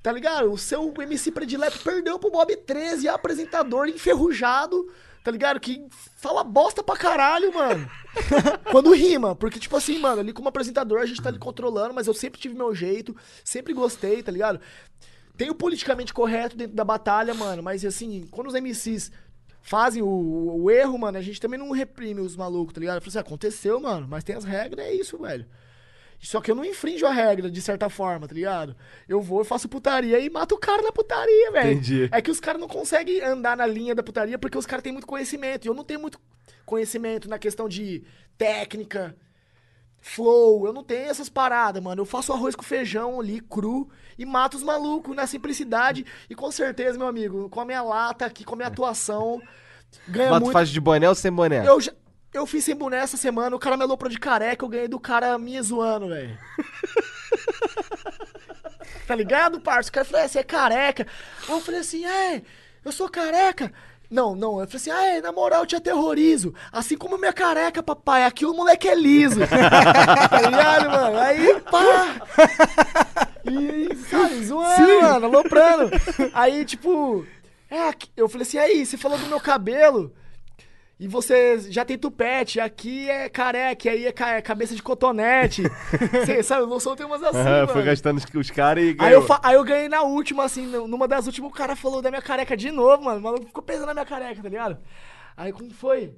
Tá 0.04 0.12
ligado? 0.12 0.52
O 0.52 0.58
seu 0.58 0.94
MC 1.00 1.32
predileto 1.32 1.80
perdeu 1.80 2.20
pro 2.20 2.30
Bob 2.30 2.54
13, 2.58 3.08
apresentador 3.08 3.88
enferrujado, 3.88 4.92
tá 5.24 5.32
ligado? 5.32 5.60
Que 5.60 5.86
fala 6.18 6.44
bosta 6.44 6.84
pra 6.84 6.96
caralho, 6.98 7.54
mano. 7.54 7.90
Quando 8.72 8.94
rima, 8.94 9.36
porque, 9.36 9.60
tipo 9.60 9.76
assim, 9.78 10.00
mano, 10.00 10.20
ali 10.22 10.34
como 10.34 10.50
apresentador 10.50 11.00
a 11.00 11.06
gente 11.06 11.22
tá 11.22 11.30
ali 11.30 11.40
controlando, 11.40 11.94
mas 11.94 12.08
eu 12.08 12.14
sempre 12.14 12.40
tive 12.40 12.56
meu 12.56 12.74
jeito, 12.76 13.16
sempre 13.44 13.74
gostei, 13.74 14.22
tá 14.24 14.32
ligado? 14.32 14.60
Tem 15.38 15.50
o 15.50 15.56
politicamente 15.56 16.14
correto 16.14 16.56
dentro 16.58 16.76
da 16.76 16.84
batalha, 16.84 17.34
mano, 17.34 17.64
mas 17.64 17.84
assim, 17.86 18.28
quando 18.32 18.48
os 18.48 18.54
MCs 18.54 19.12
fazem 19.62 20.02
o, 20.02 20.08
o- 20.64 20.70
erro, 20.72 20.98
mano, 20.98 21.18
a 21.18 21.22
gente 21.22 21.40
também 21.40 21.58
não 21.60 21.72
reprime 21.72 22.20
os 22.22 22.36
malucos, 22.36 22.74
tá 22.74 22.80
ligado? 22.80 22.96
Eu 22.96 23.02
falei 23.02 23.10
assim, 23.10 23.20
aconteceu, 23.20 23.80
mano, 23.80 24.08
mas 24.10 24.24
tem 24.24 24.36
as 24.36 24.44
regras, 24.44 24.86
é 24.86 24.94
isso, 24.94 25.18
velho. 25.20 25.46
Só 26.22 26.40
que 26.40 26.52
eu 26.52 26.56
não 26.56 26.64
infringo 26.64 27.08
a 27.08 27.12
regra, 27.12 27.50
de 27.50 27.62
certa 27.62 27.90
forma, 27.90 28.28
tá 28.28 28.36
ligado? 28.36 28.76
Eu 29.10 29.22
vou, 29.22 29.40
eu 29.40 29.46
faço 29.46 29.68
putaria 29.68 30.20
e 30.20 30.30
mato 30.30 30.54
o 30.54 30.58
cara 30.60 30.84
na 30.84 30.92
putaria, 30.92 31.52
velho. 31.52 31.72
Entendi. 31.72 32.10
É 32.12 32.22
que 32.22 32.30
os 32.30 32.40
caras 32.40 32.62
não 32.62 32.68
conseguem 32.68 33.22
andar 33.22 33.58
na 33.58 33.66
linha 33.66 33.96
da 33.96 34.04
putaria 34.04 34.38
porque 34.38 34.58
os 34.58 34.68
caras 34.68 34.84
têm 34.84 34.92
muito 34.92 35.08
conhecimento. 35.08 35.66
E 35.66 35.68
eu 35.68 35.74
não 35.74 35.84
tenho 35.84 36.00
muito 36.00 36.20
conhecimento 36.64 37.28
na 37.28 37.40
questão 37.40 37.68
de 37.68 38.04
técnica, 38.38 39.16
flow. 40.00 40.68
Eu 40.68 40.74
não 40.74 40.84
tenho 40.84 41.10
essas 41.10 41.28
paradas, 41.28 41.82
mano. 41.82 42.02
Eu 42.02 42.06
faço 42.06 42.32
arroz 42.32 42.56
com 42.56 42.64
feijão 42.64 43.20
ali, 43.20 43.42
cru, 43.42 43.90
e 44.16 44.24
mato 44.24 44.58
os 44.58 44.64
malucos 44.64 45.16
na 45.16 45.26
simplicidade. 45.26 46.06
E 46.30 46.36
com 46.36 46.52
certeza, 46.52 47.00
meu 47.00 47.08
amigo, 47.08 47.50
com 47.50 47.62
a 47.62 47.66
minha 47.66 47.82
lata 47.82 48.28
aqui, 48.28 48.44
com 48.44 48.54
a 48.54 48.58
minha 48.58 48.68
atuação, 48.68 49.42
ganha 50.08 50.30
Mas 50.30 50.40
tu 50.40 50.44
muito. 50.44 50.54
faz 50.54 50.70
de 50.70 50.80
boné 50.80 51.10
ou 51.10 51.16
sem 51.16 51.32
boné? 51.32 51.68
Eu, 51.68 51.82
já, 51.82 51.92
eu 52.34 52.46
fiz 52.46 52.64
sem 52.64 52.76
boné 52.76 52.98
essa 52.98 53.18
semana, 53.18 53.56
o 53.56 53.60
cara 53.60 53.76
me 53.76 53.84
aloprou 53.84 54.10
de 54.10 54.20
careca, 54.20 54.64
eu 54.64 54.70
ganhei 54.70 54.88
do 54.88 55.00
cara 55.00 55.38
me 55.38 55.62
zoando, 55.62 56.08
velho. 56.08 56.38
tá 59.06 59.16
ligado, 59.16 59.60
parça? 59.60 59.90
O 59.90 59.94
cara 59.94 60.06
falou, 60.06 60.22
é, 60.22 60.28
você 60.28 60.40
é 60.40 60.44
careca. 60.44 61.06
Aí 61.48 61.54
eu 61.54 61.60
falei 61.60 61.82
assim, 61.82 62.06
é, 62.06 62.42
eu 62.86 62.92
sou 62.92 63.10
careca. 63.10 63.72
Não, 64.10 64.36
não, 64.36 64.60
eu 64.60 64.68
falei 64.68 64.76
assim, 64.76 64.92
ah, 64.92 65.04
é, 65.06 65.22
na 65.22 65.32
moral, 65.32 65.62
eu 65.62 65.66
te 65.66 65.76
aterrorizo. 65.76 66.54
Assim 66.72 66.98
como 66.98 67.18
minha 67.18 67.34
careca, 67.34 67.84
papai, 67.84 68.26
aqui 68.26 68.46
o 68.46 68.54
moleque 68.54 68.88
é 68.88 68.96
liso. 68.96 69.40
tá 69.48 70.42
ligado, 70.42 70.90
mano? 70.90 71.18
Aí, 71.18 71.62
pá. 71.62 72.22
E, 73.46 73.96
sabe, 74.10 74.44
zoando, 74.44 75.02
mano, 75.02 75.26
aloprando. 75.26 75.92
Aí, 76.34 76.64
tipo, 76.66 77.26
é, 77.70 77.94
eu 78.16 78.28
falei 78.30 78.46
assim, 78.46 78.58
aí, 78.58 78.86
você 78.86 78.98
falou 78.98 79.18
do 79.18 79.28
meu 79.28 79.40
cabelo. 79.40 80.14
E 81.02 81.08
você 81.08 81.58
já 81.72 81.84
tem 81.84 81.98
tupete, 81.98 82.60
aqui 82.60 83.10
é 83.10 83.28
careca, 83.28 83.90
aí 83.90 84.06
é, 84.06 84.14
é 84.38 84.40
cabeça 84.44 84.76
de 84.76 84.84
cotonete. 84.84 85.64
Você 86.14 86.44
sabe, 86.44 86.62
eu 86.62 86.80
soltei 86.80 87.04
umas 87.04 87.24
assim, 87.24 87.40
mano. 87.44 87.68
foi 87.70 87.82
gastando 87.82 88.22
os, 88.38 88.52
caras 88.52 88.84
e 88.84 88.90
Aí 88.90 88.94
ganhou. 88.94 89.14
eu, 89.14 89.22
fa- 89.24 89.40
aí 89.42 89.56
eu 89.56 89.64
ganhei 89.64 89.90
na 89.90 90.04
última, 90.04 90.44
assim, 90.44 90.68
nu- 90.68 90.88
numa 90.88 91.08
das 91.08 91.26
últimas, 91.26 91.50
o 91.50 91.54
cara 91.56 91.76
falou 91.76 92.04
da 92.04 92.12
minha 92.12 92.22
careca 92.22 92.56
de 92.56 92.70
novo, 92.70 93.04
mano. 93.06 93.18
O 93.20 93.24
maluco 93.24 93.48
ficou 93.48 93.64
pensando 93.64 93.88
na 93.88 93.96
minha 93.96 94.06
careca, 94.06 94.44
tá 94.44 94.48
ligado? 94.48 94.78
Aí 95.36 95.52
como 95.52 95.72
foi? 95.74 96.14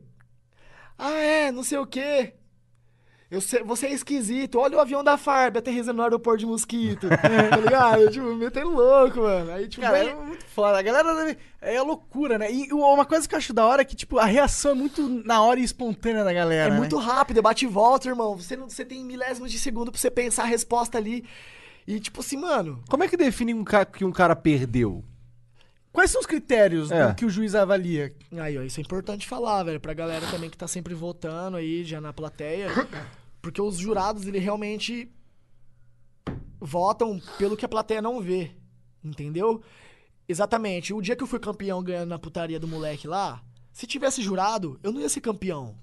Ah, 0.98 1.18
é, 1.18 1.50
não 1.50 1.64
sei 1.64 1.78
o 1.78 1.88
quê. 1.88 2.34
Eu 3.34 3.42
sei, 3.42 3.64
você 3.64 3.88
é 3.88 3.92
esquisito. 3.94 4.60
Olha 4.60 4.78
o 4.78 4.80
avião 4.80 5.04
da 5.04 5.18
Farb 5.18 5.58
aterrissando 5.58 5.98
no 5.98 6.04
aeroporto 6.04 6.40
de 6.40 6.46
Mosquito. 6.46 7.08
tá 7.50 7.58
ligado? 7.58 8.12
Tipo, 8.12 8.36
metendo 8.36 8.70
louco, 8.70 9.22
mano. 9.22 9.52
Aí, 9.52 9.68
tipo, 9.68 9.82
Cara, 9.82 9.98
é 9.98 10.14
muito 10.14 10.46
foda. 10.46 10.78
A 10.78 10.82
galera 10.84 11.16
deve- 11.16 11.38
é 11.60 11.82
loucura, 11.82 12.38
né? 12.38 12.52
E 12.52 12.72
uma 12.72 13.06
coisa 13.06 13.28
que 13.28 13.34
eu 13.34 13.38
acho 13.40 13.52
da 13.54 13.66
hora 13.66 13.82
é 13.82 13.86
que, 13.86 13.96
tipo, 13.96 14.20
a 14.20 14.26
reação 14.26 14.72
é 14.72 14.76
muito 14.76 15.08
na 15.26 15.42
hora 15.42 15.60
e 15.60 15.64
espontânea 15.64 16.24
da 16.24 16.32
galera. 16.32 16.68
É 16.68 16.72
né? 16.74 16.78
muito 16.78 16.96
rápido, 16.98 17.40
é 17.40 17.42
bate 17.42 17.66
e 17.66 17.68
volta, 17.68 18.08
irmão. 18.08 18.38
Você, 18.38 18.56
não, 18.56 18.70
você 18.70 18.86
tem 18.86 19.04
milésimos 19.04 19.52
de 19.52 19.58
segundo 19.60 19.92
pra 19.92 20.00
você 20.00 20.12
pensar 20.12 20.44
a 20.44 20.48
resposta 20.48 20.98
ali. 21.00 21.26
E 21.88 22.00
tipo 22.00 22.20
assim, 22.22 22.38
mano, 22.38 22.84
Como 22.88 23.04
é 23.04 23.08
que 23.08 23.18
define 23.18 23.54
um 23.54 23.64
ca- 23.64 23.84
que 23.86 24.06
um 24.06 24.12
cara 24.12 24.36
perdeu? 24.36 25.04
Quais 25.92 26.10
são 26.12 26.22
os 26.22 26.28
critérios 26.28 26.90
É. 26.92 27.08
do 27.08 27.16
que 27.16 27.26
o 27.26 27.30
juiz 27.30 27.54
avalia? 27.56 28.14
aí, 28.40 28.58
ó, 28.58 28.62
isso 28.62 28.80
é 28.80 28.84
importante 28.84 29.28
falar, 29.28 29.64
velho, 29.64 29.80
pra 29.80 29.94
galera 29.94 30.26
também 30.28 30.50
que 30.50 30.58
tá 30.58 30.68
sempre 30.68 30.94
votando 30.94 31.58
aí, 31.58 31.84
já 31.84 32.00
na 32.00 32.14
plateia. 32.14 32.68
Porque 33.44 33.62
os 33.62 33.78
jurados, 33.78 34.26
ele 34.26 34.40
realmente 34.40 35.12
votam 36.60 37.22
pelo 37.38 37.58
que 37.58 37.66
a 37.66 37.70
plateia 37.70 38.02
não 38.02 38.22
vê. 38.22 38.52
Entendeu? 39.04 39.62
Exatamente. 40.28 40.94
O 40.94 41.02
dia 41.02 41.14
que 41.14 41.22
eu 41.24 41.28
fui 41.28 41.40
campeão 41.40 41.84
ganhando 41.84 42.08
na 42.10 42.18
putaria 42.18 42.58
do 42.58 42.70
moleque 42.70 43.06
lá, 43.06 43.44
se 43.74 43.86
tivesse 43.86 44.22
jurado, 44.22 44.80
eu 44.82 44.94
não 44.94 45.02
ia 45.02 45.10
ser 45.10 45.20
campeão. 45.20 45.76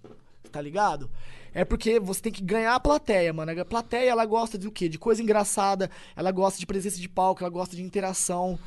Tá 0.50 0.60
ligado? 0.60 1.10
É 1.52 1.62
porque 1.62 2.00
você 2.00 2.22
tem 2.22 2.32
que 2.32 2.42
ganhar 2.42 2.74
a 2.74 2.80
plateia, 2.80 3.30
mano. 3.30 3.52
A 3.60 3.64
plateia, 3.64 4.10
ela 4.10 4.24
gosta 4.24 4.56
de 4.56 4.66
o 4.66 4.72
quê? 4.72 4.88
De 4.88 4.98
coisa 4.98 5.22
engraçada, 5.22 5.90
ela 6.16 6.32
gosta 6.32 6.58
de 6.58 6.66
presença 6.66 6.98
de 6.98 7.08
palco, 7.10 7.42
ela 7.42 7.50
gosta 7.50 7.76
de 7.76 7.82
interação, 7.82 8.58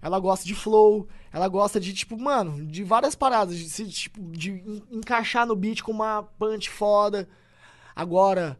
ela 0.00 0.18
gosta 0.18 0.46
de 0.46 0.54
flow, 0.54 1.06
ela 1.30 1.48
gosta 1.48 1.78
de, 1.78 1.92
tipo, 1.92 2.18
mano, 2.18 2.66
de 2.66 2.82
várias 2.82 3.14
paradas, 3.14 3.56
de, 3.58 3.90
tipo, 3.92 4.22
de 4.32 4.52
en- 4.52 4.82
encaixar 4.90 5.46
no 5.46 5.54
beat 5.54 5.82
com 5.82 5.92
uma 5.92 6.22
punch 6.38 6.70
foda. 6.70 7.28
Agora, 7.98 8.56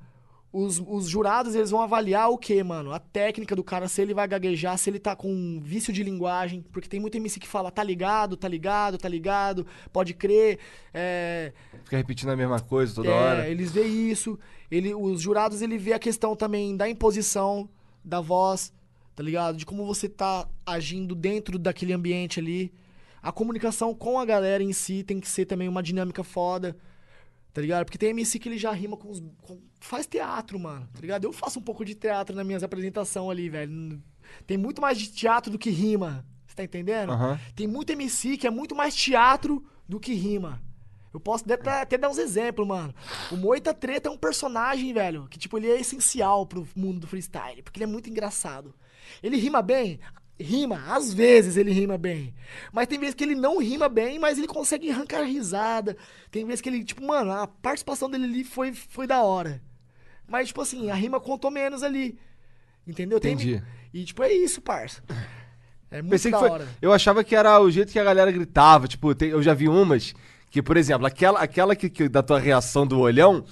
os, 0.53 0.83
os 0.85 1.09
jurados, 1.09 1.55
eles 1.55 1.71
vão 1.71 1.81
avaliar 1.81 2.29
o 2.29 2.37
quê, 2.37 2.61
mano? 2.65 2.93
A 2.93 2.99
técnica 2.99 3.55
do 3.55 3.63
cara, 3.63 3.87
se 3.87 4.03
ele 4.03 4.13
vai 4.13 4.27
gaguejar, 4.27 4.77
se 4.77 4.91
ele 4.91 4.99
tá 4.99 5.15
com 5.15 5.61
vício 5.63 5.93
de 5.93 6.03
linguagem. 6.03 6.61
Porque 6.73 6.89
tem 6.89 6.99
muito 6.99 7.17
MC 7.17 7.39
que 7.39 7.47
fala, 7.47 7.71
tá 7.71 7.85
ligado, 7.85 8.37
tá 8.37 8.49
ligado, 8.49 8.99
tá 8.99 9.09
ligado, 9.09 9.65
pode 9.93 10.13
crer. 10.13 10.59
É, 10.93 11.53
Fica 11.85 11.97
repetindo 11.97 12.31
a 12.31 12.37
mesma 12.37 12.59
coisa 12.59 12.93
toda 12.93 13.09
é, 13.09 13.13
hora. 13.13 13.49
eles 13.49 13.71
veem 13.71 14.11
isso. 14.11 14.37
Ele, 14.69 14.93
os 14.93 15.21
jurados, 15.21 15.63
ele 15.63 15.79
vê 15.79 15.93
a 15.93 16.01
questão 16.01 16.35
também 16.35 16.77
da 16.77 16.89
imposição 16.89 17.69
da 18.05 18.21
voz, 18.21 18.73
tá 19.15 19.23
ligado? 19.23 19.57
De 19.57 19.65
como 19.65 19.87
você 19.87 20.09
tá 20.09 20.49
agindo 20.67 21.15
dentro 21.15 21.61
daquele 21.61 21.93
ambiente 21.93 22.41
ali. 22.41 22.73
A 23.23 23.31
comunicação 23.31 23.95
com 23.95 24.19
a 24.19 24.25
galera 24.25 24.65
em 24.65 24.73
si 24.73 25.05
tem 25.05 25.21
que 25.21 25.29
ser 25.29 25.45
também 25.45 25.69
uma 25.69 25.83
dinâmica 25.83 26.25
foda, 26.25 26.77
tá 27.53 27.61
ligado? 27.61 27.85
Porque 27.85 27.99
tem 27.99 28.11
MC 28.11 28.39
que 28.39 28.49
ele 28.49 28.59
já 28.59 28.73
rima 28.73 28.97
com 28.97 29.11
os. 29.11 29.21
com- 29.43 29.61
faz 29.81 30.07
teatro, 30.07 30.59
mano, 30.59 30.89
tá 30.93 31.01
ligado? 31.01 31.25
Eu 31.25 31.33
faço 31.33 31.59
um 31.59 31.63
pouco 31.63 31.85
de 31.85 31.95
teatro 31.95 32.35
nas 32.35 32.45
minhas 32.47 32.63
apresentações 32.63 33.31
ali, 33.31 33.49
velho. 33.49 34.03
Tem 34.47 34.57
muito 34.59 34.81
mais 34.83 34.99
de 34.99 35.11
teatro 35.11 35.51
do 35.51 35.59
que 35.59 35.71
rima. 35.71 36.25
Você 36.47 36.55
tá 36.57 36.65
entendendo? 36.65 37.13
Aham. 37.13 37.39
Tem 37.55 37.67
muito 37.67 37.91
MC 37.93 38.37
que 38.37 38.47
é 38.47 38.51
muito 38.51 38.75
mais 38.75 38.95
teatro 38.95 39.65
do 39.89 39.99
que 40.01 40.13
rima. 40.15 40.61
Eu 41.15 41.19
posso 41.21 41.45
até, 41.51 41.81
até 41.81 41.97
dar 41.97 42.11
uns 42.11 42.19
exemplos, 42.19 42.67
mano. 42.69 42.95
O 43.33 43.37
Moita 43.37 43.73
Treta 43.73 44.09
é 44.09 44.13
um 44.13 44.19
personagem, 44.19 44.93
velho, 44.93 45.27
que, 45.31 45.39
tipo, 45.39 45.57
ele 45.57 45.69
é 45.71 45.81
essencial 45.81 46.45
pro 46.47 46.69
mundo 46.77 47.01
do 47.01 47.07
freestyle, 47.07 47.63
porque 47.63 47.79
ele 47.79 47.85
é 47.85 47.93
muito 47.93 48.11
engraçado. 48.11 48.75
Ele 49.23 49.37
rima 49.39 49.63
bem? 49.63 49.99
Rima, 50.41 50.83
às 50.89 51.13
vezes 51.13 51.57
ele 51.57 51.73
rima 51.73 51.99
bem. 51.99 52.33
Mas 52.73 52.87
tem 52.87 52.99
vezes 52.99 53.15
que 53.15 53.25
ele 53.25 53.35
não 53.35 53.59
rima 53.59 53.89
bem, 53.89 54.19
mas 54.19 54.39
ele 54.39 54.47
consegue 54.47 54.91
arrancar 54.91 55.23
risada. 55.23 55.97
Tem 56.31 56.45
vezes 56.45 56.61
que 56.61 56.69
ele, 56.69 56.85
tipo, 56.85 57.05
mano, 57.05 57.33
a 57.33 57.47
participação 57.47 58.09
dele 58.09 58.25
ali 58.25 58.45
foi, 58.45 58.73
foi 58.73 59.07
da 59.07 59.21
hora. 59.23 59.61
Mas, 60.29 60.49
tipo 60.49 60.61
assim, 60.61 60.91
a 60.91 60.95
rima 60.95 61.19
contou 61.19 61.51
menos 61.51 61.83
ali. 61.83 62.17
Entendeu? 62.87 63.19
Tem- 63.19 63.33
Entendi. 63.33 63.63
E, 63.93 64.05
tipo, 64.05 64.23
é 64.23 64.33
isso, 64.33 64.61
parça. 64.61 65.03
É 65.91 66.03
muito 66.03 66.11
Pensei 66.13 66.31
da 66.31 66.37
que 66.39 66.45
foi. 66.45 66.51
hora. 66.53 66.69
Eu 66.81 66.93
achava 66.93 67.25
que 67.25 67.35
era 67.35 67.59
o 67.61 67.71
jeito 67.71 67.91
que 67.91 67.99
a 67.99 68.05
galera 68.05 68.31
gritava. 68.31 68.87
Tipo, 68.87 69.15
tem- 69.15 69.31
eu 69.31 69.43
já 69.43 69.55
vi 69.55 69.69
umas 69.69 70.15
que, 70.51 70.63
por 70.63 70.77
exemplo, 70.77 71.07
aquela, 71.07 71.41
aquela 71.41 71.75
que, 71.75 71.89
que- 71.91 72.09
da 72.09 72.23
tua 72.23 72.39
reação 72.39 72.87
do 72.87 73.01
olhão. 73.01 73.45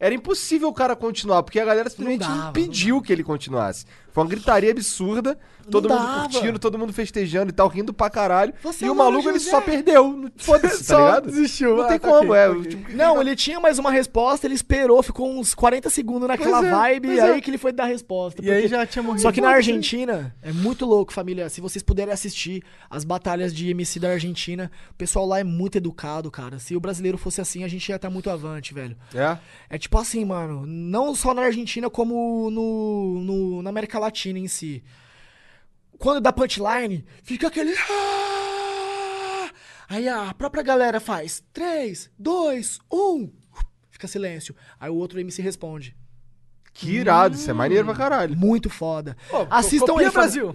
Era 0.00 0.14
impossível 0.14 0.68
o 0.68 0.72
cara 0.72 0.94
continuar, 0.94 1.42
porque 1.42 1.58
a 1.58 1.64
galera 1.64 1.90
simplesmente 1.90 2.20
dava, 2.20 2.50
impediu 2.50 3.02
que 3.02 3.12
ele 3.12 3.24
continuasse. 3.24 3.84
Foi 4.18 4.24
uma 4.24 4.30
gritaria 4.30 4.70
absurda, 4.70 5.38
todo 5.70 5.88
mundo 5.88 5.98
dava. 5.98 6.28
curtindo, 6.28 6.58
todo 6.58 6.78
mundo 6.78 6.92
festejando 6.92 7.50
e 7.50 7.52
tal, 7.52 7.68
rindo 7.68 7.92
pra 7.92 8.10
caralho. 8.10 8.52
Você 8.62 8.84
e 8.84 8.88
é 8.88 8.90
o 8.90 8.94
maluco, 8.94 9.22
José. 9.24 9.30
ele 9.30 9.38
só 9.40 9.60
perdeu. 9.60 10.28
Foda-se, 10.36 10.86
tá 10.86 10.96
ligado? 10.98 11.26
desistiu. 11.26 11.76
Não 11.76 11.84
Ah, 11.84 11.88
tem 11.88 11.98
tá 11.98 12.08
como, 12.08 12.34
é. 12.34 12.60
tipo, 12.62 12.92
Não, 12.96 13.20
ele 13.20 13.36
tinha 13.36 13.60
mais 13.60 13.78
uma 13.78 13.90
resposta, 13.90 14.46
ele 14.46 14.54
esperou, 14.54 15.02
ficou 15.02 15.30
uns 15.30 15.54
40 15.54 15.88
segundos 15.90 16.26
naquela 16.26 16.58
Pois 16.58 16.64
é, 16.66 16.70
vibe, 16.70 17.08
e 17.08 17.20
aí 17.20 17.38
é. 17.38 17.40
que 17.40 17.50
ele 17.50 17.58
foi 17.58 17.70
dar 17.72 17.84
a 17.84 17.86
resposta. 17.86 18.44
E 18.44 18.50
aí 18.50 18.66
já 18.66 18.84
tinha 18.86 19.02
morrido. 19.02 19.22
Só 19.22 19.30
que 19.30 19.40
na 19.40 19.48
Foda-se. 19.48 19.70
Argentina, 19.70 20.34
é 20.42 20.52
muito 20.52 20.84
louco, 20.84 21.12
família. 21.12 21.48
Se 21.48 21.60
vocês 21.60 21.82
puderem 21.82 22.12
assistir 22.12 22.62
as 22.90 23.04
batalhas 23.04 23.54
de 23.54 23.70
MC 23.70 24.00
da 24.00 24.10
Argentina, 24.10 24.70
o 24.90 24.94
pessoal 24.94 25.26
lá 25.26 25.38
é 25.38 25.44
muito 25.44 25.76
educado, 25.78 26.30
cara. 26.30 26.58
Se 26.58 26.74
o 26.74 26.80
brasileiro 26.80 27.16
fosse 27.18 27.40
assim, 27.40 27.62
a 27.62 27.68
gente 27.68 27.88
ia 27.88 27.96
estar 27.96 28.10
muito 28.10 28.30
avante, 28.30 28.74
velho. 28.74 28.96
É. 29.14 29.36
É 29.70 29.78
tipo 29.78 29.96
assim, 29.98 30.24
mano, 30.24 30.64
não 30.66 31.14
só 31.14 31.32
na 31.34 31.42
Argentina, 31.42 31.88
como 31.90 32.50
no, 32.50 33.20
no- 33.20 33.62
na 33.62 33.70
América 33.70 33.98
Latina 33.98 34.07
em 34.38 34.48
si. 34.48 34.82
Quando 35.98 36.20
dá 36.20 36.32
punchline, 36.32 37.04
fica 37.22 37.48
aquele. 37.48 37.74
"Ah!" 37.90 39.50
Aí 39.88 40.08
a 40.08 40.32
própria 40.34 40.62
galera 40.62 41.00
faz 41.00 41.42
3, 41.52 42.10
2, 42.18 42.78
1. 42.92 43.32
Fica 43.90 44.06
silêncio. 44.06 44.54
Aí 44.78 44.90
o 44.90 44.94
outro 44.94 45.18
MC 45.18 45.42
responde. 45.42 45.96
Que 46.72 46.90
irado, 46.90 47.34
isso 47.34 47.50
é 47.50 47.52
maneiro 47.54 47.86
pra 47.86 47.94
caralho. 47.94 48.36
Muito 48.36 48.70
foda. 48.70 49.16
Pô, 49.28 49.46
Assistam 49.50 49.98
aí, 49.98 50.10
Brasil. 50.10 50.54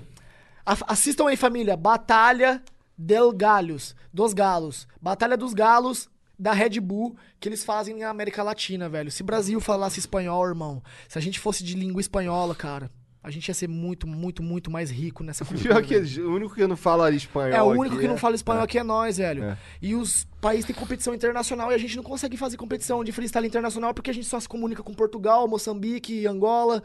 Assistam 0.65 1.27
aí, 1.27 1.35
família. 1.35 1.75
Batalha 1.75 2.63
del 2.97 3.33
Galhos. 3.33 3.95
Dos 4.13 4.33
Galos. 4.33 4.87
Batalha 5.01 5.35
dos 5.35 5.53
Galos 5.53 6.09
da 6.39 6.53
Red 6.53 6.79
Bull 6.79 7.17
que 7.39 7.49
eles 7.49 7.65
fazem 7.65 7.97
na 7.97 8.09
América 8.09 8.41
Latina, 8.43 8.87
velho. 8.87 9.11
Se 9.11 9.23
Brasil 9.23 9.59
falasse 9.59 9.99
espanhol, 9.99 10.47
irmão. 10.47 10.81
Se 11.09 11.17
a 11.17 11.21
gente 11.21 11.39
fosse 11.39 11.63
de 11.63 11.75
língua 11.75 11.99
espanhola, 11.99 12.55
cara. 12.55 12.89
A 13.23 13.31
gente 13.31 13.47
ia 13.47 13.53
ser 13.53 13.69
muito, 13.69 14.05
muito, 14.05 14.43
muito 14.43 14.69
mais 14.69 14.91
rico 14.91 15.23
nessa 15.23 15.45
cultura. 15.45 15.75
Pior 15.75 15.81
que 15.81 15.97
velho. 15.97 16.29
o 16.29 16.35
único 16.35 16.55
que 16.55 16.67
não 16.67 16.75
fala 16.75 17.09
espanhol. 17.09 17.53
É, 17.57 17.63
o 17.63 17.67
único 17.79 17.97
que 17.97 18.05
não 18.07 18.15
é- 18.15 18.17
fala 18.17 18.35
espanhol 18.35 18.63
aqui 18.63 18.77
é 18.77 18.83
nós, 18.83 19.15
velho. 19.17 19.43
É. 19.45 19.57
E 19.81 19.95
os 19.95 20.27
países 20.41 20.65
têm 20.65 20.75
competição 20.75 21.13
internacional 21.13 21.71
e 21.71 21.75
a 21.75 21.77
gente 21.77 21.95
não 21.95 22.03
consegue 22.03 22.35
fazer 22.35 22.57
competição 22.57 23.01
de 23.01 23.13
freestyle 23.13 23.47
internacional 23.47 23.93
porque 23.93 24.11
a 24.11 24.13
gente 24.13 24.27
só 24.27 24.37
se 24.39 24.49
comunica 24.49 24.83
com 24.83 24.93
Portugal, 24.93 25.47
Moçambique, 25.47 26.27
Angola, 26.27 26.83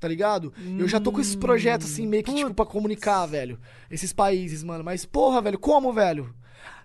tá 0.00 0.08
ligado? 0.08 0.52
Eu 0.78 0.88
já 0.88 0.98
tô 0.98 1.12
com 1.12 1.20
esses 1.20 1.36
projetos 1.36 1.86
assim, 1.92 2.08
meio 2.08 2.24
que 2.24 2.34
tipo 2.34 2.52
pra 2.54 2.66
comunicar, 2.66 3.24
velho. 3.26 3.56
Esses 3.88 4.12
países, 4.12 4.64
mano. 4.64 4.82
Mas, 4.82 5.04
porra, 5.06 5.40
velho, 5.40 5.60
como, 5.60 5.92
velho? 5.92 6.34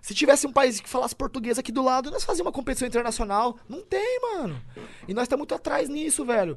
Se 0.00 0.14
tivesse 0.14 0.46
um 0.46 0.52
país 0.52 0.78
que 0.78 0.88
falasse 0.88 1.16
português 1.16 1.58
aqui 1.58 1.72
do 1.72 1.82
lado, 1.82 2.10
nós 2.12 2.22
fazíamos 2.22 2.46
uma 2.46 2.52
competição 2.52 2.86
internacional. 2.86 3.56
Não 3.68 3.80
tem, 3.82 4.20
mano. 4.20 4.60
E 5.08 5.14
nós 5.14 5.26
tá 5.26 5.36
muito 5.36 5.52
atrás 5.54 5.88
nisso, 5.88 6.24
velho. 6.24 6.56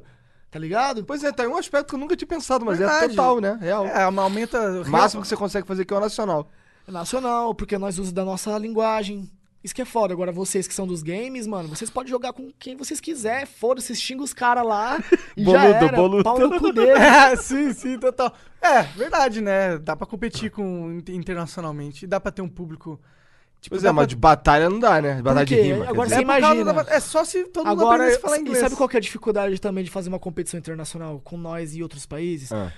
Tá 0.50 0.58
ligado? 0.58 1.04
Pois 1.04 1.22
é, 1.22 1.30
tá 1.30 1.42
aí 1.42 1.48
um 1.48 1.56
aspecto 1.56 1.88
que 1.90 1.94
eu 1.94 1.98
nunca 1.98 2.16
tinha 2.16 2.26
pensado, 2.28 2.64
mas 2.64 2.80
é 2.80 2.86
Verdade. 2.86 3.14
total, 3.14 3.40
né? 3.40 3.58
Real. 3.60 3.84
É, 3.86 4.02
aumenta. 4.02 4.58
O 4.82 4.88
máximo 4.90 5.20
que 5.22 5.28
você 5.28 5.36
consegue 5.36 5.66
fazer 5.66 5.82
aqui 5.82 5.92
é 5.92 5.96
o 5.96 6.00
nacional. 6.00 6.48
É 6.86 6.90
nacional, 6.90 7.54
porque 7.54 7.76
nós 7.76 7.94
usamos 7.96 8.12
da 8.12 8.24
nossa 8.24 8.56
linguagem. 8.56 9.30
Isso 9.62 9.74
que 9.74 9.82
é 9.82 9.84
foda. 9.84 10.14
Agora, 10.14 10.32
vocês 10.32 10.66
que 10.66 10.72
são 10.72 10.86
dos 10.86 11.02
games, 11.02 11.46
mano, 11.46 11.68
vocês 11.68 11.90
podem 11.90 12.08
jogar 12.10 12.32
com 12.32 12.50
quem 12.58 12.76
vocês 12.76 12.98
quiser. 13.00 13.44
Foda-se, 13.46 13.94
xinga 13.94 14.22
os 14.22 14.32
caras 14.32 14.64
lá. 14.64 14.98
E 15.36 15.44
já 15.44 15.50
Boludo, 15.60 15.84
era. 15.84 15.96
boludo. 15.96 16.24
Pau 16.24 16.38
no 16.38 16.58
cu 16.58 16.72
dele. 16.72 16.90
É, 16.92 17.36
sim, 17.36 17.72
sim, 17.74 17.98
total. 17.98 18.32
É, 18.62 18.82
verdade, 18.84 19.40
né? 19.42 19.76
Dá 19.78 19.94
pra 19.94 20.06
competir 20.06 20.50
com 20.50 20.92
inter- 20.92 21.14
internacionalmente. 21.14 22.06
Dá 22.06 22.18
pra 22.18 22.32
ter 22.32 22.40
um 22.42 22.48
público. 22.48 22.98
Tipo, 23.60 23.74
Pois 23.74 23.84
é, 23.84 23.88
mas 23.90 24.04
pra- 24.04 24.06
de 24.06 24.16
batalha 24.16 24.70
não 24.70 24.78
dá, 24.78 25.02
né? 25.02 25.20
Batalha 25.20 25.44
de 25.44 25.60
rima. 25.60 25.88
Agora 25.88 26.08
você 26.08 26.14
é 26.16 26.20
imagina. 26.22 26.72
da- 26.72 26.86
É 26.94 27.00
só 27.00 27.24
se 27.24 27.44
todo 27.46 27.66
mundo 27.66 27.80
Agora, 27.80 27.94
aprendesse 27.96 28.18
a 28.18 28.20
falar 28.20 28.36
e 28.36 28.40
inglês. 28.40 28.58
sabe 28.60 28.76
qual 28.76 28.88
que 28.88 28.96
é 28.96 28.98
a 28.98 29.00
dificuldade 29.02 29.60
também 29.60 29.82
de 29.82 29.90
fazer 29.90 30.08
uma 30.08 30.18
competição 30.18 30.58
internacional 30.58 31.20
com 31.24 31.36
nós 31.36 31.74
e 31.74 31.82
outros 31.82 32.06
países? 32.06 32.52
Ah. 32.52 32.72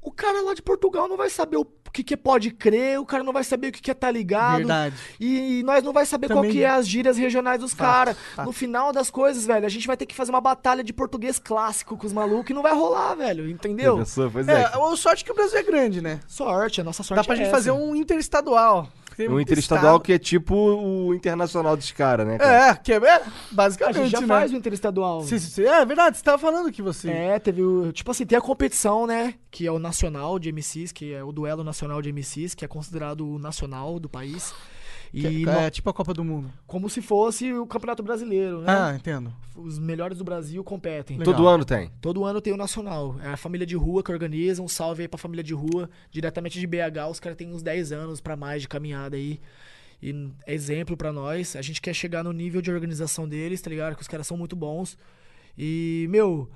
O 0.00 0.12
cara 0.12 0.40
lá 0.42 0.54
de 0.54 0.62
Portugal 0.62 1.08
não 1.08 1.16
vai 1.16 1.28
saber 1.28 1.56
o 1.56 1.66
que, 1.92 2.04
que 2.04 2.14
é 2.14 2.16
pode 2.16 2.52
crer, 2.52 3.00
o 3.00 3.04
cara 3.04 3.24
não 3.24 3.32
vai 3.32 3.42
saber 3.42 3.68
o 3.68 3.72
que, 3.72 3.82
que 3.82 3.90
é 3.90 3.94
tá 3.94 4.08
ligado. 4.10 4.58
Verdade. 4.58 4.94
E 5.18 5.62
nós 5.64 5.82
não 5.82 5.92
vai 5.92 6.06
saber 6.06 6.28
Também- 6.28 6.44
qual 6.44 6.52
que 6.52 6.62
é 6.62 6.68
as 6.68 6.86
gírias 6.86 7.18
regionais 7.18 7.60
dos 7.60 7.74
caras. 7.74 8.16
No 8.44 8.52
final 8.52 8.92
das 8.92 9.10
coisas, 9.10 9.44
velho, 9.44 9.66
a 9.66 9.68
gente 9.68 9.86
vai 9.86 9.96
ter 9.96 10.06
que 10.06 10.14
fazer 10.14 10.30
uma 10.30 10.40
batalha 10.40 10.84
de 10.84 10.92
português 10.92 11.40
clássico 11.40 11.96
com 11.96 12.06
os 12.06 12.12
malucos 12.12 12.50
e 12.50 12.54
não 12.54 12.62
vai 12.62 12.72
rolar, 12.72 13.16
velho. 13.16 13.50
Entendeu? 13.50 13.96
Professor, 13.96 14.30
Pois 14.30 14.46
é. 14.46 14.70
É, 14.72 14.78
o 14.78 14.96
sorte 14.96 15.24
que 15.24 15.32
o 15.32 15.34
Brasil 15.34 15.58
é 15.58 15.62
grande, 15.64 16.00
né? 16.00 16.20
Sorte, 16.28 16.80
a 16.80 16.84
nossa 16.84 17.02
sorte 17.02 17.18
Dá 17.20 17.24
pra 17.24 17.34
é 17.34 17.36
gente 17.38 17.46
essa. 17.46 17.56
fazer 17.56 17.72
um 17.72 17.96
interestadual. 17.96 18.88
Tem 19.18 19.28
Um 19.28 19.40
interestadual 19.40 19.94
estado- 19.96 20.04
que 20.04 20.12
é 20.12 20.18
tipo 20.18 20.54
o 20.54 21.12
internacional 21.12 21.76
dos 21.76 21.90
caras, 21.90 22.24
né? 22.26 22.38
cara? 22.38 22.70
É, 22.70 22.74
que 22.76 22.92
é, 22.92 22.96
é 22.96 23.14
A 23.16 23.22
basicamente, 23.50 23.96
gente 23.98 24.10
já 24.12 24.20
né? 24.20 24.26
faz 24.28 24.52
o 24.52 24.56
interestadual. 24.56 25.22
Sim, 25.22 25.38
sim, 25.40 25.50
sim. 25.50 25.64
É 25.64 25.84
verdade, 25.84 26.16
você 26.16 26.22
tava 26.22 26.38
falando 26.38 26.70
que 26.70 26.80
você... 26.80 27.10
É, 27.10 27.38
teve 27.40 27.60
o. 27.62 27.92
Tipo 27.92 28.12
assim, 28.12 28.24
tem 28.24 28.38
a 28.38 28.40
competição, 28.40 29.06
né? 29.08 29.34
Que 29.50 29.66
é 29.66 29.72
o 29.72 29.78
nacional 29.80 30.38
de 30.38 30.50
MCs, 30.52 30.92
que 30.92 31.12
é 31.12 31.24
o 31.24 31.32
duelo 31.32 31.64
nacional 31.64 32.00
de 32.00 32.10
MCs, 32.12 32.54
que 32.54 32.64
é 32.64 32.68
considerado 32.68 33.26
o 33.28 33.38
nacional 33.40 33.98
do 33.98 34.08
país. 34.08 34.54
E 35.12 35.22
Que 35.22 35.46
no- 35.46 35.50
é, 35.52 35.70
tipo 35.70 35.88
a 35.88 35.94
Copa 35.94 36.12
do 36.12 36.22
Mundo. 36.24 36.52
como 36.66 36.88
se 36.90 37.00
fosse 37.00 37.52
o 37.52 37.66
Campeonato 37.66 38.02
Brasileiro, 38.02 38.60
né? 38.60 38.66
Ah, 38.68 38.94
entendo. 38.94 39.32
Os 39.56 39.78
melhores 39.78 40.18
do 40.18 40.24
Brasil 40.24 40.62
competem. 40.62 41.16
legal. 41.18 41.34
Todo 41.34 41.48
ano 41.48 41.64
tem. 41.64 41.90
Todo 42.00 42.24
ano 42.24 42.40
tem 42.40 42.52
o 42.52 42.56
nacional. 42.56 43.16
É 43.22 43.28
a 43.28 43.36
família 43.36 43.66
de 43.66 43.74
rua 43.74 44.02
que 44.02 44.12
organiza. 44.12 44.62
Um 44.62 44.68
salve 44.68 45.02
aí 45.02 45.08
pra 45.08 45.18
família 45.18 45.42
de 45.42 45.54
rua, 45.54 45.88
diretamente 46.10 46.60
de 46.60 46.66
BH. 46.66 47.08
Os 47.10 47.18
caras 47.20 47.36
têm 47.38 47.52
uns 47.52 47.62
10 47.62 47.90
anos 47.92 48.20
pra 48.20 48.36
mais 48.36 48.62
de 48.62 48.68
caminhada 48.68 49.16
aí. 49.16 49.40
E 50.00 50.30
é 50.46 50.54
exemplo 50.54 50.96
pra 50.96 51.12
nós. 51.12 51.56
A 51.56 51.62
gente 51.62 51.80
quer 51.80 51.94
chegar 51.94 52.22
no 52.22 52.32
nível 52.32 52.60
de 52.62 52.70
organização 52.70 53.28
deles, 53.28 53.60
tá 53.60 53.68
ligado? 53.70 53.96
Que 53.96 54.02
os 54.02 54.08
caras 54.08 54.26
são 54.26 54.36
muito 54.36 54.54
bons. 54.54 54.96
E, 55.56 56.06
meu, 56.08 56.48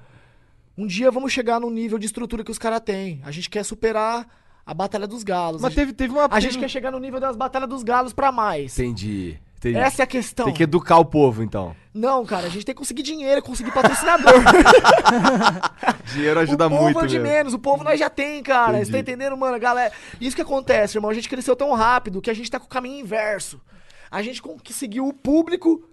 um 0.78 0.86
dia 0.86 1.10
vamos 1.10 1.32
chegar 1.32 1.58
no 1.58 1.68
nível 1.70 1.98
de 1.98 2.06
estrutura 2.06 2.44
que 2.44 2.50
os 2.52 2.58
caras 2.58 2.80
têm. 2.80 3.20
A 3.24 3.30
gente 3.32 3.50
quer 3.50 3.64
superar 3.64 4.28
a 4.64 4.74
Batalha 4.74 5.06
dos 5.06 5.22
Galos. 5.22 5.60
Mas 5.60 5.72
a 5.72 5.74
teve, 5.74 5.92
teve 5.92 6.12
uma. 6.12 6.22
gente, 6.22 6.34
a 6.34 6.40
gente 6.40 6.58
quer 6.58 6.68
chegar 6.68 6.90
no 6.90 6.98
nível 6.98 7.20
das 7.20 7.36
Batalhas 7.36 7.68
dos 7.68 7.82
Galos 7.82 8.12
pra 8.12 8.30
mais. 8.30 8.78
Entendi. 8.78 9.38
entendi. 9.58 9.76
Essa 9.76 10.02
é 10.02 10.04
a 10.04 10.06
questão. 10.06 10.46
Tem 10.46 10.54
que 10.54 10.62
educar 10.62 10.98
o 10.98 11.04
povo, 11.04 11.42
então. 11.42 11.74
Não, 11.92 12.24
cara, 12.24 12.46
a 12.46 12.48
gente 12.48 12.64
tem 12.64 12.74
que 12.74 12.78
conseguir 12.78 13.02
dinheiro, 13.02 13.42
conseguir 13.42 13.70
patrocinador. 13.70 14.32
Dinheiro 16.14 16.40
ajuda 16.40 16.66
o 16.66 16.70
povo 16.70 16.82
muito 16.84 17.04
é 17.04 17.06
de 17.06 17.18
mesmo. 17.18 17.34
menos, 17.34 17.54
o 17.54 17.58
povo 17.58 17.84
nós 17.84 17.98
já 17.98 18.08
tem, 18.08 18.42
cara. 18.42 18.82
Você 18.82 18.90
tá 18.90 18.98
entendendo, 18.98 19.36
mano? 19.36 19.58
Galera, 19.58 19.92
isso 20.20 20.34
que 20.34 20.42
acontece, 20.42 20.96
irmão. 20.96 21.10
A 21.10 21.14
gente 21.14 21.28
cresceu 21.28 21.54
tão 21.54 21.72
rápido 21.74 22.22
que 22.22 22.30
a 22.30 22.34
gente 22.34 22.50
tá 22.50 22.58
com 22.58 22.66
o 22.66 22.68
caminho 22.68 23.00
inverso. 23.00 23.60
A 24.10 24.22
gente 24.22 24.40
conseguiu 24.40 25.06
o 25.06 25.12
público 25.12 25.86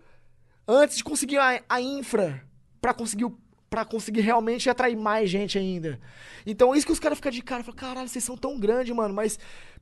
antes 0.68 0.98
de 0.98 1.04
conseguir 1.04 1.38
a, 1.38 1.62
a 1.68 1.82
infra 1.82 2.44
pra 2.82 2.94
conseguir 2.94 3.26
o 3.26 3.38
para 3.70 3.86
conseguir 3.86 4.22
realmente 4.22 4.70
atrair 4.70 4.98
mais 4.98 5.30
gente 5.30 5.58
ainda. 5.58 6.00
Então, 6.46 6.76
isso 6.76 6.86
que 6.86 6.92
os 6.92 7.00
caras 7.00 7.18
ficam 7.18 7.32
de 7.32 7.42
cara, 7.42 7.64
falam, 7.64 7.78
caralho, 7.78 8.10
vocês 8.10 8.24
são 8.24 8.36
tão 8.36 8.60
grandes, 8.60 8.96
mano, 8.96 9.14
mas 9.14 9.38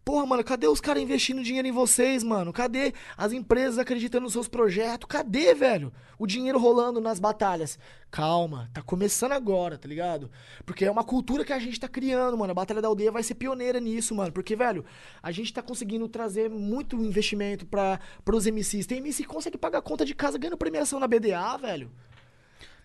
porra, 0.07 0.25
mano, 0.25 0.41
cadê 0.41 0.69
os 0.69 0.79
caras 0.79 1.03
investindo 1.03 1.43
dinheiro 1.43 1.67
em 1.67 1.71
vocês, 1.71 2.23
mano? 2.23 2.53
Cadê 2.53 2.93
as 3.17 3.33
empresas 3.33 3.77
acreditando 3.77 4.23
nos 4.23 4.31
seus 4.31 4.47
projetos? 4.47 5.05
Cadê, 5.05 5.53
velho? 5.53 5.91
O 6.17 6.25
dinheiro 6.25 6.57
rolando 6.57 7.01
nas 7.01 7.19
batalhas. 7.19 7.77
Calma, 8.09 8.69
tá 8.73 8.81
começando 8.81 9.33
agora, 9.33 9.77
tá 9.77 9.85
ligado? 9.85 10.31
Porque 10.65 10.85
é 10.85 10.89
uma 10.89 11.03
cultura 11.03 11.43
que 11.43 11.51
a 11.51 11.59
gente 11.59 11.77
tá 11.77 11.89
criando, 11.89 12.37
mano. 12.37 12.51
A 12.51 12.53
Batalha 12.53 12.81
da 12.81 12.87
Aldeia 12.87 13.11
vai 13.11 13.21
ser 13.21 13.35
pioneira 13.35 13.81
nisso, 13.81 14.15
mano. 14.15 14.31
Porque, 14.31 14.55
velho, 14.55 14.85
a 15.21 15.29
gente 15.29 15.51
tá 15.51 15.61
conseguindo 15.61 16.07
trazer 16.07 16.49
muito 16.49 16.95
investimento 17.03 17.65
para 17.65 17.99
pros 18.23 18.45
MCs. 18.45 18.85
Tem 18.85 18.99
MC 18.99 19.23
que 19.23 19.29
consegue 19.29 19.57
pagar 19.57 19.81
conta 19.81 20.05
de 20.05 20.15
casa 20.15 20.37
ganhando 20.37 20.57
premiação 20.57 21.01
na 21.01 21.07
BDA, 21.07 21.57
velho. 21.57 21.91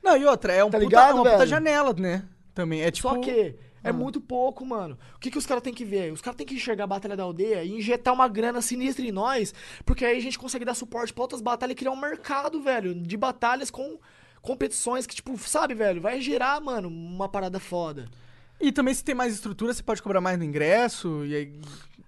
Não, 0.03 0.17
e 0.17 0.25
outra, 0.25 0.53
é 0.53 0.65
um 0.65 0.71
Tá 0.71 0.79
puta, 0.79 0.85
ligado, 0.89 1.15
uma 1.17 1.25
puta 1.25 1.39
velho? 1.39 1.51
janela, 1.51 1.93
né? 1.93 2.25
Também. 2.55 2.83
É 2.83 2.91
tipo. 2.91 3.09
Só 3.09 3.19
que 3.19 3.55
É 3.85 3.91
muito 3.91 4.21
pouco, 4.21 4.65
mano. 4.65 4.97
O 5.17 5.19
que, 5.19 5.31
que 5.31 5.39
os 5.39 5.45
caras 5.47 5.63
têm 5.63 5.75
que 5.75 5.85
ver? 5.85 6.13
Os 6.13 6.21
caras 6.21 6.37
têm 6.37 6.47
que 6.47 6.55
enxergar 6.55 6.85
a 6.85 6.87
Batalha 6.87 7.17
da 7.17 7.25
Aldeia 7.25 7.65
e 7.65 7.73
injetar 7.73 8.15
uma 8.15 8.29
grana 8.29 8.63
sinistra 8.63 9.05
em 9.05 9.11
nós, 9.11 9.53
porque 9.85 10.05
aí 10.05 10.17
a 10.17 10.21
gente 10.21 10.39
consegue 10.39 10.65
dar 10.65 10.75
suporte 10.75 11.13
pra 11.13 11.23
outras 11.23 11.41
batalhas 11.41 11.73
e 11.73 11.77
criar 11.77 11.91
um 11.91 12.01
mercado, 12.01 12.63
velho, 12.63 12.95
de 12.95 13.17
batalhas 13.17 13.71
com 13.71 13.99
competições 14.41 15.07
que, 15.07 15.15
tipo, 15.15 15.37
sabe, 15.39 15.75
velho, 15.75 16.01
vai 16.01 16.21
gerar, 16.21 16.61
mano, 16.61 16.89
uma 16.89 17.29
parada 17.29 17.59
foda. 17.59 18.09
E 18.61 18.71
também 18.71 18.95
se 18.95 19.03
tem 19.03 19.15
mais 19.15 19.35
estrutura, 19.35 19.73
você 19.73 19.83
pode 19.83 20.01
cobrar 20.01 20.21
mais 20.21 20.39
no 20.39 20.45
ingresso. 20.45 21.25
E 21.25 21.35
aí... 21.35 21.53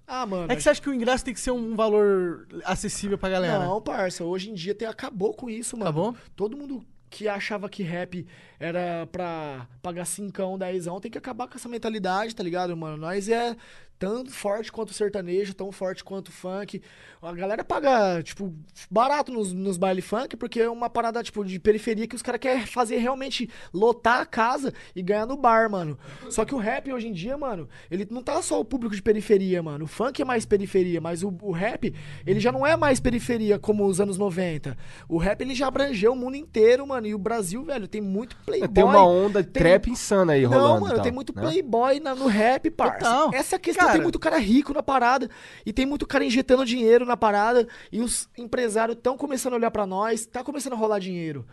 Ah, 0.07 0.27
mano. 0.27 0.53
É 0.53 0.55
que 0.55 0.63
você 0.63 0.71
acha 0.71 0.81
que 0.81 0.89
o 0.89 0.95
ingresso 0.95 1.25
tem 1.25 1.35
que 1.35 1.41
ser 1.41 1.51
um 1.51 1.75
valor 1.75 2.47
acessível 2.65 3.19
pra 3.19 3.31
galera? 3.31 3.65
Não, 3.65 3.81
parça, 3.81 4.23
hoje 4.23 4.51
em 4.51 4.55
dia 4.55 4.75
tem, 4.75 4.87
acabou 4.87 5.35
com 5.35 5.51
isso, 5.51 5.77
mano. 5.77 5.91
Acabou? 5.91 6.17
Todo 6.37 6.57
mundo 6.57 6.85
que 7.15 7.29
achava 7.29 7.69
que 7.69 7.85
rap 7.85 8.27
era 8.59 9.07
pra 9.07 9.69
pagar 9.81 10.05
cincão, 10.05 10.59
dezão, 10.59 10.99
tem 11.01 11.09
que 11.09 11.17
acabar 11.17 11.47
com 11.47 11.57
essa 11.57 11.69
mentalidade, 11.69 12.35
tá 12.35 12.43
ligado, 12.43 12.77
mano? 12.77 12.97
Nós 12.97 13.29
é 13.29 13.57
tão 14.05 14.27
forte 14.27 14.71
quanto 14.73 14.91
o 14.91 14.95
sertanejo, 14.95 15.55
tão 15.55 15.73
forte 15.73 16.05
quanto 16.05 16.29
o 16.29 16.33
funk. 16.33 16.81
A 17.23 17.33
galera 17.33 17.65
paga, 17.65 18.23
tipo, 18.23 18.55
barato 18.91 19.33
nos, 19.33 19.53
nos 19.53 19.79
baile 19.79 20.03
funk, 20.03 20.37
porque 20.37 20.61
é 20.61 20.69
uma 20.69 20.91
parada, 20.91 21.23
tipo, 21.23 21.43
de 21.45 21.59
periferia 21.59 22.07
que 22.07 22.15
os 22.15 22.21
caras 22.21 22.39
querem 22.41 22.67
fazer 22.67 22.99
realmente 22.99 23.49
lotar 23.73 24.21
a 24.21 24.27
casa 24.27 24.73
e 24.95 25.03
ganhar 25.03 25.25
no 25.27 25.37
bar, 25.37 25.71
mano. 25.71 25.99
Só 26.29 26.45
que 26.45 26.55
o 26.55 26.59
rap 26.59 26.93
hoje 26.93 27.09
em 27.09 27.13
dia, 27.13 27.37
mano, 27.39 27.67
ele 27.91 28.07
não 28.11 28.23
tá 28.23 28.43
só 28.43 28.61
o 28.61 28.65
público 28.65 28.95
de 28.95 29.01
periferia, 29.03 29.63
mano. 29.63 29.85
O 29.87 29.89
funk 29.89 30.21
é 30.21 30.25
mais 30.25 30.45
periferia, 30.45 31.01
mas 31.01 31.23
o, 31.23 31.35
o 31.41 31.51
rap, 31.51 31.95
ele 32.27 32.41
já 32.41 32.53
não 32.53 32.67
é 32.67 32.77
mais 32.77 33.01
periferia 33.01 33.59
como 33.59 33.87
os 33.87 34.01
anos 34.01 34.19
90. 34.19 34.77
O 35.09 35.17
rap, 35.17 35.41
ele 35.41 35.55
já 35.55 35.69
abrangeu 35.69 36.13
o 36.13 36.17
mundo 36.17 36.37
inteiro, 36.37 36.87
mano. 36.87 37.07
E 37.07 37.15
o 37.15 37.19
Brasil, 37.19 37.65
velho, 37.65 37.89
tem 37.89 38.03
muito 38.03 38.37
playboy. 38.45 38.69
Tem 38.69 38.85
uma 38.85 39.07
onda 39.07 39.43
tem- 39.43 39.63
trap 39.63 39.89
insana 39.91 40.35
aí 40.35 40.45
rolando. 40.45 40.69
Não, 40.69 40.77
e 40.77 40.81
mano, 40.83 40.95
tal, 40.97 41.03
tem 41.03 41.13
muito 41.13 41.35
né? 41.35 41.41
playboy 41.41 42.01
na- 42.01 42.15
no 42.15 42.27
rap, 42.27 42.71
parça. 42.71 42.99
Total. 42.99 43.31
Essa 43.35 43.55
é 43.55 43.57
a 43.57 43.61
questão. 43.61 43.94
Tem 43.95 44.03
muito 44.03 44.19
cara 44.19 44.39
rico 44.39 44.73
na 44.73 44.83
parada. 44.83 45.29
E 45.65 45.73
tem 45.73 45.87
muito 45.87 46.07
cara 46.07 46.25
injetando 46.25 46.65
dinheiro 46.65 47.05
na 47.07 47.17
parada. 47.17 47.67
E 47.91 48.01
os 48.01 48.29
empresários 48.37 48.97
estão 48.97 49.17
começando 49.17 49.55
a 49.55 49.57
olhar 49.57 49.71
pra 49.71 49.87
nós. 49.87 50.27
Tá 50.27 50.43
começando 50.45 50.75
a 50.75 50.77
rolar 50.77 50.99
dinheiro. 50.99 51.47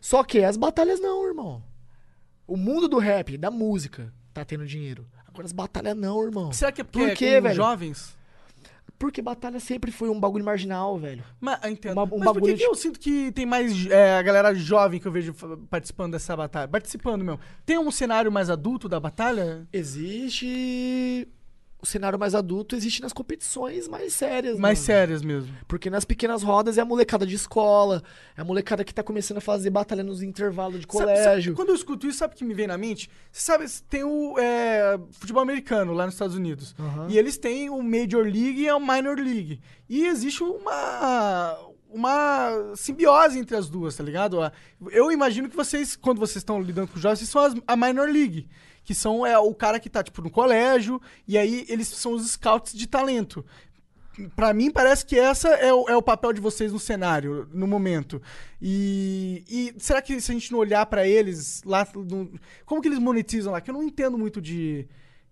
Só 0.00 0.22
que 0.22 0.42
as 0.44 0.56
batalhas 0.56 1.00
não, 1.00 1.26
irmão. 1.26 1.62
O 2.46 2.56
mundo 2.56 2.88
do 2.88 2.98
rap, 2.98 3.38
da 3.38 3.50
música, 3.50 4.12
tá 4.34 4.44
tendo 4.44 4.66
dinheiro. 4.66 5.06
Agora 5.26 5.46
as 5.46 5.52
batalhas 5.52 5.96
não, 5.96 6.22
irmão. 6.22 6.52
Será 6.52 6.70
que 6.70 6.80
é 6.82 6.84
porque 6.84 6.98
Por 7.00 7.08
é 7.08 7.14
quê, 7.16 7.36
com 7.36 7.42
velho? 7.42 7.54
jovens? 7.54 8.16
Porque 8.96 9.20
batalha 9.20 9.58
sempre 9.58 9.90
foi 9.90 10.08
um 10.08 10.20
bagulho 10.20 10.44
marginal, 10.44 10.96
velho. 10.98 11.24
Mas, 11.40 11.58
entendo. 11.64 11.94
Uma- 11.94 12.04
um 12.04 12.18
Mas 12.18 12.28
por 12.28 12.34
que, 12.34 12.34
bagulho 12.34 12.56
de- 12.56 12.62
eu 12.62 12.74
sinto 12.76 13.00
que 13.00 13.32
tem 13.32 13.44
mais 13.44 13.86
é, 13.86 14.16
a 14.16 14.22
galera 14.22 14.54
jovem 14.54 15.00
que 15.00 15.08
eu 15.08 15.10
vejo 15.12 15.34
participando 15.68 16.12
dessa 16.12 16.36
batalha? 16.36 16.68
Participando 16.68 17.22
mesmo. 17.24 17.40
Tem 17.66 17.76
um 17.76 17.90
cenário 17.90 18.30
mais 18.30 18.48
adulto 18.48 18.88
da 18.88 19.00
batalha? 19.00 19.66
Existe. 19.72 21.26
O 21.84 21.86
cenário 21.86 22.18
mais 22.18 22.34
adulto 22.34 22.74
existe 22.74 23.02
nas 23.02 23.12
competições 23.12 23.86
mais 23.88 24.14
sérias, 24.14 24.58
Mais 24.58 24.78
mano. 24.78 24.86
sérias 24.86 25.20
mesmo. 25.22 25.54
Porque 25.68 25.90
nas 25.90 26.02
pequenas 26.06 26.42
rodas 26.42 26.78
é 26.78 26.80
a 26.80 26.84
molecada 26.84 27.26
de 27.26 27.34
escola, 27.34 28.02
é 28.34 28.40
a 28.40 28.44
molecada 28.44 28.82
que 28.82 28.94
tá 28.94 29.02
começando 29.02 29.36
a 29.36 29.40
fazer 29.42 29.68
batalha 29.68 30.02
nos 30.02 30.22
intervalos 30.22 30.80
de 30.80 30.86
Sabe- 30.90 30.98
sabe- 31.14 31.18
colégio. 31.26 31.54
quando 31.54 31.68
eu 31.68 31.74
escuto 31.74 32.06
isso, 32.06 32.18
sabe 32.20 32.32
o 32.34 32.36
que 32.38 32.44
me 32.44 32.54
vem 32.54 32.66
na 32.66 32.78
mente? 32.78 33.10
Você 33.30 33.42
sabe, 33.42 33.66
tem 33.90 34.02
o 34.02 34.38
é, 34.38 34.98
futebol 35.12 35.42
americano 35.42 35.92
lá 35.92 36.06
nos 36.06 36.14
Estados 36.14 36.34
Unidos. 36.34 36.74
Aham. 36.78 37.06
E 37.10 37.18
eles 37.18 37.36
têm 37.36 37.68
o 37.68 37.82
Major 37.82 38.22
League 38.24 38.62
e 38.62 38.68
a 38.68 38.80
Minor 38.80 39.18
League. 39.18 39.60
E 39.86 40.06
existe 40.06 40.42
uma. 40.42 41.58
Uma 41.96 42.72
simbiose 42.74 43.38
entre 43.38 43.54
as 43.56 43.68
duas, 43.68 43.94
tá 43.94 44.02
ligado? 44.02 44.38
Eu 44.90 45.12
imagino 45.12 45.48
que 45.48 45.54
vocês, 45.54 45.94
quando 45.94 46.18
vocês 46.18 46.38
estão 46.38 46.60
lidando 46.60 46.88
com 46.88 46.98
jovens, 46.98 47.20
vocês 47.20 47.30
são 47.30 47.40
as- 47.40 47.54
a 47.68 47.76
Minor 47.76 48.08
League. 48.08 48.48
Que 48.84 48.94
são 48.94 49.24
é, 49.26 49.38
o 49.38 49.54
cara 49.54 49.80
que 49.80 49.88
tá, 49.88 50.02
tipo, 50.02 50.20
no 50.22 50.30
colégio, 50.30 51.00
e 51.26 51.38
aí 51.38 51.64
eles 51.68 51.88
são 51.88 52.12
os 52.12 52.30
scouts 52.32 52.72
de 52.74 52.86
talento. 52.86 53.44
Pra 54.36 54.54
mim, 54.54 54.70
parece 54.70 55.04
que 55.04 55.18
essa 55.18 55.48
é 55.48 55.72
o, 55.72 55.88
é 55.88 55.96
o 55.96 56.02
papel 56.02 56.32
de 56.32 56.40
vocês 56.40 56.72
no 56.72 56.78
cenário, 56.78 57.48
no 57.52 57.66
momento. 57.66 58.22
E, 58.62 59.42
e 59.48 59.74
será 59.78 60.00
que 60.00 60.20
se 60.20 60.30
a 60.30 60.34
gente 60.34 60.52
não 60.52 60.58
olhar 60.60 60.86
pra 60.86 61.04
eles 61.08 61.62
lá. 61.64 61.84
no- 61.94 62.30
como 62.64 62.80
que 62.80 62.86
eles 62.86 63.00
monetizam 63.00 63.52
lá? 63.52 63.60
Que 63.60 63.70
eu 63.70 63.74
não 63.74 63.82
entendo 63.82 64.16
muito 64.16 64.40
de. 64.40 64.86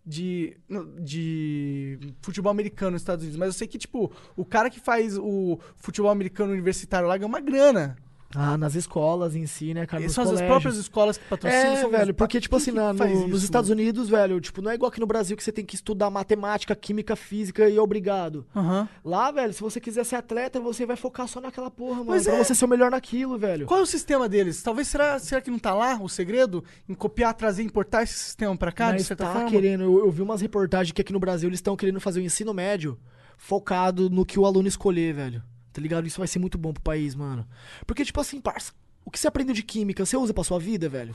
De, 0.04 0.56
de 0.98 1.96
futebol 2.22 2.50
americano 2.50 2.90
nos 2.92 3.02
Estados 3.02 3.22
Unidos, 3.22 3.38
mas 3.38 3.46
eu 3.46 3.52
sei 3.52 3.68
que, 3.68 3.78
tipo, 3.78 4.10
o 4.36 4.44
cara 4.44 4.68
que 4.68 4.80
faz 4.80 5.16
o 5.16 5.60
futebol 5.76 6.10
americano 6.10 6.52
universitário 6.52 7.06
lá 7.06 7.16
ganha 7.16 7.28
uma 7.28 7.38
grana. 7.40 7.96
Ah, 8.34 8.56
nas 8.56 8.74
escolas 8.74 9.36
em 9.36 9.46
si, 9.46 9.74
né, 9.74 9.84
cara? 9.86 10.02
E 10.02 10.08
são 10.08 10.24
as 10.24 10.40
próprias 10.40 10.76
escolas 10.76 11.18
que 11.18 11.24
patrocinam. 11.24 11.64
É, 11.72 11.76
são 11.80 11.90
velho, 11.90 12.14
porque, 12.14 12.40
tipo 12.40 12.56
assim, 12.56 12.70
na- 12.70 12.92
no- 12.92 13.28
nos? 13.28 13.42
Estados 13.44 13.68
Unidos, 13.70 14.08
velho, 14.08 14.40
tipo, 14.40 14.62
não 14.62 14.70
é 14.70 14.74
igual 14.74 14.88
aqui 14.90 15.00
no 15.00 15.06
Brasil 15.06 15.36
que 15.36 15.44
você 15.44 15.52
tem 15.52 15.64
que 15.64 15.74
estudar 15.74 16.08
matemática, 16.10 16.74
química, 16.74 17.14
física 17.14 17.68
e 17.68 17.76
é 17.76 17.80
obrigado. 17.80 18.46
Aham. 18.56 18.88
Lá, 19.04 19.30
velho, 19.30 19.52
se 19.52 19.60
você 19.60 19.78
quiser 19.80 20.04
ser 20.04 20.16
atleta, 20.16 20.58
você 20.60 20.86
vai 20.86 20.96
focar 20.96 21.28
só 21.28 21.40
naquela 21.40 21.70
porra, 21.70 21.96
mano. 21.96 22.06
Pois 22.06 22.24
pra 22.24 22.34
é. 22.34 22.44
você 22.44 22.54
ser 22.54 22.64
o 22.64 22.68
melhor 22.68 22.90
naquilo, 22.90 23.36
velho. 23.38 23.66
Qual 23.66 23.80
é 23.80 23.82
o 23.82 23.86
sistema 23.86 24.28
deles? 24.28 24.62
Talvez 24.62 24.88
será, 24.88 25.18
será 25.18 25.40
que 25.40 25.50
não 25.50 25.58
tá 25.58 25.74
lá 25.74 25.98
o 26.00 26.08
segredo? 26.08 26.64
Em 26.88 26.94
copiar, 26.94 27.34
trazer, 27.34 27.62
importar 27.62 28.02
esse 28.02 28.14
sistema 28.14 28.56
pra 28.56 28.72
cá, 28.72 28.86
de 28.86 28.98
Mas 28.98 29.06
certa 29.06 29.26
tá 29.26 29.32
forma? 29.32 29.50
querendo, 29.50 29.82
eu, 29.84 29.98
eu 30.06 30.10
vi 30.10 30.22
umas 30.22 30.40
reportagens 30.40 30.92
que 30.92 31.00
aqui 31.02 31.12
no 31.12 31.20
Brasil 31.20 31.48
eles 31.48 31.58
estão 31.58 31.76
querendo 31.76 32.00
fazer 32.00 32.20
o 32.20 32.22
ensino 32.22 32.54
médio 32.54 32.98
focado 33.36 34.08
no 34.08 34.24
que 34.24 34.38
o 34.38 34.46
aluno 34.46 34.68
escolher, 34.68 35.12
velho. 35.14 35.42
Tá 35.72 35.80
ligado? 35.80 36.06
Isso 36.06 36.18
vai 36.18 36.28
ser 36.28 36.38
muito 36.38 36.58
bom 36.58 36.72
pro 36.72 36.82
país, 36.82 37.14
mano. 37.14 37.46
Porque, 37.86 38.04
tipo 38.04 38.20
assim, 38.20 38.40
parça, 38.40 38.72
o 39.04 39.10
que 39.10 39.18
você 39.18 39.26
aprendeu 39.26 39.54
de 39.54 39.62
química, 39.62 40.04
você 40.04 40.16
usa 40.16 40.34
pra 40.34 40.44
sua 40.44 40.58
vida, 40.58 40.88
velho? 40.88 41.14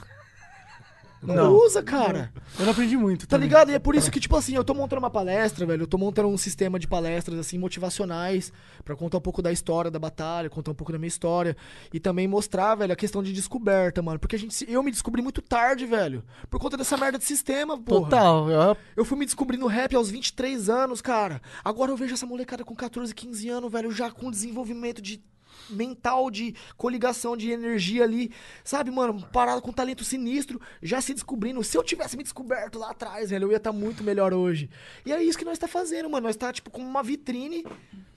Não, 1.27 1.35
Não. 1.35 1.53
usa, 1.53 1.83
cara. 1.83 2.31
Eu 2.57 2.65
não 2.65 2.71
aprendi 2.71 2.95
muito, 2.97 3.27
Tá 3.27 3.35
também. 3.35 3.47
ligado? 3.49 3.69
E 3.69 3.73
é 3.73 3.79
por 3.79 3.95
isso 3.95 4.09
que, 4.09 4.19
tipo 4.19 4.35
assim, 4.35 4.55
eu 4.55 4.63
tô 4.63 4.73
montando 4.73 4.99
uma 4.99 5.09
palestra, 5.09 5.65
velho. 5.65 5.83
Eu 5.83 5.87
tô 5.87 5.97
montando 5.97 6.27
um 6.29 6.37
sistema 6.37 6.79
de 6.79 6.87
palestras, 6.87 7.37
assim, 7.37 7.57
motivacionais, 7.57 8.51
pra 8.83 8.95
contar 8.95 9.17
um 9.17 9.21
pouco 9.21 9.41
da 9.41 9.51
história 9.51 9.91
da 9.91 9.99
batalha, 9.99 10.49
contar 10.49 10.71
um 10.71 10.75
pouco 10.75 10.91
da 10.91 10.97
minha 10.97 11.07
história. 11.07 11.55
E 11.93 11.99
também 11.99 12.27
mostrar, 12.27 12.75
velho, 12.75 12.93
a 12.93 12.95
questão 12.95 13.21
de 13.21 13.33
descoberta, 13.33 14.01
mano. 14.01 14.17
Porque 14.19 14.35
a 14.35 14.39
gente, 14.39 14.65
eu 14.71 14.81
me 14.81 14.91
descobri 14.91 15.21
muito 15.21 15.41
tarde, 15.41 15.85
velho. 15.85 16.23
Por 16.49 16.59
conta 16.59 16.77
dessa 16.77 16.95
merda 16.97 17.17
de 17.17 17.25
sistema, 17.25 17.77
porra. 17.77 18.01
Total. 18.09 18.49
Eu, 18.49 18.77
Eu 18.95 19.05
fui 19.05 19.17
me 19.17 19.25
descobrir 19.25 19.57
no 19.57 19.67
rap 19.67 19.95
aos 19.95 20.09
23 20.09 20.69
anos, 20.69 21.01
cara. 21.01 21.41
Agora 21.63 21.91
eu 21.91 21.97
vejo 21.97 22.13
essa 22.13 22.25
molecada 22.25 22.63
com 22.63 22.75
14, 22.75 23.13
15 23.13 23.49
anos, 23.49 23.71
velho, 23.71 23.91
já 23.91 24.09
com 24.09 24.31
desenvolvimento 24.31 25.01
de 25.01 25.21
mental, 25.69 26.29
de 26.31 26.55
coligação 26.77 27.35
de 27.35 27.51
energia 27.51 28.03
ali, 28.03 28.31
sabe, 28.63 28.89
mano, 28.91 29.21
parado 29.31 29.61
com 29.61 29.71
talento 29.71 30.03
sinistro, 30.03 30.59
já 30.81 31.01
se 31.01 31.13
descobrindo. 31.13 31.63
Se 31.63 31.77
eu 31.77 31.83
tivesse 31.83 32.15
me 32.17 32.23
descoberto 32.23 32.79
lá 32.79 32.91
atrás, 32.91 33.29
velho, 33.29 33.45
eu 33.45 33.51
ia 33.51 33.57
estar 33.57 33.71
muito 33.71 34.03
melhor 34.03 34.33
hoje. 34.33 34.69
E 35.05 35.11
é 35.11 35.21
isso 35.21 35.37
que 35.37 35.45
nós 35.45 35.57
tá 35.57 35.67
fazendo, 35.67 36.09
mano. 36.09 36.27
Nós 36.27 36.35
tá, 36.35 36.51
tipo, 36.53 36.69
como 36.71 36.87
uma 36.87 37.03
vitrine 37.03 37.65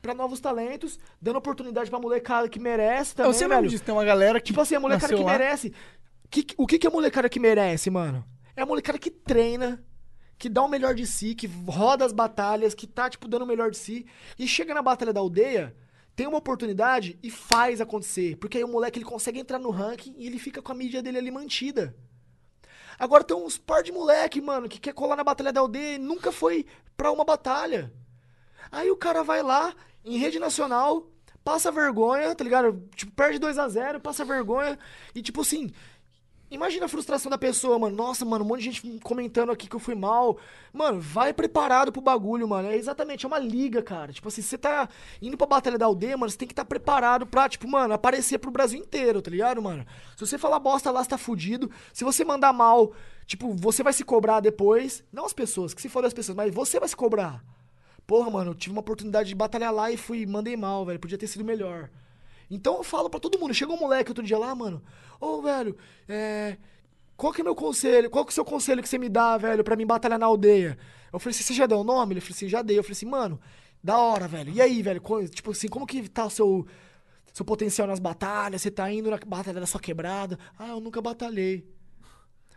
pra 0.01 0.15
novos 0.15 0.41
talentos, 0.41 0.99
dando 1.21 1.37
oportunidade 1.37 1.91
pra 1.91 1.99
molecada 1.99 2.49
que 2.49 2.59
merece 2.59 3.15
também, 3.15 3.31
eu 3.31 3.35
sei 3.39 3.49
velho. 3.49 3.69
disso. 3.69 3.85
Tem 3.85 3.95
uma 3.95 4.05
galera 4.05 4.41
que. 4.41 4.47
Tipo 4.47 4.61
assim, 4.61 4.75
a 4.75 4.81
molecada 4.81 5.15
que 5.15 5.23
lá. 5.23 5.33
merece. 5.33 5.73
Que- 6.31 6.47
o 6.57 6.67
que, 6.67 6.79
que 6.79 6.87
é 6.87 6.91
a 6.91 6.93
molecada 6.93 7.29
que 7.29 7.41
merece, 7.41 7.91
mano? 7.91 8.25
É 8.57 8.63
a 8.63 8.67
molecada 8.67 8.99
que 8.99 9.11
treina, 9.11 9.83
que 10.39 10.49
dá 10.49 10.63
o 10.63 10.69
melhor 10.69 10.95
de 10.95 11.07
si, 11.07 11.35
que 11.35 11.47
roda 11.67 12.05
as 12.05 12.13
batalhas, 12.13 12.75
que 12.75 12.87
tá, 12.87 13.11
tipo, 13.11 13.27
dando 13.29 13.43
o 13.43 13.47
melhor 13.47 13.71
de 13.71 13.77
si. 13.77 14.07
E 14.39 14.47
chega 14.47 14.73
na 14.73 14.81
batalha 14.83 15.13
da 15.13 15.21
aldeia, 15.21 15.75
tem 16.21 16.27
uma 16.27 16.37
oportunidade 16.37 17.19
e 17.23 17.31
faz 17.31 17.81
acontecer. 17.81 18.37
Porque 18.37 18.59
aí 18.59 18.65
o 18.65 18.69
moleque 18.69 18.99
ele 18.99 19.07
consegue 19.07 19.41
entrar 19.41 19.59
no 19.59 19.71
ranking 19.71 20.15
e 20.19 20.27
ele 20.27 20.39
fica 20.39 20.61
com 20.61 20.71
a 20.71 20.75
mídia 20.75 21.03
dele 21.03 21.17
ali 21.17 21.31
mantida. 21.31 21.97
Agora 22.99 23.25
tem 23.25 23.35
uns 23.35 23.57
par 23.57 23.83
de 23.83 23.91
moleque, 23.91 24.39
mano, 24.39 24.69
que 24.69 24.79
quer 24.79 24.93
colar 24.93 25.17
na 25.17 25.25
batalha 25.25 25.51
da 25.51 25.63
aldeia 25.63 25.95
e 25.95 25.99
nunca 25.99 26.31
foi 26.31 26.67
pra 26.95 27.11
uma 27.11 27.25
batalha. 27.25 27.91
Aí 28.71 28.91
o 28.91 28.99
cara 28.99 29.23
vai 29.23 29.43
lá, 29.43 29.75
em 30.05 30.19
rede 30.19 30.39
nacional, 30.39 31.11
passa 31.43 31.73
vergonha, 31.73 32.35
tá 32.35 32.45
ligado? 32.45 32.87
Tipo, 32.95 33.13
perde 33.13 33.39
2 33.39 33.57
a 33.57 33.67
0 33.67 33.99
passa 33.99 34.23
vergonha. 34.23 34.79
E 35.15 35.23
tipo 35.23 35.41
assim, 35.41 35.73
imagina 36.51 36.87
a 36.87 36.89
frustração 36.89 37.31
da 37.31 37.39
pessoa, 37.39 37.79
mano. 37.79 37.97
Nossa, 37.97 38.25
mano, 38.25 38.45
um 38.45 38.49
monte 38.49 38.61
de 38.61 38.71
gente 38.71 39.01
comentando 39.01 39.53
aqui 39.53 39.69
que 39.69 39.77
eu 39.77 39.81
fui 39.81 39.95
mal. 39.95 40.39
Mano, 40.73 41.01
vai 41.01 41.33
preparado 41.33 41.93
pro 41.93 42.03
bagulho, 42.03 42.49
mano. 42.49 42.69
É 42.69 42.77
exatamente, 42.77 43.25
é 43.25 43.29
uma 43.29 43.39
liga, 43.39 43.83
cara. 43.83 44.13
Tipo 44.13 44.29
assim, 44.29 44.43
você 44.43 44.59
tá 44.59 44.89
indo 45.23 45.37
pra 45.37 45.47
Batalha 45.47 45.79
da 45.79 45.87
Aldeia, 45.87 46.17
mano, 46.17 46.31
você 46.31 46.37
tem 46.37 46.49
que 46.49 46.53
estar 46.53 46.65
preparado 46.65 47.27
pra, 47.27 47.49
tipo, 47.49 47.69
mano, 47.69 47.95
aparecer 47.95 48.39
pro 48.39 48.51
Brasil 48.51 48.81
inteiro, 48.81 49.23
tá 49.23 49.31
ligado, 49.31 49.63
mano? 49.63 49.87
Se 50.17 50.27
você 50.27 50.37
falar 50.37 50.59
bosta 50.59 50.91
lá, 50.91 51.03
você 51.03 51.11
tá 51.11 51.19
fudido. 51.19 51.71
Se 51.93 52.05
você 52.05 52.25
mandar 52.25 52.53
mal, 52.53 52.93
tipo, 53.27 53.55
você 53.55 53.83
vai 53.83 53.93
se 53.93 54.05
cobrar 54.05 54.41
depois. 54.41 55.05
Não 55.13 55.25
as 55.25 55.33
pessoas, 55.33 55.73
que 55.73 55.81
se 55.81 55.89
for 55.89 56.05
as 56.05 56.13
pessoas, 56.13 56.37
mas 56.37 56.53
você 56.53 56.81
vai 56.81 56.89
se 56.89 56.97
cobrar. 56.97 57.45
Porra, 58.07 58.29
mano, 58.29 58.51
eu 58.51 58.55
tive 58.55 58.73
uma 58.73 58.81
oportunidade 58.81 59.29
de 59.29 59.35
batalhar 59.37 59.73
lá 59.73 59.91
e 59.91 59.97
fui, 59.97 60.27
mandei 60.27 60.57
mal, 60.57 60.85
velho. 60.85 60.99
Podia 60.99 61.17
ter 61.17 61.29
sido 61.29 61.45
melhor. 61.45 61.89
Então 62.51 62.79
eu 62.79 62.83
falo 62.83 63.09
pra 63.09 63.21
todo 63.21 63.39
mundo. 63.39 63.55
Chegou 63.55 63.77
um 63.77 63.81
moleque 63.81 64.11
outro 64.11 64.25
dia 64.25 64.39
lá, 64.39 64.55
mano. 64.55 64.83
Ô, 65.21 65.41
velho, 65.41 65.77
é. 66.09 66.57
Qual 67.17 67.33
que 67.33 67.43
é 67.43 67.45
meu 67.45 67.55
conselho? 67.55 68.09
Qual 68.11 68.25
que 68.25 68.31
é 68.31 68.33
o 68.33 68.35
seu 68.35 68.45
conselho 68.45 68.83
que 68.83 68.89
você 68.89 68.99
me 68.99 69.09
dá, 69.09 69.37
velho, 69.37 69.63
pra 69.63 69.77
mim 69.77 69.87
batalhar 69.87 70.19
na 70.19 70.27
aldeia? 70.27 70.79
Eu 71.13 71.19
falei 71.19 71.35
assim, 71.35 71.45
você 71.45 71.55
já 71.55 71.67
deu 71.67 71.79
o 71.79 71.85
nome? 71.85 72.15
Ele 72.15 72.21
falou 72.21 72.35
assim, 72.35 72.49
já 72.49 72.63
dei. 72.63 72.79
Eu 72.79 72.83
falei 72.83 72.93
assim, 72.93 73.07
mano, 73.07 73.39
da 73.85 73.99
hora, 73.99 74.27
velho. 74.27 74.53
E 74.53 74.61
aí, 74.61 74.83
velho? 74.83 75.01
Tipo 75.29 75.51
assim, 75.51 75.69
como 75.69 75.87
que 75.87 76.09
tá 76.09 76.25
o 76.25 76.31
seu, 76.31 76.67
seu 77.33 77.45
potencial 77.45 77.87
nas 77.87 77.99
batalhas? 77.99 78.63
Você 78.63 78.71
tá 78.71 78.91
indo 78.91 79.11
na 79.11 79.19
batalha 79.19 79.61
da 79.61 79.67
sua 79.67 79.81
quebrada? 79.81 80.39
Ah, 80.59 80.69
eu 80.69 80.81
nunca 80.81 81.01
batalhei. 81.03 81.69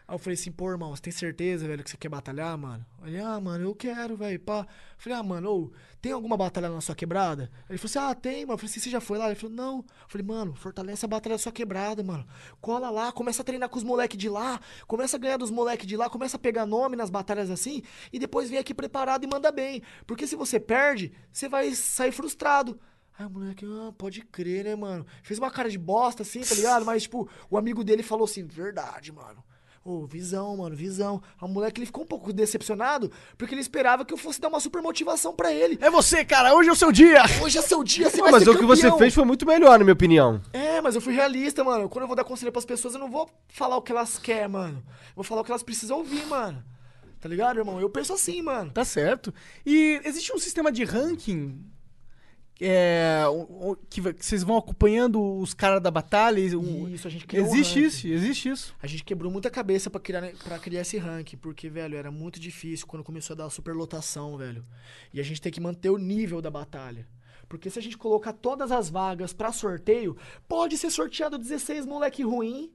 Aí 0.05 0.15
eu 0.15 0.19
falei 0.19 0.33
assim, 0.33 0.51
pô, 0.51 0.69
irmão, 0.69 0.93
você 0.93 1.01
tem 1.01 1.13
certeza, 1.13 1.65
velho, 1.65 1.83
que 1.83 1.89
você 1.89 1.95
quer 1.95 2.09
batalhar, 2.09 2.57
mano? 2.57 2.85
Ele, 3.05 3.19
ah, 3.19 3.39
mano, 3.39 3.63
eu 3.63 3.73
quero, 3.73 4.17
velho, 4.17 4.39
pá. 4.39 4.59
Eu 4.59 4.65
falei, 4.97 5.17
ah, 5.17 5.23
mano, 5.23 5.71
tem 6.01 6.11
alguma 6.11 6.35
batalha 6.35 6.69
na 6.69 6.81
sua 6.81 6.93
quebrada? 6.93 7.49
Ele 7.69 7.77
falou 7.77 7.89
assim, 7.89 8.11
ah, 8.11 8.13
tem, 8.13 8.45
mano. 8.45 8.53
Eu 8.53 8.57
falei 8.57 8.69
assim, 8.69 8.79
você 8.81 8.89
já 8.89 8.99
foi 8.99 9.17
lá? 9.17 9.27
Ele 9.27 9.35
falou, 9.35 9.55
não. 9.55 9.77
Eu 9.77 10.09
falei, 10.09 10.27
mano, 10.27 10.53
fortalece 10.55 11.05
a 11.05 11.07
batalha 11.07 11.35
da 11.35 11.39
sua 11.39 11.53
quebrada, 11.53 12.03
mano. 12.03 12.27
Cola 12.59 12.89
lá, 12.89 13.11
começa 13.13 13.41
a 13.41 13.45
treinar 13.45 13.69
com 13.69 13.77
os 13.77 13.83
moleques 13.83 14.17
de 14.17 14.27
lá, 14.27 14.59
começa 14.87 15.15
a 15.15 15.19
ganhar 15.19 15.37
dos 15.37 15.49
moleques 15.49 15.87
de 15.87 15.95
lá, 15.95 16.09
começa 16.09 16.35
a 16.35 16.39
pegar 16.39 16.65
nome 16.65 16.97
nas 16.97 17.09
batalhas 17.09 17.49
assim, 17.49 17.81
e 18.11 18.19
depois 18.19 18.49
vem 18.49 18.59
aqui 18.59 18.73
preparado 18.73 19.23
e 19.23 19.27
manda 19.27 19.51
bem. 19.53 19.81
Porque 20.05 20.27
se 20.27 20.35
você 20.35 20.59
perde, 20.59 21.13
você 21.31 21.47
vai 21.47 21.73
sair 21.73 22.11
frustrado. 22.11 22.77
Aí 23.17 23.25
o 23.25 23.29
moleque, 23.29 23.65
ah, 23.65 23.93
pode 23.97 24.21
crer, 24.21 24.65
né, 24.65 24.75
mano? 24.75 25.05
Fez 25.21 25.39
uma 25.39 25.51
cara 25.51 25.69
de 25.69 25.77
bosta, 25.77 26.23
assim, 26.23 26.41
tá 26.41 26.55
ligado? 26.55 26.83
Mas, 26.83 27.03
tipo, 27.03 27.29
o 27.49 27.57
amigo 27.57 27.83
dele 27.83 28.03
falou 28.03 28.25
assim, 28.25 28.45
verdade, 28.45 29.11
mano. 29.11 29.43
Ô, 29.85 30.05
visão, 30.05 30.55
mano, 30.55 30.73
visão. 30.73 31.21
O 31.41 31.47
moleque 31.47 31.79
ele 31.79 31.85
ficou 31.85 32.05
um 32.05 32.07
pouco 32.07 32.31
decepcionado, 32.31 33.11
porque 33.37 33.53
ele 33.53 33.59
esperava 33.59 34.05
que 34.05 34.13
eu 34.13 34.17
fosse 34.17 34.39
dar 34.39 34.47
uma 34.47 34.61
super 34.61 34.81
motivação 34.81 35.33
pra 35.35 35.51
ele. 35.51 35.77
É 35.81 35.89
você, 35.89 36.23
cara, 36.23 36.55
hoje 36.55 36.69
é 36.69 36.71
o 36.71 36.75
seu 36.75 36.89
dia! 36.89 37.21
Hoje 37.41 37.57
é 37.57 37.61
seu 37.61 37.83
dia, 37.83 38.09
você 38.09 38.17
Pô, 38.17 38.23
vai 38.23 38.31
mas 38.31 38.43
ser 38.43 38.49
o 38.51 38.57
que 38.57 38.65
você 38.65 38.83
campeão. 38.83 38.97
fez 38.99 39.13
foi 39.13 39.25
muito 39.25 39.45
melhor, 39.45 39.77
na 39.77 39.83
minha 39.83 39.93
opinião. 39.93 40.41
É, 40.53 40.79
mas 40.79 40.95
eu 40.95 41.01
fui 41.01 41.13
realista, 41.13 41.65
mano. 41.65 41.89
Quando 41.89 42.03
eu 42.03 42.07
vou 42.07 42.15
dar 42.15 42.23
conselho 42.23 42.49
pras 42.51 42.63
pessoas, 42.63 42.93
eu 42.93 42.99
não 43.01 43.11
vou 43.11 43.29
falar 43.49 43.75
o 43.75 43.81
que 43.81 43.91
elas 43.91 44.17
querem, 44.17 44.47
mano. 44.47 44.77
Eu 44.87 45.15
vou 45.15 45.23
falar 45.25 45.41
o 45.41 45.43
que 45.43 45.51
elas 45.51 45.63
precisam 45.63 45.97
ouvir, 45.97 46.25
mano. 46.27 46.63
Tá 47.19 47.27
ligado, 47.27 47.57
irmão? 47.59 47.79
Eu 47.81 47.89
penso 47.89 48.13
assim, 48.13 48.41
mano. 48.41 48.71
Tá 48.71 48.85
certo. 48.85 49.33
E 49.65 49.99
existe 50.05 50.33
um 50.33 50.39
sistema 50.39 50.71
de 50.71 50.85
ranking 50.85 51.61
é, 52.61 53.23
o- 53.27 53.71
o- 53.71 53.75
que, 53.89 53.99
vocês 54.01 54.43
vão 54.43 54.57
acompanhando 54.57 55.21
os 55.37 55.53
caras 55.53 55.81
da 55.81 55.89
batalha? 55.91 56.39
um- 56.57 56.87
Isso, 56.89 57.07
a 57.07 57.11
gente 57.11 57.25
criou 57.27 57.45
um 57.45 57.49
existe 57.49 57.75
ranking. 57.75 57.87
isso, 57.87 58.07
existe 58.07 58.49
isso. 58.49 58.75
A 58.81 58.87
gente 58.87 59.03
quebrou 59.03 59.31
muita 59.31 59.49
cabeça 59.49 59.89
pra 59.89 59.99
criar, 59.99 60.31
pra 60.43 60.59
criar 60.59 60.81
esse 60.81 60.97
ranking, 60.97 61.37
porque, 61.37 61.69
velho, 61.69 61.97
era 61.97 62.11
muito 62.11 62.39
difícil 62.39 62.85
quando 62.87 63.03
começou 63.03 63.33
a 63.33 63.37
dar 63.37 63.49
superlotação, 63.49 64.37
velho. 64.37 64.63
E 65.13 65.19
a 65.19 65.23
gente 65.23 65.41
tem 65.41 65.51
que 65.51 65.59
manter 65.61 65.89
o 65.89 65.97
nível 65.97 66.41
da 66.41 66.49
batalha. 66.51 67.07
Porque 67.49 67.69
se 67.69 67.77
a 67.77 67.81
gente 67.81 67.97
colocar 67.97 68.33
todas 68.33 68.71
as 68.71 68.89
vagas 68.89 69.33
pra 69.33 69.51
sorteio, 69.51 70.15
pode 70.47 70.77
ser 70.77 70.89
sorteado 70.89 71.37
16 71.37 71.85
moleque 71.85 72.23
ruim, 72.23 72.71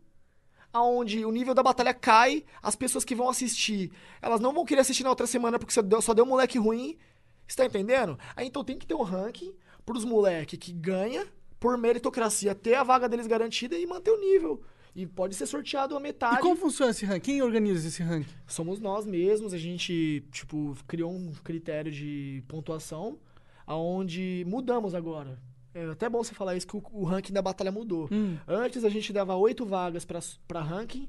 aonde 0.73 1.25
o 1.25 1.31
nível 1.33 1.55
da 1.55 1.63
batalha 1.63 1.95
cai, 1.95 2.45
as 2.63 2.77
pessoas 2.77 3.05
que 3.05 3.15
vão 3.15 3.29
assistir, 3.29 3.91
elas 4.21 4.41
não 4.41 4.53
vão 4.53 4.65
querer 4.65 4.83
assistir 4.83 5.03
na 5.03 5.11
outra 5.11 5.27
semana 5.27 5.59
porque 5.59 5.73
só 5.73 5.83
deu, 5.83 6.03
só 6.03 6.13
deu 6.15 6.27
moleque 6.27 6.59
ruim. 6.59 6.97
Você 7.47 7.57
tá 7.57 7.65
entendendo? 7.65 8.19
Aí 8.37 8.47
então 8.47 8.63
tem 8.63 8.77
que 8.79 8.87
ter 8.87 8.95
um 8.95 9.03
ranking 9.03 9.55
pros 9.89 10.05
moleque 10.05 10.57
que 10.59 10.71
ganha 10.73 11.27
por 11.59 11.77
meritocracia, 11.79 12.55
ter 12.55 12.75
a 12.75 12.83
vaga 12.85 13.09
deles 13.09 13.27
garantida 13.27 13.77
e 13.77 13.87
manter 13.87 14.11
o 14.11 14.21
nível. 14.21 14.63
E 14.95 15.07
pode 15.07 15.35
ser 15.35 15.47
sorteado 15.47 15.97
a 15.97 16.01
metade. 16.01 16.37
E 16.37 16.41
como 16.41 16.57
funciona 16.57 16.91
esse 16.91 17.07
ranking? 17.07 17.21
Quem 17.33 17.43
organiza 17.43 17.89
esse 17.89 18.03
ranking? 18.03 18.31
Somos 18.47 18.81
nós 18.81 19.07
mesmos, 19.07 19.53
a 19.55 19.59
gente, 19.59 20.23
tipo, 20.31 20.77
criou 20.87 21.11
um 21.13 21.33
critério 21.43 21.91
de 21.91 22.43
pontuação, 22.49 23.19
aonde 23.67 24.45
mudamos 24.47 24.95
agora. 24.95 25.39
É 25.75 25.85
até 25.87 26.09
bom 26.09 26.23
você 26.23 26.35
falar 26.35 26.57
isso, 26.57 26.67
que 26.67 26.77
o, 26.77 26.83
o 26.93 27.05
ranking 27.05 27.33
da 27.33 27.41
batalha 27.43 27.71
mudou. 27.73 28.09
Hum. 28.13 28.37
Antes 28.47 28.85
a 28.85 28.89
gente 28.89 29.13
dava 29.13 29.35
oito 29.37 29.65
vagas 29.65 30.05
pra 30.05 30.61
ranking 30.61 31.09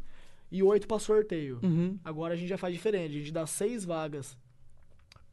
e 0.52 0.62
oito 0.64 0.88
pra 0.88 1.00
sorteio. 1.00 1.60
Uhum. 1.64 1.98
Agora 2.04 2.34
a 2.34 2.38
gente 2.38 2.50
já 2.50 2.58
faz 2.58 2.74
diferente, 2.74 3.16
a 3.16 3.20
gente 3.20 3.32
dá 3.32 3.46
seis 3.48 3.84
vagas 3.86 4.38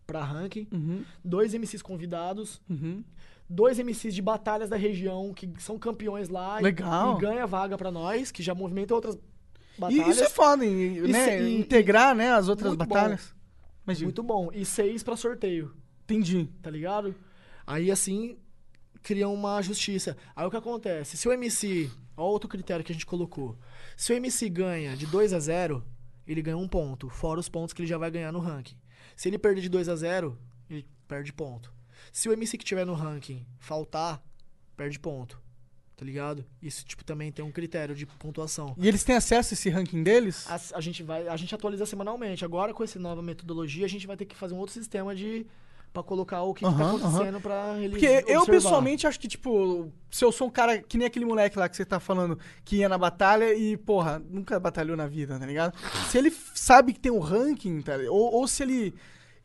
pra 0.07 0.23
ranking, 0.23 0.67
Uhum. 0.73 1.05
dois 1.25 1.53
MCs 1.53 1.83
convidados, 1.83 2.61
Uhum. 2.71 3.03
Dois 3.49 3.79
MCs 3.79 4.15
de 4.15 4.23
batalhas 4.23 4.69
da 4.69 4.77
região 4.77 5.33
que 5.35 5.51
são 5.59 5.79
campeões 5.79 6.29
lá 6.29 6.61
e- 6.61 6.65
Legal. 6.65 7.17
e 7.17 7.21
ganha 7.21 7.47
vaga 7.47 7.77
pra 7.79 7.91
nós, 7.91 8.31
que 8.33 8.43
já 8.43 8.55
movimenta 8.55 8.95
outras 8.95 9.15
E 9.15 9.81
batalhas. 9.81 10.09
isso 10.09 10.25
é 10.25 10.29
foda, 10.29 10.65
em- 10.65 11.01
né? 11.03 11.43
e- 11.43 11.59
Integrar, 11.61 12.15
né, 12.15 12.33
as 12.33 12.49
outras 12.49 12.71
Muito 12.71 12.87
bom. 12.87 12.95
batalhas. 12.95 13.35
Mas 13.85 14.03
Muito 14.03 14.23
bom. 14.23 14.51
E 14.53 14.65
seis 14.65 15.03
pra 15.03 15.17
sorteio. 15.17 15.73
entendi. 16.05 16.49
tá 16.61 16.71
ligado? 16.71 17.15
Aí 17.67 17.91
assim 17.91 18.37
cria 19.03 19.29
uma 19.29 19.63
justiça. 19.63 20.17
Aí 20.35 20.45
o 20.47 20.51
que 20.51 20.57
acontece? 20.57 21.17
Se 21.17 21.29
o 21.29 21.33
MC, 21.33 21.89
ó 22.17 22.25
outro 22.25 22.49
critério 22.49 22.85
que 22.85 22.91
a 22.91 22.95
gente 22.95 23.07
colocou. 23.07 23.57
Se 23.97 24.13
o 24.13 24.17
MC 24.17 24.49
ganha 24.49 24.97
de 24.97 25.07
2 25.07 25.33
a 25.33 25.39
0, 25.39 25.85
ele 26.27 26.43
ganha 26.43 26.57
um 26.57 26.67
ponto, 26.67 27.09
fora 27.09 27.39
os 27.39 27.49
pontos 27.49 27.73
que 27.73 27.81
ele 27.83 27.89
já 27.89 27.97
vai 27.97 28.11
ganhar 28.11 28.33
no 28.33 28.41
ranking. 28.41 28.77
Se 29.15 29.29
ele 29.29 29.39
perder 29.39 29.61
de 29.61 29.69
2 29.69 29.89
a 29.89 29.95
0, 29.95 30.37
ele 30.69 30.85
perde 31.07 31.33
ponto. 31.33 31.73
Se 32.13 32.29
o 32.29 32.33
MC 32.33 32.57
que 32.59 32.65
tiver 32.65 32.85
no 32.85 32.95
ranking 32.95 33.47
faltar, 33.59 34.23
perde 34.77 34.99
ponto. 34.99 35.41
Tá 35.97 36.05
ligado? 36.05 36.45
Isso 36.61 36.85
tipo 36.85 37.03
também 37.03 37.33
tem 37.33 37.43
um 37.43 37.51
critério 37.51 37.95
de 37.95 38.05
pontuação. 38.05 38.75
E 38.77 38.87
eles 38.87 39.03
têm 39.03 39.17
acesso 39.17 39.53
a 39.53 39.55
esse 39.55 39.71
ranking 39.71 40.03
deles? 40.03 40.47
A, 40.47 40.77
a 40.77 40.81
gente 40.81 41.03
vai, 41.03 41.27
a 41.27 41.37
gente 41.37 41.55
atualiza 41.55 41.87
semanalmente. 41.87 42.45
Agora 42.45 42.75
com 42.75 42.85
essa 42.85 42.99
nova 42.99 43.23
metodologia, 43.23 43.87
a 43.87 43.89
gente 43.89 44.07
vai 44.07 44.17
ter 44.17 44.27
que 44.27 44.37
fazer 44.37 44.53
um 44.53 44.59
outro 44.59 44.75
sistema 44.75 45.15
de 45.15 45.47
Pra 45.97 46.03
colocar 46.03 46.43
o 46.43 46.53
que, 46.53 46.63
que 46.63 46.71
tá 46.71 46.91
acontecendo 46.91 47.41
pra 47.41 47.79
ele 47.79 47.91
Porque 47.91 48.07
eu 48.07 48.41
observar. 48.41 48.47
pessoalmente 48.47 49.07
acho 49.07 49.19
que, 49.19 49.27
tipo, 49.27 49.91
se 50.11 50.23
eu 50.23 50.31
sou 50.31 50.49
um 50.49 50.51
cara 50.51 50.79
que 50.79 50.99
nem 50.99 51.07
aquele 51.07 51.25
moleque 51.25 51.59
lá 51.59 51.71
que 51.71 51.77
você 51.77 51.87
tá 51.87 51.99
falando 51.99 52.39
que 52.67 52.77
ia 52.77 52.89
na 52.89 52.99
batalha 52.99 53.55
e, 53.55 53.79
porra, 53.79 54.23
nunca 54.29 54.61
batalhou 54.61 54.95
na 54.95 55.07
vida, 55.07 55.39
tá 55.39 55.47
ligado? 55.47 55.75
Se 56.11 56.19
ele 56.19 56.31
sabe 56.55 56.93
que 56.93 57.01
tem 57.01 57.11
um 57.11 57.19
ranking, 57.19 57.81
tá, 57.81 57.95
ou, 58.11 58.35
ou 58.35 58.47
se 58.47 58.63
ele 58.63 58.95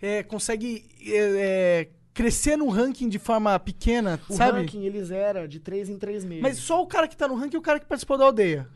é, 0.02 0.24
consegue 0.24 0.86
é, 1.06 1.16
é, 1.16 1.90
crescer 2.14 2.58
no 2.58 2.70
ranking 2.70 3.08
de 3.10 3.20
forma 3.20 3.58
pequena, 3.60 4.20
O 4.30 4.34
sabe? 4.34 4.60
ranking 4.60 4.84
ele 4.86 5.04
zera 5.04 5.48
de 5.48 5.60
3 5.60 5.90
em 5.90 5.98
3 5.98 6.24
meses. 6.26 6.42
Mas 6.42 6.58
só 6.58 6.82
o 6.82 6.88
cara 6.88 7.08
que 7.08 7.16
tá 7.16 7.28
no 7.28 7.36
ranking 7.36 7.56
é 7.56 7.60
o 7.60 7.64
cara 7.64 7.80
que 7.80 7.86
participou 7.86 8.18
da 8.18 8.26
aldeia. 8.26 8.68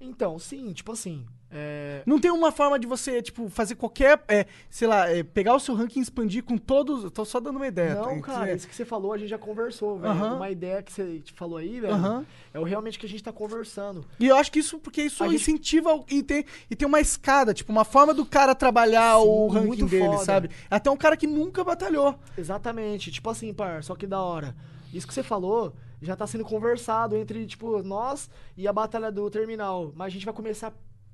Então, 0.00 0.38
sim, 0.38 0.72
tipo 0.72 0.92
assim. 0.92 1.24
É... 1.54 2.02
Não 2.06 2.18
tem 2.18 2.30
uma 2.30 2.50
forma 2.50 2.78
de 2.78 2.86
você, 2.86 3.20
tipo, 3.20 3.48
fazer 3.50 3.74
qualquer, 3.74 4.22
é, 4.26 4.46
sei 4.70 4.88
lá, 4.88 5.08
é, 5.10 5.22
pegar 5.22 5.54
o 5.54 5.60
seu 5.60 5.74
ranking 5.74 5.98
e 6.00 6.02
expandir 6.02 6.42
com 6.42 6.56
todos. 6.56 7.10
Tô 7.12 7.24
só 7.26 7.38
dando 7.40 7.56
uma 7.56 7.66
ideia. 7.66 7.94
Não, 7.96 8.20
tá? 8.20 8.20
cara, 8.22 8.50
É, 8.50 8.54
isso 8.54 8.66
que 8.66 8.74
você 8.74 8.84
falou, 8.86 9.12
a 9.12 9.18
gente 9.18 9.28
já 9.28 9.36
conversou, 9.38 9.98
velho. 9.98 10.12
Aham. 10.12 10.36
Uma 10.36 10.50
ideia 10.50 10.82
que 10.82 10.90
você 10.90 11.18
te 11.20 11.32
falou 11.34 11.58
aí, 11.58 11.78
velho, 11.78 11.92
Aham. 11.92 12.24
é 12.54 12.58
o 12.58 12.64
realmente 12.64 12.98
que 12.98 13.04
a 13.04 13.08
gente 13.08 13.22
tá 13.22 13.32
conversando. 13.32 14.04
E 14.18 14.26
eu 14.26 14.36
acho 14.36 14.50
que 14.50 14.60
isso, 14.60 14.78
porque 14.78 15.02
isso 15.02 15.22
A 15.22 15.28
gente- 15.28 15.42
incentiva 15.42 15.94
o- 15.94 16.04
e 16.10 16.22
tem, 16.22 16.44
e 16.70 16.74
tem 16.74 16.88
uma 16.88 17.00
escada, 17.00 17.52
tipo, 17.52 17.70
uma 17.70 17.84
forma 17.84 18.14
do 18.14 18.24
cara 18.24 18.54
trabalhar 18.54 19.16
Sim, 19.18 19.26
o 19.26 19.48
ranking 19.48 19.86
dele, 19.86 20.06
foda. 20.06 20.24
sabe? 20.24 20.50
Até 20.70 20.90
um 20.90 20.96
cara 20.96 21.16
que 21.18 21.26
nunca 21.26 21.62
batalhou. 21.62 22.14
Exatamente. 22.38 23.10
Tipo 23.10 23.28
assim, 23.28 23.52
par, 23.52 23.84
só 23.84 23.94
que 23.94 24.06
da 24.06 24.20
hora. 24.22 24.54
Isso 24.92 25.06
que 25.06 25.12
você 25.14 25.22
falou 25.22 25.74
já 26.00 26.16
tá 26.16 26.26
sendo 26.26 26.44
conversado 26.44 27.16
entre, 27.16 27.46
tipo, 27.46 27.82
nós 27.82 28.28
e 28.56 28.66
a 28.66 28.72
batalha 28.72 29.12
do 29.12 29.30
terminal. 29.30 29.92
Mas 29.94 30.06
a 30.08 30.10
gente 30.10 30.24
vai 30.24 30.34
começar 30.34 30.72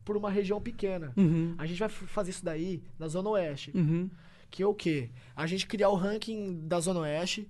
por 0.09 0.17
uma 0.17 0.31
região 0.31 0.59
pequena. 0.59 1.13
Uhum. 1.19 1.55
A 1.59 1.67
gente 1.67 1.79
vai 1.79 1.91
fazer 1.91 2.31
isso 2.31 2.43
daí 2.43 2.83
na 2.99 3.09
Zona 3.09 3.29
Oeste. 3.29 3.71
Uhum. 3.75 4.09
Que 4.51 4.63
é 4.63 4.67
o 4.67 4.73
quê? 4.73 5.11
A 5.37 5.47
gente 5.47 5.67
criar 5.67 5.91
o 5.91 5.95
ranking 5.95 6.67
da 6.67 6.81
Zona 6.81 7.01
Oeste, 7.01 7.47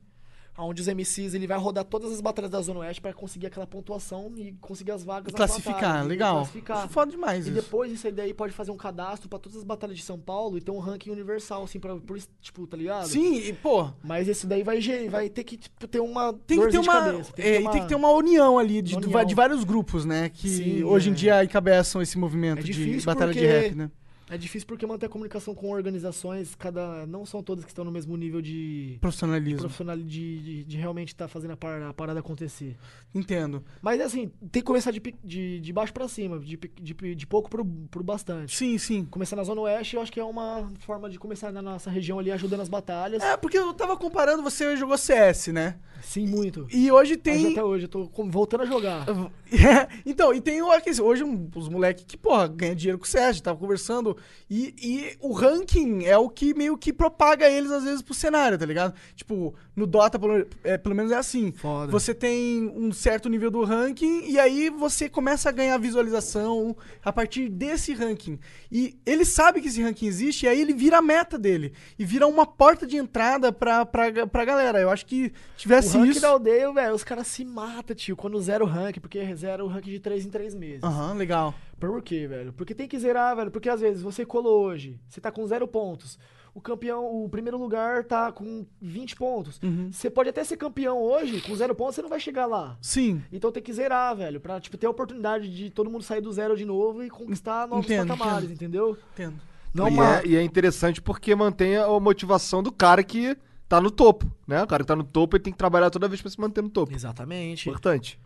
onde 0.58 0.82
os 0.82 0.88
MCs 0.88 1.34
ele 1.34 1.46
vai 1.46 1.58
rodar 1.58 1.84
todas 1.84 2.12
as 2.12 2.20
batalhas 2.20 2.50
da 2.50 2.60
Zona 2.60 2.80
Oeste 2.80 3.00
pra 3.00 3.12
conseguir 3.12 3.46
aquela 3.46 3.66
pontuação 3.66 4.32
e 4.36 4.52
conseguir 4.60 4.92
as 4.92 5.04
vagas 5.04 5.32
nas 5.32 5.36
Classificar, 5.36 5.80
batalhas, 5.80 6.04
e 6.04 6.08
legal. 6.08 6.36
Classificar. 6.36 6.78
Isso 6.78 6.88
foda 6.88 7.10
demais 7.10 7.46
E 7.46 7.50
isso. 7.50 7.62
depois 7.62 7.92
isso 7.92 8.06
aí 8.06 8.12
daí 8.12 8.34
pode 8.34 8.52
fazer 8.52 8.70
um 8.70 8.76
cadastro 8.76 9.28
pra 9.28 9.38
todas 9.38 9.58
as 9.58 9.64
batalhas 9.64 9.96
de 9.96 10.02
São 10.02 10.18
Paulo 10.18 10.58
e 10.58 10.60
ter 10.60 10.70
um 10.70 10.78
ranking 10.78 11.10
universal, 11.10 11.62
assim, 11.62 11.78
pra, 11.78 11.96
por, 11.96 12.16
isso, 12.16 12.28
tipo, 12.40 12.66
tá 12.66 12.76
ligado? 12.76 13.06
Sim, 13.08 13.38
e, 13.38 13.52
pô, 13.52 13.90
Mas 14.02 14.28
esse 14.28 14.46
daí 14.46 14.62
vai, 14.62 14.80
vai 15.08 15.28
ter 15.28 15.44
que 15.44 15.56
tipo, 15.56 15.86
ter 15.86 16.00
uma 16.00 16.32
tem 16.46 16.60
que 16.60 16.68
ter 16.68 16.78
uma, 16.78 16.92
cabeça, 16.92 17.32
é, 17.38 17.60
e 17.60 17.68
tem 17.70 17.82
que 17.82 17.88
ter 17.88 17.94
uma 17.94 18.10
união 18.10 18.58
ali 18.58 18.82
de, 18.82 18.94
Uma 18.94 19.06
união. 19.06 19.24
de 19.24 19.34
vários 19.34 19.64
grupos, 19.64 20.04
né? 20.04 20.28
Que 20.28 20.48
Sim, 20.48 20.84
hoje 20.84 21.10
em 21.10 21.12
é. 21.12 21.14
dia 21.14 21.44
encabeçam 21.44 22.02
esse 22.02 22.18
movimento 22.18 22.60
É 22.60 22.62
de 22.62 23.00
batalha 23.02 23.32
de 23.32 23.44
rap, 23.46 23.74
né? 23.74 23.90
É 24.30 24.36
difícil 24.36 24.66
porque 24.66 24.86
manter 24.86 25.06
a 25.06 25.08
comunicação 25.08 25.54
com 25.54 25.70
organizações, 25.70 26.54
cada 26.54 27.06
não 27.06 27.24
são 27.24 27.42
todas 27.42 27.64
que 27.64 27.70
estão 27.70 27.84
no 27.84 27.90
mesmo 27.90 28.16
nível 28.16 28.40
de 28.42 28.98
Profissionalismo. 29.00 29.60
profissional 29.60 29.96
de, 29.96 30.04
de, 30.38 30.64
de 30.64 30.76
realmente 30.76 31.08
estar 31.08 31.28
fazendo 31.28 31.52
a, 31.52 31.56
par- 31.56 31.82
a 31.82 31.92
parada 31.94 32.20
acontecer. 32.20 32.76
Entendo. 33.14 33.64
Mas 33.80 34.00
assim, 34.00 34.30
tem 34.52 34.62
que 34.62 34.66
começar 34.66 34.90
de, 34.90 35.00
de, 35.24 35.60
de 35.60 35.72
baixo 35.72 35.92
pra 35.92 36.06
cima, 36.08 36.38
de, 36.38 36.56
de, 36.80 37.14
de 37.14 37.26
pouco 37.26 37.48
pro, 37.48 37.64
pro 37.64 38.04
bastante. 38.04 38.54
Sim, 38.56 38.76
sim. 38.78 39.04
Começar 39.06 39.36
na 39.36 39.44
Zona 39.44 39.62
Oeste, 39.62 39.96
eu 39.96 40.02
acho 40.02 40.12
que 40.12 40.20
é 40.20 40.24
uma 40.24 40.70
forma 40.80 41.08
de 41.08 41.18
começar 41.18 41.50
na 41.52 41.62
nossa 41.62 41.90
região 41.90 42.18
ali, 42.18 42.30
ajudando 42.30 42.60
as 42.60 42.68
batalhas. 42.68 43.22
É, 43.22 43.36
porque 43.36 43.58
eu 43.58 43.72
tava 43.72 43.96
comparando, 43.96 44.42
você 44.42 44.76
jogou 44.76 44.98
CS, 44.98 45.48
né? 45.48 45.76
Sim, 46.02 46.26
muito. 46.28 46.66
E 46.70 46.92
hoje 46.92 47.14
Mas 47.14 47.22
tem. 47.22 47.52
até 47.52 47.64
hoje, 47.64 47.84
eu 47.86 47.88
tô 47.88 48.04
voltando 48.28 48.62
a 48.62 48.66
jogar. 48.66 49.06
É, 49.50 49.88
então, 50.04 50.34
e 50.34 50.42
tem 50.42 50.60
hoje 50.62 51.24
os 51.56 51.68
moleques 51.70 52.04
que, 52.06 52.18
porra, 52.18 52.46
ganham 52.48 52.74
dinheiro 52.74 52.98
com 52.98 53.06
o 53.06 53.08
CS, 53.08 53.40
tava 53.40 53.58
conversando. 53.58 54.14
E, 54.50 54.74
e 54.82 55.16
o 55.20 55.32
ranking 55.32 56.04
é 56.04 56.16
o 56.16 56.28
que 56.28 56.54
meio 56.54 56.76
que 56.78 56.92
propaga 56.92 57.48
eles, 57.48 57.70
às 57.70 57.84
vezes, 57.84 58.02
pro 58.02 58.14
cenário, 58.14 58.56
tá 58.58 58.64
ligado? 58.64 58.94
Tipo, 59.14 59.54
no 59.76 59.86
Dota, 59.86 60.18
pelo, 60.18 60.46
é, 60.64 60.78
pelo 60.78 60.94
menos 60.94 61.12
é 61.12 61.16
assim. 61.16 61.52
Foda. 61.52 61.90
Você 61.92 62.14
tem 62.14 62.72
um 62.74 62.90
certo 62.92 63.28
nível 63.28 63.50
do 63.50 63.62
ranking 63.64 64.24
e 64.30 64.38
aí 64.38 64.70
você 64.70 65.08
começa 65.08 65.48
a 65.48 65.52
ganhar 65.52 65.76
visualização 65.78 66.76
a 67.04 67.12
partir 67.12 67.48
desse 67.48 67.92
ranking. 67.92 68.38
E 68.72 68.96
ele 69.04 69.24
sabe 69.24 69.60
que 69.60 69.68
esse 69.68 69.82
ranking 69.82 70.06
existe 70.06 70.46
e 70.46 70.48
aí 70.48 70.60
ele 70.60 70.72
vira 70.72 70.98
a 70.98 71.02
meta 71.02 71.38
dele. 71.38 71.72
E 71.98 72.04
vira 72.04 72.26
uma 72.26 72.46
porta 72.46 72.86
de 72.86 72.96
entrada 72.96 73.52
pra, 73.52 73.84
pra, 73.84 74.26
pra 74.26 74.44
galera. 74.44 74.78
Eu 74.80 74.90
acho 74.90 75.04
que 75.06 75.26
O 75.26 75.32
tivesse 75.56 75.96
rank 75.96 76.10
isso. 76.10 76.20
da 76.20 76.28
aldeia, 76.28 76.72
velho, 76.72 76.94
os 76.94 77.04
caras 77.04 77.26
se 77.26 77.44
matam, 77.44 77.94
tio, 77.94 78.16
quando 78.16 78.40
zera 78.40 78.64
o 78.64 78.66
rank, 78.66 78.98
porque 79.00 79.34
zera 79.34 79.64
o 79.64 79.68
rank 79.68 79.84
de 79.84 79.98
3 80.00 80.26
em 80.26 80.30
3 80.30 80.54
meses. 80.54 80.82
Aham, 80.82 81.14
legal. 81.14 81.54
Por 81.78 82.02
quê, 82.02 82.26
velho? 82.26 82.52
Porque 82.52 82.74
tem 82.74 82.88
que 82.88 82.98
zerar, 82.98 83.36
velho. 83.36 83.50
Porque 83.50 83.68
às 83.68 83.80
vezes 83.80 84.02
você 84.02 84.24
colou 84.24 84.64
hoje, 84.64 85.00
você 85.08 85.20
tá 85.20 85.30
com 85.30 85.46
zero 85.46 85.66
pontos. 85.66 86.18
O 86.54 86.60
campeão, 86.60 87.24
o 87.24 87.28
primeiro 87.28 87.56
lugar 87.56 88.02
tá 88.04 88.32
com 88.32 88.66
20 88.80 89.14
pontos. 89.14 89.60
Uhum. 89.62 89.92
Você 89.92 90.10
pode 90.10 90.30
até 90.30 90.42
ser 90.42 90.56
campeão 90.56 91.00
hoje, 91.00 91.40
com 91.40 91.54
zero 91.54 91.74
pontos, 91.74 91.94
você 91.94 92.02
não 92.02 92.08
vai 92.08 92.18
chegar 92.18 92.46
lá. 92.46 92.76
Sim. 92.80 93.22
Então 93.30 93.52
tem 93.52 93.62
que 93.62 93.72
zerar, 93.72 94.16
velho. 94.16 94.40
Pra, 94.40 94.60
tipo, 94.60 94.76
ter 94.76 94.86
a 94.86 94.90
oportunidade 94.90 95.54
de 95.54 95.70
todo 95.70 95.88
mundo 95.88 96.02
sair 96.02 96.20
do 96.20 96.32
zero 96.32 96.56
de 96.56 96.64
novo 96.64 97.04
e 97.04 97.10
conquistar 97.10 97.68
novos 97.68 97.84
Entendo, 97.84 98.08
patamares, 98.08 98.50
entendo. 98.50 98.54
entendeu? 98.54 98.98
Entendo. 99.12 99.40
Não 99.72 99.88
e, 99.88 99.92
uma... 99.92 100.18
é, 100.18 100.26
e 100.26 100.36
é 100.36 100.42
interessante 100.42 101.00
porque 101.00 101.32
mantém 101.34 101.76
a 101.76 102.00
motivação 102.00 102.60
do 102.62 102.72
cara 102.72 103.04
que 103.04 103.36
tá 103.68 103.80
no 103.80 103.90
topo, 103.90 104.26
né? 104.46 104.62
O 104.62 104.66
cara 104.66 104.82
que 104.82 104.88
tá 104.88 104.96
no 104.96 105.04
topo, 105.04 105.36
ele 105.36 105.44
tem 105.44 105.52
que 105.52 105.58
trabalhar 105.58 105.90
toda 105.90 106.08
vez 106.08 106.20
pra 106.20 106.30
se 106.30 106.40
manter 106.40 106.62
no 106.62 106.70
topo. 106.70 106.92
Exatamente. 106.92 107.68
Importante. 107.68 108.18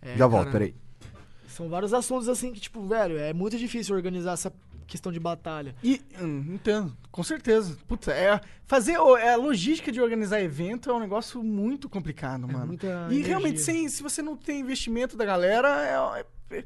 É, 0.00 0.16
Já 0.16 0.26
volto, 0.26 0.46
cara, 0.46 0.52
peraí. 0.52 0.74
São 1.56 1.70
vários 1.70 1.94
assuntos 1.94 2.28
assim 2.28 2.52
que, 2.52 2.60
tipo, 2.60 2.82
velho, 2.86 3.16
é 3.16 3.32
muito 3.32 3.56
difícil 3.56 3.96
organizar 3.96 4.32
essa 4.32 4.52
questão 4.86 5.10
de 5.10 5.18
batalha. 5.18 5.74
E, 5.82 6.02
hum, 6.20 6.44
entendo, 6.54 6.94
com 7.10 7.22
certeza. 7.22 7.78
Puta, 7.88 8.12
é, 8.12 8.38
fazer 8.66 8.92
é, 9.18 9.32
a 9.32 9.36
logística 9.36 9.90
de 9.90 10.00
organizar 10.00 10.40
evento 10.42 10.90
é 10.90 10.92
um 10.92 11.00
negócio 11.00 11.42
muito 11.42 11.88
complicado, 11.88 12.46
mano. 12.46 12.66
muita 12.66 12.86
E 12.86 12.90
energia. 12.90 13.26
realmente, 13.26 13.60
sem, 13.60 13.88
se 13.88 14.02
você 14.02 14.20
não 14.20 14.36
tem 14.36 14.60
investimento 14.60 15.16
da 15.16 15.24
galera, 15.24 16.22
é, 16.50 16.56
é- 16.58 16.64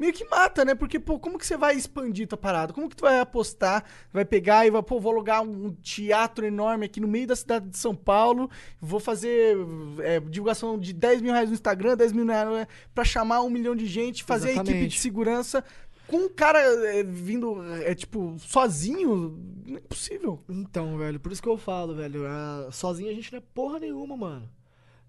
meio 0.00 0.14
que 0.14 0.24
mata, 0.24 0.64
né? 0.64 0.74
Porque, 0.74 0.98
pô, 0.98 1.18
como 1.18 1.38
que 1.38 1.46
você 1.46 1.58
vai 1.58 1.76
expandir 1.76 2.26
tua 2.26 2.38
parada? 2.38 2.72
Como 2.72 2.88
que 2.88 2.96
tu 2.96 3.02
vai 3.02 3.20
apostar, 3.20 3.84
vai 4.10 4.24
pegar 4.24 4.66
e 4.66 4.70
vai, 4.70 4.82
pô, 4.82 4.98
vou 4.98 5.12
alugar 5.12 5.42
um 5.42 5.74
teatro 5.74 6.46
enorme 6.46 6.86
aqui 6.86 6.98
no 6.98 7.06
meio 7.06 7.26
da 7.26 7.36
cidade 7.36 7.68
de 7.68 7.76
São 7.76 7.94
Paulo, 7.94 8.50
vou 8.80 8.98
fazer 8.98 9.58
é, 9.98 10.18
divulgação 10.18 10.78
de 10.78 10.94
10 10.94 11.20
mil 11.20 11.32
reais 11.32 11.50
no 11.50 11.54
Instagram, 11.54 11.98
10 11.98 12.12
mil 12.12 12.24
reais 12.24 12.66
pra 12.94 13.04
chamar 13.04 13.42
um 13.42 13.50
milhão 13.50 13.76
de 13.76 13.84
gente, 13.84 14.24
fazer 14.24 14.48
a 14.48 14.52
equipe 14.52 14.64
de 14.64 14.70
Exatamente. 14.70 15.00
segurança 15.00 15.62
com 16.06 16.16
um 16.16 16.28
cara 16.28 16.58
é, 16.58 17.04
vindo, 17.04 17.62
é, 17.82 17.94
tipo, 17.94 18.34
sozinho, 18.38 19.38
não 19.66 19.76
é 19.76 19.80
possível. 19.80 20.42
Então, 20.48 20.96
velho, 20.96 21.20
por 21.20 21.30
isso 21.30 21.42
que 21.42 21.48
eu 21.48 21.58
falo, 21.58 21.94
velho, 21.94 22.22
sozinho 22.72 23.10
a 23.10 23.14
gente 23.14 23.30
não 23.30 23.38
é 23.38 23.42
porra 23.54 23.78
nenhuma, 23.78 24.16
mano. 24.16 24.48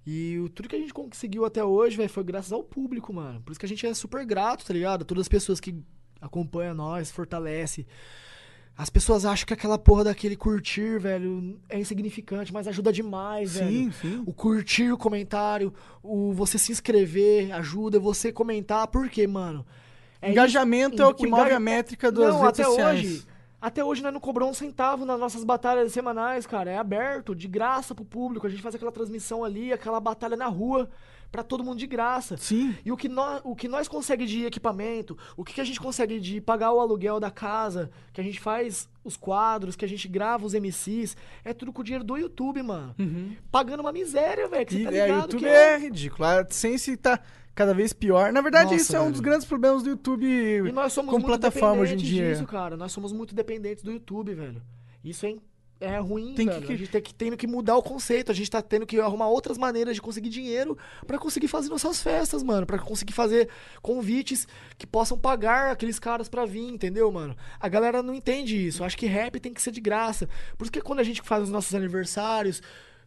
E 0.06 0.40
o, 0.40 0.50
tudo 0.50 0.68
que 0.68 0.76
a 0.76 0.80
gente 0.80 0.94
conseguiu 0.94 1.46
até 1.46 1.64
hoje, 1.64 1.96
velho, 1.98 2.10
foi 2.10 2.24
graças 2.24 2.52
ao 2.52 2.64
público, 2.64 3.14
mano. 3.14 3.40
Por 3.42 3.52
isso 3.52 3.60
que 3.60 3.66
a 3.66 3.70
gente 3.70 3.86
é 3.86 3.94
super 3.94 4.26
grato, 4.26 4.66
tá 4.66 4.74
ligado? 4.74 5.06
Todas 5.06 5.22
as 5.22 5.28
pessoas 5.28 5.60
que 5.60 5.76
acompanham 6.20 6.74
nós, 6.74 7.12
fortalece. 7.12 7.86
As 8.76 8.90
pessoas 8.90 9.26
acham 9.26 9.46
que 9.46 9.54
aquela 9.54 9.78
porra 9.78 10.06
daquele 10.06 10.36
curtir, 10.36 10.98
velho, 10.98 11.60
é 11.70 11.78
insignificante, 11.80 12.52
mas 12.54 12.68
ajuda 12.68 12.92
demais, 12.92 13.56
velho. 13.56 13.92
sim. 13.94 14.24
O 14.26 14.34
curtir 14.34 14.92
o 14.92 14.98
comentário, 14.98 15.74
o 16.02 16.34
você 16.34 16.58
se 16.58 16.72
inscrever, 16.72 17.52
ajuda 17.52 18.00
você 18.00 18.32
comentar. 18.32 18.88
Por 18.88 19.08
quê, 19.10 19.28
mano? 19.28 19.66
É 20.22 20.32
Engajamento 20.32 21.02
é 21.02 21.06
o 21.06 21.14
que 21.14 21.28
move 21.28 21.42
engaja- 21.42 21.58
a 21.58 21.60
métrica 21.60 22.12
das 22.12 22.34
Não, 22.34 22.42
redes 22.42 22.60
até 22.60 22.64
sociais. 22.64 23.00
hoje. 23.00 23.26
Até 23.62 23.84
hoje 23.84 24.02
nós 24.02 24.12
não 24.12 24.20
cobramos 24.20 24.58
um 24.58 24.60
centavo 24.60 25.06
nas 25.06 25.20
nossas 25.20 25.44
batalhas 25.44 25.94
semanais, 25.94 26.48
cara. 26.48 26.72
É 26.72 26.78
aberto, 26.78 27.36
de 27.36 27.48
graça 27.48 27.94
pro 27.94 28.04
público. 28.04 28.48
A 28.48 28.50
gente 28.50 28.64
faz 28.64 28.74
aquela 28.74 28.92
transmissão 28.92 29.44
ali, 29.44 29.72
aquela 29.72 30.00
batalha 30.00 30.36
na 30.36 30.48
rua, 30.48 30.90
pra 31.32 31.44
todo 31.44 31.64
mundo 31.64 31.78
de 31.78 31.86
graça. 31.86 32.36
Sim. 32.38 32.76
E 32.84 32.92
o 32.92 32.98
que 32.98 33.08
nós, 33.08 33.40
o 33.44 33.56
que 33.56 33.68
nós 33.68 33.88
consegue 33.88 34.26
de 34.26 34.46
equipamento, 34.46 35.18
o 35.38 35.44
que, 35.44 35.54
que 35.54 35.62
a 35.62 35.64
gente 35.64 35.80
consegue 35.80 36.20
de 36.20 36.42
pagar 36.42 36.74
o 36.74 36.80
aluguel 36.80 37.20
da 37.20 37.30
casa, 37.30 37.92
que 38.12 38.20
a 38.20 38.24
gente 38.24 38.40
faz 38.40 38.90
os 39.04 39.16
quadros, 39.16 39.76
que 39.76 39.86
a 39.86 39.88
gente 39.88 40.08
grava 40.08 40.46
os 40.46 40.54
MCs, 40.54 41.16
é 41.46 41.54
tudo 41.54 41.72
com 41.72 41.82
o 41.82 41.84
dinheiro 41.84 42.04
do 42.04 42.18
YouTube, 42.18 42.62
mano. 42.64 42.96
Pagando 43.52 43.82
uma 43.82 43.92
miséria, 43.92 44.48
velho, 44.48 44.66
que 44.66 44.74
você 44.74 44.82
E, 44.82 44.86
tá 44.86 44.92
é, 44.92 45.06
ligado 45.06 45.20
o 45.20 45.22
YouTube 45.22 45.40
que 45.40 45.48
é 45.48 45.78
ridículo. 45.78 46.26
A 46.26 46.40
AdSense 46.40 46.98
tá 46.98 47.20
cada 47.56 47.74
vez 47.74 47.94
pior. 47.94 48.32
Na 48.32 48.42
verdade, 48.42 48.72
Nossa, 48.72 48.76
isso 48.76 48.96
é 48.96 49.00
um 49.00 49.04
velho. 49.04 49.12
dos 49.14 49.22
grandes 49.22 49.46
problemas 49.48 49.84
do 49.84 49.90
YouTube 49.90 50.26
E 50.26 50.72
nós 50.72 50.94
somos 50.94 51.12
como 51.12 51.26
muito 51.26 51.40
plataforma 51.40 51.82
hoje 51.82 51.94
em 51.94 51.98
dia. 51.98 52.32
disso, 52.34 52.46
cara. 52.46 52.78
Nós 52.78 52.92
somos 52.92 53.12
muito 53.12 53.36
dependentes 53.36 53.84
do 53.84 53.92
YouTube, 53.92 54.34
velho. 54.34 54.62
Isso 55.04 55.26
é, 55.26 55.36
é 55.82 55.98
ruim, 55.98 56.34
Tem 56.36 56.48
que- 56.48 56.54
velho. 56.54 56.72
A 56.72 56.76
gente 56.78 56.90
tem 56.92 57.02
que, 57.02 57.14
tendo 57.14 57.36
que 57.36 57.48
mudar 57.48 57.76
o 57.76 57.82
conceito. 57.84 58.32
A 58.32 58.36
gente 58.36 58.50
tá 58.50 58.62
tendo 58.62 58.86
que 58.86 59.00
arrumar 59.00 59.28
outras 59.30 59.58
maneiras 59.58 59.96
de 59.96 60.02
conseguir 60.02 60.30
dinheiro 60.30 60.78
pra 61.08 61.18
conseguir 61.18 61.48
fazer 61.48 61.70
nossas 61.70 62.02
festas, 62.02 62.42
mano. 62.44 62.66
Pra 62.68 62.78
conseguir 62.80 63.14
fazer 63.14 63.50
convites 63.82 64.48
que 64.78 64.86
possam 64.88 65.18
pagar 65.18 65.72
aqueles 65.72 65.98
caras 66.00 66.30
pra 66.30 66.46
vir, 66.46 66.62
entendeu, 66.68 67.12
mano? 67.12 67.36
A 67.60 67.68
galera 67.68 68.02
não 68.04 68.14
entende 68.14 68.56
isso. 68.66 68.84
Acho 68.84 68.98
que 68.98 69.08
rap 69.08 69.40
tem 69.40 69.54
que 69.54 69.62
ser 69.62 69.72
de 69.72 69.82
graça. 69.82 70.30
Por 70.58 70.66
isso 70.66 70.72
que 70.72 70.82
quando 70.82 71.00
a 71.00 71.04
gente 71.04 71.22
faz 71.24 71.44
os 71.44 71.50
nossos 71.50 71.74
aniversários... 71.76 72.62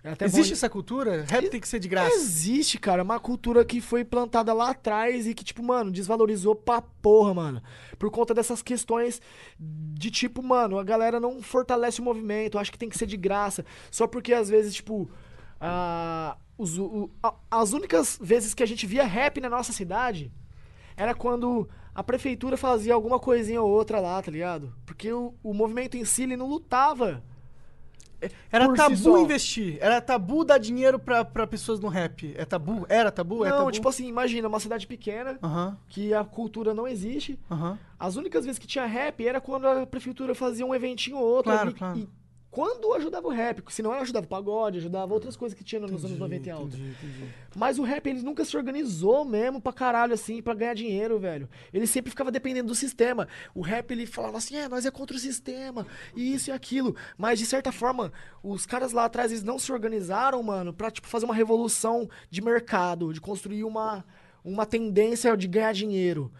é 0.04 0.10
até 0.12 0.28
bom- 0.28 0.36
Existe 0.38 0.52
essa 0.52 0.68
cultura? 0.68 1.24
Rap 1.26 1.48
tem 1.48 1.60
que 1.60 1.66
ser 1.66 1.80
de 1.80 1.88
graça. 1.88 2.14
Existe, 2.14 2.78
cara, 2.78 3.02
uma 3.02 3.18
cultura 3.18 3.64
que 3.64 3.80
foi 3.80 4.04
plantada 4.04 4.52
lá 4.52 4.70
atrás 4.70 5.26
e 5.26 5.34
que, 5.34 5.42
tipo, 5.42 5.62
mano, 5.62 5.90
desvalorizou 5.90 6.54
pra 6.54 6.80
porra, 6.82 7.32
mano. 7.34 7.62
Por 7.98 8.10
conta 8.10 8.32
dessas 8.34 8.62
questões 8.62 9.20
de 9.58 10.10
tipo, 10.10 10.42
mano, 10.42 10.78
a 10.78 10.84
galera 10.84 11.18
não 11.18 11.40
fortalece 11.42 12.00
o 12.00 12.04
movimento, 12.04 12.58
acho 12.58 12.70
que 12.70 12.78
tem 12.78 12.88
que 12.88 12.98
ser 12.98 13.06
de 13.06 13.16
graça. 13.16 13.64
Só 13.90 14.06
porque 14.06 14.32
às 14.34 14.48
vezes, 14.48 14.74
tipo, 14.74 15.08
a- 15.60 16.36
os- 16.58 16.78
o- 16.78 17.10
a- 17.22 17.34
as 17.50 17.72
únicas 17.72 18.18
vezes 18.20 18.54
que 18.54 18.62
a 18.62 18.66
gente 18.66 18.86
via 18.86 19.04
rap 19.04 19.40
na 19.40 19.48
nossa 19.48 19.72
cidade 19.72 20.30
era 20.96 21.14
quando 21.14 21.68
a 21.94 22.02
prefeitura 22.02 22.56
fazia 22.56 22.92
alguma 22.94 23.18
coisinha 23.18 23.62
ou 23.62 23.70
outra 23.70 24.00
lá, 24.00 24.20
tá 24.20 24.30
ligado? 24.30 24.72
Porque 24.84 25.12
o, 25.12 25.34
o 25.42 25.54
movimento 25.54 25.96
em 25.96 26.04
si, 26.04 26.24
ele 26.24 26.36
não 26.36 26.46
lutava. 26.48 27.22
Era 28.50 28.66
por 28.66 28.76
si 28.76 28.82
tabu 28.82 28.96
só. 28.96 29.18
investir. 29.18 29.78
Era 29.80 30.00
tabu 30.00 30.44
dar 30.44 30.58
dinheiro 30.58 30.98
pra, 30.98 31.24
pra 31.24 31.46
pessoas 31.46 31.80
no 31.80 31.88
rap. 31.88 32.34
É 32.36 32.44
tabu? 32.44 32.86
Era 32.88 33.10
tabu? 33.10 33.44
é 33.44 33.50
não, 33.50 33.58
tabu? 33.58 33.70
tipo 33.72 33.88
assim, 33.88 34.06
imagina, 34.06 34.48
uma 34.48 34.60
cidade 34.60 34.86
pequena, 34.86 35.38
Aham, 35.42 35.76
que 35.88 36.12
a 36.14 36.24
cultura 36.24 36.72
não 36.74 36.86
existe. 36.86 37.38
aham. 37.50 37.78
As 37.98 38.16
únicas 38.16 38.44
vezes 38.44 38.58
que 38.58 38.66
tinha 38.66 38.84
rap 38.86 39.26
era 39.26 39.40
quando 39.40 39.66
a 39.66 39.86
prefeitura 39.86 40.34
fazia 40.34 40.66
um 40.66 40.74
eventinho 40.74 41.16
ou 41.16 41.24
outro. 41.24 41.52
Claro, 41.52 41.68
ali, 41.68 41.78
claro. 41.78 41.98
E 41.98 42.08
quando 42.54 42.94
ajudava 42.94 43.26
o 43.26 43.32
rap, 43.32 43.64
se 43.68 43.82
não 43.82 43.92
ela 43.92 44.02
ajudava 44.02 44.26
o 44.26 44.28
pagode, 44.28 44.78
ajudava 44.78 45.12
outras 45.12 45.34
coisas 45.34 45.58
que 45.58 45.64
tinha 45.64 45.80
nos 45.80 46.04
anos 46.04 46.16
90 46.16 46.46
e 46.46 46.52
alta. 46.52 46.76
Entendi, 46.76 46.90
entendi. 46.90 47.34
Mas 47.56 47.80
o 47.80 47.82
rap, 47.82 48.06
ele 48.06 48.22
nunca 48.22 48.44
se 48.44 48.56
organizou 48.56 49.24
mesmo 49.24 49.60
pra 49.60 49.72
caralho, 49.72 50.14
assim, 50.14 50.40
pra 50.40 50.54
ganhar 50.54 50.72
dinheiro, 50.72 51.18
velho. 51.18 51.48
Ele 51.72 51.84
sempre 51.84 52.10
ficava 52.10 52.30
dependendo 52.30 52.68
do 52.68 52.74
sistema. 52.76 53.26
O 53.56 53.60
rap, 53.60 53.90
ele 53.90 54.06
falava 54.06 54.38
assim, 54.38 54.54
é, 54.54 54.68
nós 54.68 54.86
é 54.86 54.90
contra 54.92 55.16
o 55.16 55.18
sistema, 55.18 55.84
e 56.14 56.32
isso 56.32 56.48
e 56.48 56.52
aquilo. 56.52 56.94
Mas, 57.18 57.40
de 57.40 57.46
certa 57.46 57.72
forma, 57.72 58.12
os 58.40 58.64
caras 58.64 58.92
lá 58.92 59.06
atrás, 59.06 59.32
eles 59.32 59.42
não 59.42 59.58
se 59.58 59.72
organizaram, 59.72 60.40
mano, 60.40 60.72
pra, 60.72 60.92
tipo, 60.92 61.08
fazer 61.08 61.24
uma 61.24 61.34
revolução 61.34 62.08
de 62.30 62.40
mercado, 62.40 63.12
de 63.12 63.20
construir 63.20 63.64
uma, 63.64 64.04
uma 64.44 64.66
tendência 64.66 65.34
de 65.36 65.48
ganhar 65.48 65.72
dinheiro. 65.72 66.30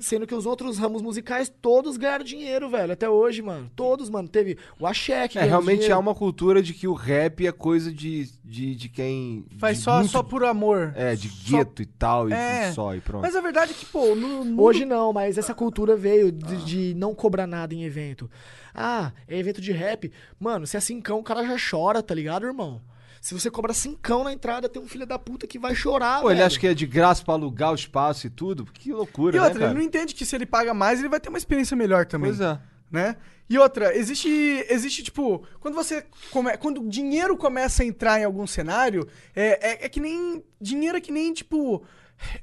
Sendo 0.00 0.28
que 0.28 0.34
os 0.34 0.46
outros 0.46 0.78
ramos 0.78 1.02
musicais, 1.02 1.52
todos 1.60 1.96
ganharam 1.96 2.24
dinheiro, 2.24 2.70
velho, 2.70 2.92
até 2.92 3.08
hoje, 3.10 3.42
mano. 3.42 3.68
Todos, 3.74 4.08
mano. 4.08 4.28
Teve 4.28 4.56
o 4.78 4.86
Axé 4.86 5.26
que 5.26 5.38
É, 5.40 5.42
realmente 5.42 5.78
dinheiro. 5.80 5.96
há 5.96 5.98
uma 5.98 6.14
cultura 6.14 6.62
de 6.62 6.72
que 6.72 6.86
o 6.86 6.92
rap 6.94 7.44
é 7.44 7.50
coisa 7.50 7.92
de, 7.92 8.28
de, 8.44 8.76
de 8.76 8.88
quem. 8.88 9.44
Faz 9.58 9.78
de 9.78 9.82
só, 9.84 9.96
muito- 9.98 10.10
só 10.12 10.22
por 10.22 10.44
amor. 10.44 10.92
É, 10.94 11.16
de 11.16 11.28
Só- 11.28 11.56
gueto 11.58 11.82
e 11.82 11.86
tal, 11.86 12.28
e 12.28 12.32
É. 12.32 12.68
e 12.68 12.72
só, 12.74 12.94
e 12.94 13.00
pronto. 13.00 13.22
Mas 13.22 13.34
a 13.34 13.40
verdade 13.40 13.72
é 13.72 13.74
que, 13.74 13.86
pô, 13.86 14.14
no, 14.14 14.44
no- 14.44 14.62
Hoje 14.62 14.84
não, 14.84 15.12
mas 15.12 15.36
essa 15.36 15.52
cultura 15.52 15.96
veio 15.96 16.30
de, 16.30 16.64
de 16.64 16.94
não 16.94 17.12
cobrar 17.12 17.48
nada 17.48 17.74
em 17.74 17.82
evento. 17.82 18.30
Ah, 18.72 19.10
é 19.26 19.36
evento 19.36 19.60
de 19.60 19.72
rap. 19.72 20.12
Mano, 20.38 20.64
se 20.64 20.76
é 20.76 20.80
cincão, 20.80 21.18
o 21.18 21.24
cara 21.24 21.44
já 21.44 21.56
chora, 21.70 22.00
tá 22.04 22.14
ligado, 22.14 22.46
irmão? 22.46 22.80
Se 23.22 23.34
você 23.34 23.48
cobra 23.48 23.72
cincão 23.72 24.24
na 24.24 24.32
entrada, 24.32 24.68
tem 24.68 24.82
um 24.82 24.88
filho 24.88 25.06
da 25.06 25.16
puta 25.16 25.46
que 25.46 25.56
vai 25.56 25.76
chorar, 25.76 26.20
Pô, 26.22 26.28
ele 26.28 26.38
velho. 26.38 26.46
acha 26.48 26.58
que 26.58 26.66
é 26.66 26.74
de 26.74 26.84
graça 26.84 27.24
pra 27.24 27.34
alugar 27.34 27.70
o 27.70 27.74
espaço 27.76 28.26
e 28.26 28.30
tudo? 28.30 28.64
Que 28.64 28.92
loucura, 28.92 29.36
E 29.36 29.38
né, 29.38 29.44
outra, 29.46 29.60
cara? 29.60 29.70
ele 29.70 29.78
não 29.78 29.86
entende 29.86 30.12
que 30.12 30.26
se 30.26 30.34
ele 30.34 30.44
paga 30.44 30.74
mais, 30.74 30.98
ele 30.98 31.08
vai 31.08 31.20
ter 31.20 31.28
uma 31.28 31.38
experiência 31.38 31.76
melhor 31.76 32.04
também. 32.04 32.30
Pois 32.30 32.40
é. 32.40 32.58
né? 32.90 33.14
E 33.48 33.56
outra, 33.56 33.96
existe, 33.96 34.28
existe 34.68 35.04
tipo, 35.04 35.44
quando 35.60 35.74
você 35.74 36.04
come, 36.32 36.56
quando 36.56 36.80
o 36.82 36.88
dinheiro 36.88 37.36
começa 37.36 37.84
a 37.84 37.86
entrar 37.86 38.18
em 38.18 38.24
algum 38.24 38.44
cenário, 38.44 39.06
é, 39.36 39.84
é, 39.84 39.86
é 39.86 39.88
que 39.88 40.00
nem 40.00 40.42
dinheiro 40.60 40.98
é 40.98 41.00
que 41.00 41.12
nem 41.12 41.32
tipo 41.32 41.80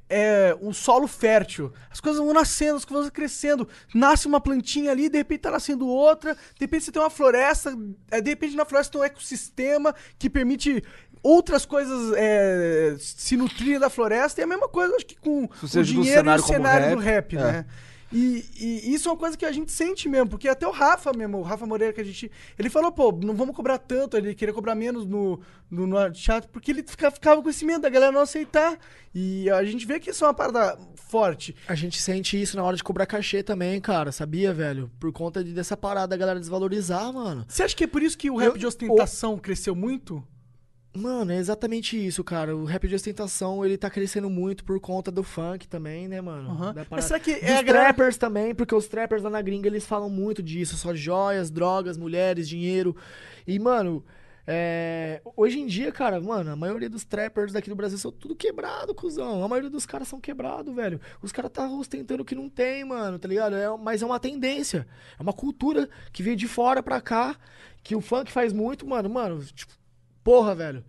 é 0.09 0.55
um 0.61 0.73
solo 0.73 1.07
fértil. 1.07 1.71
As 1.89 1.99
coisas 1.99 2.23
vão 2.23 2.33
nascendo, 2.33 2.77
as 2.77 2.85
coisas 2.85 3.05
vão 3.05 3.11
crescendo. 3.11 3.67
Nasce 3.93 4.27
uma 4.27 4.39
plantinha 4.41 4.91
ali, 4.91 5.09
de 5.09 5.17
repente 5.17 5.41
tá 5.41 5.51
nascendo 5.51 5.87
outra. 5.87 6.33
De 6.33 6.61
repente 6.61 6.85
você 6.85 6.91
tem 6.91 7.01
uma 7.01 7.09
floresta, 7.09 7.77
é, 8.11 8.21
de 8.21 8.29
repente 8.29 8.55
na 8.55 8.65
floresta 8.65 8.93
tem 8.93 9.01
um 9.01 9.03
ecossistema 9.03 9.93
que 10.17 10.29
permite 10.29 10.83
outras 11.21 11.65
coisas 11.65 12.13
é, 12.15 12.95
se 12.99 13.35
nutrirem 13.35 13.79
da 13.79 13.89
floresta. 13.89 14.39
E 14.39 14.43
é 14.43 14.45
a 14.45 14.47
mesma 14.47 14.67
coisa, 14.67 14.95
acho 14.95 15.05
que 15.05 15.15
com 15.15 15.43
o 15.45 15.83
dinheiro 15.83 16.29
e 16.29 16.35
o 16.35 16.43
cenário 16.43 16.95
do 16.95 17.01
rap, 17.01 17.35
rap, 17.35 17.37
é. 17.37 17.51
né? 17.51 17.65
E, 18.11 18.43
e 18.59 18.93
isso 18.93 19.07
é 19.07 19.11
uma 19.11 19.17
coisa 19.17 19.37
que 19.37 19.45
a 19.45 19.51
gente 19.51 19.71
sente 19.71 20.09
mesmo, 20.09 20.29
porque 20.29 20.47
até 20.47 20.67
o 20.67 20.71
Rafa 20.71 21.11
mesmo, 21.15 21.37
o 21.37 21.41
Rafa 21.43 21.65
Moreira 21.65 21.93
que 21.93 22.01
a 22.01 22.03
gente. 22.03 22.31
Ele 22.57 22.69
falou, 22.69 22.91
pô, 22.91 23.11
não 23.11 23.35
vamos 23.35 23.55
cobrar 23.55 23.77
tanto, 23.77 24.17
ele 24.17 24.33
queria 24.33 24.53
cobrar 24.53 24.73
menos 24.73 25.05
no, 25.05 25.39
no, 25.69 25.85
no 25.85 26.15
chat, 26.15 26.47
porque 26.47 26.71
ele 26.71 26.83
fica- 26.83 27.11
ficava 27.11 27.41
com 27.41 27.49
esse 27.49 27.63
medo 27.63 27.81
da 27.81 27.89
galera 27.89 28.11
não 28.11 28.21
aceitar. 28.21 28.77
E 29.13 29.49
a 29.49 29.63
gente 29.63 29.85
vê 29.85 29.99
que 29.99 30.09
isso 30.09 30.23
é 30.23 30.27
uma 30.27 30.33
parada 30.33 30.77
forte. 30.95 31.55
A 31.67 31.75
gente 31.75 32.01
sente 32.01 32.39
isso 32.41 32.57
na 32.57 32.63
hora 32.63 32.75
de 32.75 32.83
cobrar 32.83 33.05
cachê 33.05 33.43
também, 33.43 33.79
cara, 33.79 34.11
sabia, 34.11 34.51
velho? 34.53 34.89
Por 34.99 35.11
conta 35.11 35.43
de, 35.43 35.53
dessa 35.53 35.77
parada 35.77 36.07
da 36.07 36.17
galera 36.17 36.39
desvalorizar, 36.39 37.13
mano. 37.13 37.45
Você 37.47 37.63
acha 37.63 37.75
que 37.75 37.83
é 37.83 37.87
por 37.87 38.01
isso 38.01 38.17
que 38.17 38.29
o 38.31 38.37
rap 38.37 38.49
Eu- 38.53 38.57
de 38.57 38.65
ostentação 38.67 39.37
cresceu 39.37 39.75
muito? 39.75 40.23
Mano, 40.95 41.31
é 41.31 41.37
exatamente 41.37 41.95
isso, 42.03 42.23
cara. 42.23 42.55
O 42.55 42.65
rap 42.65 42.87
de 42.87 42.95
ostentação, 42.95 43.63
ele 43.63 43.77
tá 43.77 43.89
crescendo 43.89 44.29
muito 44.29 44.63
por 44.63 44.79
conta 44.79 45.11
do 45.11 45.23
funk 45.23 45.67
também, 45.67 46.07
né, 46.07 46.19
mano? 46.19 46.73
Da 46.73 46.85
Mas 46.89 47.05
será 47.05 47.19
que 47.19 47.33
Dos 47.33 47.43
é 47.43 47.63
galera... 47.63 47.93
trappers 47.93 48.17
também, 48.17 48.55
porque 48.55 48.73
os 48.73 48.87
trappers 48.87 49.21
lá 49.21 49.29
na 49.29 49.41
gringa, 49.41 49.67
eles 49.67 49.85
falam 49.85 50.09
muito 50.09 50.41
disso. 50.41 50.75
Só 50.75 50.93
joias, 50.93 51.51
drogas, 51.51 51.95
mulheres, 51.95 52.49
dinheiro. 52.49 52.95
E, 53.45 53.59
mano, 53.59 54.03
é, 54.47 55.21
hoje 55.37 55.59
em 55.59 55.67
dia, 55.67 55.91
cara, 55.91 56.19
mano, 56.19 56.49
a 56.49 56.55
maioria 56.55 56.89
dos 56.89 57.05
trappers 57.05 57.53
daqui 57.53 57.69
do 57.69 57.75
Brasil 57.75 57.99
são 57.99 58.11
tudo 58.11 58.35
quebrado, 58.35 58.95
cuzão. 58.95 59.43
A 59.43 59.47
maioria 59.47 59.69
dos 59.69 59.85
caras 59.85 60.07
são 60.07 60.19
quebrados, 60.19 60.73
velho. 60.73 60.99
Os 61.21 61.31
caras 61.31 61.51
tá 61.51 61.69
ostentando 61.69 62.23
o 62.23 62.25
que 62.25 62.33
não 62.33 62.49
tem, 62.49 62.83
mano, 62.83 63.19
tá 63.19 63.27
ligado? 63.27 63.55
É, 63.55 63.77
mas 63.77 64.01
é 64.01 64.07
uma 64.07 64.19
tendência. 64.19 64.87
É 65.19 65.21
uma 65.21 65.33
cultura 65.33 65.87
que 66.11 66.23
veio 66.23 66.35
de 66.35 66.47
fora 66.47 66.81
pra 66.81 66.99
cá, 66.99 67.35
que 67.83 67.95
o 67.95 68.01
funk 68.01 68.31
faz 68.31 68.51
muito, 68.51 68.87
mano. 68.87 69.07
Mano, 69.07 69.45
tipo, 69.45 69.71
porra, 70.29 70.53
velho. 70.53 70.83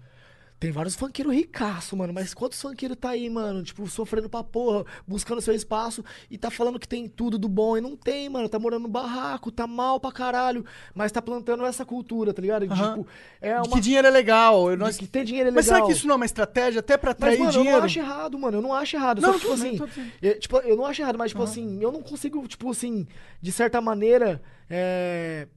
Tem 0.58 0.70
vários 0.70 0.94
funkeiros 0.94 1.32
ricaço, 1.34 1.96
mano, 1.96 2.12
mas 2.12 2.34
quantos 2.34 2.60
funkeiros 2.60 2.94
tá 3.00 3.08
aí, 3.08 3.30
mano, 3.30 3.62
tipo, 3.62 3.88
sofrendo 3.88 4.28
pra 4.28 4.44
porra, 4.44 4.84
buscando 5.08 5.40
seu 5.40 5.54
espaço 5.54 6.04
e 6.30 6.36
tá 6.36 6.50
falando 6.50 6.78
que 6.78 6.86
tem 6.86 7.08
tudo 7.08 7.38
do 7.38 7.48
bom 7.48 7.78
e 7.78 7.80
não 7.80 7.96
tem, 7.96 8.28
mano, 8.28 8.46
tá 8.46 8.58
morando 8.58 8.82
no 8.82 8.88
barraco, 8.90 9.50
tá 9.50 9.66
mal 9.66 9.98
pra 9.98 10.12
caralho, 10.12 10.62
mas 10.94 11.10
tá 11.10 11.22
plantando 11.22 11.64
essa 11.64 11.82
cultura, 11.82 12.34
tá 12.34 12.42
ligado? 12.42 12.64
Aham. 12.70 12.90
Tipo, 12.98 13.08
é 13.40 13.54
de 13.58 13.68
uma... 13.68 13.74
que 13.74 13.80
dinheiro 13.80 14.06
é 14.06 14.10
legal. 14.10 14.68
Eu 14.70 14.76
de 14.76 14.82
não- 14.82 14.92
que 14.92 15.06
ter 15.06 15.24
dinheiro 15.24 15.48
é 15.48 15.50
legal. 15.50 15.56
Mas 15.56 15.64
será 15.64 15.80
que 15.86 15.92
isso 15.92 16.06
não 16.06 16.12
é 16.12 16.16
uma 16.16 16.26
estratégia 16.26 16.80
até 16.80 16.98
pra 16.98 17.12
Mas, 17.12 17.16
atrair 17.16 17.38
mano, 17.38 17.48
eu 17.48 17.52
dinheiro? 17.54 17.78
não 17.78 17.84
acho 17.86 17.98
errado, 17.98 18.38
mano. 18.38 18.58
Eu 18.58 18.62
não 18.62 18.74
acho 18.74 18.96
errado. 18.96 19.22
Não, 19.22 19.32
Só 19.32 19.38
que, 19.38 19.40
tipo 19.40 19.54
assim. 19.54 20.10
eu, 20.20 20.38
tipo, 20.38 20.56
eu 20.58 20.76
não 20.76 20.84
acho 20.84 21.00
errado, 21.00 21.16
mas, 21.16 21.30
tipo 21.30 21.42
assim, 21.42 21.78
eu 21.82 21.90
não 21.90 22.02
consigo, 22.02 22.46
tipo 22.46 22.70
assim, 22.70 23.06
de 23.40 23.50
certa 23.50 23.80
maneira, 23.80 24.42
é, 24.68 25.48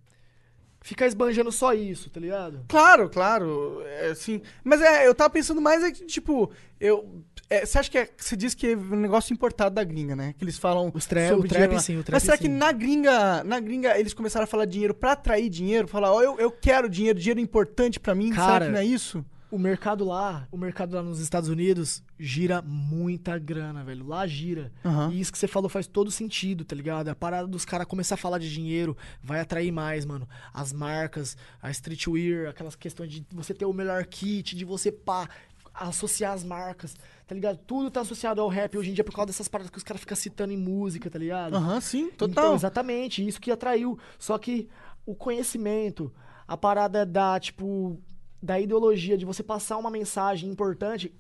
ficar 0.84 1.08
esbanjando 1.08 1.52
só 1.52 1.74
isso, 1.74 2.10
tá 2.10 2.20
ligado? 2.20 2.66
Claro, 2.68 3.10
claro, 3.10 3.82
é, 3.86 4.10
assim, 4.12 4.42
mas 4.64 4.82
é, 4.82 5.08
eu 5.08 5.16
tava 5.16 5.30
pensando 5.32 5.60
mais 5.62 5.82
é 5.82 5.92
que, 5.92 6.06
tipo, 6.06 6.52
eu, 6.80 7.24
é, 7.50 7.66
você 7.66 7.80
acha 7.80 7.90
que 7.90 7.98
é, 7.98 8.10
você 8.18 8.36
diz 8.36 8.54
que 8.54 8.68
é 8.68 8.76
um 8.78 8.98
negócio 8.98 9.34
importado 9.34 9.74
da 9.74 9.84
gringa, 9.84 10.14
né? 10.16 10.36
Que 10.38 10.44
eles 10.44 10.58
falam 10.58 10.92
Os 10.94 11.06
tra- 11.06 11.30
sobre 11.30 11.48
o 11.48 11.50
trap, 11.50 11.62
dinheiro 11.64 11.82
sim, 11.82 11.98
o 11.98 12.04
trap, 12.04 12.14
Mas 12.14 12.24
será 12.24 12.38
que 12.38 12.48
sim. 12.48 12.50
na 12.54 12.72
gringa, 12.74 13.44
na 13.46 13.60
gringa 13.62 13.98
eles 13.98 14.14
começaram 14.14 14.44
a 14.44 14.48
falar 14.48 14.66
dinheiro 14.66 14.94
pra 14.94 15.14
atrair 15.14 15.50
dinheiro, 15.50 15.88
falar, 15.88 16.12
ó, 16.12 16.22
eu, 16.22 16.38
eu 16.38 16.52
quero 16.52 16.90
dinheiro, 16.90 17.18
dinheiro 17.18 17.40
é 17.40 17.44
importante 17.44 17.98
pra 18.00 18.14
mim, 18.14 18.32
será 18.32 18.46
Cara, 18.46 18.66
que 18.66 18.72
não 18.74 18.80
é 18.80 18.86
isso? 18.86 19.26
O 19.54 19.60
mercado 19.60 20.04
lá, 20.04 20.48
o 20.52 20.58
mercado 20.58 20.96
lá 20.96 21.04
nos 21.04 21.20
Estados 21.20 21.48
Unidos 21.48 22.04
gira 22.18 22.60
muita 22.64 23.38
grana, 23.38 23.84
velho. 23.84 24.04
Lá 24.08 24.26
gira. 24.26 24.72
Aham. 24.84 25.12
E 25.14 25.20
isso 25.22 25.32
que 25.32 25.38
você 25.38 25.48
falou 25.48 25.70
faz 25.70 25.86
todo 25.86 26.10
sentido, 26.10 26.66
tá 26.66 26.76
ligado? 26.76 27.10
A 27.10 27.14
parada 27.16 27.48
dos 27.48 27.64
caras 27.64 27.86
começar 27.86 28.16
a 28.16 28.18
falar 28.18 28.40
de 28.40 28.52
dinheiro 28.52 28.98
vai 29.22 29.40
atrair 29.40 29.72
mais, 29.72 30.06
mano. 30.06 30.28
As 30.52 30.74
marcas, 30.74 31.38
a 31.62 31.70
streetwear, 31.70 32.50
aquelas 32.50 32.76
questões 32.76 33.12
de 33.12 33.24
você 33.32 33.54
ter 33.54 33.66
o 33.66 33.74
melhor 33.74 34.04
kit, 34.08 34.56
de 34.56 34.66
você 34.66 34.92
pá, 34.92 35.30
associar 35.72 36.34
as 36.34 36.44
marcas, 36.44 36.96
tá 37.28 37.36
ligado? 37.36 37.58
Tudo 37.68 37.92
tá 37.92 38.02
associado 38.02 38.42
ao 38.42 38.48
rap 38.50 38.76
hoje 38.76 38.90
em 38.90 38.94
dia 38.96 39.04
por 39.04 39.14
causa 39.14 39.28
dessas 39.28 39.48
paradas 39.48 39.70
que 39.70 39.78
os 39.78 39.84
caras 39.84 40.00
ficam 40.02 40.16
citando 40.18 40.52
em 40.52 40.58
música, 40.58 41.12
tá 41.12 41.20
ligado? 41.20 41.56
Aham, 41.56 41.80
sim, 41.80 42.10
Então, 42.14 42.28
total. 42.28 42.56
exatamente, 42.56 43.24
isso 43.28 43.40
que 43.40 43.52
atraiu. 43.52 44.00
Só 44.18 44.36
que 44.40 44.68
o 45.06 45.14
conhecimento, 45.14 46.12
a 46.48 46.58
parada 46.58 47.06
da, 47.06 47.40
tipo, 47.40 48.00
da 48.44 48.60
ideologia, 48.60 49.18
de 49.18 49.24
você 49.26 49.41
passar 49.41 49.78
uma 49.78 49.90
mensagem 49.90 50.49
importante, 50.49 51.14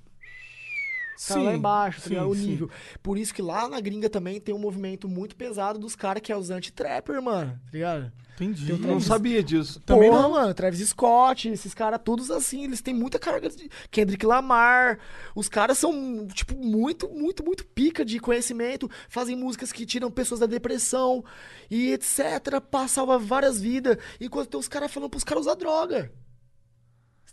tá 1.27 1.35
lá 1.39 1.53
embaixo, 1.55 2.01
tá 2.01 2.09
sim, 2.09 2.17
o 2.19 2.35
sim. 2.35 2.47
nível. 2.47 2.69
Por 3.01 3.17
isso 3.17 3.33
que 3.33 3.41
lá 3.41 3.69
na 3.69 3.79
gringa 3.79 4.09
também 4.09 4.41
tem 4.41 4.53
um 4.53 4.59
movimento 4.59 5.07
muito 5.07 5.35
pesado 5.35 5.79
dos 5.79 5.95
caras 5.95 6.21
que 6.21 6.33
é 6.33 6.37
os 6.37 6.49
anti-trapper, 6.49 7.21
mano, 7.21 7.51
tá 7.65 7.71
ligado? 7.71 8.11
Entendi. 8.35 8.71
O 8.73 8.77
Não 8.77 8.83
Travis- 8.83 9.05
sabia 9.05 9.43
disso. 9.43 9.79
Também 9.85 10.09
não. 10.09 10.31
mano, 10.31 10.53
Travis 10.55 10.89
Scott, 10.89 11.47
esses 11.47 11.73
caras 11.73 12.01
todos 12.03 12.29
assim, 12.31 12.63
eles 12.65 12.81
têm 12.81 12.93
muita 12.93 13.19
carga 13.19 13.47
de 13.47 13.69
Kendrick 13.91 14.25
Lamar. 14.25 14.99
Os 15.35 15.47
caras 15.47 15.77
são, 15.77 16.27
tipo, 16.33 16.57
muito, 16.57 17.07
muito, 17.09 17.45
muito 17.45 17.63
pica 17.63 18.03
de 18.03 18.19
conhecimento, 18.19 18.89
fazem 19.07 19.35
músicas 19.35 19.71
que 19.71 19.85
tiram 19.85 20.09
pessoas 20.11 20.39
da 20.39 20.47
depressão 20.47 21.23
e 21.69 21.93
etc, 21.93 22.59
pá, 22.69 22.87
salva 22.87 23.17
várias 23.19 23.61
vidas, 23.61 23.97
enquanto 24.19 24.49
tem 24.49 24.59
os 24.59 24.67
caras 24.67 24.91
falando 24.91 25.11
pros 25.11 25.23
caras 25.23 25.45
usar 25.45 25.53
droga. 25.55 26.11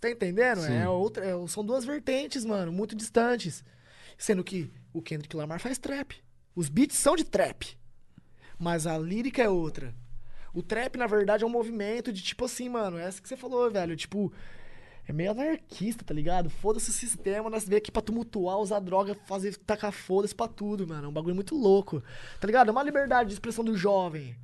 Você 0.00 0.08
tá 0.08 0.10
entendendo? 0.10 0.62
Sim. 0.62 0.72
É 0.72 0.88
outra, 0.88 1.24
é- 1.26 1.46
são 1.46 1.62
duas 1.62 1.84
vertentes, 1.84 2.42
mano, 2.44 2.72
muito 2.72 2.96
distantes. 2.96 3.62
Sendo 4.16 4.42
que 4.42 4.72
o 4.94 5.02
Kendrick 5.02 5.36
Lamar 5.36 5.60
faz 5.60 5.76
trap. 5.78 6.16
Os 6.56 6.70
beats 6.70 6.96
são 6.96 7.14
de 7.14 7.24
trap. 7.24 7.76
Mas 8.58 8.86
a 8.86 8.96
lírica 8.98 9.42
é 9.42 9.48
outra. 9.48 9.94
O 10.54 10.62
trap, 10.62 10.96
na 10.96 11.06
verdade, 11.06 11.44
é 11.44 11.46
um 11.46 11.50
movimento 11.50 12.12
de 12.12 12.22
tipo 12.22 12.44
assim, 12.46 12.68
mano, 12.68 12.96
é 12.98 13.04
essa 13.04 13.20
que 13.20 13.28
você 13.28 13.36
falou, 13.36 13.70
velho. 13.70 13.94
Tipo, 13.94 14.32
é 15.06 15.12
meio 15.12 15.30
anarquista, 15.32 16.02
tá 16.04 16.14
ligado? 16.14 16.48
Foda-se 16.48 16.88
o 16.90 16.92
sistema, 16.94 17.48
nós 17.50 17.68
veio 17.68 17.78
aqui 17.78 17.90
pra 17.92 18.02
tumultuar, 18.02 18.58
usar 18.58 18.80
droga, 18.80 19.14
fazer, 19.26 19.54
tacar 19.58 19.92
foda-se 19.92 20.34
pra 20.34 20.48
tudo, 20.48 20.86
mano. 20.88 21.06
É 21.06 21.08
um 21.08 21.12
bagulho 21.12 21.34
muito 21.34 21.54
louco. 21.54 22.02
Tá 22.40 22.46
ligado? 22.46 22.68
É 22.68 22.72
uma 22.72 22.82
liberdade 22.82 23.28
de 23.28 23.34
expressão 23.34 23.62
do 23.64 23.76
jovem. 23.76 24.34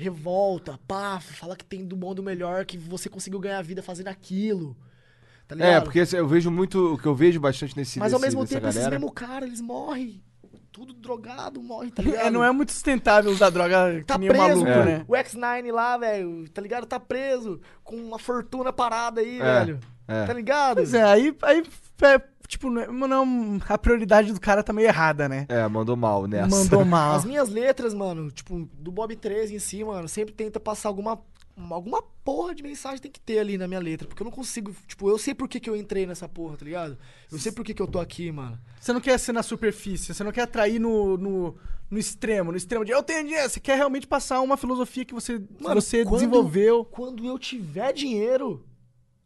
Revolta, 0.00 0.78
pá, 0.88 1.20
fala 1.20 1.54
que 1.54 1.64
tem 1.64 1.84
do 1.84 1.94
bom 1.94 2.14
do 2.14 2.22
melhor, 2.22 2.64
que 2.64 2.78
você 2.78 3.08
conseguiu 3.08 3.38
ganhar 3.38 3.60
vida 3.62 3.82
fazendo 3.82 4.08
aquilo. 4.08 4.74
Tá 5.46 5.54
ligado? 5.54 5.70
É, 5.72 5.80
porque 5.80 6.00
eu 6.16 6.26
vejo 6.26 6.50
muito. 6.50 6.94
O 6.94 6.98
que 6.98 7.06
eu 7.06 7.14
vejo 7.14 7.38
bastante 7.38 7.76
nesse 7.76 7.98
Mas 7.98 8.14
ao 8.14 8.20
mesmo 8.20 8.46
tempo, 8.46 8.66
esses 8.66 8.76
galera. 8.76 8.98
mesmos 8.98 9.12
caras, 9.14 9.48
eles 9.48 9.60
morrem. 9.60 10.22
Tudo 10.72 10.94
drogado, 10.94 11.60
morre, 11.60 11.90
tá 11.90 12.02
ligado? 12.02 12.26
É, 12.26 12.30
não 12.30 12.42
é 12.44 12.50
muito 12.52 12.72
sustentável 12.72 13.30
usar 13.30 13.50
droga 13.50 14.02
Tá 14.06 14.14
que 14.14 14.20
nem 14.20 14.28
preso, 14.28 14.46
maluco, 14.48 14.68
É. 14.70 14.84
né? 14.84 15.04
O 15.06 15.12
X9 15.12 15.72
lá, 15.72 15.98
velho, 15.98 16.48
tá 16.48 16.62
ligado? 16.62 16.86
Tá 16.86 16.98
preso 17.00 17.60
com 17.82 17.96
uma 17.96 18.18
fortuna 18.20 18.72
parada 18.72 19.20
aí, 19.20 19.40
É, 19.40 19.64
velho. 19.64 19.80
é. 20.06 20.24
Tá 20.26 20.32
ligado? 20.32 20.76
Pois 20.76 20.94
é, 20.94 21.02
aí, 21.02 21.36
aí 21.42 21.62
é, 22.02 22.22
tipo, 22.50 22.68
não, 22.70 22.82
é- 22.82 22.86
não, 23.08 23.58
a 23.68 23.78
prioridade 23.78 24.32
do 24.32 24.40
cara 24.40 24.62
tá 24.62 24.72
meio 24.72 24.88
errada, 24.88 25.28
né? 25.28 25.46
É, 25.48 25.66
mandou 25.68 25.96
mal 25.96 26.26
nessa. 26.26 26.48
Mandou 26.54 26.84
mal. 26.86 27.14
As 27.16 27.24
minhas 27.24 27.48
letras, 27.48 27.94
mano, 27.94 28.30
tipo, 28.30 28.68
do 28.74 28.90
Bob 28.92 29.14
13 29.16 29.54
em 29.54 29.58
si, 29.58 29.82
mano, 29.84 30.08
sempre 30.08 30.34
tenta 30.34 30.58
passar 30.60 30.88
alguma 30.88 31.18
alguma 31.70 32.02
porra 32.24 32.54
de 32.54 32.62
mensagem 32.62 32.98
tem 33.00 33.10
que 33.10 33.20
ter 33.20 33.38
ali 33.38 33.58
na 33.58 33.68
minha 33.68 33.80
letra, 33.80 34.08
porque 34.08 34.22
eu 34.22 34.24
não 34.24 34.30
consigo, 34.30 34.74
tipo, 34.86 35.10
eu 35.10 35.18
sei 35.18 35.34
por 35.34 35.46
que, 35.46 35.60
que 35.60 35.68
eu 35.68 35.76
entrei 35.76 36.06
nessa 36.06 36.26
porra, 36.26 36.56
tá 36.56 36.64
ligado? 36.64 36.96
Eu 37.30 37.38
sei 37.38 37.52
por 37.52 37.62
que, 37.62 37.74
que 37.74 37.82
eu 37.82 37.86
tô 37.86 37.98
aqui, 38.00 38.32
mano. 38.32 38.58
Você 38.80 38.94
não 38.94 39.00
quer 39.00 39.18
ser 39.18 39.32
na 39.32 39.42
superfície, 39.42 40.14
você 40.14 40.24
não 40.24 40.32
quer 40.32 40.42
atrair 40.42 40.78
no, 40.78 41.18
no, 41.18 41.54
no 41.90 41.98
extremo, 41.98 42.50
no 42.50 42.56
extremo 42.56 42.82
de 42.82 42.92
eu 42.92 43.02
tenho 43.02 43.24
dinheiro. 43.26 43.46
Você 43.50 43.60
quer 43.60 43.76
realmente 43.76 44.06
passar 44.06 44.40
uma 44.40 44.56
filosofia 44.56 45.04
que 45.04 45.12
você, 45.12 45.38
Mano, 45.60 45.82
você 45.82 46.02
quando- 46.02 46.14
desenvolveu. 46.14 46.82
Quando 46.86 47.26
eu 47.26 47.38
tiver 47.38 47.92
dinheiro, 47.92 48.64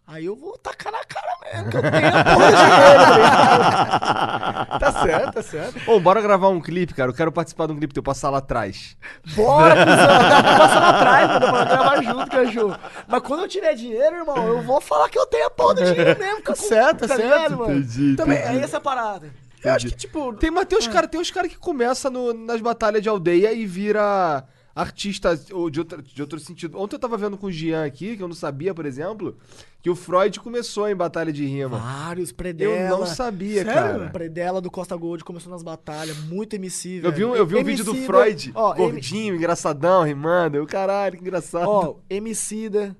aí 0.06 0.24
eu 0.26 0.36
vou 0.36 0.56
tacar 0.58 0.92
na 0.92 1.02
cara 1.04 1.32
mesmo, 1.44 1.70
que 1.70 1.76
eu 1.78 1.82
tenho 1.82 2.08
a 2.08 2.24
porra 2.24 2.50
de 2.50 2.56
dinheiro, 2.56 3.20
tá? 4.70 4.78
Tá 4.78 4.92
certo, 5.02 5.32
tá 5.34 5.42
certo. 5.42 5.90
Ô, 5.90 5.98
bora 6.00 6.20
gravar 6.20 6.48
um 6.48 6.60
clipe, 6.60 6.94
cara. 6.94 7.10
Eu 7.10 7.14
quero 7.14 7.32
participar 7.32 7.66
de 7.66 7.72
um 7.72 7.76
clipe 7.76 7.94
teu, 7.94 8.02
passar 8.02 8.30
lá 8.30 8.38
atrás. 8.38 8.96
Bora, 9.34 9.74
cuzão. 9.84 10.58
Passar 10.58 10.80
lá 10.80 10.88
atrás, 10.90 11.28
mano. 11.28 11.66
Gravar 11.66 12.02
junto, 12.02 12.30
cachorro. 12.30 12.76
Mas 13.06 13.20
quando 13.22 13.40
eu 13.42 13.48
tiver 13.48 13.74
dinheiro, 13.74 14.16
irmão, 14.16 14.36
eu 14.48 14.62
vou 14.62 14.80
falar 14.80 15.08
que 15.08 15.18
eu 15.18 15.26
tenho 15.26 15.46
a 15.46 15.50
porra 15.50 15.74
do 15.74 15.84
dinheiro 15.84 16.18
mesmo. 16.18 16.42
Que 16.42 16.50
eu 16.50 16.56
Certo, 16.64 17.00
tá 17.06 17.08
certo. 17.16 17.22
ligado, 17.22 17.56
mano? 17.58 17.72
Entendi, 17.78 18.16
Também, 18.16 18.38
entendi. 18.38 18.58
é 18.58 18.62
essa 18.62 18.80
parada. 18.80 19.28
Eu 19.62 19.72
acho 19.72 19.86
que, 19.86 19.96
tipo. 19.96 20.34
Tem, 20.34 20.50
mas 20.50 20.66
tem 20.66 20.78
os 20.78 20.86
caras 20.88 21.08
tem 21.10 21.22
cara 21.32 21.48
que 21.48 21.56
começa 21.56 22.10
no- 22.10 22.34
nas 22.34 22.60
batalhas 22.60 23.02
de 23.02 23.08
aldeia 23.08 23.52
e 23.52 23.64
vira 23.64 24.44
artista 24.74 25.38
ou 25.52 25.70
de, 25.70 25.78
outra, 25.78 26.02
de 26.02 26.20
outro 26.20 26.38
sentido. 26.40 26.78
Ontem 26.78 26.96
eu 26.96 27.00
tava 27.00 27.16
vendo 27.16 27.36
com 27.36 27.46
o 27.46 27.52
Gian 27.52 27.84
aqui, 27.84 28.16
que 28.16 28.22
eu 28.22 28.28
não 28.28 28.34
sabia, 28.34 28.74
por 28.74 28.84
exemplo, 28.84 29.36
que 29.80 29.88
o 29.88 29.94
Freud 29.94 30.40
começou 30.40 30.88
em 30.88 30.96
batalha 30.96 31.32
de 31.32 31.44
rima. 31.46 31.78
Vários, 31.78 32.32
Predela. 32.32 32.72
eu 32.74 32.98
não 32.98 33.06
sabia, 33.06 33.62
Sério? 33.64 33.72
cara. 33.72 34.10
Predela 34.10 34.60
do 34.60 34.70
Costa 34.70 34.96
Gold 34.96 35.22
começou 35.22 35.52
nas 35.52 35.62
batalhas. 35.62 36.16
Muito 36.24 36.54
MC, 36.56 36.96
Eu 36.96 37.02
velho. 37.02 37.14
vi 37.14 37.24
um, 37.24 37.36
eu 37.36 37.46
vi 37.46 37.56
um 37.56 37.64
vídeo 37.64 37.84
do 37.84 37.94
Freud, 37.94 38.50
Ó, 38.54 38.74
gordinho, 38.74 39.34
engraçadão, 39.36 40.02
rimando. 40.02 40.56
Eu, 40.56 40.66
caralho, 40.66 41.16
que 41.16 41.22
engraçado. 41.22 41.68
Ó, 41.68 41.96
Emicida. 42.10 42.96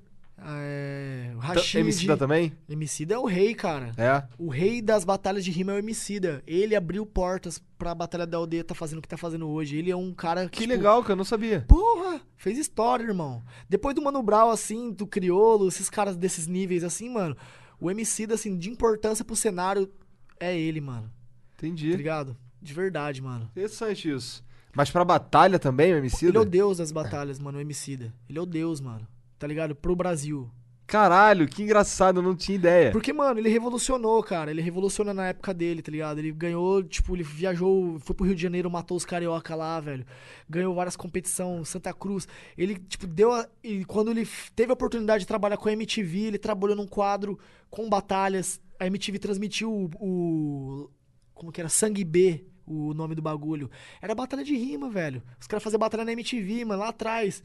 É, 0.47 1.31
o 1.35 1.39
Rashid. 1.39 1.79
Emicida 1.79 2.15
também? 2.15 2.53
Emicida 2.69 3.15
é 3.15 3.17
o 3.17 3.25
rei, 3.25 3.55
cara. 3.55 3.91
É. 3.97 4.23
O 4.37 4.49
rei 4.49 4.81
das 4.81 5.03
batalhas 5.03 5.43
de 5.43 5.49
rima 5.49 5.71
é 5.71 5.75
o 5.75 5.79
Emicida. 5.79 6.43
Ele 6.45 6.75
abriu 6.75 7.05
portas 7.05 7.61
pra 7.77 7.95
Batalha 7.95 8.27
da 8.27 8.37
Aldeia 8.37 8.63
tá 8.63 8.75
fazendo 8.75 8.99
o 8.99 9.01
que 9.01 9.07
tá 9.07 9.17
fazendo 9.17 9.47
hoje. 9.47 9.77
Ele 9.77 9.89
é 9.89 9.95
um 9.95 10.13
cara 10.13 10.47
Que 10.47 10.61
tipo, 10.61 10.69
legal, 10.69 11.03
que 11.03 11.11
eu 11.11 11.15
não 11.15 11.23
sabia. 11.23 11.65
Porra, 11.67 12.21
fez 12.37 12.59
história, 12.59 13.03
irmão. 13.03 13.43
Depois 13.67 13.95
do 13.95 14.01
Mano 14.03 14.21
Brown, 14.21 14.51
assim, 14.51 14.91
do 14.91 15.07
Criolo, 15.07 15.67
esses 15.67 15.89
caras 15.89 16.15
desses 16.15 16.45
níveis, 16.45 16.83
assim, 16.83 17.09
mano, 17.09 17.35
o 17.79 17.89
Emicida, 17.89 18.35
assim, 18.35 18.55
de 18.57 18.69
importância 18.69 19.25
pro 19.25 19.35
cenário 19.35 19.91
é 20.39 20.55
ele, 20.55 20.79
mano. 20.79 21.11
Tá 21.57 21.65
Entendi. 21.65 21.95
ligado? 21.95 22.37
De 22.61 22.73
verdade, 22.73 23.21
mano. 23.21 23.49
Interessante 23.51 24.11
isso. 24.11 24.43
Mas 24.75 24.91
pra 24.91 25.05
batalha 25.05 25.57
também, 25.57 25.93
o 25.93 25.97
Emicida? 25.97 26.29
Ele 26.29 26.37
é 26.37 26.41
o 26.41 26.45
deus 26.45 26.77
das 26.77 26.91
batalhas, 26.91 27.39
mano, 27.39 27.57
o 27.57 27.61
Emicida. 27.61 28.13
Ele 28.29 28.37
é 28.37 28.41
o 28.41 28.45
deus, 28.45 28.81
mano. 28.81 29.07
Tá 29.37 29.47
ligado? 29.47 29.75
Pro 29.75 29.95
Brasil. 29.95 30.49
Caralho, 30.87 31.47
que 31.47 31.63
engraçado, 31.63 32.19
eu 32.19 32.23
não 32.23 32.35
tinha 32.35 32.55
ideia. 32.55 32.91
Porque, 32.91 33.11
mano, 33.11 33.39
ele 33.39 33.49
revolucionou, 33.49 34.21
cara. 34.21 34.51
Ele 34.51 34.61
revolucionou 34.61 35.15
na 35.15 35.29
época 35.29 35.51
dele, 35.51 35.81
tá 35.81 35.91
ligado? 35.91 36.19
Ele 36.19 36.31
ganhou, 36.31 36.83
tipo, 36.83 37.15
ele 37.15 37.23
viajou, 37.23 37.99
foi 37.99 38.15
pro 38.15 38.23
Rio 38.25 38.35
de 38.35 38.41
Janeiro, 38.43 38.69
matou 38.69 38.95
os 38.95 39.03
carioca 39.03 39.55
lá, 39.55 39.79
velho. 39.79 40.05
Ganhou 40.47 40.75
várias 40.75 40.95
competições, 40.95 41.67
Santa 41.69 41.91
Cruz. 41.91 42.27
Ele, 42.55 42.75
tipo, 42.77 43.07
deu 43.07 43.31
a... 43.33 43.47
E 43.63 43.83
quando 43.85 44.11
ele 44.11 44.27
teve 44.55 44.69
a 44.69 44.73
oportunidade 44.75 45.21
de 45.21 45.27
trabalhar 45.27 45.57
com 45.57 45.67
a 45.67 45.73
MTV, 45.73 46.19
ele 46.19 46.37
trabalhou 46.37 46.75
num 46.77 46.87
quadro 46.87 47.39
com 47.67 47.89
batalhas. 47.89 48.61
A 48.79 48.85
MTV 48.85 49.17
transmitiu 49.17 49.71
o... 49.71 49.89
o- 49.99 50.89
como 51.33 51.51
que 51.51 51.59
era? 51.59 51.67
Sangue 51.67 52.03
B, 52.03 52.45
o 52.65 52.93
nome 52.93 53.15
do 53.15 53.23
bagulho. 53.23 53.71
Era 53.99 54.13
batalha 54.13 54.43
de 54.43 54.55
rima, 54.55 54.87
velho. 54.87 55.23
Os 55.41 55.47
caras 55.47 55.63
faziam 55.63 55.79
batalha 55.79 56.05
na 56.05 56.11
MTV, 56.13 56.63
mano, 56.63 56.81
lá 56.81 56.89
atrás. 56.89 57.41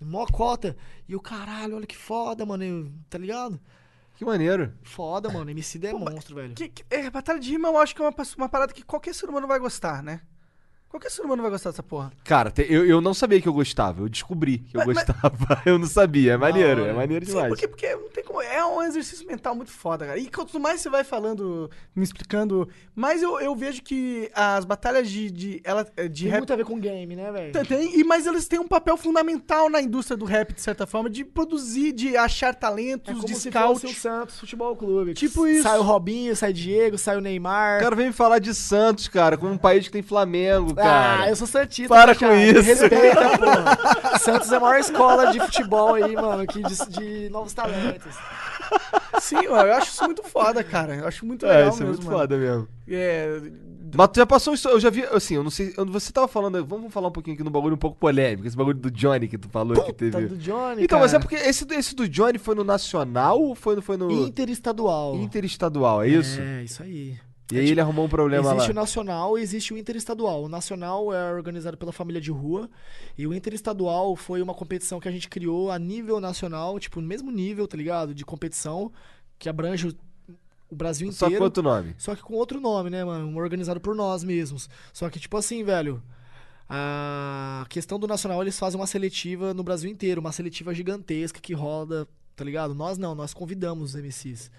Mó 0.00 0.26
cota. 0.26 0.76
E 1.08 1.14
o 1.14 1.20
caralho, 1.20 1.76
olha 1.76 1.86
que 1.86 1.96
foda, 1.96 2.44
mano. 2.46 2.64
eu- 2.64 2.92
Tá 3.08 3.18
ligado? 3.18 3.60
Que 4.16 4.24
maneiro. 4.24 4.72
Foda, 4.82 5.30
mano. 5.30 5.50
MC 5.50 5.78
é 5.86 5.92
monstro, 5.92 6.34
velho. 6.34 6.54
Que, 6.54 6.68
que- 6.68 6.84
é, 6.90 7.08
batalha 7.10 7.38
de 7.40 7.50
rima 7.50 7.68
eu 7.68 7.78
acho 7.78 7.94
que 7.94 8.02
é 8.02 8.04
uma, 8.04 8.14
uma 8.36 8.48
parada 8.48 8.72
que 8.72 8.82
qualquer 8.82 9.14
ser 9.14 9.28
humano 9.28 9.46
vai 9.46 9.58
gostar, 9.58 10.02
né? 10.02 10.20
Qualquer 10.90 11.10
ser 11.10 11.22
humano 11.22 11.40
vai 11.40 11.50
gostar 11.52 11.70
dessa 11.70 11.82
porra. 11.84 12.12
Cara, 12.24 12.50
te- 12.50 12.66
eu, 12.68 12.84
eu 12.84 13.00
não 13.00 13.14
sabia 13.14 13.40
que 13.40 13.48
eu 13.48 13.52
gostava. 13.52 14.02
Eu 14.02 14.08
descobri 14.08 14.58
que 14.58 14.76
eu 14.76 14.84
Mas- 14.84 14.88
mas- 14.96 15.04
gostava. 15.06 15.62
Eu 15.64 15.78
não 15.78 15.86
sabia. 15.86 16.32
É 16.32 16.36
maneiro, 16.36 16.84
é 16.84 16.92
maneiro 16.92 17.24
Sim, 17.24 17.32
demais. 17.32 17.48
porque, 17.50 17.68
porque 17.68 17.94
não 17.94 18.08
tem 18.08 18.24
como. 18.24 18.42
É 18.42 18.64
um 18.64 18.82
exercício 18.82 19.24
mental 19.26 19.54
muito 19.54 19.70
foda, 19.70 20.04
cara. 20.06 20.18
E 20.18 20.28
quanto 20.28 20.58
mais 20.58 20.80
você 20.80 20.90
vai 20.90 21.04
falando, 21.04 21.70
me 21.94 22.02
explicando, 22.02 22.68
mais 22.94 23.22
eu, 23.22 23.38
eu 23.40 23.54
vejo 23.54 23.82
que 23.82 24.30
as 24.34 24.64
batalhas 24.64 25.08
de, 25.08 25.30
de, 25.30 25.60
ela, 25.64 25.84
de 26.10 26.22
Tem 26.24 26.30
rap. 26.32 26.38
muito 26.40 26.52
a 26.52 26.56
ver 26.56 26.64
com 26.64 26.78
game, 26.80 27.14
né, 27.14 27.30
velho? 27.30 27.52
Tem, 27.52 27.64
tem, 27.64 28.00
e 28.00 28.02
mas 28.04 28.26
eles 28.26 28.48
têm 28.48 28.58
um 28.58 28.66
papel 28.66 28.96
fundamental 28.96 29.68
na 29.70 29.80
indústria 29.80 30.16
do 30.16 30.24
rap, 30.24 30.52
de 30.54 30.60
certa 30.60 30.86
forma, 30.86 31.08
de 31.08 31.24
produzir, 31.24 31.92
de 31.92 32.16
achar 32.16 32.48
É 32.50 32.52
talentos, 32.52 33.14
como 33.14 33.26
de 33.26 33.34
se 33.36 33.48
scout. 33.50 33.80
fosse 33.80 33.86
o 33.86 33.94
Santos 34.00 34.40
Futebol 34.40 34.74
Clube. 34.74 35.14
Tipo 35.14 35.46
isso. 35.46 35.62
Sai 35.62 35.78
o 35.78 35.82
Robinho, 35.82 36.34
sai 36.34 36.50
o 36.50 36.54
Diego, 36.54 36.98
sai 36.98 37.16
o 37.16 37.20
Neymar. 37.20 37.78
O 37.78 37.82
cara 37.84 37.94
vem 37.96 38.06
me 38.08 38.12
falar 38.12 38.38
de 38.40 38.52
Santos, 38.54 39.06
cara, 39.08 39.36
como 39.36 39.52
um 39.52 39.58
país 39.58 39.84
que 39.86 39.92
tem 39.92 40.02
Flamengo, 40.02 40.74
cara. 40.82 41.22
Ah, 41.24 41.28
eu 41.30 41.36
sou 41.36 41.46
Santista. 41.46 41.88
Para 41.94 42.14
cara. 42.14 42.32
com 42.32 42.38
isso. 42.40 42.60
Respeita, 42.62 43.38
porra. 43.38 44.18
Santos 44.18 44.50
é 44.52 44.56
a 44.56 44.60
maior 44.60 44.78
escola 44.78 45.32
de 45.32 45.40
futebol 45.40 45.94
aí, 45.94 46.14
mano, 46.14 46.46
que 46.46 46.62
de, 46.62 46.88
de 46.90 47.30
novos 47.30 47.52
talentos. 47.52 48.14
Sim, 49.20 49.44
eu 49.44 49.54
acho 49.54 49.90
isso 49.90 50.04
muito 50.04 50.22
foda, 50.22 50.62
cara. 50.62 50.94
Eu 50.94 51.06
acho 51.08 51.26
muito 51.26 51.44
É, 51.46 51.56
legal 51.56 51.68
isso 51.70 51.82
é 51.82 51.86
mesmo. 51.86 51.94
muito 52.02 52.06
mano. 52.06 52.18
foda 52.18 52.36
mesmo. 52.38 52.68
É, 52.88 53.40
Mas 53.94 54.08
tu 54.08 54.16
já 54.16 54.26
passou 54.26 54.54
isso, 54.54 54.68
eu 54.68 54.78
já 54.80 54.90
vi, 54.90 55.04
assim, 55.04 55.34
eu 55.34 55.42
não 55.44 55.50
sei, 55.50 55.72
você 55.88 56.12
tava 56.12 56.26
falando, 56.28 56.64
vamos 56.64 56.92
falar 56.92 57.08
um 57.08 57.12
pouquinho 57.12 57.34
aqui 57.34 57.42
no 57.44 57.50
bagulho 57.50 57.74
um 57.74 57.78
pouco 57.78 57.96
polêmico, 57.96 58.46
esse 58.46 58.56
bagulho 58.56 58.76
do 58.78 58.90
Johnny 58.90 59.26
que 59.28 59.36
tu 59.38 59.48
falou 59.48 59.74
que 59.84 59.92
Tá 59.92 59.98
teve. 59.98 60.26
do 60.26 60.36
Johnny, 60.36 60.84
Então, 60.84 60.98
mas 61.00 61.12
é 61.12 61.18
cara. 61.18 61.28
porque 61.28 61.36
esse, 61.48 61.64
do- 61.64 61.74
esse 61.74 61.94
do 61.94 62.08
Johnny 62.08 62.38
foi 62.38 62.54
no 62.54 62.62
Nacional 62.64 63.40
ou 63.40 63.54
foi 63.54 63.76
no, 63.76 63.82
foi 63.82 63.96
no 63.96 64.10
Interestadual. 64.10 65.16
Interestadual, 65.16 66.02
é 66.02 66.08
isso? 66.08 66.40
É, 66.40 66.62
isso 66.64 66.82
aí. 66.82 67.16
E 67.52 67.58
aí 67.58 67.68
ele 67.68 67.80
arrumou 67.80 68.04
um 68.04 68.08
problema 68.08 68.52
Existe 68.52 68.70
o 68.70 68.74
lá. 68.74 68.80
nacional 68.80 69.38
e 69.38 69.42
existe 69.42 69.74
o 69.74 69.78
interestadual. 69.78 70.44
O 70.44 70.48
nacional 70.48 71.12
é 71.12 71.32
organizado 71.32 71.76
pela 71.76 71.92
família 71.92 72.20
de 72.20 72.30
rua 72.30 72.70
e 73.18 73.26
o 73.26 73.34
interestadual 73.34 74.14
foi 74.16 74.40
uma 74.40 74.54
competição 74.54 75.00
que 75.00 75.08
a 75.08 75.10
gente 75.10 75.28
criou 75.28 75.70
a 75.70 75.78
nível 75.78 76.20
nacional, 76.20 76.78
tipo, 76.78 77.00
no 77.00 77.06
mesmo 77.06 77.30
nível, 77.30 77.66
tá 77.66 77.76
ligado? 77.76 78.14
De 78.14 78.24
competição 78.24 78.92
que 79.38 79.48
abrange 79.48 79.88
o, 79.88 79.94
o 80.70 80.76
Brasil 80.76 81.10
Só 81.12 81.26
inteiro. 81.26 81.40
com 81.40 81.44
outro 81.44 81.62
nome. 81.62 81.94
Só 81.98 82.14
que 82.14 82.22
com 82.22 82.34
outro 82.34 82.60
nome, 82.60 82.90
né, 82.90 83.04
mano? 83.04 83.26
Um 83.26 83.36
organizado 83.36 83.80
por 83.80 83.94
nós 83.94 84.22
mesmos. 84.22 84.68
Só 84.92 85.08
que, 85.10 85.18
tipo 85.18 85.36
assim, 85.36 85.64
velho. 85.64 86.02
A 86.72 87.66
questão 87.68 87.98
do 87.98 88.06
Nacional, 88.06 88.40
eles 88.42 88.56
fazem 88.56 88.78
uma 88.78 88.86
seletiva 88.86 89.52
no 89.52 89.64
Brasil 89.64 89.90
inteiro. 89.90 90.20
Uma 90.20 90.30
seletiva 90.30 90.72
gigantesca 90.72 91.40
que 91.40 91.52
roda, 91.52 92.06
tá 92.36 92.44
ligado? 92.44 92.74
Nós 92.76 92.96
não, 92.96 93.12
nós 93.12 93.34
convidamos 93.34 93.94
os 93.94 94.00
MCs. 94.00 94.52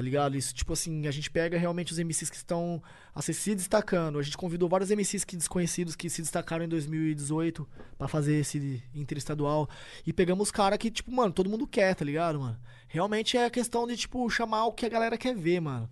Tá 0.00 0.04
ligado? 0.04 0.34
Isso, 0.34 0.54
tipo 0.54 0.72
assim, 0.72 1.06
a 1.06 1.10
gente 1.10 1.30
pega 1.30 1.58
realmente 1.58 1.92
os 1.92 1.98
MCs 1.98 2.30
que 2.30 2.36
estão 2.36 2.82
assim, 3.14 3.34
se 3.34 3.54
destacando. 3.54 4.18
A 4.18 4.22
gente 4.22 4.34
convidou 4.34 4.66
vários 4.66 4.90
MCs 4.90 5.24
que 5.24 5.36
desconhecidos 5.36 5.94
que 5.94 6.08
se 6.08 6.22
destacaram 6.22 6.64
em 6.64 6.68
2018 6.68 7.68
pra 7.98 8.08
fazer 8.08 8.36
esse 8.36 8.82
interestadual. 8.94 9.68
E 10.06 10.10
pegamos 10.10 10.48
os 10.48 10.50
caras 10.50 10.78
que, 10.78 10.90
tipo, 10.90 11.12
mano, 11.12 11.34
todo 11.34 11.50
mundo 11.50 11.66
quer, 11.66 11.94
tá 11.94 12.02
ligado, 12.02 12.40
mano? 12.40 12.56
Realmente 12.88 13.36
é 13.36 13.44
a 13.44 13.50
questão 13.50 13.86
de, 13.86 13.94
tipo, 13.94 14.26
chamar 14.30 14.64
o 14.64 14.72
que 14.72 14.86
a 14.86 14.88
galera 14.88 15.18
quer 15.18 15.36
ver, 15.36 15.60
mano. 15.60 15.86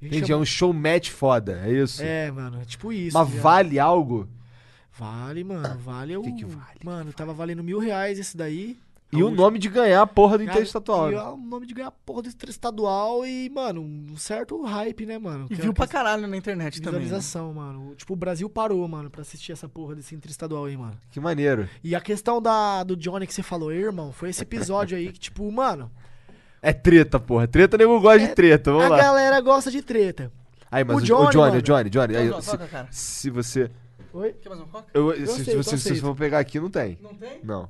A 0.00 0.04
gente 0.04 0.16
Entendi, 0.16 0.24
é 0.24 0.28
chama- 0.28 0.40
um 0.42 0.46
show 0.46 0.72
match 0.72 1.10
foda, 1.10 1.60
é 1.62 1.70
isso? 1.70 2.02
É, 2.02 2.30
mano, 2.30 2.62
é 2.62 2.64
tipo 2.64 2.90
isso. 2.90 3.12
Mas 3.12 3.26
tá 3.26 3.30
ligado? 3.30 3.42
vale 3.42 3.78
algo? 3.78 4.26
Vale, 4.90 5.44
mano, 5.44 5.78
vale 5.80 6.16
o. 6.16 6.22
Que 6.22 6.32
que 6.32 6.44
vale? 6.46 6.80
Mano, 6.82 7.12
tava 7.12 7.34
valendo 7.34 7.62
mil 7.62 7.78
reais 7.78 8.18
esse 8.18 8.34
daí. 8.34 8.78
E 9.12 9.22
o 9.24 9.30
nome 9.30 9.58
de 9.58 9.68
ganhar 9.68 10.02
a 10.02 10.06
porra 10.06 10.38
do 10.38 10.44
Interestadual. 10.44 11.10
E 11.10 11.14
né? 11.16 11.20
é 11.20 11.24
o 11.24 11.36
nome 11.36 11.66
de 11.66 11.74
ganhar 11.74 11.88
a 11.88 11.90
porra 11.90 12.22
do 12.22 12.28
interestadual 12.28 13.26
e, 13.26 13.50
mano, 13.50 13.80
um 13.82 14.16
certo 14.16 14.62
hype, 14.62 15.04
né, 15.04 15.18
mano? 15.18 15.46
e 15.50 15.54
Que 15.54 15.60
é 15.60 15.62
viu 15.64 15.72
a 15.72 15.74
pra 15.74 15.86
caralho 15.88 16.26
na 16.28 16.36
internet 16.36 16.80
também. 16.80 17.00
né? 17.00 17.04
Visualização, 17.06 17.52
mano. 17.54 17.92
Tipo, 17.96 18.12
o 18.12 18.16
Brasil 18.16 18.48
parou, 18.48 18.86
mano, 18.86 19.10
pra 19.10 19.22
assistir 19.22 19.50
essa 19.50 19.68
porra 19.68 19.96
desse 19.96 20.14
interestadual 20.14 20.66
aí, 20.66 20.76
mano. 20.76 20.96
Que 21.10 21.18
maneiro. 21.18 21.68
E 21.82 21.94
a 21.96 22.00
questão 22.00 22.40
da, 22.40 22.84
do 22.84 22.96
Johnny 22.96 23.26
que 23.26 23.34
você 23.34 23.42
falou, 23.42 23.70
aí, 23.70 23.78
irmão, 23.78 24.12
foi 24.12 24.30
esse 24.30 24.42
episódio 24.42 24.96
aí 24.96 25.10
que, 25.12 25.18
tipo, 25.18 25.50
mano, 25.50 25.90
É 26.62 26.72
treta, 26.72 27.18
porra. 27.18 27.48
Treta, 27.48 27.76
nego 27.76 27.98
gosta 28.00 28.20
de 28.20 28.28
treta. 28.34 28.70
Vamos 28.70 28.84
É, 28.84 28.86
a 28.86 28.90
lá. 28.90 28.98
galera 28.98 29.40
gosta 29.40 29.70
de 29.72 29.82
treta. 29.82 30.30
Aí, 30.70 30.84
mas 30.84 30.94
o 30.94 30.98
o, 30.98 31.02
o 31.02 31.04
Johnny, 31.04 31.32
Johnny, 31.32 31.36
o 31.36 31.40
mano. 31.50 31.62
Johnny, 31.62 31.90
Johnny. 31.90 32.16
aí, 32.16 32.24
Quer 32.26 32.30
mais 32.32 32.44
se, 32.44 32.50
uma 32.50 32.58
coca, 32.58 32.70
cara? 32.70 32.88
se 32.92 33.30
você. 33.30 33.70
Oi? 34.12 34.32
Quer 34.40 34.48
mais 34.50 34.60
uma 34.60 34.68
coca? 34.68 34.86
eu- 34.94 35.16
se, 35.16 35.22
aceito, 35.22 35.44
se 35.44 35.50
eu 35.52 35.62
você 35.64 35.78
se 35.78 35.88
aceito. 35.88 36.00
for 36.02 36.14
pegar 36.14 36.38
aqui, 36.38 36.60
não 36.60 36.70
tem. 36.70 36.96
Não 37.02 37.14
tem? 37.14 37.40
Não. 37.42 37.68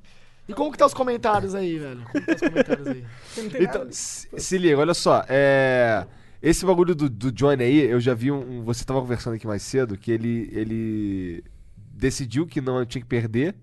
E 0.51 0.55
como 0.55 0.73
que 0.73 0.79
tá 0.79 0.87
os 0.87 0.95
comentários 0.95 1.55
aí, 1.55 1.79
velho? 1.79 2.03
Como 2.11 2.25
que 2.25 2.27
tá 2.27 2.35
os 2.35 2.41
comentários 2.51 2.87
aí? 2.89 3.05
Você 3.29 3.43
não 3.43 3.51
tem 3.51 3.63
Então, 3.63 3.79
nada? 3.81 3.93
se, 3.93 4.29
se 4.39 4.59
liga, 4.59 4.79
olha 4.79 4.95
só. 4.95 5.25
É. 5.29 6.07
Esse 6.43 6.65
bagulho 6.65 6.95
do, 6.95 7.09
do 7.11 7.31
Johnny 7.31 7.63
aí, 7.65 7.79
eu 7.81 8.01
já 8.01 8.15
vi 8.15 8.31
um, 8.33 8.61
um- 8.61 8.65
Você 8.65 8.85
tava 8.85 9.01
conversando 9.01 9.35
aqui 9.35 9.47
mais 9.47 9.63
cedo 9.63 9.97
que 9.97 10.11
ele. 10.11 10.49
ele 10.53 11.45
decidiu 11.93 12.47
que 12.47 12.61
não 12.63 12.85
tinha 12.87 13.03
que 13.03 13.09
perder 13.09 13.55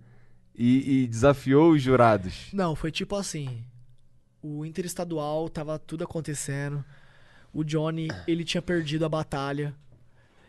e, 0.56 1.04
e 1.04 1.08
desafiou 1.08 1.72
os 1.72 1.82
jurados. 1.82 2.50
Não, 2.54 2.76
foi 2.76 2.92
tipo 2.92 3.16
assim. 3.16 3.64
O 4.42 4.64
interestadual 4.64 5.50
tava 5.50 5.80
tudo 5.80 6.04
acontecendo. 6.04 6.86
O 7.52 7.64
Johnny, 7.64 8.10
ele 8.28 8.44
tinha 8.44 8.62
perdido 8.62 9.04
a 9.06 9.10
batalha. 9.10 9.74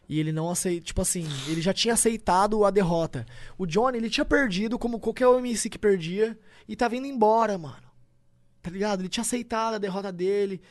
E 0.08 0.18
ele 0.18 0.32
não 0.32 0.50
aceitou, 0.50 0.86
tipo 0.86 1.02
assim, 1.02 1.26
ele 1.48 1.60
já 1.60 1.72
tinha 1.72 1.94
aceitado 1.94 2.64
a 2.64 2.70
derrota. 2.70 3.26
O 3.58 3.66
Johnny, 3.66 3.98
ele 3.98 4.08
tinha 4.08 4.24
perdido 4.24 4.78
como 4.78 4.98
qualquer 4.98 5.28
MC 5.28 5.68
que 5.68 5.78
perdia 5.78 6.38
e 6.66 6.74
tava 6.74 6.96
indo 6.96 7.06
embora, 7.06 7.58
mano. 7.58 7.88
Tá 8.62 8.70
ligado? 8.70 9.00
Ele 9.00 9.08
tinha 9.08 9.22
aceitado 9.22 9.74
a 9.74 9.78
derrota 9.78 10.10
dele. 10.10 10.62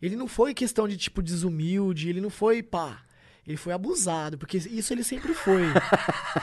Ele 0.00 0.16
não 0.16 0.26
foi 0.26 0.54
questão 0.54 0.88
de 0.88 0.96
tipo 0.96 1.22
desumilde, 1.22 2.08
ele 2.08 2.20
não 2.20 2.30
foi 2.30 2.62
pá. 2.62 3.02
Ele 3.46 3.56
foi 3.56 3.72
abusado, 3.72 4.38
porque 4.38 4.56
isso 4.56 4.92
ele 4.92 5.04
sempre 5.04 5.34
foi. 5.34 5.62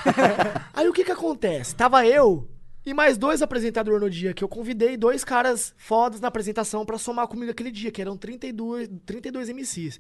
Aí 0.74 0.88
o 0.88 0.94
que 0.94 1.04
que 1.04 1.12
acontece? 1.12 1.76
Tava 1.76 2.06
eu 2.06 2.48
e 2.86 2.94
mais 2.94 3.18
dois 3.18 3.42
apresentadores 3.42 4.02
no 4.02 4.10
dia, 4.10 4.34
que 4.34 4.44
eu 4.44 4.48
convidei 4.50 4.98
dois 4.98 5.24
caras 5.24 5.74
fodas 5.78 6.20
na 6.20 6.28
apresentação 6.28 6.86
pra 6.86 6.98
somar 6.98 7.28
comigo 7.28 7.52
aquele 7.52 7.72
dia, 7.72 7.92
que 7.92 8.02
eram 8.02 8.18
32, 8.18 8.90
32 9.06 9.50
MCs. 9.50 10.00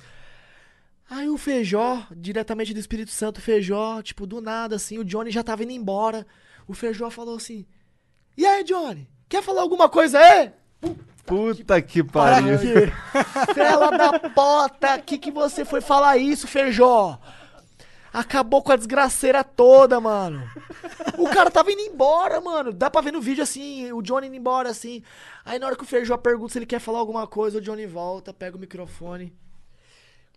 Aí 1.09 1.27
o 1.27 1.37
Feijó, 1.37 2.05
diretamente 2.15 2.73
do 2.73 2.79
Espírito 2.79 3.09
Santo, 3.09 3.41
Feijó, 3.41 4.01
tipo, 4.01 4.27
do 4.27 4.39
nada, 4.39 4.75
assim, 4.75 4.99
o 4.99 5.03
Johnny 5.03 5.31
já 5.31 5.43
tava 5.43 5.63
indo 5.63 5.71
embora. 5.71 6.25
O 6.67 6.73
Feijó 6.73 7.09
falou 7.09 7.35
assim: 7.35 7.65
E 8.37 8.45
aí, 8.45 8.63
Johnny? 8.63 9.09
Quer 9.27 9.41
falar 9.41 9.61
alguma 9.61 9.89
coisa 9.89 10.19
aí? 10.19 10.51
Puta 11.25 11.81
que 11.81 12.03
Para 12.03 12.41
pariu. 12.41 12.57
Fela 13.53 13.91
da 13.91 14.19
pota, 14.29 14.99
que 14.99 15.17
que 15.17 15.31
você 15.31 15.65
foi 15.65 15.81
falar 15.81 16.17
isso, 16.17 16.47
Feijó? 16.47 17.19
Acabou 18.11 18.63
com 18.63 18.71
a 18.71 18.75
desgraceira 18.75 19.43
toda, 19.43 19.99
mano. 19.99 20.43
O 21.17 21.29
cara 21.29 21.51
tava 21.51 21.71
indo 21.71 21.81
embora, 21.81 22.41
mano. 22.41 22.73
Dá 22.73 22.89
pra 22.89 23.01
ver 23.01 23.13
no 23.13 23.21
vídeo 23.21 23.43
assim, 23.43 23.91
o 23.91 24.01
Johnny 24.01 24.27
indo 24.27 24.35
embora 24.35 24.69
assim. 24.69 25.03
Aí 25.45 25.59
na 25.59 25.67
hora 25.67 25.75
que 25.75 25.83
o 25.83 25.87
Feijó 25.87 26.17
pergunta 26.17 26.53
se 26.53 26.59
ele 26.59 26.65
quer 26.65 26.79
falar 26.79 26.99
alguma 26.99 27.27
coisa, 27.27 27.59
o 27.59 27.61
Johnny 27.61 27.85
volta, 27.85 28.33
pega 28.33 28.57
o 28.57 28.59
microfone. 28.59 29.31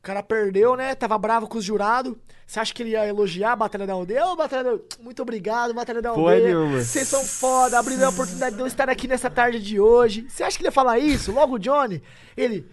O 0.02 0.04
cara 0.04 0.20
perdeu, 0.20 0.74
né? 0.74 0.96
Tava 0.96 1.16
bravo 1.16 1.46
com 1.46 1.58
os 1.58 1.64
jurados. 1.64 2.16
Você 2.44 2.58
acha 2.58 2.74
que 2.74 2.82
ele 2.82 2.90
ia 2.90 3.06
elogiar 3.06 3.52
a 3.52 3.56
Batalha 3.56 3.86
da 3.86 3.92
Aldeia? 3.92 4.26
Ô, 4.26 4.34
Batalha 4.34 4.64
da 4.76 4.78
muito 5.00 5.22
obrigado, 5.22 5.72
Batalha 5.72 6.02
da 6.02 6.10
Aldeia. 6.10 6.56
Vocês 6.82 7.06
são 7.06 7.22
foda, 7.24 7.78
abrindo 7.78 8.02
a 8.02 8.08
oportunidade 8.08 8.56
de 8.56 8.60
eu 8.62 8.66
estar 8.66 8.90
aqui 8.90 9.06
nessa 9.06 9.30
tarde 9.30 9.60
de 9.60 9.78
hoje. 9.78 10.26
Você 10.28 10.42
acha 10.42 10.56
que 10.56 10.62
ele 10.62 10.68
ia 10.68 10.72
falar 10.72 10.98
isso? 10.98 11.30
Logo 11.30 11.54
o 11.54 11.58
Johnny, 11.58 12.02
ele. 12.36 12.66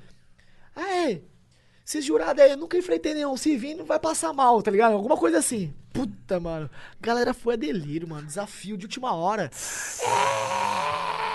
Ah, 0.75 1.07
é. 1.07 1.21
Esses 1.85 2.03
jurados 2.03 2.41
aí, 2.43 2.49
eu 2.49 2.57
nunca 2.57 2.75
enfrentei 2.77 3.13
nenhum. 3.13 3.37
Se 3.37 3.55
vir, 3.55 3.75
não 3.75 3.85
vai 3.85 3.99
passar 3.99 4.33
mal, 4.33 4.59
tá 4.63 4.71
ligado? 4.71 4.93
Alguma 4.93 5.15
coisa 5.15 5.37
assim. 5.37 5.71
Puta, 5.93 6.39
mano. 6.39 6.67
Galera 6.99 7.31
foi 7.33 7.53
a 7.53 7.57
delírio, 7.57 8.07
mano. 8.07 8.25
Desafio 8.25 8.75
de 8.75 8.85
última 8.87 9.13
hora. 9.13 9.51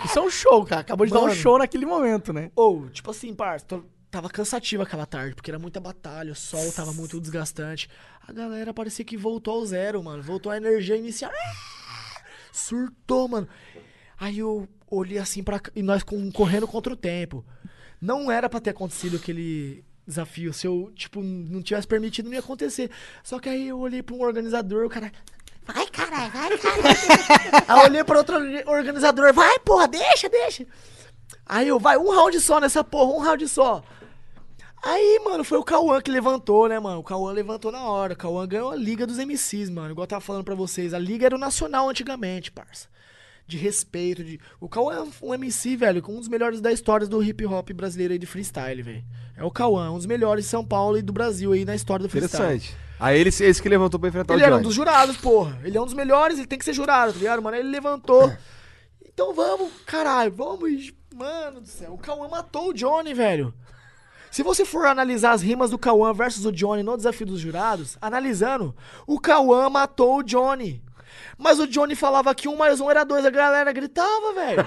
Isso 0.05 0.19
é 0.19 0.23
um 0.23 0.31
show, 0.31 0.65
cara. 0.65 0.81
Acabou 0.83 1.07
de 1.07 1.13
dar 1.13 1.21
um 1.21 1.23
Mano. 1.29 1.35
show 1.35 1.57
naquele 1.59 1.87
momento, 1.87 2.33
né? 2.33 2.51
Ou, 2.55 2.89
tipo 2.91 3.11
assim, 3.11 3.33
parça, 3.35 3.65
tô- 3.67 3.85
tava 4.15 4.31
cansativo 4.31 4.85
aquela 4.85 5.05
tarde, 5.05 5.35
porque 5.35 5.51
era 5.51 5.59
muita 5.59 5.81
batalha, 5.81 6.31
o 6.31 6.37
sol 6.37 6.71
tava 6.71 6.93
muito 6.93 7.21
desgastante. 7.21 7.89
A 8.25 8.33
galera 8.33 8.73
parecia 8.73 9.05
que 9.05 9.17
voltou 9.17 9.55
ao 9.55 9.67
zero, 9.67 10.01
mano. 10.05 10.23
Voltou 10.23 10.53
a 10.53 10.57
energia 10.57 10.95
inicial. 10.95 11.33
Ah! 11.35 12.23
Surtou, 12.53 13.27
mano. 13.27 13.49
Aí 14.17 14.39
eu 14.39 14.69
olhei 14.89 15.19
assim 15.19 15.43
pra. 15.43 15.59
cá, 15.59 15.73
E 15.75 15.83
nós 15.83 16.05
correndo 16.33 16.69
contra 16.69 16.93
o 16.93 16.97
tempo. 16.97 17.45
Não 18.01 18.31
era 18.31 18.49
pra 18.49 18.61
ter 18.61 18.71
acontecido 18.71 19.17
aquele 19.17 19.85
desafio. 20.07 20.53
Se 20.53 20.65
eu, 20.65 20.93
tipo, 20.95 21.21
não 21.21 21.61
tivesse 21.61 21.89
permitido, 21.89 22.27
não 22.27 22.35
ia 22.35 22.39
acontecer. 22.39 22.93
Só 23.25 23.41
que 23.41 23.49
aí 23.49 23.67
eu 23.67 23.81
olhei 23.81 24.01
pra 24.01 24.15
um 24.15 24.23
organizador, 24.23 24.87
o 24.87 24.89
cara. 24.89 25.11
Vai, 25.65 25.89
caralho, 25.89 26.33
vai, 26.33 26.59
caralho. 26.59 26.85
aí 27.67 27.79
eu 27.81 27.85
olhei 27.85 28.05
pra 28.05 28.19
outro 28.19 28.37
organizador, 28.67 29.33
vai, 29.35 29.59
porra, 29.59 29.89
deixa, 29.89 30.29
deixa. 30.29 30.65
Aí 31.45 31.67
eu, 31.67 31.81
vai, 31.81 31.97
um 31.97 32.11
round 32.11 32.39
só 32.39 32.61
nessa 32.61 32.85
porra, 32.85 33.13
um 33.13 33.19
round 33.19 33.49
só. 33.49 33.83
Aí, 34.85 35.19
mano, 35.25 35.43
foi 35.43 35.57
o 35.57 35.65
Cauã 35.65 36.01
que 36.03 36.11
levantou, 36.11 36.69
né, 36.69 36.79
mano? 36.79 37.01
O 37.01 37.05
Cauã 37.05 37.33
levantou 37.33 37.73
na 37.73 37.83
hora. 37.85 38.13
O 38.13 38.17
Cauã 38.17 38.47
ganhou 38.47 38.71
a 38.71 38.77
Liga 38.77 39.07
dos 39.07 39.17
MCs, 39.17 39.71
mano. 39.71 39.93
Igual 39.93 40.05
eu 40.05 40.09
tava 40.09 40.21
falando 40.21 40.45
pra 40.45 40.55
vocês. 40.55 40.93
A 40.93 40.99
Liga 40.99 41.25
era 41.25 41.35
o 41.35 41.39
Nacional 41.39 41.89
antigamente, 41.89 42.53
parça. 42.53 42.87
De 43.47 43.57
respeito, 43.57 44.23
de... 44.23 44.39
O 44.61 44.69
Cauã 44.69 44.95
é 44.95 45.25
um 45.25 45.35
MC, 45.35 45.77
velho, 45.77 46.03
com 46.03 46.13
um 46.13 46.19
dos 46.19 46.29
melhores 46.29 46.61
da 46.61 46.71
história 46.71 47.07
do 47.07 47.23
hip 47.23 47.45
hop 47.47 47.71
brasileiro 47.73 48.13
aí 48.13 48.19
de 48.19 48.27
freestyle, 48.27 48.83
velho. 48.83 49.05
É 49.37 49.43
o 49.43 49.51
Cauã, 49.51 49.91
um 49.91 49.97
dos 49.97 50.07
melhores 50.07 50.45
de 50.45 50.51
São 50.51 50.65
Paulo 50.65 50.99
e 50.99 51.03
do 51.03 51.13
Brasil 51.13 51.53
aí 51.53 51.65
na 51.65 51.75
história 51.75 52.03
do 52.03 52.09
freestyle. 52.09 52.57
Interessante. 52.57 52.77
Aí 53.01 53.19
ele, 53.19 53.29
esse 53.29 53.63
que 53.63 53.69
levantou 53.69 53.99
pra 53.99 54.09
enfrentar 54.09 54.35
Ele 54.35 54.43
o 54.43 54.47
era 54.47 54.57
um 54.57 54.63
dos 54.63 54.75
jurados, 54.75 55.17
porra. 55.17 55.59
Ele 55.65 55.77
é 55.77 55.81
um 55.81 55.85
dos 55.85 55.95
melhores, 55.95 56.39
ele 56.39 56.47
tem 56.47 56.59
que 56.59 56.65
ser 56.65 56.75
jurado, 56.75 57.13
tá 57.13 57.19
ligado, 57.19 57.43
mano? 57.43 57.57
Aí 57.57 57.63
ele 57.63 57.71
levantou. 57.71 58.31
Então 59.17 59.33
vamos, 59.33 59.71
caralho, 59.87 60.33
vamos. 60.33 60.93
Mano 61.15 61.61
do 61.61 61.69
céu, 61.69 61.93
o 61.93 61.99
Cauã 61.99 62.27
matou 62.27 62.71
o 62.71 62.75
Johnny, 62.75 63.15
velho. 63.15 63.55
Se 64.35 64.43
você 64.43 64.65
for 64.65 64.85
analisar 64.85 65.31
as 65.31 65.43
rimas 65.43 65.71
do 65.71 65.79
Cauã 65.79 66.13
versus 66.13 66.45
o 66.45 66.51
Johnny 66.51 66.83
no 66.83 66.97
desafio 66.97 67.25
dos 67.25 67.39
jurados, 67.39 67.97
analisando, 68.03 68.75
o 69.07 69.21
Cauã 69.21 69.71
matou 69.71 70.17
o 70.19 70.23
Johnny. 70.25 70.83
Mas 71.39 71.61
o 71.61 71.69
Johnny 71.69 71.95
falava 71.95 72.35
que 72.35 72.49
um 72.49 72.57
mais 72.57 72.81
um 72.81 72.91
era 72.91 73.05
dois, 73.05 73.25
a 73.25 73.31
galera 73.31 73.71
gritava, 73.71 74.33
velho. 74.35 74.65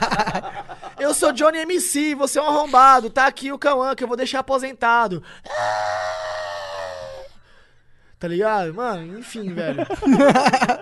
eu 0.98 1.12
sou 1.12 1.32
Johnny 1.32 1.58
MC, 1.58 2.14
você 2.14 2.38
é 2.38 2.42
um 2.42 2.46
arrombado, 2.46 3.10
tá 3.10 3.26
aqui 3.26 3.52
o 3.52 3.58
Cauã 3.58 3.94
que 3.94 4.04
eu 4.04 4.08
vou 4.08 4.16
deixar 4.16 4.38
aposentado. 4.38 5.22
Tá 8.22 8.28
ligado? 8.28 8.72
Mano, 8.72 9.18
enfim, 9.18 9.52
velho. 9.52 9.84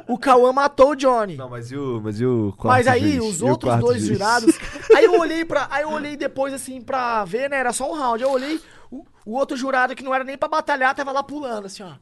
o 0.07 0.19
Cauã 0.19 0.53
matou 0.53 0.91
o 0.91 0.95
Johnny. 0.95 1.37
Não, 1.37 1.49
mas 1.49 1.73
e 1.73 1.77
o, 1.77 1.99
mas 2.05 2.21
e 2.21 2.27
o 2.27 2.55
Mas 2.65 2.87
aí, 2.87 3.13
juiz? 3.17 3.25
os 3.37 3.41
E 3.41 3.45
outros 3.45 3.77
dois 3.81 3.99
juiz? 4.03 4.09
jurados. 4.19 4.59
Aí 4.95 5.05
eu 5.07 5.19
olhei 5.19 5.43
para, 5.43 5.67
Aí 5.71 5.83
eu 5.85 5.91
olhei 5.91 6.19
depois, 6.19 6.53
assim, 6.53 6.83
pra 6.83 7.25
ver, 7.25 7.49
né? 7.49 7.57
Era 7.57 7.73
só 7.73 7.91
um 7.91 7.95
round. 7.99 8.23
Eu 8.23 8.31
olhei, 8.31 8.61
o, 8.91 9.07
o 9.25 9.33
outro 9.39 9.57
jurado 9.57 9.95
que 9.97 10.05
não 10.05 10.15
era 10.15 10.23
nem 10.23 10.37
pra 10.37 10.51
batalhar, 10.51 10.95
tava 10.95 11.13
lá 11.13 11.23
pulando, 11.23 11.65
assim, 11.65 11.83
ó. 11.83 11.93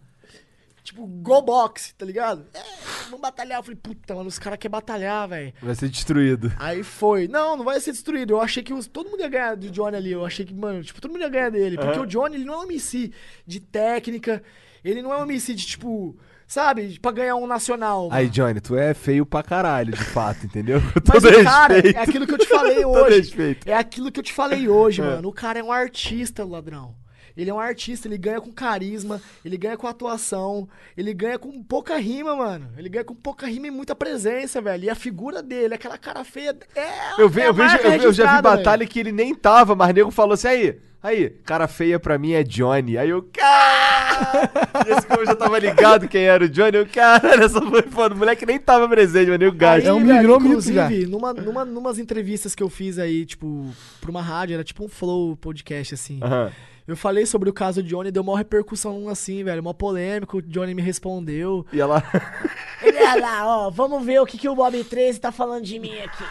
Tipo, 0.82 1.06
go 1.06 1.40
box, 1.40 1.94
tá 1.96 2.04
ligado? 2.04 2.44
É, 2.52 2.60
vamos 3.04 3.20
batalhar. 3.20 3.60
Eu 3.60 3.62
falei, 3.62 3.78
puta, 3.80 4.16
mano, 4.16 4.26
os 4.28 4.40
caras 4.40 4.58
querem 4.58 4.72
batalhar, 4.72 5.28
velho. 5.28 5.52
Vai 5.62 5.74
ser 5.76 5.88
destruído. 5.88 6.52
Aí 6.58 6.82
foi. 6.82 7.28
Não, 7.28 7.56
não 7.58 7.64
vai 7.64 7.78
ser 7.78 7.92
destruído. 7.92 8.32
Eu 8.32 8.40
achei 8.40 8.62
que 8.62 8.74
os- 8.74 8.88
todo 8.88 9.08
mundo 9.08 9.20
ia 9.20 9.28
ganhar 9.28 9.54
do 9.54 9.70
Johnny 9.70 9.96
ali. 9.96 10.10
Eu 10.10 10.24
achei 10.26 10.44
que, 10.44 10.52
mano, 10.54 10.82
tipo, 10.82 11.00
todo 11.00 11.12
mundo 11.12 11.20
ia 11.20 11.28
ganhar 11.28 11.50
dele. 11.50 11.76
Porque 11.76 11.92
Aham. 11.92 12.02
o 12.02 12.06
Johnny, 12.06 12.36
ele 12.36 12.44
não 12.44 12.54
é 12.54 12.56
um 12.58 12.62
MC 12.64 13.12
de 13.46 13.60
técnica. 13.60 14.42
Ele 14.84 15.02
não 15.02 15.12
é 15.12 15.16
um 15.16 15.26
de, 15.54 15.66
tipo, 15.66 16.16
sabe, 16.46 16.98
pra 17.00 17.10
ganhar 17.12 17.36
um 17.36 17.46
nacional. 17.46 18.08
Aí, 18.12 18.28
Johnny, 18.28 18.60
tu 18.60 18.76
é 18.76 18.94
feio 18.94 19.26
pra 19.26 19.42
caralho, 19.42 19.92
de 19.92 20.04
fato, 20.04 20.46
entendeu? 20.46 20.80
Mas 21.06 21.24
o 21.24 21.44
cara, 21.44 21.74
respeito. 21.74 21.96
é 21.98 22.02
aquilo 22.02 22.26
que 22.26 22.34
eu 22.34 22.38
te 22.38 22.46
falei 22.48 22.76
Todo 22.82 22.96
hoje. 22.96 23.16
respeito. 23.20 23.68
É 23.68 23.74
aquilo 23.74 24.10
que 24.12 24.20
eu 24.20 24.24
te 24.24 24.32
falei 24.32 24.68
hoje, 24.68 25.00
É. 25.02 25.04
mano. 25.04 25.28
O 25.28 25.32
cara 25.32 25.58
é 25.58 25.62
um 25.62 25.72
artista, 25.72 26.44
ladrão. 26.44 26.94
Ele 27.38 27.50
é 27.50 27.54
um 27.54 27.60
artista, 27.60 28.08
ele 28.08 28.18
ganha 28.18 28.40
com 28.40 28.50
carisma, 28.50 29.22
ele 29.44 29.56
ganha 29.56 29.76
com 29.76 29.86
atuação, 29.86 30.68
ele 30.96 31.14
ganha 31.14 31.38
com 31.38 31.62
pouca 31.62 31.96
rima, 31.96 32.34
mano. 32.34 32.68
Ele 32.76 32.88
ganha 32.88 33.04
com 33.04 33.14
pouca 33.14 33.46
rima 33.46 33.68
e 33.68 33.70
muita 33.70 33.94
presença, 33.94 34.60
velho. 34.60 34.84
E 34.84 34.90
a 34.90 34.94
figura 34.96 35.40
dele, 35.40 35.72
aquela 35.74 35.96
cara 35.96 36.24
feia, 36.24 36.56
é. 36.74 37.20
Eu, 37.22 37.28
ve- 37.28 37.42
é 37.42 37.48
eu 37.48 37.54
vejo, 37.54 37.76
eu, 37.76 37.92
eu 37.92 38.12
já 38.12 38.36
vi 38.36 38.42
batalha 38.42 38.78
velho. 38.78 38.90
que 38.90 38.98
ele 38.98 39.12
nem 39.12 39.32
tava, 39.36 39.76
mas 39.76 39.94
nego 39.94 40.10
falou 40.10 40.34
assim, 40.34 40.48
aí, 40.48 40.78
aí, 41.00 41.30
cara 41.44 41.68
feia 41.68 42.00
pra 42.00 42.18
mim 42.18 42.32
é 42.32 42.42
Johnny. 42.42 42.98
Aí 42.98 43.10
eu, 43.10 43.22
cara, 43.22 44.50
esse 44.88 45.06
como 45.06 45.20
eu 45.20 45.26
já 45.26 45.36
tava 45.36 45.58
ligado 45.60 46.08
quem 46.08 46.24
era 46.24 46.44
o 46.44 46.48
Johnny, 46.48 46.76
eu, 46.78 46.86
cara, 46.86 47.44
essa 47.44 47.60
foi 47.62 47.82
foda, 47.82 48.16
o 48.16 48.18
moleque 48.18 48.44
nem 48.44 48.58
tava 48.58 48.88
presente, 48.88 49.30
mas 49.30 49.38
nego 49.38 49.54
gajo. 49.56 49.86
É 49.86 49.92
um 49.92 50.04
velho, 50.04 50.14
migrou 50.18 50.40
inclusive, 50.40 51.06
numa, 51.06 51.32
numa, 51.32 51.64
numas 51.64 51.98
entrevistas 52.00 52.54
que 52.54 52.62
eu 52.64 52.68
fiz 52.68 52.98
aí, 52.98 53.24
tipo, 53.24 53.66
pra 54.00 54.10
uma 54.10 54.22
rádio, 54.22 54.54
era 54.54 54.64
tipo 54.64 54.84
um 54.84 54.88
flow 54.88 55.36
podcast, 55.36 55.94
assim. 55.94 56.18
Aham. 56.22 56.50
Eu 56.88 56.96
falei 56.96 57.24
sobre 57.26 57.50
o 57.50 57.52
caso 57.52 57.82
do 57.82 57.86
Johnny, 57.86 58.10
deu 58.10 58.22
uma 58.22 58.38
repercussão 58.38 59.10
assim, 59.10 59.44
velho, 59.44 59.60
uma 59.60 59.74
polêmica, 59.74 60.38
o 60.38 60.40
Johnny 60.40 60.72
me 60.72 60.80
respondeu. 60.80 61.66
E 61.70 61.78
ela, 61.78 62.02
Ele 62.80 62.96
é 62.96 63.14
lá, 63.16 63.46
ó, 63.46 63.70
vamos 63.70 64.02
ver 64.06 64.22
o 64.22 64.24
que, 64.24 64.38
que 64.38 64.48
o 64.48 64.54
Bob 64.54 64.82
13 64.82 65.20
tá 65.20 65.30
falando 65.30 65.64
de 65.64 65.78
mim 65.78 65.98
aqui. 65.98 66.24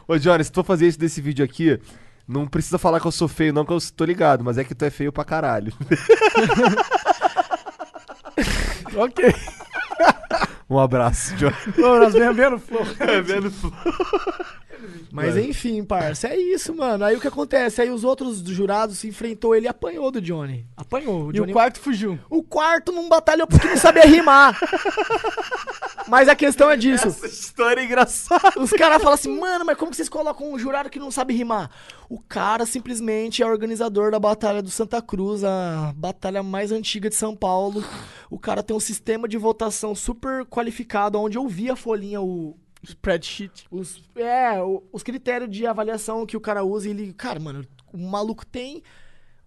ô 0.08 0.16
Johnny, 0.16 0.42
se 0.42 0.50
tu 0.50 0.54
for 0.54 0.64
fazer 0.64 0.88
isso 0.88 0.98
desse 0.98 1.20
vídeo 1.20 1.44
aqui, 1.44 1.78
não 2.26 2.46
precisa 2.46 2.78
falar 2.78 2.98
que 2.98 3.06
eu 3.06 3.12
sou 3.12 3.28
feio 3.28 3.52
não, 3.52 3.62
que 3.62 3.74
eu 3.74 3.78
tô 3.94 4.06
ligado, 4.06 4.42
mas 4.42 4.56
é 4.56 4.64
que 4.64 4.74
tu 4.74 4.86
é 4.86 4.90
feio 4.90 5.12
pra 5.12 5.22
caralho. 5.22 5.74
ok. 8.96 9.34
Um 10.70 10.78
abraço, 10.78 11.36
Johnny. 11.36 11.54
Ô, 11.76 11.98
nós 11.98 12.14
vemos 12.14 12.36
vendo, 12.36 12.58
Flor. 12.58 12.86
É 13.00 13.20
vendo? 13.20 13.52
Mas 15.12 15.34
Vai. 15.34 15.44
enfim, 15.44 15.82
parça, 15.84 16.28
é 16.28 16.36
isso, 16.36 16.74
mano. 16.74 17.04
Aí 17.04 17.16
o 17.16 17.20
que 17.20 17.28
acontece? 17.28 17.80
Aí 17.82 17.90
os 17.90 18.04
outros 18.04 18.38
jurados 18.40 18.98
se 18.98 19.08
enfrentou 19.08 19.54
ele 19.54 19.66
e 19.66 19.68
apanhou 19.68 20.10
do 20.10 20.20
Johnny. 20.20 20.66
Apanhou. 20.76 21.26
O, 21.26 21.30
E 21.30 21.34
Johnny... 21.34 21.50
o 21.50 21.54
quarto 21.54 21.80
fugiu. 21.80 22.18
o 22.28 22.42
quarto 22.42 22.92
não 22.92 23.08
batalhou 23.08 23.46
porque 23.46 23.66
não 23.68 23.76
sabia 23.76 24.04
rimar. 24.06 24.58
Mas 26.08 26.28
a 26.28 26.34
questão 26.34 26.70
é 26.70 26.76
disso. 26.76 27.08
Essa 27.08 27.26
história 27.26 27.80
é 27.80 27.84
engraçada. 27.84 28.58
Os 28.60 28.70
caras 28.70 28.98
falam 29.02 29.14
assim, 29.14 29.38
mano, 29.38 29.64
mas 29.64 29.76
como 29.76 29.90
que 29.90 29.96
vocês 29.96 30.08
colocam 30.08 30.52
um 30.52 30.58
jurado 30.58 30.90
que 30.90 30.98
não 30.98 31.10
sabe 31.10 31.34
rimar? 31.34 31.70
O 32.08 32.20
cara 32.20 32.66
simplesmente 32.66 33.42
é 33.42 33.46
organizador 33.46 34.10
da 34.10 34.18
Batalha 34.18 34.60
do 34.62 34.70
Santa 34.70 35.00
Cruz, 35.00 35.44
a 35.44 35.92
batalha 35.96 36.42
mais 36.42 36.72
antiga 36.72 37.08
de 37.08 37.14
São 37.14 37.36
Paulo. 37.36 37.84
O 38.28 38.38
cara 38.38 38.62
tem 38.62 38.76
um 38.76 38.80
sistema 38.80 39.28
de 39.28 39.36
votação 39.38 39.94
super 39.94 40.44
qualificado, 40.46 41.18
onde 41.20 41.38
eu 41.38 41.46
vi 41.46 41.70
a 41.70 41.76
folhinha, 41.76 42.20
o, 42.20 42.56
Spreadsheet. 42.82 43.66
os, 43.70 44.02
é, 44.16 44.52
os 44.92 45.02
critérios 45.02 45.50
de 45.50 45.66
avaliação 45.66 46.24
que 46.26 46.36
o 46.36 46.40
cara 46.40 46.64
usa. 46.64 46.88
E 46.88 46.90
ele, 46.90 47.12
cara, 47.12 47.38
mano, 47.40 47.64
o 47.92 47.98
maluco 47.98 48.44
tem 48.46 48.82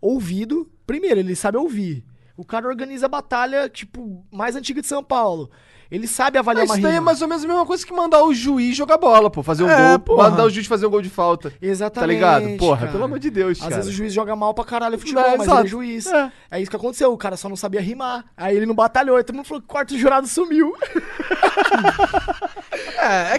ouvido. 0.02 0.70
Primeiro, 0.86 1.20
ele 1.20 1.36
sabe 1.36 1.58
ouvir. 1.58 2.06
O 2.36 2.44
cara 2.44 2.68
organiza 2.68 3.06
a 3.06 3.10
batalha, 3.10 3.70
tipo, 3.70 4.26
mais 4.32 4.56
antiga 4.56 4.82
de 4.82 4.88
São 4.88 5.04
Paulo. 5.04 5.50
Ele 5.92 6.08
sabe 6.08 6.40
avaliar 6.40 6.64
Mas 6.64 6.72
uma 6.72 6.76
isso 6.78 6.82
daí 6.82 6.92
é 6.94 6.96
rima. 6.96 7.06
mais 7.06 7.22
ou 7.22 7.28
menos 7.28 7.44
a 7.44 7.48
mesma 7.48 7.66
coisa 7.68 7.86
que 7.86 7.94
mandar 7.94 8.24
o 8.24 8.34
juiz 8.34 8.76
jogar 8.76 8.98
bola, 8.98 9.30
pô. 9.30 9.44
Fazer 9.44 9.64
um 9.64 9.70
É, 9.70 9.90
gol, 9.92 10.00
porra. 10.00 10.32
mandar 10.32 10.46
o 10.46 10.50
juiz 10.50 10.66
fazer 10.66 10.88
um 10.88 10.90
gol 10.90 11.04
de 11.04 11.10
falta. 11.10 11.52
Tá 11.52 11.58
Exatamente. 11.62 12.10
ligado? 12.16 12.58
Porra, 12.58 12.80
cara. 12.80 12.92
pelo 12.92 13.04
amor 13.04 13.20
de 13.20 13.30
Deus, 13.30 13.60
Às 13.60 13.64
cara. 13.66 13.76
vezes 13.76 13.92
o 13.92 13.94
juiz 13.96 14.12
joga 14.12 14.36
mal 14.36 14.56
pra 14.56 14.66
caralho 14.66 14.98
futebol, 14.98 15.24
É, 15.24 15.38
mas 15.38 15.48
ele 15.48 15.58
é 15.60 15.68
juiz. 15.68 16.08
É. 16.08 16.32
É. 16.50 16.60
isso 16.62 16.72
que 16.72 16.76
aconteceu, 16.76 17.14
o 17.14 17.18
cara 17.18 17.38
só 17.38 17.48
não 17.48 17.56
sabia 17.56 17.80
rimar. 17.80 18.26
Aí 18.36 18.58
ele 18.58 18.66
não 18.66 18.74
batalhou, 18.74 19.20
e 19.20 19.24
todo 19.24 19.36
mundo 19.36 19.46
falou 19.46 19.62
que 19.62 19.68
o 19.68 19.70
quarto 19.70 19.96
jurado 19.96 20.26
sumiu. 20.26 20.74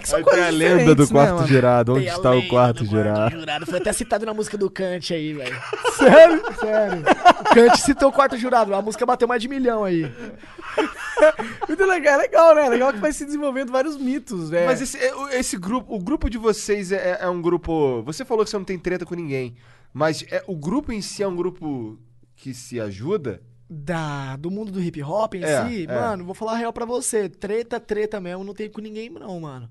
É, 0.04 0.06
é 0.06 0.06
que 0.06 0.08
são 0.08 0.18
Aí 0.18 0.24
tem 0.24 0.32
coisas 0.32 0.48
a 0.48 0.50
lenda 0.50 0.94
do 0.94 1.02
né, 1.02 1.08
quarto 1.10 1.34
mano? 1.34 1.46
jurado. 1.48 1.94
Onde 1.94 2.06
está 2.06 2.30
o 2.34 2.48
quarto 2.48 2.84
do 2.84 2.90
jurado? 2.90 3.66
Foi 3.66 3.78
até 3.78 3.92
citado 3.92 4.26
na 4.26 4.34
música 4.34 4.56
do 4.58 4.70
Kant 4.70 5.12
aí, 5.14 5.32
velho. 5.32 5.56
Sério? 5.96 6.42
Sério. 6.58 7.02
O 7.40 7.54
Kant 7.54 7.76
citou 7.80 8.08
o 8.08 8.12
quarto 8.12 8.36
jurado, 8.36 8.74
a 8.74 8.82
música 8.82 9.04
bateu 9.06 9.26
mais 9.28 9.40
de 9.42 9.48
milhão 9.48 9.84
aí. 9.84 10.02
Muito 11.68 11.84
legal, 11.84 12.14
é 12.14 12.22
legal, 12.22 12.54
né? 12.54 12.66
É 12.66 12.68
legal 12.68 12.92
que 12.92 12.98
vai 12.98 13.12
se 13.12 13.24
desenvolvendo 13.24 13.70
vários 13.72 13.96
mitos, 13.96 14.50
velho. 14.50 14.66
Mas 14.66 14.80
esse, 14.80 14.98
é, 14.98 15.38
esse 15.38 15.56
grupo, 15.56 15.94
o 15.94 15.98
grupo 15.98 16.28
de 16.28 16.38
vocês 16.38 16.92
é, 16.92 17.18
é 17.20 17.28
um 17.28 17.40
grupo. 17.40 18.02
Você 18.02 18.24
falou 18.24 18.44
que 18.44 18.50
você 18.50 18.56
não 18.56 18.64
tem 18.64 18.78
treta 18.78 19.06
com 19.06 19.14
ninguém, 19.14 19.54
mas 19.92 20.24
é, 20.30 20.42
o 20.46 20.56
grupo 20.56 20.92
em 20.92 21.00
si 21.00 21.22
é 21.22 21.28
um 21.28 21.36
grupo 21.36 21.98
que 22.36 22.52
se 22.52 22.80
ajuda? 22.80 23.40
Da, 23.70 24.36
do 24.36 24.50
mundo 24.50 24.70
do 24.70 24.80
hip 24.80 25.02
hop 25.02 25.34
em 25.34 25.42
É, 25.44 25.64
si, 25.66 25.86
é. 25.88 25.94
mano, 25.94 26.24
vou 26.24 26.34
falar 26.34 26.52
a 26.52 26.56
real 26.56 26.72
pra 26.72 26.84
você. 26.84 27.28
Treta, 27.28 27.80
treta 27.80 28.20
mesmo, 28.20 28.44
não 28.44 28.52
tem 28.54 28.68
com 28.68 28.80
ninguém, 28.80 29.08
não, 29.08 29.40
mano. 29.40 29.68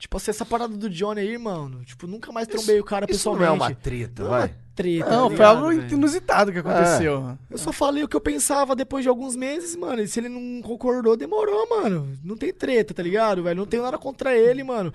Tipo, 0.00 0.16
assim, 0.16 0.30
essa 0.30 0.46
parada 0.46 0.74
do 0.74 0.88
Johnny 0.88 1.20
aí, 1.20 1.36
mano. 1.36 1.84
Tipo, 1.84 2.06
nunca 2.06 2.32
mais 2.32 2.48
trombei 2.48 2.80
o 2.80 2.84
cara 2.84 3.04
Isso 3.08 3.28
não 3.28 3.36
pessoalmente. 3.36 3.62
é 3.62 3.66
uma 3.68 3.74
treta, 3.74 4.22
Não 4.22 4.30
é 4.30 4.32
uma 4.32 4.38
vai. 4.40 4.54
treta. 4.74 5.10
Não, 5.10 5.28
tá 5.30 5.36
foi 5.36 5.44
algo 5.44 5.68
velho? 5.68 5.92
inusitado 5.92 6.50
que 6.52 6.58
aconteceu. 6.58 7.36
Eu 7.50 7.58
só 7.58 7.70
falei 7.70 8.02
o 8.02 8.08
que 8.08 8.16
eu 8.16 8.20
pensava 8.20 8.74
depois 8.74 9.02
de 9.02 9.10
alguns 9.10 9.36
meses, 9.36 9.76
mano. 9.76 10.00
E 10.00 10.08
se 10.08 10.18
ele 10.18 10.30
não 10.30 10.62
concordou, 10.62 11.18
demorou, 11.18 11.68
mano. 11.68 12.18
Não 12.24 12.34
tem 12.34 12.50
treta, 12.50 12.94
tá 12.94 13.02
ligado, 13.02 13.42
velho? 13.42 13.56
Não 13.58 13.66
tenho 13.66 13.82
nada 13.82 13.98
contra 13.98 14.34
ele, 14.34 14.64
mano. 14.64 14.90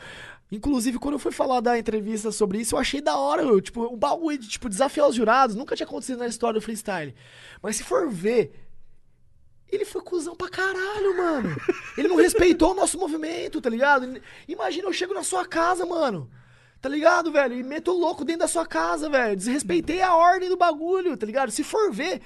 Inclusive, 0.52 0.98
quando 0.98 1.14
eu 1.14 1.19
fui 1.19 1.32
falar 1.32 1.60
da 1.60 1.77
entrevista 1.77 2.32
sobre 2.32 2.60
isso, 2.60 2.73
eu 2.76 2.80
achei 2.80 2.99
da 2.99 3.15
hora, 3.18 3.44
eu, 3.44 3.61
tipo, 3.61 3.82
o 3.84 3.95
bagulho 3.98 4.38
de, 4.40 4.48
tipo, 4.48 4.68
desafiar 4.69 5.07
os 5.07 5.15
jurados 5.15 5.56
nunca 5.56 5.76
tinha 5.76 5.86
acontecido 5.88 6.18
na 6.19 6.27
história 6.27 6.60
do 6.60 6.64
freestyle. 6.64 7.14
Mas 7.61 7.76
se 7.76 7.84
for 7.84 8.10
ver, 8.10 8.64
ele 9.71 9.85
foi 9.85 10.01
cuzão 10.01 10.35
pra 10.35 10.49
caralho, 10.49 11.17
mano. 11.17 11.55
Ele 11.97 12.07
não 12.07 12.15
respeitou 12.15 12.71
o 12.71 12.75
nosso 12.75 12.97
movimento, 12.97 13.61
tá 13.61 13.69
ligado? 13.69 14.21
Imagina, 14.47 14.87
eu 14.87 14.93
chego 14.93 15.13
na 15.13 15.23
sua 15.23 15.45
casa, 15.45 15.85
mano. 15.85 16.29
Tá 16.81 16.89
ligado, 16.89 17.31
velho? 17.31 17.55
E 17.55 17.63
meto 17.63 17.91
o 17.91 17.97
louco 17.97 18.23
dentro 18.23 18.41
da 18.41 18.47
sua 18.47 18.65
casa, 18.65 19.09
velho. 19.09 19.35
Desrespeitei 19.35 20.01
a 20.01 20.15
ordem 20.15 20.49
do 20.49 20.57
bagulho, 20.57 21.17
tá 21.17 21.25
ligado? 21.25 21.51
Se 21.51 21.63
for 21.63 21.91
ver, 21.91 22.21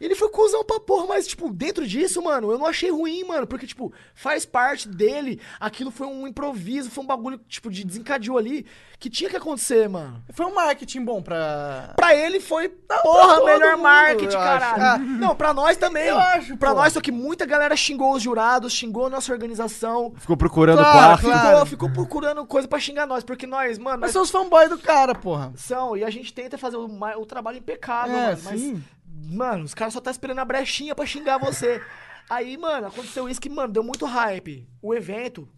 Ele 0.00 0.14
foi 0.14 0.30
cuzão 0.30 0.64
pra 0.64 0.80
porra, 0.80 1.06
mas, 1.06 1.26
tipo, 1.26 1.52
dentro 1.52 1.86
disso, 1.86 2.22
mano, 2.22 2.50
eu 2.50 2.58
não 2.58 2.66
achei 2.66 2.90
ruim, 2.90 3.22
mano. 3.24 3.46
Porque, 3.46 3.66
tipo, 3.66 3.92
faz 4.14 4.46
parte 4.46 4.88
dele. 4.88 5.38
Aquilo 5.60 5.90
foi 5.90 6.06
um 6.06 6.26
improviso, 6.26 6.90
foi 6.90 7.04
um 7.04 7.06
bagulho, 7.06 7.38
tipo, 7.48 7.70
de 7.70 7.84
desencadeou 7.84 8.38
ali 8.38 8.64
que 8.98 9.10
tinha 9.10 9.28
que 9.28 9.36
acontecer, 9.36 9.88
mano. 9.88 10.22
Foi 10.32 10.46
um 10.46 10.54
marketing 10.54 11.04
bom 11.04 11.22
pra. 11.22 11.92
Pra 11.96 12.14
ele 12.14 12.40
foi, 12.40 12.68
pra 12.68 12.98
porra, 12.98 13.44
melhor 13.44 13.72
mundo, 13.72 13.82
marketing, 13.82 14.36
caralho. 14.36 14.82
Ah, 14.82 14.98
Não, 15.20 15.34
pra 15.36 15.52
nós 15.52 15.76
também. 15.76 16.06
eu 16.06 16.18
acho, 16.18 16.56
Pra 16.56 16.70
pô. 16.70 16.76
nós, 16.76 16.92
só 16.94 17.00
que 17.00 17.12
muita 17.12 17.44
galera 17.44 17.76
xingou 17.76 18.14
os 18.14 18.22
jurados, 18.22 18.72
xingou 18.72 19.06
a 19.06 19.10
nossa 19.10 19.30
organização. 19.32 20.12
Ficou 20.16 20.36
procurando 20.36 20.78
Claro, 20.78 20.92
quarto. 20.98 21.22
claro. 21.22 21.66
Ficou, 21.66 21.66
ficou 21.66 21.90
procurando 21.90 22.46
coisa 22.46 22.66
pra 22.68 22.78
xingar 22.78 23.06
nós, 23.06 23.22
porque 23.24 23.46
nós, 23.46 23.78
mano, 23.78 23.98
Mas 24.00 24.08
nós 24.08 24.12
são 24.12 24.22
os 24.22 24.30
fanboys 24.30 24.68
do 24.70 24.78
cara, 24.78 25.14
porra. 25.14 25.52
são, 25.56 25.96
e 25.96 26.04
a 26.04 26.10
gente 26.10 26.32
tenta 26.32 26.56
fazer 26.56 26.76
o, 26.76 26.86
o 27.18 27.26
trabalho 27.26 27.58
impecável, 27.58 28.16
É, 28.16 28.26
mano. 28.30 28.40
Mas, 28.44 28.60
sim. 28.60 28.82
Mano, 29.22 29.64
os 29.64 29.74
caras 29.74 29.94
só 29.94 30.00
tá 30.00 30.10
esperando 30.10 30.38
a 30.38 30.44
brechinha 30.44 30.94
pra 30.94 31.06
xingar 31.06 31.38
você. 31.38 31.82
Aí, 32.28 32.56
mano, 32.56 32.86
aconteceu 32.86 33.28
isso 33.28 33.40
que, 33.40 33.48
mano, 33.50 33.72
deu 33.72 33.82
muito 33.82 34.06
hype. 34.06 34.68
O 34.80 34.94
evento, 34.94 35.48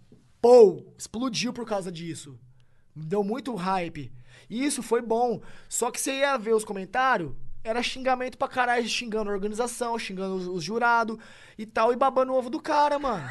pô, 0.41 0.85
explodiu 0.99 1.53
por 1.53 1.67
causa 1.67 1.91
disso. 1.93 2.39
Deu 2.95 3.23
muito 3.23 3.55
hype. 3.55 4.13
E 4.49 4.65
isso 4.65 4.83
foi 4.83 5.01
bom. 5.03 5.41
Só 5.69 5.91
que 5.91 6.01
você 6.01 6.13
ia 6.21 6.37
ver 6.39 6.55
os 6.55 6.65
comentários, 6.65 7.33
era 7.65 7.83
xingamento 7.83 8.37
pra 8.37 8.49
caralho, 8.49 8.87
xingando 8.89 9.31
a 9.31 9.33
organização, 9.35 9.99
xingando 9.99 10.35
os, 10.35 10.47
os 10.47 10.65
jurados 10.65 11.17
e 11.57 11.65
tal, 11.65 11.93
e 11.93 11.97
babando 11.97 12.33
o 12.33 12.37
ovo 12.37 12.51
do 12.51 12.61
cara, 12.61 12.99
mano. 12.99 13.23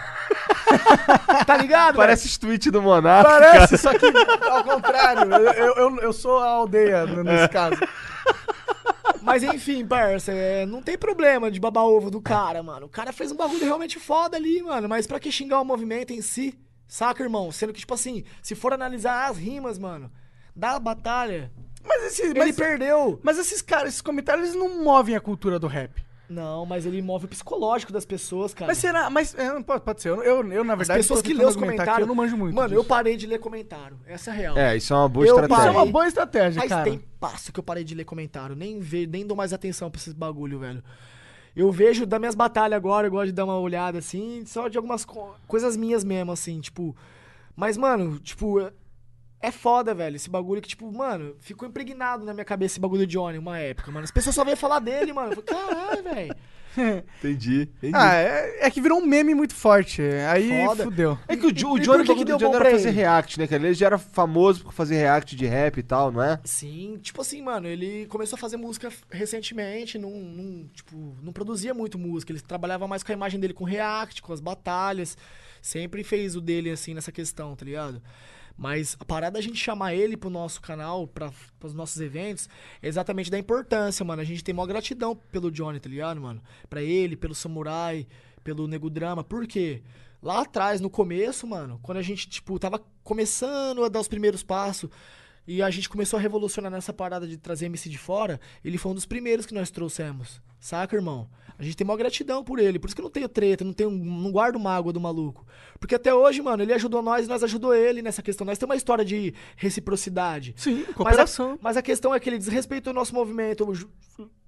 tá 1.45 1.57
ligado? 1.57 1.95
Parece 1.95 2.27
os 2.27 2.37
tweets 2.37 2.71
do 2.71 2.81
Monark. 2.81 3.29
Parece, 3.29 3.77
só 3.77 3.91
que 3.97 4.05
ao 4.49 4.63
contrário. 4.63 5.31
Eu, 5.33 5.53
eu, 5.53 5.75
eu- 5.75 5.99
eu 5.99 6.13
sou 6.13 6.39
a 6.39 6.47
aldeia 6.47 7.05
nesse 7.05 7.49
caso. 7.49 7.75
Mas 9.21 9.43
enfim, 9.43 9.85
parça, 9.85 10.31
é, 10.31 10.65
não 10.65 10.81
tem 10.81 10.97
problema 10.97 11.49
de 11.51 11.59
babar 11.59 11.85
ovo 11.85 12.09
do 12.09 12.21
cara, 12.21 12.61
mano. 12.63 12.85
O 12.85 12.89
cara 12.89 13.11
fez 13.13 13.31
um 13.31 13.35
bagulho 13.35 13.63
realmente 13.63 13.99
foda 13.99 14.37
ali, 14.37 14.61
mano. 14.61 14.87
Mas 14.89 15.05
pra 15.07 15.19
que 15.19 15.31
xingar 15.31 15.61
o 15.61 15.65
movimento 15.65 16.11
em 16.11 16.21
si? 16.21 16.57
Saca, 16.87 17.23
irmão? 17.23 17.51
Sendo 17.51 17.71
que, 17.71 17.79
tipo 17.79 17.93
assim, 17.93 18.23
se 18.41 18.53
for 18.55 18.73
analisar 18.73 19.29
as 19.29 19.37
rimas, 19.37 19.79
mano, 19.79 20.11
da 20.55 20.77
batalha, 20.77 21.51
Mas, 21.83 22.03
esse, 22.03 22.21
ele 22.23 22.39
mas, 22.39 22.55
perdeu. 22.55 23.19
mas 23.23 23.37
esses 23.37 23.61
caras, 23.61 23.89
esses 23.89 24.01
comentários, 24.01 24.49
eles 24.49 24.59
não 24.59 24.83
movem 24.83 25.15
a 25.15 25.21
cultura 25.21 25.57
do 25.57 25.67
rap. 25.67 26.03
Não, 26.31 26.65
mas 26.65 26.85
ele 26.85 27.01
move 27.01 27.25
o 27.25 27.27
psicológico 27.27 27.91
das 27.91 28.05
pessoas, 28.05 28.53
cara. 28.53 28.67
Mas 28.71 28.77
será? 28.77 29.09
Mas 29.09 29.35
é, 29.37 29.61
pode, 29.61 29.83
pode 29.83 30.01
ser. 30.01 30.09
Eu, 30.09 30.23
eu, 30.23 30.51
eu, 30.53 30.63
na 30.63 30.73
As 30.73 30.79
verdade, 30.79 30.99
pessoas 30.99 31.21
tô 31.21 31.27
que 31.27 31.33
lêem 31.33 31.47
os 31.47 31.55
comentários. 31.55 31.99
eu 31.99 32.07
não 32.07 32.15
manjo 32.15 32.37
muito. 32.37 32.55
Mano, 32.55 32.69
disso. 32.69 32.79
eu 32.79 32.83
parei 32.85 33.17
de 33.17 33.27
ler 33.27 33.39
comentário. 33.39 33.99
Essa 34.07 34.31
é 34.31 34.33
a 34.33 34.35
real. 34.37 34.57
É, 34.57 34.77
isso 34.77 34.93
é 34.93 34.95
uma 34.97 35.09
boa 35.09 35.25
Eu 35.25 35.31
Isso 35.33 35.39
é 35.39 35.43
estratégia. 35.43 35.71
parei. 35.73 35.85
uma 35.87 35.91
boa 35.91 36.07
estratégia, 36.07 36.59
Faz 36.61 36.69
cara. 36.69 36.83
tem 36.85 37.03
passo 37.19 37.51
que 37.51 37.59
eu 37.59 37.63
parei 37.63 37.83
de 37.83 37.93
ler 37.93 38.05
comentário. 38.05 38.55
Nem, 38.55 38.79
ve, 38.79 39.05
nem 39.05 39.27
dou 39.27 39.35
mais 39.35 39.51
atenção 39.51 39.91
pra 39.91 39.99
esses 39.99 40.13
bagulho, 40.13 40.59
velho. 40.59 40.81
Eu 41.53 41.69
vejo 41.69 42.05
das 42.05 42.19
minhas 42.19 42.33
batalhas 42.35 42.77
agora, 42.77 43.07
eu 43.07 43.11
gosto 43.11 43.25
de 43.25 43.33
dar 43.33 43.43
uma 43.43 43.59
olhada 43.59 43.97
assim, 43.99 44.43
só 44.45 44.69
de 44.69 44.77
algumas 44.77 45.03
co- 45.03 45.35
coisas 45.47 45.75
minhas 45.75 46.01
mesmo, 46.03 46.31
assim, 46.31 46.61
tipo. 46.61 46.95
Mas, 47.53 47.75
mano, 47.75 48.17
tipo, 48.19 48.71
é- 49.41 49.51
foda, 49.51 49.93
velho. 49.93 50.15
Esse 50.15 50.29
bagulho 50.29 50.61
que, 50.61 50.69
tipo, 50.69 50.91
mano, 50.91 51.35
ficou 51.39 51.67
impregnado 51.67 52.25
na 52.25 52.33
minha 52.33 52.45
cabeça 52.45 52.73
esse 52.73 52.79
bagulho 52.79 53.05
de 53.05 53.13
Johnny 53.13 53.37
uma 53.37 53.57
época, 53.59 53.91
mano. 53.91 54.03
As 54.03 54.11
pessoas 54.11 54.35
só 54.35 54.43
veem 54.43 54.55
falar 54.55 54.79
dele, 54.79 55.11
mano. 55.13 55.33
Eu 55.33 55.43
falei, 55.43 55.63
caralho, 55.65 56.03
velho. 56.03 56.35
Entendi, 57.19 57.63
entendi. 57.63 57.93
Ah, 57.93 58.13
é, 58.13 58.65
é 58.65 58.71
que 58.71 58.79
virou 58.79 58.97
um 58.99 59.05
meme 59.05 59.35
muito 59.35 59.53
forte. 59.53 60.01
Aí 60.01 60.65
Foda. 60.65 60.85
fudeu. 60.85 61.19
É 61.27 61.35
que 61.35 61.45
o, 61.45 61.51
Jo- 61.51 61.73
o 61.73 61.77
Johnny, 61.79 62.05
que 62.05 62.11
o 62.11 62.15
que 62.15 62.23
bagulho 62.23 62.25
deu 62.25 62.37
do 62.37 62.39
Johnny 62.39 62.49
bom 62.51 62.55
era 62.55 62.63
pra 62.63 62.71
fazer 62.71 62.87
ele? 62.87 62.97
react, 62.97 63.39
né, 63.39 63.45
cara? 63.45 63.63
Ele 63.65 63.73
já 63.73 63.85
era 63.87 63.97
famoso 63.97 64.63
por 64.63 64.71
fazer 64.71 64.95
react 64.95 65.35
de 65.35 65.45
rap 65.45 65.77
e 65.77 65.83
tal, 65.83 66.13
não 66.13 66.23
é? 66.23 66.39
Sim, 66.45 66.97
tipo 67.01 67.19
assim, 67.19 67.41
mano, 67.41 67.67
ele 67.67 68.05
começou 68.05 68.37
a 68.37 68.39
fazer 68.39 68.55
música 68.55 68.89
recentemente, 69.09 69.97
não, 69.97 70.11
não, 70.11 70.65
tipo, 70.73 70.95
não 71.21 71.33
produzia 71.33 71.73
muito 71.73 71.99
música, 71.99 72.31
ele 72.31 72.39
trabalhava 72.39 72.87
mais 72.87 73.03
com 73.03 73.11
a 73.11 73.15
imagem 73.15 73.37
dele 73.37 73.53
com 73.53 73.65
react, 73.65 74.21
com 74.21 74.31
as 74.31 74.39
batalhas, 74.39 75.17
sempre 75.61 76.05
fez 76.05 76.37
o 76.37 76.41
dele 76.41 76.69
assim 76.71 76.93
nessa 76.93 77.11
questão, 77.11 77.53
tá 77.53 77.65
ligado? 77.65 78.01
Mas 78.57 78.95
a 78.99 79.05
parada 79.05 79.33
da 79.33 79.41
gente 79.41 79.57
chamar 79.57 79.93
ele 79.95 80.15
pro 80.15 80.29
nosso 80.29 80.61
canal, 80.61 81.07
para 81.07 81.31
os 81.63 81.73
nossos 81.73 81.99
eventos, 82.01 82.47
é 82.81 82.87
exatamente 82.87 83.31
da 83.31 83.39
importância, 83.39 84.05
mano. 84.05 84.21
A 84.21 84.25
gente 84.25 84.43
tem 84.43 84.53
maior 84.53 84.67
gratidão 84.67 85.15
pelo 85.15 85.51
Johnny, 85.51 85.79
tá 85.79 85.89
ligado, 85.89 86.21
mano? 86.21 86.41
Pra 86.69 86.81
ele, 86.81 87.15
pelo 87.15 87.33
Samurai, 87.33 88.07
pelo 88.43 88.67
Nego 88.67 88.89
Drama. 88.89 89.23
Por 89.23 89.47
quê? 89.47 89.81
Lá 90.21 90.41
atrás, 90.41 90.79
no 90.79 90.89
começo, 90.89 91.47
mano, 91.47 91.79
quando 91.81 91.97
a 91.97 92.01
gente, 92.01 92.29
tipo, 92.29 92.59
tava 92.59 92.79
começando 93.03 93.83
a 93.83 93.89
dar 93.89 93.99
os 93.99 94.07
primeiros 94.07 94.43
passos 94.43 94.89
e 95.47 95.61
a 95.61 95.69
gente 95.69 95.89
começou 95.89 96.17
a 96.17 96.21
revolucionar 96.21 96.71
nessa 96.71 96.93
parada 96.93 97.27
de 97.27 97.37
trazer 97.37 97.65
MC 97.65 97.89
de 97.89 97.97
fora, 97.97 98.39
ele 98.63 98.77
foi 98.77 98.91
um 98.91 98.95
dos 98.95 99.05
primeiros 99.05 99.45
que 99.45 99.53
nós 99.53 99.71
trouxemos. 99.71 100.41
Saca, 100.59 100.95
irmão? 100.95 101.27
A 101.57 101.63
gente 101.63 101.75
tem 101.77 101.85
maior 101.85 101.97
gratidão 101.97 102.43
por 102.43 102.57
ele. 102.59 102.79
Por 102.79 102.87
isso 102.87 102.95
que 102.95 103.01
eu 103.01 103.03
não 103.03 103.11
tenho 103.11 103.29
treta, 103.29 103.63
não, 103.63 103.73
tenho, 103.73 103.91
não 103.91 104.31
guardo 104.31 104.59
mágoa 104.59 104.91
do 104.91 104.99
maluco. 104.99 105.45
Porque 105.79 105.93
até 105.93 106.13
hoje, 106.13 106.41
mano, 106.41 106.63
ele 106.63 106.73
ajudou 106.73 107.01
nós 107.03 107.25
e 107.25 107.29
nós 107.29 107.43
ajudou 107.43 107.73
ele 107.73 108.01
nessa 108.01 108.21
questão. 108.21 108.45
Nós 108.45 108.57
temos 108.57 108.71
uma 108.71 108.77
história 108.77 109.05
de 109.05 109.33
reciprocidade. 109.55 110.53
Sim, 110.57 110.83
Mas 110.87 110.95
cooperação. 110.95 111.53
a, 111.53 111.57
mas 111.61 111.77
a 111.77 111.81
questão 111.81 112.15
é 112.15 112.19
que 112.19 112.29
ele 112.29 112.37
desrespeitou 112.39 112.91
o 112.91 112.95
nosso 112.95 113.13
movimento, 113.13 113.71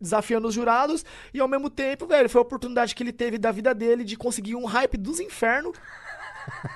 desafiando 0.02 0.48
os 0.48 0.54
jurados, 0.54 1.06
e 1.34 1.40
ao 1.40 1.48
mesmo 1.48 1.70
tempo, 1.70 2.08
velho, 2.08 2.30
foi 2.30 2.40
a 2.40 2.44
oportunidade 2.44 2.96
que 2.96 3.04
ele 3.04 3.14
teve 3.14 3.38
da 3.38 3.52
vida 3.52 3.74
dele 3.76 4.04
de 4.04 4.16
conseguir 4.16 4.56
um 4.56 4.66
hype 4.66 4.98
dos 4.98 5.20
infernos. 5.20 5.78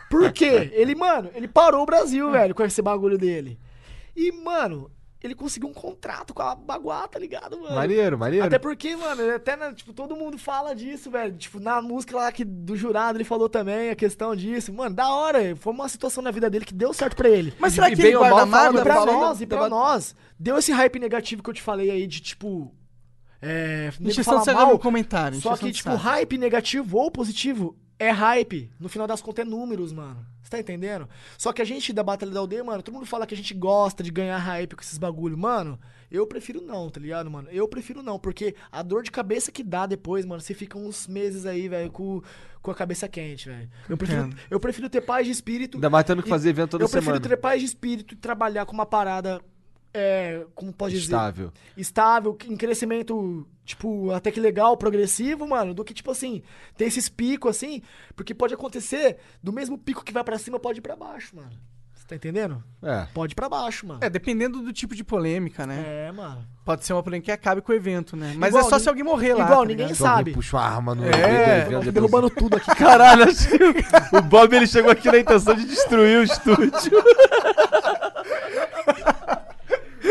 Por 0.10 0.32
quê? 0.32 0.72
Ele, 0.74 0.96
mano, 0.96 1.30
ele 1.36 1.48
parou 1.48 1.84
o 1.84 1.86
Brasil, 1.86 2.32
velho, 2.32 2.56
com 2.56 2.64
esse 2.64 2.82
bagulho 2.82 3.18
dele. 3.18 3.60
E, 4.20 4.32
mano, 4.32 4.90
ele 5.22 5.36
conseguiu 5.36 5.70
um 5.70 5.74
contrato 5.74 6.34
com 6.34 6.42
a 6.42 6.56
Baguá, 6.56 7.08
tá 7.08 7.20
ligado, 7.20 7.60
mano? 7.60 7.76
Maneiro, 7.76 8.18
maneiro. 8.18 8.46
Até 8.46 8.58
porque, 8.58 8.96
mano, 8.96 9.36
até, 9.36 9.56
na- 9.56 9.72
tipo, 9.74 9.94
todo 9.94 10.16
mundo 10.16 10.38
fala 10.40 10.74
disso, 10.76 11.12
velho. 11.12 11.36
Tipo, 11.38 11.60
na 11.60 11.82
música 11.82 12.16
lá 12.18 12.32
que, 12.32 12.44
do 12.44 12.76
jurado 12.76 13.18
ele 13.18 13.24
falou 13.24 13.48
também 13.48 13.90
a 13.92 13.96
questão 13.96 14.36
disso. 14.36 14.74
Mano, 14.74 14.96
da 14.96 15.08
hora. 15.10 15.56
Foi 15.56 15.72
uma 15.72 15.88
situação 15.88 16.24
na 16.24 16.32
vida 16.32 16.50
dele 16.50 16.66
que 16.66 16.74
deu 16.74 16.92
certo 16.94 17.16
pra 17.16 17.30
ele. 17.30 17.54
Mas 17.60 17.74
será 17.74 17.90
e 17.92 17.96
que 17.96 18.02
ele 18.02 18.18
guarda 18.18 18.46
mágoa? 18.46 18.82
E 18.82 18.84
pra 18.84 18.96
falando- 18.96 19.20
nós, 19.20 19.42
e 19.42 19.46
pra 19.46 19.58
tava- 19.60 19.70
nós, 19.70 20.16
deu 20.40 20.58
esse 20.58 20.72
hype 20.72 21.00
negativo 21.00 21.44
que 21.44 21.50
eu 21.50 21.54
te 21.54 21.62
falei 21.62 21.92
aí 21.92 22.08
de 22.08 22.20
tipo. 22.20 22.74
É. 23.40 23.92
falar 24.24 24.44
de 24.44 24.54
mal, 24.54 24.72
no 24.74 24.80
comentário. 24.80 25.40
Só 25.42 25.56
que, 25.56 25.72
tipo, 25.72 25.90
hype 25.96 26.38
negativo 26.40 26.98
ou 26.98 27.12
positivo 27.12 27.78
é 28.00 28.10
hype. 28.10 28.72
No 28.80 28.90
final 28.90 29.06
das 29.08 29.22
contas 29.22 29.46
é 29.46 29.50
números, 29.50 29.94
mano. 29.94 30.26
Você 30.48 30.52
tá 30.52 30.60
entendendo? 30.60 31.10
Só 31.38 31.52
que 31.52 31.62
a 31.62 31.66
gente 31.66 31.92
da 31.92 32.02
Batalha 32.02 32.32
da 32.32 32.40
Aldeia, 32.40 32.64
mano, 32.64 32.82
todo 32.82 32.94
mundo 32.94 33.06
fala 33.06 33.28
que 33.28 33.34
a 33.34 33.38
gente 33.38 33.54
gosta 33.54 34.02
de 34.02 34.10
ganhar 34.10 34.38
hype 34.38 34.78
com 34.78 34.82
esses 34.82 34.98
bagulho. 34.98 35.38
Mano, 35.38 35.78
eu 36.10 36.26
prefiro 36.26 36.62
não, 36.62 36.90
tá 36.90 37.02
ligado, 37.02 37.30
mano? 37.30 37.50
Eu 37.52 37.68
prefiro 37.68 38.02
não, 38.02 38.18
porque 38.18 38.56
a 38.72 38.82
dor 38.82 39.04
de 39.04 39.12
cabeça 39.12 39.52
que 39.52 39.62
dá 39.62 39.86
depois, 39.86 40.26
mano, 40.26 40.40
você 40.40 40.54
fica 40.54 40.78
uns 40.78 41.06
meses 41.06 41.46
aí, 41.46 41.68
velho, 41.68 41.92
com, 41.92 42.22
com 42.62 42.72
a 42.72 42.76
cabeça 42.76 43.10
quente, 43.10 43.50
velho. 43.50 43.70
Eu 43.90 43.98
prefiro, 43.98 44.30
eu 44.50 44.58
prefiro 44.58 44.90
ter 44.90 45.02
paz 45.02 45.26
de 45.26 45.34
espírito. 45.34 45.76
Ainda 45.76 45.90
mais 45.90 46.06
tendo 46.06 46.24
que 46.24 46.30
fazer 46.30 46.48
evento 46.52 46.72
toda 46.72 46.86
eu 46.86 46.90
prefiro 46.90 47.16
semana. 47.16 47.30
ter 47.30 47.36
paz 47.36 47.60
de 47.60 47.66
espírito 47.66 48.14
e 48.14 48.18
trabalhar 48.18 48.66
com 48.66 48.72
uma 48.72 48.86
parada, 48.86 49.42
é, 49.94 50.46
como 50.56 50.72
pode 50.72 50.94
dizer, 50.94 51.08
Estável. 51.08 51.52
estável, 51.76 52.38
em 52.48 52.56
crescimento, 52.56 53.46
tipo, 53.68 54.10
até 54.12 54.32
que 54.32 54.40
legal, 54.40 54.76
progressivo, 54.78 55.48
mano, 55.48 55.74
do 55.76 55.84
que, 55.84 55.94
tipo 55.94 56.10
assim, 56.10 56.42
ter 56.76 56.86
esses 56.86 57.08
picos 57.10 57.56
assim, 57.56 57.84
porque 58.16 58.34
pode 58.34 58.54
acontecer, 58.56 59.18
do 59.44 59.54
mesmo 59.54 59.78
pico 59.78 60.04
que 60.04 60.14
vai 60.14 60.24
pra 60.24 60.40
cima, 60.40 60.60
pode 60.60 60.80
ir 60.80 60.82
pra 60.82 60.96
baixo, 60.96 61.36
mano. 61.36 61.52
Você 61.94 62.08
tá 62.08 62.16
entendendo? 62.16 62.64
É. 62.82 63.06
Pode 63.14 63.34
ir 63.34 63.36
pra 63.36 63.50
baixo, 63.50 63.86
mano. 63.86 64.00
É, 64.02 64.10
dependendo 64.10 64.62
do 64.62 64.72
tipo 64.72 64.96
de 64.96 65.04
polêmica, 65.04 65.68
né? 65.68 65.84
É, 66.08 66.12
mano. 66.12 66.48
Pode 66.64 66.86
ser 66.86 66.94
uma 66.94 67.04
polêmica 67.04 67.26
que 67.26 67.32
acabe 67.32 67.62
com 67.62 67.74
o 67.74 67.76
evento, 67.76 68.16
né? 68.16 68.34
Mas 68.38 68.50
Igual, 68.50 68.66
é 68.66 68.70
só 68.70 68.80
se 68.80 68.88
alguém 68.88 69.04
morrer 69.04 69.34
lá. 69.34 69.44
igual, 69.44 69.64
tá 69.64 69.68
ninguém 69.68 69.94
sabe. 69.94 70.32
puxa 70.32 70.56
uma 70.56 70.64
arma 70.64 70.96
no 70.96 71.04
É, 71.04 71.10
evento, 71.10 71.70
depois- 71.70 71.94
derrubando 71.94 72.30
tudo 72.30 72.56
aqui, 72.56 72.74
cara. 72.76 73.04
Caralho, 73.18 73.26
o 74.14 74.22
Bob 74.22 74.56
ele 74.56 74.68
chegou 74.68 74.90
aqui 74.92 75.12
na 75.12 75.20
intenção 75.20 75.54
de 75.54 75.66
destruir 75.66 76.20
o 76.20 76.24
estúdio. 76.24 76.72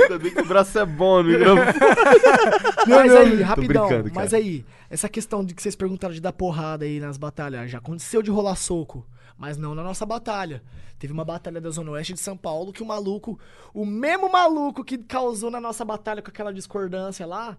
Ainda 0.07 0.19
bem 0.19 0.33
que 0.33 0.41
o 0.41 0.47
braço 0.47 0.79
é 0.79 0.87
bom 0.87 1.23
no 1.23 1.31
microfone. 1.31 1.61
Mas 2.87 3.15
aí, 3.15 3.43
rapidão, 3.43 3.89
mas 4.13 4.33
aí, 4.33 4.65
essa 4.89 5.09
questão 5.09 5.45
de 5.45 5.55
que 5.55 5.61
vocês 5.61 5.75
perguntaram 5.75 6.15
de 6.15 6.21
dar 6.21 6.33
porrada 6.33 6.85
aí 6.85 7.01
nas 7.01 7.19
batalhas, 7.19 7.71
já 7.71 7.79
aconteceu 7.79 8.23
de 8.23 8.31
rolar 8.31 8.55
soco, 8.55 9.05
mas 9.37 9.57
não 9.57 9.75
na 9.75 9.83
nossa 9.83 10.07
batalha. 10.07 10.63
Teve 10.99 11.13
uma 11.13 11.25
batalha 11.25 11.61
da 11.61 11.69
Zona 11.71 11.91
Oeste 11.91 12.13
de 12.15 12.21
São 12.21 12.37
Paulo 12.37 12.73
que 12.73 12.83
o 12.83 12.87
maluco, 12.87 13.39
o 13.75 13.85
mesmo 13.85 14.31
maluco 14.31 14.85
que 14.85 14.97
causou 14.97 15.51
na 15.51 15.61
nossa 15.61 15.85
batalha 15.85 16.23
com 16.23 16.31
aquela 16.31 16.55
discordância 16.55 17.27
lá, 17.27 17.59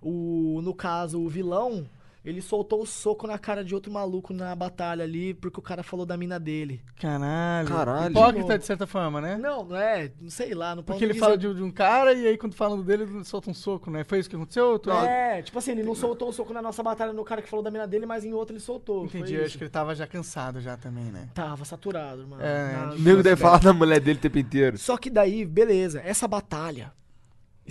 o, 0.00 0.60
no 0.62 0.72
caso, 0.72 1.20
o 1.20 1.28
vilão, 1.28 1.86
ele 2.28 2.42
soltou 2.42 2.82
o 2.82 2.86
soco 2.86 3.26
na 3.26 3.38
cara 3.38 3.64
de 3.64 3.74
outro 3.74 3.90
maluco 3.92 4.32
na 4.34 4.54
batalha 4.54 5.02
ali, 5.04 5.32
porque 5.34 5.58
o 5.58 5.62
cara 5.62 5.82
falou 5.82 6.04
da 6.04 6.16
mina 6.16 6.38
dele. 6.38 6.80
Caralho. 7.00 7.68
Caralho. 7.68 8.10
Hipócrita 8.10 8.58
de 8.58 8.64
certa 8.66 8.86
forma, 8.86 9.20
né? 9.20 9.36
Não, 9.38 9.64
não 9.64 9.76
é, 9.76 10.10
não 10.20 10.28
sei 10.30 10.54
lá, 10.54 10.74
não 10.76 10.82
Porque 10.82 11.04
ele 11.04 11.14
dizer. 11.14 11.24
fala 11.24 11.38
de, 11.38 11.52
de 11.54 11.62
um 11.62 11.70
cara 11.70 12.12
e 12.12 12.26
aí 12.26 12.36
quando 12.36 12.54
falam 12.54 12.82
dele 12.82 13.04
ele 13.04 13.24
solta 13.24 13.50
um 13.50 13.54
soco, 13.54 13.90
né? 13.90 14.04
Foi 14.04 14.18
isso 14.18 14.28
que 14.28 14.36
aconteceu? 14.36 14.78
tu- 14.78 14.90
É, 14.90 15.40
tipo 15.42 15.58
assim, 15.58 15.70
ele 15.72 15.82
não 15.82 15.94
soltou 15.94 16.28
o 16.28 16.32
soco 16.32 16.52
na 16.52 16.60
nossa 16.60 16.82
batalha 16.82 17.12
no 17.12 17.24
cara 17.24 17.40
que 17.40 17.48
falou 17.48 17.62
da 17.64 17.70
mina 17.70 17.86
dele, 17.86 18.04
mas 18.06 18.24
em 18.24 18.32
outro 18.34 18.54
ele 18.54 18.60
soltou. 18.60 19.04
Entendi, 19.06 19.34
eu 19.34 19.44
acho 19.44 19.56
que 19.56 19.64
ele 19.64 19.70
tava 19.70 19.94
já 19.94 20.06
cansado 20.06 20.60
já 20.60 20.76
também, 20.76 21.04
né? 21.04 21.28
Tava 21.34 21.64
saturado, 21.64 22.26
mano. 22.26 22.42
É, 22.42 22.94
O 22.94 22.98
nego 22.98 23.22
deve 23.22 23.40
falar 23.40 23.58
da 23.60 23.72
mulher 23.72 24.00
dele 24.00 24.18
o 24.18 24.22
tempo 24.22 24.38
inteiro. 24.38 24.76
Só 24.76 24.96
que 24.96 25.08
daí, 25.08 25.44
beleza, 25.44 26.00
essa 26.04 26.28
batalha, 26.28 26.92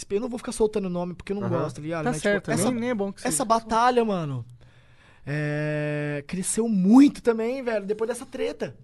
Eu 0.09 0.21
não 0.21 0.29
vou 0.29 0.37
ficar 0.37 0.51
soltando 0.51 0.85
o 0.85 0.89
nome 0.89 1.13
porque 1.13 1.31
eu 1.31 1.35
não 1.35 1.43
Aham. 1.43 1.57
gosto, 1.63 1.77
tá 1.77 1.81
ligado? 1.81 2.03
Tá 2.05 2.11
Mas, 2.11 2.17
tipo, 2.21 2.29
certo, 2.29 2.51
essa, 2.51 2.71
nem, 2.71 2.79
nem 2.81 2.89
é 2.89 2.95
bom 2.95 3.11
que 3.11 3.27
essa 3.27 3.43
batalha, 3.43 4.03
mano, 4.05 4.45
é, 5.25 6.23
cresceu 6.27 6.67
muito 6.69 7.21
também, 7.21 7.61
velho, 7.63 7.85
depois 7.85 8.07
dessa 8.07 8.25
treta. 8.25 8.75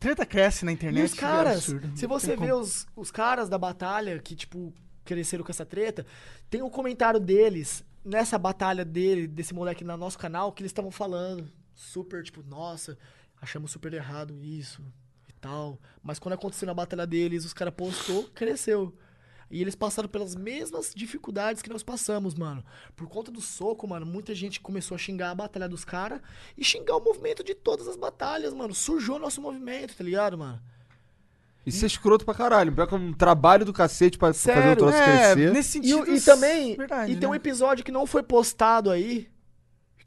Treta 0.00 0.26
cresce 0.26 0.64
na 0.64 0.72
internet. 0.72 1.00
E 1.00 1.04
os 1.04 1.12
é 1.12 1.16
caras, 1.16 1.68
não 1.68 1.96
se 1.96 2.06
você 2.06 2.34
como. 2.34 2.46
vê 2.46 2.52
os, 2.52 2.86
os 2.96 3.10
caras 3.10 3.48
da 3.48 3.56
batalha 3.56 4.18
que, 4.18 4.34
tipo, 4.34 4.72
cresceram 5.04 5.44
com 5.44 5.52
essa 5.52 5.64
treta, 5.64 6.04
tem 6.50 6.62
um 6.62 6.70
comentário 6.70 7.20
deles, 7.20 7.84
nessa 8.04 8.36
batalha 8.36 8.84
dele, 8.84 9.26
desse 9.28 9.54
moleque 9.54 9.84
no 9.84 9.96
nosso 9.96 10.18
canal, 10.18 10.52
que 10.52 10.62
eles 10.62 10.70
estavam 10.70 10.90
falando 10.90 11.48
super, 11.74 12.22
tipo, 12.22 12.42
nossa, 12.42 12.98
achamos 13.40 13.70
super 13.70 13.92
errado 13.92 14.42
isso 14.42 14.82
e 15.28 15.32
tal. 15.34 15.78
Mas 16.02 16.18
quando 16.18 16.34
aconteceu 16.34 16.66
na 16.66 16.74
batalha 16.74 17.06
deles, 17.06 17.44
os 17.44 17.52
caras 17.52 17.74
postou, 17.74 18.24
cresceu. 18.34 18.96
E 19.52 19.60
eles 19.60 19.74
passaram 19.74 20.08
pelas 20.08 20.34
mesmas 20.34 20.94
dificuldades 20.96 21.60
que 21.60 21.68
nós 21.68 21.82
passamos, 21.82 22.34
mano. 22.34 22.64
Por 22.96 23.06
conta 23.06 23.30
do 23.30 23.42
soco, 23.42 23.86
mano, 23.86 24.06
muita 24.06 24.34
gente 24.34 24.58
começou 24.58 24.94
a 24.94 24.98
xingar 24.98 25.30
a 25.30 25.34
batalha 25.34 25.68
dos 25.68 25.84
caras 25.84 26.22
e 26.56 26.64
xingar 26.64 26.96
o 26.96 27.04
movimento 27.04 27.44
de 27.44 27.54
todas 27.54 27.86
as 27.86 27.94
batalhas, 27.96 28.54
mano. 28.54 28.74
Surgiu 28.74 29.16
o 29.16 29.18
nosso 29.18 29.42
movimento, 29.42 29.94
tá 29.94 30.02
ligado, 30.02 30.38
mano? 30.38 30.58
Isso 31.66 31.84
é 31.84 31.86
escroto 31.86 32.24
pra 32.24 32.32
caralho. 32.34 32.72
Pior 32.72 32.86
que 32.86 32.94
é 32.94 32.96
um 32.96 33.12
trabalho 33.12 33.64
do 33.66 33.74
cacete 33.74 34.16
pra 34.16 34.28
fazer 34.32 34.50
o 34.50 34.54
Sério? 34.54 34.76
troço 34.76 34.96
É, 34.96 35.04
crescer. 35.34 35.52
nesse 35.52 35.68
E, 35.68 35.72
sentido. 35.82 36.10
o- 36.10 36.16
e 36.16 36.20
também, 36.22 36.74
Verdade, 36.76 37.12
e 37.12 37.16
tem 37.16 37.28
um 37.28 37.32
né? 37.32 37.36
episódio 37.36 37.84
que 37.84 37.92
não 37.92 38.06
foi 38.06 38.22
postado 38.22 38.90
aí, 38.90 39.28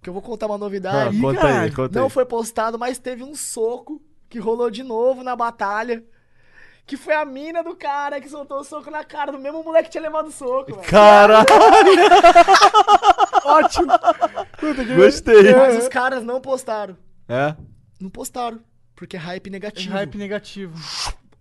que 0.02 0.10
eu 0.10 0.14
vou 0.14 0.24
contar 0.24 0.48
uma 0.48 0.56
Ah, 0.56 0.58
novidade. 0.58 1.16
Ih, 1.16 1.22
conta 1.22 1.48
aí, 1.62 1.72
conta 1.72 2.00
não 2.00 2.06
aí. 2.08 2.12
foi 2.12 2.26
postado, 2.26 2.80
mas 2.80 2.98
teve 2.98 3.24
um 3.24 3.36
soco 3.36 4.02
que 4.28 4.40
rolou 4.40 4.72
de 4.72 4.82
novo 4.84 5.24
na 5.24 5.36
batalha. 5.36 6.04
Que 6.88 6.96
foi 6.98 7.16
a 7.16 7.26
mina 7.26 7.64
do 7.64 7.76
cara 7.76 8.22
que 8.22 8.30
soltou 8.30 8.60
o 8.60 8.64
soco 8.64 8.92
na 8.92 9.04
cara 9.04 9.32
do 9.32 9.40
mesmo 9.40 9.64
moleque 9.64 9.86
que 9.86 9.92
tinha 9.94 10.04
levado 10.04 10.28
o 10.28 10.32
soco, 10.32 10.76
velho. 10.76 10.88
Caralho, 10.88 11.46
Ótimo. 13.44 13.88
Puta 14.60 14.86
que 14.86 14.96
gostei. 14.96 15.54
Mas 15.56 15.78
os 15.84 15.88
caras 15.88 16.24
não 16.24 16.40
postaram. 16.40 16.96
É? 17.28 17.56
Não 18.00 18.10
postaram. 18.10 18.60
Porque 18.96 19.16
é 19.18 19.20
hype 19.20 19.50
negativo. 19.50 19.94
Hype 19.94 20.18
negativo. 20.18 20.78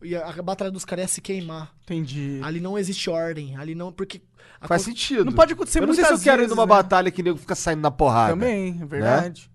E 0.02 0.14
a, 0.16 0.28
a 0.28 0.42
batalha 0.42 0.70
dos 0.70 0.84
caras 0.84 1.04
é 1.04 1.08
se 1.08 1.20
queimar. 1.20 1.72
Entendi. 1.84 2.40
Ali 2.42 2.60
não 2.60 2.78
existe 2.78 3.08
ordem. 3.08 3.56
Ali 3.56 3.74
não. 3.74 3.92
Porque. 3.92 4.22
a 4.60 4.66
Faz 4.66 4.82
con- 4.84 4.90
sentido. 4.90 5.24
Não 5.24 5.32
pode 5.32 5.52
acontecer 5.52 5.80
Eu 5.80 5.86
não 5.86 5.94
sei 5.94 6.04
se 6.04 6.12
eu 6.12 6.18
quero 6.20 6.42
ir 6.42 6.48
numa 6.48 6.62
né? 6.62 6.68
batalha 6.68 7.10
que 7.10 7.22
nego 7.22 7.38
fica 7.38 7.54
saindo 7.54 7.80
na 7.82 7.90
porrada. 7.90 8.32
Também, 8.32 8.78
é 8.80 8.84
verdade. 8.86 9.50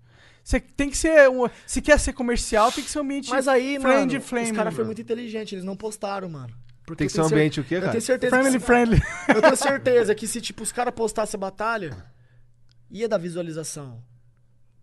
Você 0.50 0.60
tem 0.60 0.90
que 0.90 0.98
ser. 0.98 1.30
Um, 1.30 1.48
se 1.68 1.80
quer 1.80 2.00
ser 2.00 2.12
comercial, 2.14 2.72
tem 2.72 2.84
que 2.84 2.90
ser 2.90 2.98
um 2.98 3.04
ambiente. 3.04 3.30
Mas 3.30 3.48
aí, 3.48 3.80
friend 3.80 4.14
mano, 4.16 4.26
flame, 4.26 4.50
os 4.50 4.58
caras 4.58 4.74
foram 4.74 4.88
muito 4.88 5.00
inteligentes. 5.00 5.54
Eles 5.54 5.64
não 5.64 5.76
postaram, 5.76 6.28
mano. 6.28 6.52
Porque 6.88 6.98
Tem 6.98 7.06
eu 7.06 7.10
que 7.10 7.14
ser 7.14 7.20
um 7.22 7.24
tenho 7.26 7.30
cer- 7.30 7.36
ambiente 7.38 7.60
o 7.60 7.64
quê, 7.64 7.76
Eu 7.76 7.80
cara? 7.82 7.92
tenho 7.92 8.02
certeza 8.02 8.36
Friendly, 8.36 8.54
que 8.54 8.60
se- 8.60 8.66
friendly. 8.66 9.02
Eu 9.36 9.42
tenho 9.44 9.56
certeza 9.56 10.16
que 10.16 10.26
se, 10.26 10.42
tipo, 10.42 10.64
os 10.64 10.72
caras 10.72 10.92
postassem 10.96 11.38
a 11.38 11.40
batalha, 11.40 11.96
ia 12.90 13.08
dar 13.08 13.20
visualização. 13.20 14.02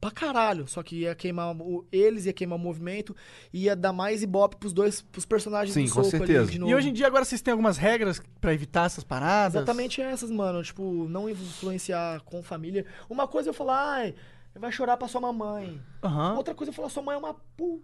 Pra 0.00 0.12
caralho. 0.12 0.68
Só 0.68 0.84
que 0.84 1.00
ia 1.00 1.16
queimar 1.16 1.52
o- 1.60 1.84
eles, 1.90 2.26
ia 2.26 2.32
queimar 2.32 2.56
o 2.58 2.62
movimento, 2.62 3.16
ia 3.52 3.74
dar 3.74 3.92
mais 3.92 4.22
ibope 4.22 4.54
pros 4.54 4.72
dois, 4.72 5.02
pros 5.02 5.26
personagens 5.26 5.74
Sim, 5.74 5.86
do 5.86 5.90
com 5.90 6.04
soco 6.04 6.16
ali 6.22 6.26
certeza. 6.28 6.52
de 6.52 6.60
novo. 6.60 6.70
E 6.70 6.74
hoje 6.76 6.90
em 6.90 6.92
dia, 6.92 7.08
agora 7.08 7.24
vocês 7.24 7.42
têm 7.42 7.50
algumas 7.50 7.76
regras 7.76 8.22
pra 8.40 8.54
evitar 8.54 8.86
essas 8.86 9.02
paradas? 9.02 9.56
Exatamente 9.56 10.00
essas, 10.00 10.30
mano. 10.30 10.62
Tipo, 10.62 11.08
não 11.08 11.28
influenciar 11.28 12.20
com 12.20 12.40
família. 12.40 12.86
Uma 13.10 13.26
coisa 13.26 13.48
é 13.48 13.50
eu 13.50 13.54
falar, 13.54 13.94
ai, 13.94 14.14
vai 14.58 14.72
chorar 14.72 14.96
pra 14.96 15.08
sua 15.08 15.20
mamãe. 15.20 15.80
Aham. 16.02 16.36
Outra 16.36 16.54
coisa 16.54 16.70
é 16.70 16.74
falar, 16.74 16.88
sua 16.88 17.02
mãe 17.02 17.14
é 17.14 17.18
uma 17.18 17.34
pu. 17.56 17.82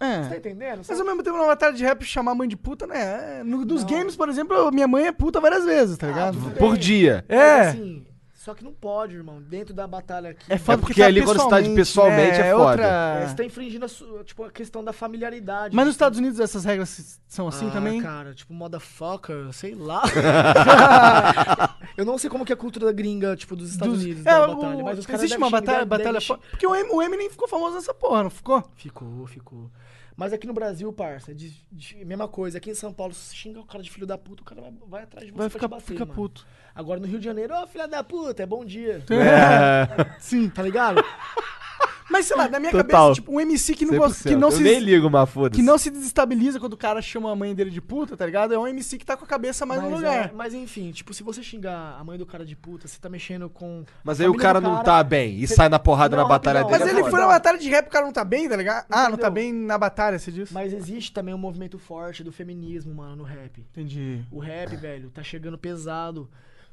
Você 0.00 0.28
tá 0.30 0.34
É. 0.34 0.38
entendendo? 0.38 0.82
Mas 0.88 0.98
ao 0.98 1.06
mesmo 1.06 1.22
tempo, 1.22 1.36
numa 1.36 1.46
batalha 1.46 1.72
de 1.74 1.84
rap, 1.84 2.04
chamar 2.04 2.32
a 2.32 2.34
mãe 2.34 2.48
de 2.48 2.56
puta, 2.56 2.88
né? 2.88 3.38
É, 3.40 3.44
No, 3.44 3.64
dos 3.64 3.82
Não. 3.84 3.90
games, 3.90 4.16
por 4.16 4.28
exemplo, 4.28 4.70
minha 4.72 4.88
mãe 4.88 5.06
é 5.06 5.12
puta 5.12 5.40
várias 5.40 5.64
vezes, 5.64 5.96
tá 5.96 6.08
ligado? 6.08 6.36
tudo 6.38 6.56
Por 6.56 6.76
dia. 6.76 7.24
Mas, 7.28 7.38
É. 7.38 7.60
assim, 7.68 8.06
só 8.44 8.54
que 8.54 8.64
não 8.64 8.72
pode, 8.72 9.14
irmão. 9.14 9.40
Dentro 9.40 9.72
da 9.72 9.86
batalha 9.86 10.30
aqui. 10.30 10.44
É 10.52 10.58
foda 10.58 10.78
porque 10.78 11.00
ali 11.00 11.22
quando 11.22 11.38
você 11.40 11.48
tá 11.48 11.60
de 11.60 11.70
pessoalmente 11.74 12.40
é 12.40 12.52
foda. 12.52 12.82
É, 12.82 13.26
você 13.28 13.36
tá 13.36 13.44
infringindo 13.44 13.84
a, 13.84 13.88
sua- 13.88 14.24
tipo, 14.24 14.42
a 14.44 14.50
questão 14.50 14.82
da 14.82 14.92
familiaridade. 14.92 15.76
Mas 15.76 15.86
nos 15.86 15.94
Estados 15.94 16.18
Unidos 16.18 16.40
essas 16.40 16.64
regras 16.64 17.20
são 17.28 17.46
assim 17.46 17.68
Ah, 17.68 17.70
também? 17.70 18.02
cara, 18.02 18.34
tipo, 18.34 18.52
motherfucker, 18.52 19.52
sei 19.52 19.74
lá. 19.76 20.02
eu 21.96 22.04
não 22.04 22.18
sei 22.18 22.28
como 22.30 22.44
que 22.44 22.52
é 22.52 22.54
a 22.54 22.58
cultura 22.58 22.90
gringa, 22.92 23.36
tipo, 23.36 23.54
dos 23.54 23.70
Estados 23.70 23.94
Dos- 23.94 24.04
Unidos, 24.04 24.26
é, 24.26 24.30
da 24.30 24.48
o- 24.48 24.56
batalha. 24.56 24.84
Mas 24.84 24.98
os 24.98 25.06
caras 25.06 25.22
existe 25.22 25.38
uma 25.38 25.50
batalha, 25.50 25.84
batalha 25.84 26.20
fo- 26.20 26.38
Porque 26.50 26.66
o 26.66 27.02
Eminem 27.02 27.30
ficou 27.30 27.46
famoso 27.48 27.74
nessa 27.76 27.94
porra, 27.94 28.24
não 28.24 28.30
ficou? 28.30 28.62
Ficou, 28.74 29.26
ficou. 29.26 29.70
Mas 30.16 30.32
aqui 30.32 30.46
no 30.46 30.52
Brasil, 30.52 30.92
parça, 30.92 31.34
de, 31.34 31.50
de- 31.72 32.04
mesma 32.04 32.28
coisa. 32.28 32.58
Aqui 32.58 32.70
em 32.70 32.74
São 32.74 32.92
Paulo, 32.92 33.14
se 33.14 33.34
xinga 33.34 33.60
o 33.60 33.64
cara 33.66 33.82
de 33.82 33.90
filho 33.90 34.06
da 34.06 34.18
puta, 34.18 34.42
o 34.42 34.44
cara 34.44 34.60
vai, 34.60 34.72
vai 34.86 35.02
atrás 35.04 35.26
de 35.26 35.32
você 35.32 35.38
Vai 35.38 35.48
pra 35.50 35.58
ficar 35.58 35.68
te 35.68 35.70
bater, 35.70 35.84
fica 35.86 36.04
mano. 36.04 36.14
puto. 36.14 36.46
Agora 36.74 37.00
no 37.00 37.06
Rio 37.06 37.18
de 37.18 37.24
Janeiro, 37.24 37.54
ó, 37.54 37.66
filha 37.66 37.86
da 37.88 38.02
puta, 38.04 38.42
é 38.42 38.46
bom 38.46 38.64
dia. 38.64 39.02
É. 39.10 40.16
Sim. 40.20 40.48
Tá 40.50 40.62
ligado? 40.62 41.02
Mas 42.10 42.26
sei 42.26 42.36
lá, 42.36 42.46
na 42.48 42.60
minha 42.60 42.70
Total. 42.72 42.84
cabeça, 42.86 43.14
tipo, 43.14 43.32
um 43.32 43.40
MC 43.40 43.74
que 43.74 43.86
não, 43.86 43.96
gosta, 43.96 44.28
100%. 44.28 44.32
que 44.32 44.36
não 44.36 44.48
eu 44.48 44.52
se 44.52 44.62
nem 44.62 44.78
ligo, 44.80 45.08
mas 45.08 45.30
foda-se. 45.30 45.60
que 45.60 45.66
não 45.66 45.78
se 45.78 45.90
desestabiliza 45.90 46.60
quando 46.60 46.74
o 46.74 46.76
cara 46.76 47.00
chama 47.00 47.30
a 47.32 47.34
mãe 47.36 47.54
dele 47.54 47.70
de 47.70 47.80
puta, 47.80 48.16
tá 48.16 48.26
ligado? 48.26 48.52
É 48.52 48.58
um 48.58 48.66
MC 48.66 48.98
que 48.98 49.06
tá 49.06 49.16
com 49.16 49.24
a 49.24 49.26
cabeça 49.28 49.64
mais 49.64 49.80
no 49.82 49.88
mas, 49.90 49.98
lugar. 50.00 50.26
é, 50.26 50.32
mas 50.34 50.52
enfim, 50.52 50.90
tipo, 50.90 51.14
se 51.14 51.22
você 51.22 51.42
xingar 51.42 51.96
a 51.98 52.04
mãe 52.04 52.18
do 52.18 52.26
cara 52.26 52.44
de 52.44 52.54
puta, 52.54 52.86
você 52.86 52.98
tá 53.00 53.08
mexendo 53.08 53.48
com. 53.48 53.84
Mas 54.04 54.20
aí 54.20 54.28
o 54.28 54.34
cara 54.34 54.60
do 54.60 54.68
não 54.68 54.82
tá 54.82 55.02
bem 55.02 55.38
e 55.38 55.46
Cê- 55.46 55.54
sai 55.54 55.68
na 55.70 55.78
porrada 55.78 56.14
Não, 56.16 56.22
na 56.24 56.28
batalha 56.28 56.60
rapidão, 56.60 56.78
dele. 56.80 56.84
Mas 56.84 56.92
é 56.92 56.94
ele 56.96 57.00
foda. 57.04 57.10
foi 57.10 57.20
na 57.20 57.26
batalha 57.32 57.58
de 57.58 57.68
rap, 57.70 57.86
o 57.86 57.90
cara 57.90 58.04
não 58.04 58.12
tá 58.12 58.24
bem, 58.24 58.48
tá 58.48 58.56
ligado? 58.56 58.84
Ah, 58.90 59.08
não 59.08 59.16
tá 59.16 59.28
Entendeu? 59.28 59.30
bem 59.30 59.52
na 59.54 59.78
batalha, 59.78 60.18
você 60.18 60.30
diz? 60.30 60.52
Mas 60.52 60.72
existe 60.74 61.12
também 61.12 61.32
um 61.32 61.38
movimento 61.38 61.78
forte 61.78 62.22
do 62.22 62.30
feminismo, 62.32 62.94
mano, 62.94 63.16
no 63.16 63.24
rap. 63.24 63.60
Entendi. 63.72 64.20
O 64.30 64.38
rap, 64.38 64.76
velho, 64.76 65.08
tá 65.10 65.22
chegando 65.22 65.56
pesado, 65.56 66.28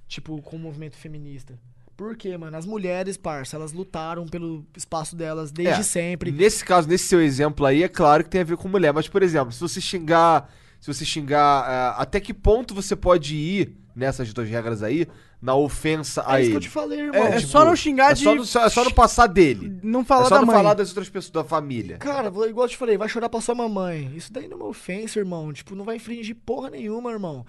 tipo, 0.08 0.42
com 0.42 0.56
o 0.58 0.60
movimento 0.60 0.98
feminista. 0.98 1.58
Por 2.00 2.16
quê, 2.16 2.38
mano? 2.38 2.56
As 2.56 2.66
mulheres, 2.66 3.18
parça, 3.18 3.58
elas 3.58 3.74
lutaram 3.74 4.26
pelo 4.26 4.66
espaço 4.78 5.18
delas 5.18 5.52
desde 5.52 5.82
É, 5.82 5.84
sempre. 5.84 6.32
Nesse 6.32 6.64
caso, 6.64 6.88
nesse 6.88 7.04
seu 7.10 7.22
exemplo 7.22 7.66
aí, 7.66 7.84
é 7.84 7.90
claro 7.90 8.24
que 8.24 8.30
tem 8.30 8.40
a 8.40 8.46
ver 8.46 8.56
com 8.56 8.70
mulher. 8.70 8.94
Mas, 8.94 9.10
por 9.10 9.22
exemplo, 9.22 9.52
se 9.52 9.60
você 9.60 9.82
xingar. 9.82 10.50
Se 10.80 10.88
você 10.94 11.04
xingar. 11.04 11.42
ah, 11.68 11.96
até 11.98 12.22
que 12.22 12.34
ponto 12.34 12.74
você 12.74 12.96
pode 12.96 13.36
ir 13.36 13.76
nessas 13.94 14.32
duas 14.32 14.48
regras 14.48 14.82
aí, 14.82 15.06
na 15.42 15.54
ofensa 15.56 16.24
a 16.26 16.40
É 16.40 16.44
isso 16.44 16.46
ele? 16.46 16.52
que 16.52 16.56
eu 16.56 16.62
te 16.62 16.70
falei, 16.70 17.00
irmão. 17.02 17.22
É, 17.22 17.36
é 17.36 17.38
Tipo, 17.40 17.52
só 17.52 17.66
não 17.66 17.76
xingar 17.76 18.12
É 18.12 18.14
de. 18.14 18.24
só, 18.24 18.34
não, 18.34 18.46
só- 18.46 18.64
é 18.66 18.70
só 18.70 18.84
não 18.86 18.92
passar 18.92 19.28
dele. 19.28 19.78
Não 19.84 20.06
falar 20.06 20.22
é 20.22 20.30
só 20.30 20.36
da 20.36 20.40
não 20.40 20.48
mãe. 20.48 20.56
falar 20.56 20.74
das 20.76 20.88
outras 20.88 21.10
pessoas 21.10 21.32
da 21.32 21.44
família. 21.44 21.98
Cara, 21.98 22.30
igual 22.30 22.48
eu 22.66 22.70
te 22.70 22.78
falei, 22.78 22.98
vai 22.98 23.10
chorar 23.10 23.28
pra 23.28 23.42
sua 23.42 23.54
mamãe. 23.56 24.10
Isso 24.16 24.32
daí 24.32 24.48
não 24.48 24.56
é 24.58 24.62
uma 24.62 24.70
ofensa, 24.70 25.20
irmão. 25.20 25.52
Tipo, 25.52 25.76
não 25.76 25.84
vai 25.84 25.98
infringir 25.98 26.38
porra 26.46 26.70
nenhuma, 26.70 27.12
irmão. 27.12 27.46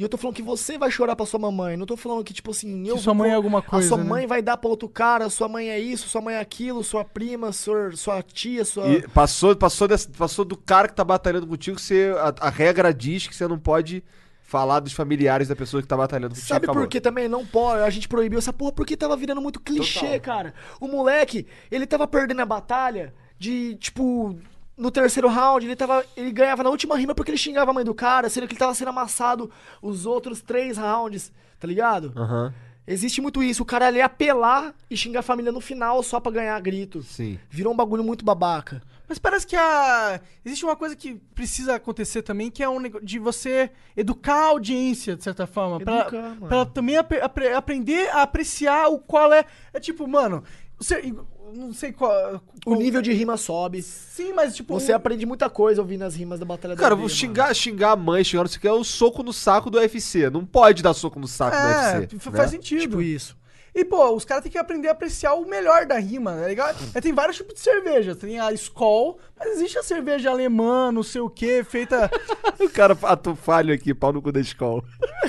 E 0.00 0.02
eu 0.02 0.08
tô 0.08 0.16
falando 0.16 0.34
que 0.34 0.40
você 0.42 0.78
vai 0.78 0.90
chorar 0.90 1.14
pra 1.14 1.26
sua 1.26 1.38
mamãe. 1.38 1.76
Não 1.76 1.84
tô 1.84 1.94
falando 1.94 2.24
que, 2.24 2.32
tipo 2.32 2.52
assim, 2.52 2.88
eu. 2.88 2.96
Que 2.96 3.02
sua 3.02 3.12
vou 3.12 3.22
mãe 3.22 3.32
é 3.32 3.34
alguma 3.34 3.60
coisa, 3.60 3.84
A 3.84 3.88
sua 3.90 3.98
né? 3.98 4.08
mãe 4.08 4.26
vai 4.26 4.40
dar 4.40 4.56
pra 4.56 4.70
outro 4.70 4.88
cara, 4.88 5.28
sua 5.28 5.46
mãe 5.46 5.68
é 5.68 5.78
isso, 5.78 6.08
sua 6.08 6.22
mãe 6.22 6.36
é 6.36 6.40
aquilo, 6.40 6.82
sua 6.82 7.04
prima, 7.04 7.52
sua, 7.52 7.92
sua 7.94 8.22
tia, 8.22 8.64
sua. 8.64 8.88
E 8.88 9.06
passou, 9.08 9.54
passou, 9.54 9.86
desse- 9.86 10.08
passou 10.08 10.42
do 10.46 10.56
cara 10.56 10.88
que 10.88 10.94
tá 10.94 11.04
batalhando 11.04 11.46
contigo, 11.46 11.78
você, 11.78 12.14
a, 12.18 12.46
a 12.46 12.48
regra 12.48 12.94
diz 12.94 13.26
que 13.26 13.36
você 13.36 13.46
não 13.46 13.58
pode 13.58 14.02
falar 14.40 14.80
dos 14.80 14.94
familiares 14.94 15.48
da 15.48 15.54
pessoa 15.54 15.82
que 15.82 15.86
tá 15.86 15.98
batalhando 15.98 16.34
contigo. 16.34 16.48
Sabe 16.48 16.66
por 16.66 16.88
que 16.88 16.98
também 16.98 17.28
não 17.28 17.44
pode? 17.44 17.82
A 17.82 17.90
gente 17.90 18.08
proibiu 18.08 18.38
essa 18.38 18.54
porra 18.54 18.72
porque 18.72 18.96
tava 18.96 19.14
virando 19.18 19.42
muito 19.42 19.60
clichê, 19.60 20.00
Total. 20.00 20.20
cara. 20.20 20.54
O 20.80 20.88
moleque, 20.88 21.46
ele 21.70 21.86
tava 21.86 22.06
perdendo 22.08 22.40
a 22.40 22.46
batalha 22.46 23.12
de, 23.38 23.74
tipo, 23.76 24.36
no 24.80 24.90
terceiro 24.90 25.28
round, 25.28 25.64
ele 25.66 25.76
tava. 25.76 26.04
Ele 26.16 26.32
ganhava 26.32 26.62
na 26.62 26.70
última 26.70 26.96
rima 26.96 27.14
porque 27.14 27.30
ele 27.30 27.38
xingava 27.38 27.70
a 27.70 27.74
mãe 27.74 27.84
do 27.84 27.94
cara, 27.94 28.28
sendo 28.28 28.46
que 28.48 28.54
ele 28.54 28.58
tava 28.58 28.74
sendo 28.74 28.88
amassado 28.88 29.50
os 29.82 30.06
outros 30.06 30.40
três 30.40 30.76
rounds, 30.78 31.32
tá 31.58 31.66
ligado? 31.68 32.12
Aham, 32.16 32.52
Existe 32.86 33.20
muito 33.20 33.40
isso. 33.42 33.62
O 33.62 33.66
cara 33.66 33.86
ali 33.86 34.00
apelar 34.00 34.74
e 34.90 34.96
xingar 34.96 35.20
a 35.20 35.22
família 35.22 35.52
no 35.52 35.60
final 35.60 36.02
só 36.02 36.18
pra 36.18 36.32
ganhar 36.32 36.58
grito. 36.60 37.02
sim. 37.04 37.38
Virou 37.48 37.72
um 37.72 37.76
bagulho 37.76 38.02
muito 38.02 38.24
babaca. 38.24 38.82
Mas 39.08 39.18
parece 39.18 39.46
que 39.46 39.54
a. 39.54 40.20
Existe 40.44 40.64
uma 40.64 40.74
coisa 40.74 40.96
que 40.96 41.14
precisa 41.34 41.74
acontecer 41.76 42.22
também, 42.22 42.50
que 42.50 42.62
é 42.62 42.68
um 42.68 42.80
negócio 42.80 43.06
de 43.06 43.18
você 43.18 43.70
educar 43.96 44.34
a 44.34 44.46
audiência, 44.48 45.14
de 45.16 45.22
certa 45.22 45.46
forma. 45.46 45.78
pra- 45.80 46.00
Educar, 46.00 46.22
mano. 46.34 46.46
pra 46.48 46.64
também 46.66 46.96
apre- 46.96 47.20
apre- 47.20 47.52
aprender 47.52 48.08
a 48.10 48.22
apreciar 48.22 48.88
o 48.88 48.98
qual 48.98 49.32
é. 49.32 49.44
É 49.72 49.78
tipo, 49.78 50.06
mano. 50.08 50.42
Você, 50.78 51.12
não 51.54 51.72
sei 51.72 51.92
qual. 51.92 52.36
O 52.36 52.40
qual- 52.64 52.76
nível 52.78 53.00
de 53.02 53.12
rima 53.12 53.36
sobe. 53.36 53.82
Sim, 53.82 54.32
mas 54.32 54.54
tipo. 54.56 54.74
Você 54.74 54.92
aprende 54.92 55.24
muita 55.26 55.48
coisa 55.50 55.80
ouvindo 55.80 56.02
as 56.02 56.14
rimas 56.14 56.38
da 56.38 56.44
Batalha 56.46 56.74
da 56.74 56.80
Cara, 56.82 56.94
vou 56.94 57.04
mano. 57.04 57.14
xingar, 57.14 57.54
xingar 57.54 57.92
a 57.92 57.96
mãe, 57.96 58.22
xingar 58.24 58.42
não 58.42 58.48
sei 58.48 58.58
o 58.58 58.60
que, 58.60 58.68
é 58.68 58.72
o 58.72 58.84
soco 58.84 59.22
no 59.22 59.32
saco 59.32 59.70
do 59.70 59.78
UFC. 59.78 60.28
Não 60.30 60.44
pode 60.44 60.82
dar 60.82 60.94
soco 60.94 61.18
no 61.18 61.28
saco 61.28 61.56
do 61.56 61.62
É, 61.62 61.98
UFC. 62.00 62.16
f- 62.16 62.30
né? 62.30 62.36
faz 62.36 62.50
sentido. 62.50 62.80
Tipo 62.82 63.02
isso. 63.02 63.36
E, 63.74 63.84
pô, 63.84 64.10
os 64.14 64.24
caras 64.24 64.42
têm 64.42 64.52
que 64.52 64.58
aprender 64.58 64.88
a 64.88 64.92
apreciar 64.92 65.34
o 65.34 65.46
melhor 65.46 65.86
da 65.86 65.98
rima, 65.98 66.32
tá 66.32 66.48
ligado? 66.48 66.76
É, 66.94 67.00
tem 67.00 67.12
vários 67.12 67.36
tipos 67.36 67.54
de 67.54 67.60
cerveja. 67.60 68.14
Tem 68.16 68.38
a 68.40 68.52
Skol, 68.52 69.18
mas 69.38 69.50
existe 69.52 69.78
a 69.78 69.82
cerveja 69.82 70.30
alemã, 70.30 70.90
não 70.90 71.02
sei 71.02 71.20
o 71.20 71.30
que, 71.30 71.62
feita. 71.64 72.10
O 72.60 72.68
cara 72.68 72.96
ato 73.04 73.34
falho 73.34 73.72
aqui, 73.72 73.94
pau 73.94 74.12
no 74.12 74.20
cu 74.20 74.30
da 74.30 74.38
escola. 74.40 74.82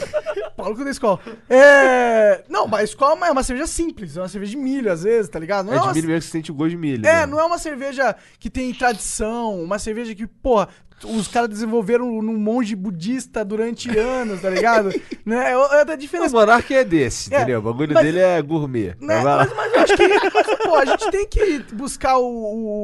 Paulo 0.58 0.76
com 0.76 0.84
da 0.84 0.92
Skol. 0.92 1.18
É. 1.50 2.44
Não, 2.50 2.68
mas 2.68 2.82
a 2.82 2.84
Skol 2.84 3.18
é 3.26 3.32
uma 3.32 3.42
cerveja 3.42 3.66
simples, 3.68 4.18
é 4.18 4.22
uma 4.22 4.28
cerveja 4.28 4.52
de 4.52 4.58
milho, 4.58 4.92
às 4.92 5.04
vezes, 5.04 5.30
tá 5.30 5.40
ligado? 5.40 5.66
Não 5.68 5.74
É 5.74 5.78
de 5.80 5.84
uma- 5.86 5.94
milho 5.94 6.08
mesmo 6.08 6.20
que 6.20 6.26
você 6.26 6.32
sente 6.32 6.52
o 6.52 6.54
gosto 6.54 6.72
de 6.72 6.78
milho. 6.78 7.06
É, 7.08 7.22
né? 7.22 7.26
não 7.26 7.40
é 7.40 7.44
uma 7.46 7.58
cerveja 7.58 8.16
que 8.40 8.50
tem 8.50 8.74
tradição, 8.74 9.62
uma 9.64 9.80
cerveja 9.80 10.14
que, 10.14 10.28
porra, 10.28 10.68
os 11.04 11.28
caras 11.28 11.50
desenvolveram 11.50 12.22
num 12.22 12.38
monge 12.38 12.76
budista 12.76 13.44
durante 13.46 13.90
anos, 13.98 14.42
tá 14.42 14.50
ligado? 14.50 14.90
né? 15.26 15.52
É, 15.52 15.86
da 15.86 15.94
O 15.94 15.98
diferença. 15.98 16.36
Monark 16.36 16.74
é 16.74 16.84
desse, 16.84 17.34
É, 17.34 17.38
entendeu? 17.38 17.60
O 17.60 17.64
bagulho 17.64 17.94
mas- 17.94 18.04
dele 18.04 18.20
é 18.20 18.42
gourmet. 18.42 18.96
Né? 19.00 19.22
Mas, 19.24 19.54
mas 19.56 19.74
eu 19.74 19.80
acho 19.82 19.98
que 19.98 20.08
mas, 20.08 20.58
pô, 20.64 20.76
a 20.76 20.86
gente 20.86 21.12
tem 21.12 21.28
que 21.28 21.60
buscar 21.74 22.18
o, 22.18 22.26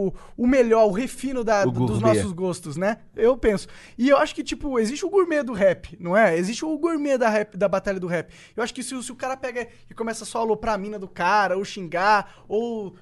o, 0.07 0.13
o 0.37 0.47
melhor, 0.47 0.85
o 0.87 0.91
refino 0.91 1.43
da, 1.43 1.63
O 1.67 1.71
dos 1.71 1.99
nossos 2.01 2.31
gostos, 2.31 2.75
né? 2.77 2.97
Eu 3.15 3.37
penso. 3.37 3.67
E 3.97 4.09
eu 4.09 4.17
acho 4.17 4.33
que, 4.35 4.43
tipo, 4.43 4.79
existe 4.79 5.05
o 5.05 5.09
gourmet 5.09 5.43
do 5.43 5.53
rap, 5.53 5.97
não 5.99 6.15
é? 6.15 6.37
Existe 6.37 6.63
o 6.65 6.77
gourmet 6.77 7.17
da, 7.17 7.29
rap, 7.29 7.55
da 7.57 7.67
batalha 7.67 7.99
do 7.99 8.07
rap. 8.07 8.31
Eu 8.55 8.63
acho 8.63 8.73
que 8.73 8.83
se, 8.83 8.93
o- 8.95 9.03
se 9.03 9.11
o 9.11 9.15
cara 9.15 9.35
pega 9.37 9.67
e 9.89 9.93
começa 9.93 10.25
só 10.25 10.39
a 10.39 10.41
aloprar 10.41 10.75
a 10.75 10.77
mina 10.77 10.97
do 10.99 11.07
cara, 11.07 11.57
ou 11.57 11.63
xingar, 11.65 12.43
ou. 12.47 12.95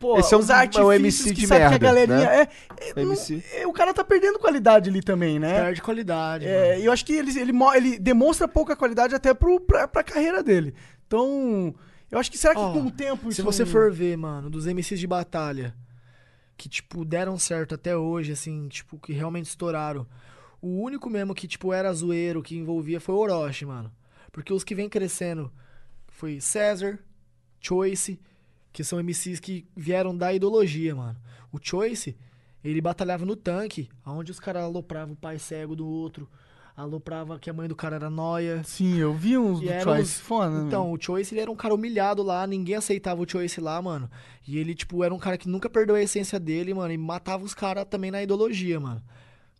Pô, 0.00 0.18
Esse 0.18 0.32
é 0.34 0.36
um- 0.36 0.40
usar 0.40 0.54
é 0.54 0.80
um 0.80 0.88
artifícios 0.90 1.26
MC 1.26 1.34
que 1.34 1.40
de 1.42 1.46
sabe 1.46 1.60
que 1.60 1.66
a 1.66 1.70
merda, 1.70 1.86
galerinha. 1.86 2.18
né? 2.18 2.48
É, 2.80 2.88
é, 2.88 2.94
não- 2.96 3.02
MC. 3.12 3.44
é, 3.52 3.66
o 3.66 3.72
cara 3.72 3.92
tá 3.94 4.02
perdendo 4.02 4.38
qualidade 4.38 4.88
ali 4.88 5.02
também, 5.02 5.38
né? 5.38 5.60
Perde 5.60 5.82
qualidade. 5.82 6.46
É, 6.46 6.80
e 6.80 6.86
eu 6.86 6.90
acho 6.92 7.04
que 7.04 7.12
ele, 7.12 7.30
ele, 7.38 7.52
ele 7.76 7.98
demonstra 7.98 8.48
pouca 8.48 8.74
qualidade 8.74 9.14
até 9.14 9.34
pro, 9.34 9.60
pra, 9.60 9.86
pra 9.86 10.02
carreira 10.02 10.42
dele. 10.42 10.74
Então, 11.06 11.74
eu 12.10 12.18
acho 12.18 12.30
que 12.30 12.38
será 12.38 12.54
que 12.54 12.60
Ó, 12.60 12.72
com 12.72 12.86
o 12.86 12.90
tempo 12.90 13.24
Se 13.30 13.40
isso 13.40 13.44
você 13.44 13.62
não- 13.64 13.70
for 13.70 13.92
ver, 13.92 14.16
mano, 14.16 14.48
dos 14.48 14.66
MCs 14.66 14.98
de 14.98 15.06
batalha 15.06 15.74
que, 16.56 16.66
tipo, 16.68 17.04
deram 17.04 17.38
certo 17.38 17.74
até 17.74 17.94
hoje, 17.96 18.32
assim, 18.32 18.68
tipo, 18.68 18.98
que 18.98 19.12
realmente 19.12 19.46
estouraram. 19.48 20.06
O 20.62 20.82
único 20.82 21.08
mesmo 21.10 21.34
que, 21.34 21.46
tipo, 21.46 21.72
era 21.74 21.92
zoeiro, 21.92 22.42
que 22.42 22.56
envolvia 22.56 23.00
foi 23.00 23.14
o 23.14 23.18
Orochi, 23.18 23.66
mano. 23.66 23.92
Porque 24.32 24.52
os 24.52 24.64
que 24.64 24.74
vem 24.74 24.88
crescendo 24.88 25.52
foi 26.08 26.40
César, 26.40 26.98
Choice, 27.60 28.18
que 28.72 28.84
são 28.84 28.98
MCs 29.00 29.40
que 29.40 29.66
vieram 29.76 30.16
da 30.16 30.32
ideologia, 30.32 30.94
mano. 30.94 31.16
O 31.52 31.58
Choice, 31.60 32.16
ele 32.62 32.80
batalhava 32.80 33.24
no 33.26 33.34
tanque, 33.36 33.88
onde 34.06 34.30
os 34.30 34.38
caras 34.40 34.62
alopravam 34.62 35.14
o 35.14 35.16
pai 35.16 35.38
cego 35.38 35.74
do 35.74 35.86
outro, 35.86 36.28
aloprava 36.76 37.38
que 37.38 37.50
a 37.50 37.52
mãe 37.52 37.68
do 37.68 37.74
cara 37.76 37.96
era 37.96 38.08
noia. 38.08 38.62
Sim, 38.64 38.96
eu 38.96 39.12
vi 39.12 39.36
uns 39.36 39.60
E 39.60 39.66
do 39.66 39.82
Choice. 39.82 40.02
os- 40.02 40.20
Foda, 40.20 40.50
né? 40.62 40.66
Então, 40.66 40.92
o 40.92 41.00
Choice, 41.00 41.34
ele 41.34 41.40
era 41.40 41.50
um 41.50 41.56
cara 41.56 41.74
humilhado 41.74 42.22
lá, 42.22 42.46
ninguém 42.46 42.76
aceitava 42.76 43.20
o 43.20 43.28
Choice 43.28 43.60
lá, 43.60 43.80
mano. 43.82 44.08
E 44.46 44.56
ele, 44.58 44.74
tipo, 44.74 45.02
era 45.04 45.12
um 45.12 45.18
cara 45.18 45.36
que 45.36 45.48
nunca 45.48 45.68
perdeu 45.68 45.94
a 45.94 46.00
essência 46.02 46.38
dele, 46.40 46.72
mano, 46.72 46.92
e 46.92 46.98
matava 46.98 47.44
os 47.44 47.52
caras 47.54 47.84
também 47.88 48.10
na 48.10 48.22
ideologia, 48.22 48.78
mano. 48.80 49.02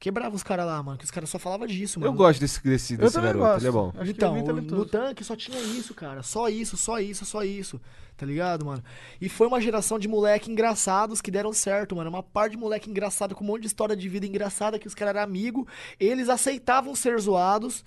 Quebrava 0.01 0.35
os 0.35 0.43
caras 0.43 0.65
lá, 0.65 0.83
mano, 0.83 0.97
que 0.97 1.05
os 1.05 1.11
caras 1.11 1.29
só 1.29 1.39
falavam 1.39 1.67
disso, 1.67 2.01
mano. 2.01 2.11
Eu 2.11 2.17
gosto 2.17 2.41
desse, 2.41 2.63
desse, 2.63 2.95
Eu 2.95 3.01
desse 3.01 3.13
também 3.13 3.35
garoto, 3.35 3.45
gosto. 3.45 3.61
ele 3.61 3.69
é 3.69 3.71
bom. 3.71 3.93
Acho 3.99 4.11
então, 4.11 4.35
é 4.35 4.43
no 4.43 4.87
tanque 4.87 5.23
só 5.23 5.37
tinha 5.37 5.61
isso, 5.61 5.93
cara. 5.93 6.23
Só 6.23 6.49
isso, 6.49 6.75
só 6.75 6.99
isso, 6.99 7.27
só 7.27 7.45
isso. 7.45 7.79
Tá 8.17 8.25
ligado, 8.25 8.65
mano? 8.65 8.83
E 9.21 9.29
foi 9.29 9.47
uma 9.47 9.61
geração 9.61 9.99
de 9.99 10.09
moleque 10.09 10.51
engraçados 10.51 11.21
que 11.21 11.31
deram 11.31 11.53
certo, 11.53 11.95
mano. 11.95 12.09
Uma 12.09 12.23
par 12.23 12.49
de 12.49 12.57
moleque 12.57 12.89
engraçado 12.89 13.35
com 13.35 13.45
um 13.45 13.47
monte 13.47 13.61
de 13.61 13.67
história 13.67 13.95
de 13.95 14.09
vida 14.09 14.27
engraçada 14.27 14.79
que 14.79 14.87
os 14.87 14.95
caras 14.95 15.17
eram 15.17 15.23
amigos. 15.23 15.67
Eles 15.99 16.31
aceitavam 16.31 16.95
ser 16.95 17.21
zoados. 17.21 17.85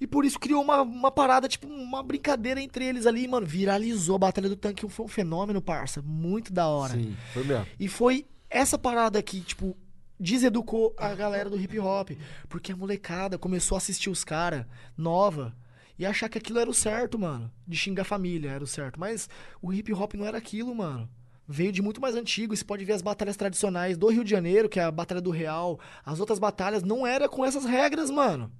E 0.00 0.06
por 0.06 0.24
isso 0.24 0.40
criou 0.40 0.64
uma, 0.64 0.82
uma 0.82 1.12
parada, 1.12 1.46
tipo, 1.46 1.68
uma 1.68 2.02
brincadeira 2.02 2.60
entre 2.60 2.84
eles 2.84 3.06
ali, 3.06 3.28
mano. 3.28 3.46
Viralizou 3.46 4.16
a 4.16 4.18
Batalha 4.18 4.48
do 4.48 4.56
Tanque. 4.56 4.88
Foi 4.88 5.06
um 5.06 5.08
fenômeno, 5.08 5.62
parça. 5.62 6.02
Muito 6.02 6.52
da 6.52 6.66
hora. 6.66 6.94
Sim, 6.94 7.16
foi 7.32 7.44
mesmo. 7.44 7.66
E 7.78 7.86
foi 7.86 8.26
essa 8.50 8.76
parada 8.76 9.22
que, 9.22 9.40
tipo, 9.40 9.76
deseducou 10.22 10.94
a 10.96 11.12
galera 11.14 11.50
do 11.50 11.60
hip 11.60 11.78
hop. 11.80 12.10
Porque 12.48 12.72
a 12.72 12.76
molecada 12.76 13.36
começou 13.36 13.74
a 13.74 13.78
assistir 13.78 14.08
os 14.08 14.22
caras 14.22 14.64
nova 14.96 15.54
e 15.98 16.06
achar 16.06 16.28
que 16.28 16.38
aquilo 16.38 16.60
era 16.60 16.70
o 16.70 16.74
certo, 16.74 17.18
mano. 17.18 17.50
De 17.66 17.76
xingar 17.76 18.02
a 18.02 18.06
família 18.06 18.50
era 18.50 18.62
o 18.62 18.66
certo. 18.66 19.00
Mas 19.00 19.28
o 19.60 19.72
hip 19.72 19.92
hop 19.92 20.14
não 20.14 20.24
era 20.24 20.38
aquilo, 20.38 20.74
mano. 20.74 21.08
Veio 21.46 21.72
de 21.72 21.82
muito 21.82 22.00
mais 22.00 22.14
antigo. 22.14 22.56
Você 22.56 22.64
pode 22.64 22.84
ver 22.84 22.92
as 22.92 23.02
batalhas 23.02 23.36
tradicionais 23.36 23.98
do 23.98 24.08
Rio 24.08 24.22
de 24.22 24.30
Janeiro, 24.30 24.68
que 24.68 24.78
é 24.78 24.84
a 24.84 24.90
Batalha 24.90 25.20
do 25.20 25.30
Real. 25.30 25.78
As 26.04 26.20
outras 26.20 26.38
batalhas 26.38 26.84
não 26.84 27.04
era 27.04 27.28
com 27.28 27.44
essas 27.44 27.64
regras, 27.64 28.08
mano. 28.10 28.50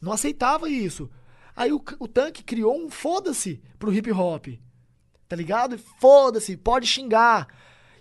Não 0.00 0.12
aceitava 0.12 0.68
isso. 0.68 1.08
Aí 1.54 1.72
o, 1.72 1.82
o 2.00 2.08
tanque 2.08 2.42
criou 2.42 2.76
um 2.76 2.90
foda-se 2.90 3.62
pro 3.78 3.92
hip 3.94 4.10
hop. 4.10 4.48
Tá 5.28 5.36
ligado? 5.36 5.78
Foda-se, 5.78 6.56
pode 6.56 6.86
xingar. 6.86 7.46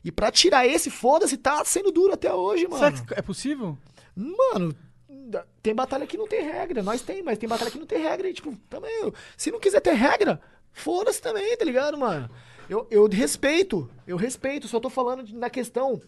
E 0.03 0.11
pra 0.11 0.31
tirar 0.31 0.65
esse 0.65 0.89
foda-se, 0.89 1.37
tá 1.37 1.63
sendo 1.65 1.91
duro 1.91 2.13
até 2.13 2.33
hoje, 2.33 2.67
mano. 2.67 2.77
Será 2.77 3.05
que 3.05 3.13
é 3.13 3.21
possível? 3.21 3.77
Mano, 4.15 4.75
tem 5.61 5.75
batalha 5.75 6.07
que 6.07 6.17
não 6.17 6.27
tem 6.27 6.43
regra. 6.43 6.81
Nós 6.81 7.01
tem, 7.01 7.21
mas 7.21 7.37
tem 7.37 7.47
batalha 7.47 7.69
que 7.71 7.77
não 7.79 7.85
tem 7.85 8.01
regra. 8.01 8.29
E, 8.29 8.33
tipo, 8.33 8.55
também. 8.69 9.13
Se 9.37 9.51
não 9.51 9.59
quiser 9.59 9.79
ter 9.79 9.93
regra, 9.93 10.41
foda-se 10.71 11.21
também, 11.21 11.55
tá 11.55 11.63
ligado, 11.65 11.97
mano? 11.97 12.29
Eu, 12.69 12.87
eu 12.89 13.07
respeito, 13.07 13.89
eu 14.07 14.17
respeito. 14.17 14.67
Só 14.67 14.79
tô 14.79 14.89
falando 14.89 15.23
de- 15.23 15.35
na 15.35 15.49
questão 15.49 16.01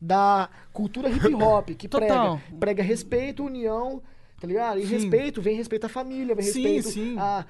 da 0.00 0.48
cultura 0.72 1.08
hip 1.08 1.34
hop, 1.34 1.70
que 1.70 1.86
prega, 1.88 2.40
prega 2.58 2.82
respeito, 2.82 3.44
união, 3.44 4.02
tá 4.40 4.46
ligado? 4.46 4.78
E 4.80 4.86
Sim. 4.86 4.94
respeito, 4.94 5.42
vem 5.42 5.56
respeito 5.56 5.86
à 5.86 5.88
família, 5.88 6.34
vem 6.34 6.44
Sim, 6.44 6.62
respeito 6.62 6.88
sim. 6.90 7.16
a 7.18 7.44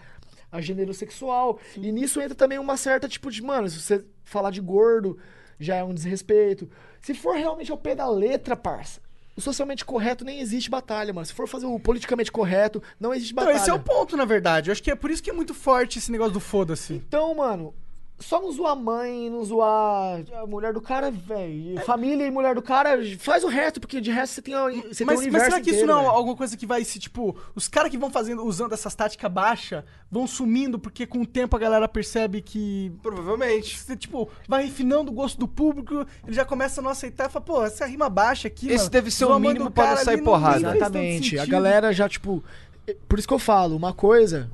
a 0.51 0.62
gênero 0.62 0.94
sexual. 0.94 1.59
E 1.77 1.93
nisso 1.93 2.23
entra 2.23 2.35
também 2.35 2.59
uma 2.59 2.74
certa, 2.78 3.06
tipo, 3.06 3.31
de, 3.31 3.43
mano, 3.43 3.69
se 3.69 3.78
você 3.81 4.02
falar 4.24 4.51
de 4.51 4.62
gordo, 4.62 5.19
já 5.59 5.76
é 5.76 5.85
um 5.85 5.94
desrespeito. 5.94 6.68
Se 7.01 7.14
for 7.14 7.36
realmente 7.36 7.70
ao 7.70 7.78
pé 7.78 7.94
da 7.94 8.09
letra, 8.09 8.56
parça, 8.56 9.01
o 9.36 9.40
socialmente 9.40 9.85
correto 9.85 10.24
nem 10.24 10.40
existe 10.40 10.68
batalha, 10.68 11.12
mano. 11.12 11.24
Se 11.26 11.32
for 11.32 11.47
fazer 11.47 11.66
o 11.66 11.78
politicamente 11.78 12.30
correto, 12.32 12.82
não 12.98 13.14
existe 13.14 13.32
Então, 13.32 13.44
batalha. 13.44 13.60
esse 13.60 13.70
é 13.70 13.74
o 13.74 13.78
ponto, 13.78 14.16
na 14.16 14.24
verdade. 14.24 14.68
Eu 14.68 14.72
acho 14.72 14.82
que 14.82 14.90
é 14.90 14.94
por 14.97 15.10
isso 15.10 15.22
que 15.22 15.30
é 15.30 15.32
muito 15.32 15.55
forte 15.55 15.98
esse 15.98 16.10
negócio 16.10 16.32
do 16.32 16.40
foda-se. 16.40 16.94
Então, 16.94 17.35
mano, 17.35 17.72
só 18.19 18.40
não 18.40 18.51
zoar 18.51 18.73
a 18.73 18.77
mãe, 18.77 19.31
não 19.31 19.45
zoar 19.45 20.23
a 20.40 20.47
mulher 20.47 20.73
do 20.73 20.81
cara, 20.81 21.11
velho. 21.11 21.81
Família 21.82 22.27
e 22.27 22.31
mulher 22.31 22.55
do 22.55 22.62
cara, 22.62 22.99
faz 23.19 23.45
o 23.45 23.49
resto, 23.49 23.81
porque 23.81 24.01
de 24.01 24.11
resto 24.11 24.35
você 24.35 24.43
tem, 24.43 24.55
você 24.55 25.05
tem 25.05 25.07
o 25.07 25.16
Mas, 25.16 25.27
mas 25.27 25.43
será 25.45 25.61
que 25.61 25.70
isso 25.70 25.85
inteiro, 25.85 25.86
não 25.86 26.03
é 26.03 26.07
alguma 26.07 26.36
coisa 26.36 26.57
que 26.57 26.66
vai 26.66 26.85
se, 26.85 26.99
tipo, 26.99 27.36
os 27.55 27.69
caras 27.69 27.90
que 27.90 27.99
vão 27.99 28.11
fazendo, 28.11 28.45
usando 28.45 28.73
essas 28.73 28.95
táticas 28.95 29.31
baixas, 29.31 29.85
vão 30.11 30.27
sumindo, 30.27 30.78
porque 30.78 31.07
com 31.07 31.20
o 31.20 31.27
tempo 31.27 31.55
a 31.55 31.59
galera 31.59 31.86
percebe 31.86 32.43
que. 32.43 32.93
Provavelmente. 33.03 33.78
Você, 33.78 33.97
tipo, 33.97 34.28
vai 34.49 34.65
refinando 34.65 35.11
o 35.12 35.15
gosto 35.15 35.39
do 35.39 35.47
público, 35.47 36.07
ele 36.27 36.35
já 36.35 36.45
começa 36.45 36.81
a 36.81 36.85
não 36.85 36.90
aceitar 36.90 37.28
e 37.28 37.32
fala, 37.32 37.45
pô, 37.45 37.65
essa 37.65 37.86
rima 37.86 38.09
baixa 38.09 38.49
aqui. 38.49 38.66
Esse 38.66 38.78
mano, 38.78 38.90
deve 38.90 39.11
ser 39.11 39.27
o 39.27 39.39
mínimo 39.39 39.66
não 39.66 39.73
cara 39.73 39.97
sair 39.97 40.23
porrada. 40.23 40.77
Exatamente. 40.77 41.39
A 41.39 41.47
galera 41.47 41.93
já, 41.93 42.09
tipo. 42.09 42.43
Por 43.07 43.19
isso 43.19 43.28
que 43.28 43.35
eu 43.35 43.39
falo, 43.39 43.77
uma 43.77 43.93
coisa 43.93 44.51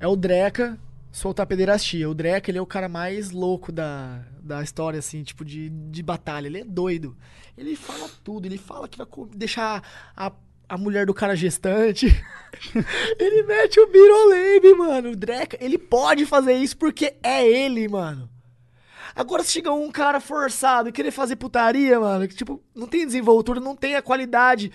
é 0.00 0.06
o 0.06 0.16
Dreca 0.16 0.76
soltar 1.12 1.46
pederastia. 1.46 2.08
O 2.08 2.14
Dreca, 2.14 2.50
ele 2.50 2.58
é 2.58 2.62
o 2.62 2.66
cara 2.66 2.88
mais 2.88 3.30
louco 3.30 3.70
da, 3.70 4.22
da 4.40 4.62
história, 4.62 4.98
assim, 4.98 5.22
tipo, 5.22 5.44
de, 5.44 5.68
de 5.68 6.02
batalha. 6.02 6.46
Ele 6.46 6.60
é 6.60 6.64
doido. 6.64 7.16
Ele 7.56 7.76
fala 7.76 8.08
tudo. 8.24 8.46
Ele 8.46 8.58
fala 8.58 8.88
que 8.88 8.96
vai 8.96 9.06
deixar 9.36 9.82
a, 10.16 10.32
a 10.68 10.78
mulher 10.78 11.04
do 11.04 11.12
cara 11.12 11.36
gestante. 11.36 12.06
ele 13.20 13.42
mete 13.42 13.78
o 13.78 13.86
Birolebe, 13.86 14.74
mano. 14.74 15.10
O 15.10 15.16
Dreca, 15.16 15.58
ele 15.60 15.76
pode 15.76 16.24
fazer 16.24 16.54
isso 16.54 16.76
porque 16.76 17.14
é 17.22 17.46
ele, 17.46 17.86
mano. 17.86 18.28
Agora, 19.14 19.44
se 19.44 19.52
chega 19.52 19.70
um 19.70 19.90
cara 19.90 20.20
forçado 20.20 20.88
e 20.88 20.92
querer 20.92 21.10
fazer 21.10 21.36
putaria, 21.36 22.00
mano, 22.00 22.26
que, 22.26 22.34
tipo, 22.34 22.62
não 22.74 22.86
tem 22.86 23.04
desenvoltura, 23.04 23.60
não 23.60 23.76
tem 23.76 23.94
a 23.94 24.00
qualidade. 24.00 24.72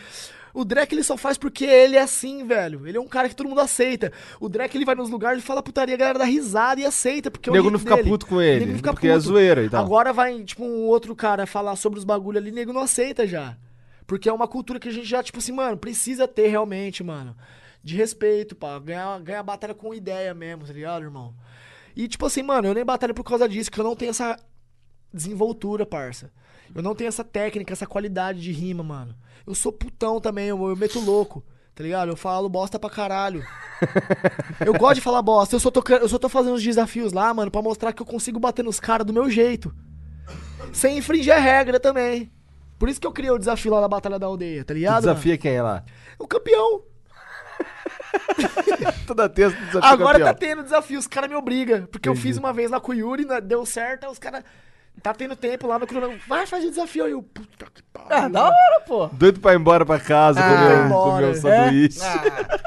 O 0.54 0.66
Drek, 0.66 0.94
ele 0.94 1.04
só 1.04 1.16
faz 1.18 1.38
porque 1.38 1.66
ele 1.66 1.96
é 1.96 2.02
assim, 2.02 2.46
velho. 2.46 2.88
Ele 2.88 2.98
é 2.98 3.02
um 3.02 3.08
cara 3.08 3.30
que 3.30 3.36
todo 3.36 3.48
mundo 3.50 3.62
aceita. 3.62 4.12
O 4.40 4.50
Drek, 4.50 4.76
ele 4.78 4.86
vai 4.86 4.96
nos 4.96 5.10
lugares 5.10 5.44
e 5.44 5.46
fala 5.46 5.62
putaria, 5.62 5.96
a 5.96 5.98
galera 5.98 6.20
dá 6.20 6.26
risada 6.26 6.82
e 6.82 6.86
aceita, 6.86 7.30
porque 7.30 7.50
O 7.50 7.52
é 7.52 7.54
nego 7.54 7.64
jeito 7.70 7.74
não 7.74 7.80
fica 7.80 7.96
dele. 7.96 8.10
puto 8.10 8.26
com 8.26 8.36
O 8.36 8.42
ele, 8.42 8.60
nego 8.60 8.72
não 8.72 8.78
fica 8.78 8.94
porque 8.94 9.08
é 9.08 9.14
puto. 9.14 9.26
zoeira 9.26 9.64
e 9.64 9.70
tal. 9.70 9.84
Agora 9.86 10.12
vai, 10.14 10.44
tipo, 10.44 10.64
um 10.64 10.86
outro 10.86 11.16
cara 11.16 11.46
falar 11.46 11.76
sobre 11.76 12.00
os 12.00 12.06
bagulho 12.06 12.38
ali, 12.38 12.52
nego 12.52 12.74
não 12.74 12.82
aceita 12.82 13.28
já. 13.28 13.58
Porque 14.06 14.30
é 14.30 14.34
uma 14.34 14.48
cultura 14.48 14.80
que 14.80 14.88
a 14.88 14.92
gente 14.92 15.06
já, 15.08 15.22
tipo 15.22 15.38
assim, 15.40 15.52
mano, 15.52 15.78
precisa 15.78 16.28
ter 16.28 16.48
realmente, 16.48 17.04
mano. 17.04 17.36
De 17.84 17.96
respeito, 17.96 18.56
pá. 18.56 18.80
Ganhar, 18.80 19.20
ganhar 19.22 19.44
batalha 19.44 19.74
com 19.74 19.94
ideia 19.94 20.34
mesmo, 20.34 20.66
tá 20.66 20.74
ligado, 20.74 21.04
irmão? 21.04 21.36
E, 21.96 22.08
tipo 22.08 22.26
assim, 22.26 22.42
mano, 22.44 22.68
eu 22.70 22.74
nem 22.74 22.86
batalho 22.86 23.14
por 23.14 23.24
causa 23.24 23.48
disso, 23.50 23.70
que 23.72 23.80
eu 23.80 23.84
não 23.84 23.96
tenho 23.96 24.12
essa 24.12 24.38
desenvoltura, 25.14 25.86
parça. 25.86 26.32
Eu 26.76 26.82
não 26.82 26.94
tenho 26.96 27.08
essa 27.08 27.24
técnica, 27.24 27.74
essa 27.74 27.88
qualidade 27.88 28.42
de 28.42 28.52
rima, 28.52 28.84
mano. 28.84 29.16
Eu 29.46 29.56
sou 29.56 29.72
putão 29.72 30.20
também, 30.20 30.48
eu, 30.48 30.70
eu 30.70 30.76
meto 30.76 31.00
louco, 31.00 31.44
tá 31.74 31.84
ligado? 31.84 32.10
Eu 32.10 32.16
falo 32.18 32.50
bosta 32.50 32.78
pra 32.78 32.90
caralho. 32.90 33.46
eu 34.66 34.74
gosto 34.74 34.96
de 34.96 35.02
falar 35.02 35.22
bosta. 35.22 35.56
Eu 35.56 35.60
só, 35.60 35.72
tô, 35.72 35.82
eu 35.96 36.10
só 36.10 36.18
tô 36.20 36.28
fazendo 36.30 36.56
os 36.56 36.64
desafios 36.64 37.14
lá, 37.14 37.34
mano, 37.34 37.50
pra 37.50 37.62
mostrar 37.62 37.94
que 37.94 38.02
eu 38.02 38.06
consigo 38.06 38.40
bater 38.40 38.64
nos 38.64 38.80
caras 38.80 39.06
do 39.06 39.14
meu 39.14 39.30
jeito. 39.30 39.74
Sem 40.74 40.98
infringir 40.98 41.34
a 41.34 41.40
regra 41.40 41.80
também. 41.80 42.32
Por 42.78 42.90
isso 42.90 43.00
que 43.00 43.08
eu 43.08 43.12
criei 43.12 43.32
o 43.32 43.40
desafio 43.40 43.74
lá 43.74 43.82
na 43.82 43.88
Batalha 43.88 44.20
da 44.20 44.28
Aldeia, 44.28 44.64
tá 44.64 44.74
ligado? 44.74 45.00
desafia 45.00 45.38
quem 45.38 45.54
é 45.54 45.62
lá? 45.62 45.84
O 46.20 46.28
campeão. 46.28 46.84
Toda 49.08 49.28
terça 49.30 49.56
tu 49.56 49.66
desafia 49.66 49.90
o 49.90 49.94
Agora 49.94 50.20
campeão. 50.20 50.34
tá 50.34 50.40
tendo 50.40 50.64
desafio, 50.64 51.00
os 51.00 51.08
caras 51.08 51.30
me 51.30 51.36
obrigam. 51.36 51.86
Porque 51.88 52.08
eu 52.08 52.14
Entendi. 52.14 52.28
fiz 52.28 52.38
uma 52.38 52.54
vez 52.54 52.70
lá 52.70 52.80
com 52.80 52.92
o 52.92 52.96
Yuri, 52.96 53.26
deu 53.44 53.66
certo, 53.66 54.04
aí 54.06 54.12
os 54.12 54.20
caras 54.20 54.44
Tá 55.02 55.14
tendo 55.14 55.36
tempo 55.36 55.68
lá 55.68 55.78
no 55.80 55.86
cronômetro. 55.88 56.22
Vai 56.28 56.46
fazer 56.48 56.70
desafio 56.70 57.06
aí. 57.06 57.12
Eu, 57.12 57.22
puta 57.22 57.66
que 57.74 57.82
pariu. 57.94 58.08
Ah, 58.10 58.28
da 58.28 58.46
hora, 58.46 58.82
pô. 58.86 59.08
Doido 59.14 59.40
pra 59.40 59.54
ir 59.54 59.58
embora 59.58 59.86
pra 59.86 60.00
casa, 60.00 60.40
Ah, 60.40 60.50
comer, 60.50 60.76
um, 60.82 60.86
embora. 60.86 61.12
comer 61.12 61.26
um 61.28 61.30
É? 61.30 61.34
sanduíche. 61.36 62.00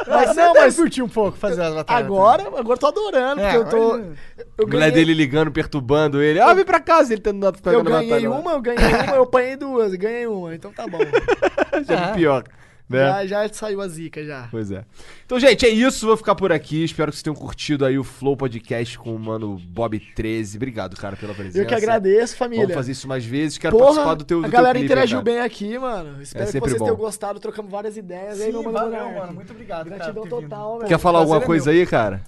Mas 0.07 0.36
não, 0.36 0.55
mas 0.55 0.77
curti 0.77 1.02
um 1.02 1.09
pouco 1.09 1.36
fazer 1.36 1.61
as 1.62 1.74
batalhas. 1.74 2.05
Agora, 2.07 2.43
agora 2.47 2.62
eu 2.74 2.78
tô 2.78 2.86
adorando, 2.86 3.40
É, 3.43 3.44
porque 3.52 3.57
eu 3.59 3.65
tô. 3.69 3.77
agora- 3.94 4.12
Eu 4.59 4.66
Mulher 4.66 4.78
ganhei, 4.90 4.93
dele 4.93 5.15
ligando, 5.15 5.51
perturbando 5.51 6.23
ele. 6.23 6.39
Ah, 6.40 6.55
vem 6.55 6.65
pra 6.65 6.81
casa, 6.81 7.12
ele 7.12 7.20
tentando 7.20 7.57
ficar 7.57 7.73
eu 7.73 7.82
ganhei 7.82 8.09
batalha 8.09 8.31
lá. 8.31 8.36
uma, 8.39 8.52
eu 8.52 8.61
ganhei 8.61 8.78
uma, 8.86 9.15
eu 9.16 9.23
apanhei 9.23 9.57
duas, 9.57 9.94
ganhei 9.94 10.27
uma, 10.27 10.55
então 10.55 10.73
tá 10.73 10.86
bom. 10.86 10.98
Já 11.86 12.11
Ah. 12.11 12.12
pior, 12.12 12.44
né? 12.90 13.26
Já, 13.26 13.26
já 13.26 13.48
saiu 13.52 13.80
a 13.80 13.88
zica 13.88 14.24
já. 14.24 14.48
Pois 14.50 14.70
é. 14.70 14.84
Então, 15.24 15.38
gente, 15.38 15.64
é 15.64 15.68
isso. 15.68 16.06
Vou 16.06 16.16
ficar 16.16 16.34
por 16.34 16.52
aqui. 16.52 16.84
Espero 16.84 17.10
que 17.12 17.16
vocês 17.16 17.22
tenham 17.22 17.34
curtido 17.36 17.84
aí 17.84 17.98
o 17.98 18.04
Flow 18.04 18.36
Podcast 18.36 18.98
com 18.98 19.14
o 19.14 19.18
mano 19.18 19.56
Bob 19.64 19.98
13. 20.14 20.56
Obrigado, 20.56 20.96
cara, 20.96 21.16
pela 21.16 21.32
presença. 21.32 21.58
Eu 21.58 21.66
que 21.66 21.74
agradeço, 21.74 22.36
família. 22.36 22.64
Vamos 22.64 22.74
fazer 22.74 22.92
isso 22.92 23.06
mais 23.06 23.24
vezes. 23.24 23.56
Quero 23.58 23.76
Porra, 23.76 23.86
participar 23.86 24.14
do 24.14 24.24
teu 24.24 24.40
do 24.40 24.46
a 24.46 24.48
teu 24.48 24.56
galera 24.56 24.78
clipe, 24.78 24.92
interagiu 24.92 25.22
cara. 25.22 25.36
bem 25.36 25.40
aqui, 25.40 25.78
mano. 25.78 26.20
Espero 26.20 26.46
que 26.46 26.52
sempre 26.52 26.68
vocês 26.68 26.78
bom. 26.78 26.84
tenham 26.86 26.96
gostado. 26.96 27.38
Trocamos 27.38 27.70
várias 27.70 27.96
ideias. 27.96 28.40
aí, 28.40 28.46
Sim, 28.46 28.52
meu 28.52 28.62
mano 28.64 28.78
valeu, 28.78 29.12
mano. 29.12 29.32
Muito 29.34 29.52
obrigado, 29.52 29.84
cara, 29.88 29.96
Gratidão 29.96 30.24
vindo. 30.24 30.40
total, 30.40 30.78
velho. 30.78 30.88
Quer 30.88 30.98
falar 30.98 31.20
alguma 31.20 31.38
é 31.38 31.46
coisa 31.46 31.70
meu. 31.70 31.80
aí, 31.80 31.86
cara? 31.86 32.22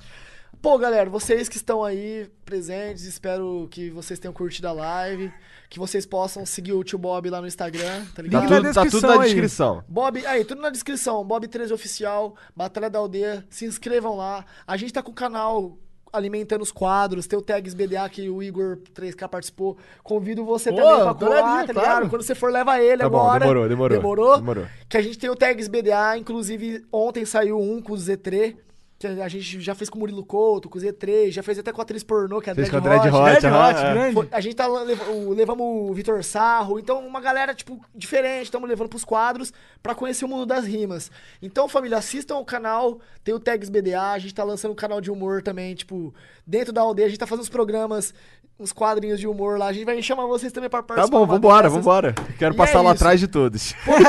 Pô, 0.62 0.78
galera, 0.78 1.10
vocês 1.10 1.48
que 1.48 1.56
estão 1.56 1.82
aí 1.82 2.30
presentes, 2.44 3.02
espero 3.02 3.66
que 3.68 3.90
vocês 3.90 4.20
tenham 4.20 4.32
curtido 4.32 4.68
a 4.68 4.72
live, 4.72 5.32
que 5.68 5.76
vocês 5.76 6.06
possam 6.06 6.46
seguir 6.46 6.72
o 6.72 6.84
tio 6.84 6.98
Bob 6.98 7.28
lá 7.28 7.40
no 7.40 7.48
Instagram, 7.48 8.04
tá 8.06 8.12
Tá 8.16 8.22
ligado? 8.22 8.42
Na 8.48 8.48
tudo, 8.48 8.62
tá 8.72 8.80
tudo 8.82 8.84
descrição 8.84 9.08
na 9.10 9.22
aí. 9.22 9.28
descrição. 9.28 9.84
Bob, 9.88 10.24
aí, 10.24 10.44
tudo 10.44 10.62
na 10.62 10.70
descrição. 10.70 11.24
Bob 11.24 11.48
13 11.48 11.72
Oficial, 11.72 12.36
Batalha 12.54 12.88
da 12.88 13.00
Aldeia. 13.00 13.44
Se 13.50 13.64
inscrevam 13.64 14.16
lá. 14.16 14.44
A 14.64 14.76
gente 14.76 14.92
tá 14.92 15.02
com 15.02 15.10
o 15.10 15.14
canal 15.14 15.76
alimentando 16.12 16.62
os 16.62 16.70
quadros. 16.70 17.26
Tem 17.26 17.36
o 17.36 17.42
Tags 17.42 17.74
BDA 17.74 18.08
que 18.08 18.30
o 18.30 18.40
Igor 18.40 18.78
3K 18.94 19.26
participou. 19.28 19.76
Convido 20.04 20.44
você 20.44 20.70
Pô, 20.70 20.76
também 20.76 21.02
pra 21.02 21.14
colar, 21.14 21.66
tá 21.66 21.72
claro. 21.74 21.88
ligado? 21.88 22.10
Quando 22.10 22.22
você 22.22 22.36
for, 22.36 22.52
leva 22.52 22.80
ele 22.80 23.02
Tá 23.02 23.08
bom, 23.08 23.18
agora. 23.18 23.40
demorou, 23.40 23.68
demorou. 23.68 23.96
Demorou? 23.98 24.36
Demorou. 24.36 24.66
Que 24.88 24.96
a 24.96 25.02
gente 25.02 25.18
tem 25.18 25.28
o 25.28 25.34
Tags 25.34 25.66
BDA. 25.66 26.16
Inclusive, 26.18 26.84
ontem 26.92 27.24
saiu 27.24 27.58
um 27.60 27.82
com 27.82 27.94
o 27.94 27.96
Z3. 27.96 28.54
A 29.06 29.28
gente 29.28 29.60
já 29.60 29.74
fez 29.74 29.88
com 29.90 29.96
o 29.96 30.00
Murilo 30.00 30.24
Couto, 30.24 30.68
com 30.68 30.78
o 30.78 30.80
Z3. 30.80 31.30
Já 31.30 31.42
fez 31.42 31.58
até 31.58 31.72
com 31.72 31.80
a 31.80 31.84
atriz 31.84 32.02
pornô, 32.02 32.40
que 32.40 32.48
é 32.48 32.52
a 32.52 32.54
Fez 32.54 32.68
Dread 32.70 32.82
com 32.82 32.88
a 32.88 33.00
Dread 33.30 33.46
Hot. 33.46 33.46
Hot, 33.46 33.46
Hot, 33.76 33.84
é. 33.86 33.92
grande. 33.92 34.14
Foi- 34.14 34.28
a 34.30 34.40
gente 34.40 34.54
tá 34.56 34.66
leva- 34.66 35.10
o- 35.10 35.32
levamos 35.32 35.90
o 35.90 35.92
Vitor 35.94 36.22
Sarro, 36.22 36.78
então 36.78 37.04
uma 37.06 37.20
galera, 37.20 37.54
tipo, 37.54 37.80
diferente, 37.94 38.44
estamos 38.44 38.68
levando 38.68 38.88
pros 38.88 39.04
quadros 39.04 39.52
pra 39.82 39.94
conhecer 39.94 40.24
o 40.24 40.28
mundo 40.28 40.46
das 40.46 40.64
rimas. 40.66 41.10
Então, 41.40 41.68
família, 41.68 41.98
assistam 41.98 42.36
o 42.36 42.44
canal, 42.44 43.00
tem 43.24 43.34
o 43.34 43.40
Tags 43.40 43.68
BDA, 43.68 44.12
a 44.12 44.18
gente 44.18 44.34
tá 44.34 44.44
lançando 44.44 44.72
um 44.72 44.76
canal 44.76 45.00
de 45.00 45.10
humor 45.10 45.42
também, 45.42 45.74
tipo, 45.74 46.14
dentro 46.46 46.72
da 46.72 46.80
aldeia, 46.82 47.06
a 47.06 47.08
gente 47.08 47.18
tá 47.18 47.26
fazendo 47.26 47.42
uns 47.42 47.48
programas, 47.48 48.14
uns 48.60 48.72
quadrinhos 48.72 49.18
de 49.18 49.26
humor 49.26 49.58
lá, 49.58 49.66
a 49.68 49.72
gente 49.72 49.84
vai 49.84 50.00
chamar 50.02 50.26
vocês 50.26 50.52
também 50.52 50.70
pra 50.70 50.80
Tá 50.82 50.86
participar. 50.94 51.18
bom, 51.18 51.24
de 51.24 51.30
uma 51.30 51.34
vambora, 51.36 51.62
dessas. 51.68 51.76
vambora. 51.84 52.14
Quero 52.38 52.54
E 52.54 52.56
passar 52.56 52.78
é 52.78 52.82
lá 52.82 52.92
isso. 52.94 53.02
atrás 53.02 53.18
de 53.20 53.26
todos. 53.28 53.72
Pô, 53.84 53.92
velho, 53.98 54.06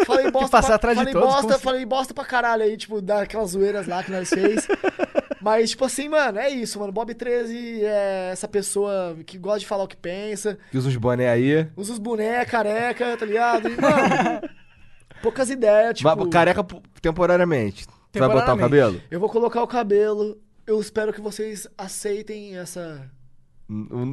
Falei 0.31 0.41
bosta, 0.41 0.57
passar 0.57 0.67
pra, 0.67 0.75
atrás 0.75 0.97
de 0.97 1.03
falei 1.05 1.13
todos, 1.13 1.35
bosta, 1.35 1.55
assim? 1.55 1.63
falei 1.63 1.85
bosta 1.85 2.13
pra 2.13 2.25
caralho 2.25 2.63
aí, 2.63 2.77
tipo, 2.77 3.01
daquelas 3.01 3.51
zoeiras 3.51 3.87
lá 3.87 4.03
que 4.03 4.11
nós 4.11 4.29
fez. 4.29 4.67
Mas, 5.41 5.71
tipo 5.71 5.83
assim, 5.85 6.07
mano, 6.07 6.37
é 6.37 6.49
isso, 6.49 6.79
mano. 6.79 6.91
Bob 6.91 7.13
13 7.15 7.83
é 7.83 8.29
essa 8.31 8.47
pessoa 8.47 9.17
que 9.25 9.37
gosta 9.39 9.59
de 9.61 9.65
falar 9.67 9.83
o 9.83 9.87
que 9.87 9.97
pensa, 9.97 10.57
Fiz 10.71 10.85
uns 10.85 10.95
boné 10.97 11.29
aí. 11.29 11.67
usa 11.75 11.93
os 11.93 11.99
boné, 11.99 12.45
careca, 12.45 13.17
tá 13.17 13.25
ligado? 13.25 13.67
E, 13.67 13.75
mano, 13.81 14.41
poucas 15.23 15.49
ideias, 15.49 15.97
tipo... 15.97 16.15
Mas 16.15 16.29
careca 16.29 16.63
temporariamente. 17.01 17.87
Tu 18.11 18.19
vai 18.19 18.27
botar 18.29 18.53
o 18.53 18.57
Temporariamente. 18.57 18.59
cabelo? 18.59 19.01
Eu 19.09 19.19
vou 19.19 19.29
colocar 19.29 19.63
o 19.63 19.67
cabelo, 19.67 20.37
eu 20.67 20.79
espero 20.79 21.11
que 21.11 21.21
vocês 21.21 21.67
aceitem 21.77 22.57
essa, 22.57 23.09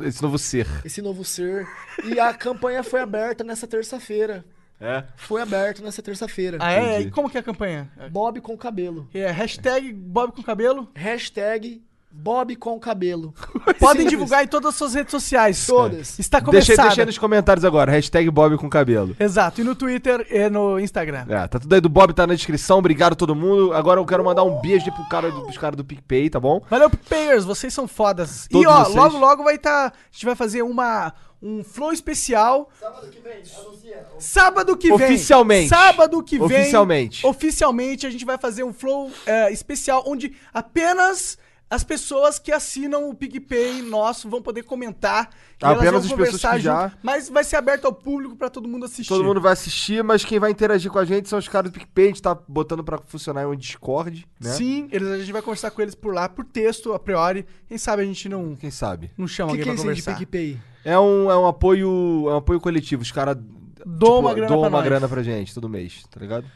Esse 0.06 0.22
novo 0.22 0.38
ser. 0.38 0.66
esse 0.84 1.02
novo 1.02 1.24
ser. 1.24 1.66
E 2.04 2.18
a 2.18 2.32
campanha 2.32 2.82
foi 2.82 3.00
aberta 3.00 3.42
nessa 3.44 3.66
terça-feira. 3.66 4.44
É? 4.80 5.04
Foi 5.16 5.42
aberta 5.42 5.82
nessa 5.82 6.02
terça-feira. 6.02 6.58
Ah, 6.60 6.72
é? 6.72 6.94
Entendi. 6.94 7.08
E 7.08 7.10
como 7.10 7.28
que 7.28 7.36
é 7.36 7.40
a 7.40 7.42
campanha? 7.42 7.90
Bob 8.10 8.40
com 8.40 8.56
cabelo. 8.56 9.08
É 9.12 9.30
hashtag 9.30 9.92
Bob 9.92 10.32
com 10.32 10.42
cabelo. 10.42 10.88
Hashtag 10.94 11.82
Bob 12.10 12.56
com 12.56 12.78
cabelo. 12.80 13.34
Podem 13.78 14.02
Simples. 14.02 14.08
divulgar 14.10 14.42
em 14.44 14.48
todas 14.48 14.70
as 14.70 14.74
suas 14.76 14.94
redes 14.94 15.10
sociais. 15.10 15.66
Todas. 15.66 16.18
Está 16.18 16.40
Deixa, 16.40 16.50
começada. 16.72 16.88
deixa 16.88 17.02
aí 17.02 17.06
nos 17.06 17.18
comentários 17.18 17.64
agora. 17.64 17.92
Hashtag 17.92 18.30
Bob 18.30 18.56
com 18.56 18.68
cabelo. 18.68 19.14
Exato. 19.20 19.60
E 19.60 19.64
no 19.64 19.74
Twitter 19.74 20.26
e 20.30 20.48
no 20.48 20.80
Instagram. 20.80 21.26
É, 21.28 21.46
tá 21.46 21.58
tudo 21.58 21.74
aí 21.74 21.80
do 21.80 21.88
Bob, 21.88 22.12
tá 22.14 22.26
na 22.26 22.34
descrição. 22.34 22.78
Obrigado 22.78 23.12
a 23.12 23.16
todo 23.16 23.34
mundo. 23.34 23.72
Agora 23.74 24.00
eu 24.00 24.06
quero 24.06 24.24
mandar 24.24 24.42
um 24.42 24.60
beijo 24.60 24.86
aí 24.86 24.90
pro 24.92 25.08
cara, 25.08 25.30
do- 25.30 25.42
pros 25.42 25.58
caras 25.58 25.76
do 25.76 25.84
PicPay, 25.84 26.30
tá 26.30 26.40
bom? 26.40 26.62
Valeu, 26.68 26.90
payers, 27.08 27.44
vocês 27.44 27.72
são 27.74 27.86
fodas. 27.86 28.48
Todos 28.50 28.64
e 28.64 28.68
ó, 28.68 28.84
vocês. 28.84 28.96
logo 28.96 29.18
logo 29.18 29.44
vai 29.44 29.54
estar. 29.56 29.88
a 29.88 29.92
gente 30.10 30.26
vai 30.26 30.34
fazer 30.34 30.62
uma 30.62 31.12
um 31.40 31.62
flow 31.62 31.92
especial. 31.92 32.68
Sábado 32.80 33.06
que 33.10 33.20
vem, 33.20 33.42
anuncia. 33.58 34.06
Sábado 34.18 34.76
que 34.76 34.88
vem. 34.88 34.96
Oficialmente. 35.06 35.68
Sábado 35.68 36.22
que 36.22 36.36
vem. 36.38 36.46
Oficialmente. 36.46 37.24
Oficialmente 37.24 38.06
a 38.06 38.10
gente 38.10 38.24
vai 38.24 38.36
fazer 38.38 38.64
um 38.64 38.72
flow 38.72 39.10
é, 39.24 39.52
especial 39.52 40.02
onde 40.06 40.32
apenas 40.52 41.38
as 41.70 41.84
pessoas 41.84 42.38
que 42.38 42.50
assinam 42.50 43.10
o 43.10 43.14
PicPay 43.14 43.82
nosso 43.82 44.28
vão 44.28 44.40
poder 44.40 44.62
comentar. 44.62 45.28
elas 45.60 45.76
apenas 45.78 45.90
vão 45.92 45.98
as 45.98 46.02
pessoas 46.06 46.16
conversar 46.42 46.56
que 46.56 46.60
já- 46.60 46.88
junto, 46.88 46.98
Mas 47.02 47.28
vai 47.28 47.44
ser 47.44 47.56
aberto 47.56 47.84
ao 47.84 47.92
público 47.92 48.36
pra 48.36 48.48
todo 48.48 48.66
mundo 48.68 48.84
assistir. 48.86 49.08
Todo 49.08 49.24
mundo 49.24 49.40
vai 49.40 49.52
assistir, 49.52 50.02
mas 50.04 50.24
quem 50.24 50.38
vai 50.38 50.50
interagir 50.50 50.90
com 50.90 50.98
a 50.98 51.04
gente 51.04 51.28
são 51.28 51.38
os 51.38 51.46
caras 51.48 51.70
do 51.70 51.74
PicPay. 51.78 52.04
A 52.04 52.08
gente 52.08 52.22
tá 52.22 52.34
botando 52.48 52.82
pra 52.82 52.98
funcionar 52.98 53.42
em 53.42 53.46
um 53.46 53.54
Discord, 53.56 54.26
né? 54.40 54.50
Sim, 54.52 54.88
eles, 54.90 55.08
a 55.08 55.18
gente 55.18 55.32
vai 55.32 55.42
conversar 55.42 55.70
com 55.70 55.82
eles 55.82 55.94
por 55.94 56.14
lá, 56.14 56.28
por 56.28 56.44
texto, 56.44 56.92
a 56.94 56.98
priori. 56.98 57.44
Quem 57.66 57.76
sabe 57.76 58.02
a 58.02 58.04
gente 58.06 58.28
não, 58.28 58.54
Quem 58.56 58.70
sabe? 58.70 59.10
não 59.18 59.26
chama 59.26 59.52
O 59.52 59.54
que, 59.54 59.60
alguém 59.60 59.64
que 59.64 59.68
é 59.68 59.72
aí 59.90 59.94
de 59.96 60.02
conversar. 60.02 60.14
PicPay? 60.18 60.58
É 60.84 60.98
um, 60.98 61.30
é 61.30 61.36
um 61.36 61.46
apoio. 61.46 62.24
É 62.28 62.32
um 62.34 62.36
apoio 62.36 62.60
coletivo. 62.60 63.02
Os 63.02 63.10
caras 63.12 63.36
Doam 63.84 64.20
uma 64.20 64.32
grana 64.34 64.48
doam 64.48 64.60
pra 64.60 64.68
uma 64.68 64.78
nós. 64.78 64.84
grana 64.84 65.08
pra 65.08 65.22
gente 65.22 65.54
todo 65.54 65.68
mês, 65.68 66.02
tá 66.10 66.20
ligado? 66.20 66.46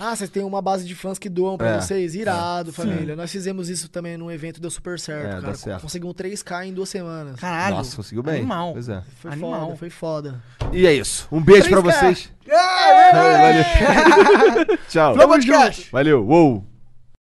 Ah, 0.00 0.14
vocês 0.16 0.28
têm 0.30 0.42
uma 0.42 0.60
base 0.62 0.84
de 0.84 0.94
fãs 0.94 1.18
que 1.18 1.28
doam 1.28 1.56
pra 1.56 1.68
É, 1.76 1.80
vocês. 1.80 2.14
Irado, 2.14 2.70
é, 2.70 2.72
família. 2.72 3.14
Nós 3.16 3.30
fizemos 3.30 3.68
isso 3.68 3.88
também 3.88 4.16
num 4.16 4.30
evento, 4.30 4.60
deu 4.60 4.70
super 4.70 4.98
certo, 4.98 5.36
É, 5.38 5.40
cara. 5.40 5.54
certo. 5.54 5.82
Conseguimos 5.82 6.14
3K 6.14 6.66
em 6.66 6.72
duas 6.72 6.88
semanas. 6.88 7.38
Caralho. 7.38 7.76
Nossa, 7.76 7.96
conseguiu 7.96 8.22
bem. 8.22 8.36
Animal. 8.36 8.72
Pois 8.72 8.88
é. 8.88 9.02
Foi 9.20 9.32
Animal. 9.32 9.60
foda, 9.66 9.76
foi 9.76 9.90
foda. 9.90 10.42
E 10.72 10.86
é 10.86 10.92
isso. 10.94 11.26
Um 11.30 11.42
beijo 11.42 11.68
pra 11.68 11.80
3K. 11.80 11.82
vocês. 11.82 12.32
É, 12.48 13.12
Valeu. 13.12 14.78
Tchau. 14.88 15.14
Flow 15.14 15.28
Podcast. 15.28 15.88
Valeu. 15.90 16.26
Uou. 16.26 16.71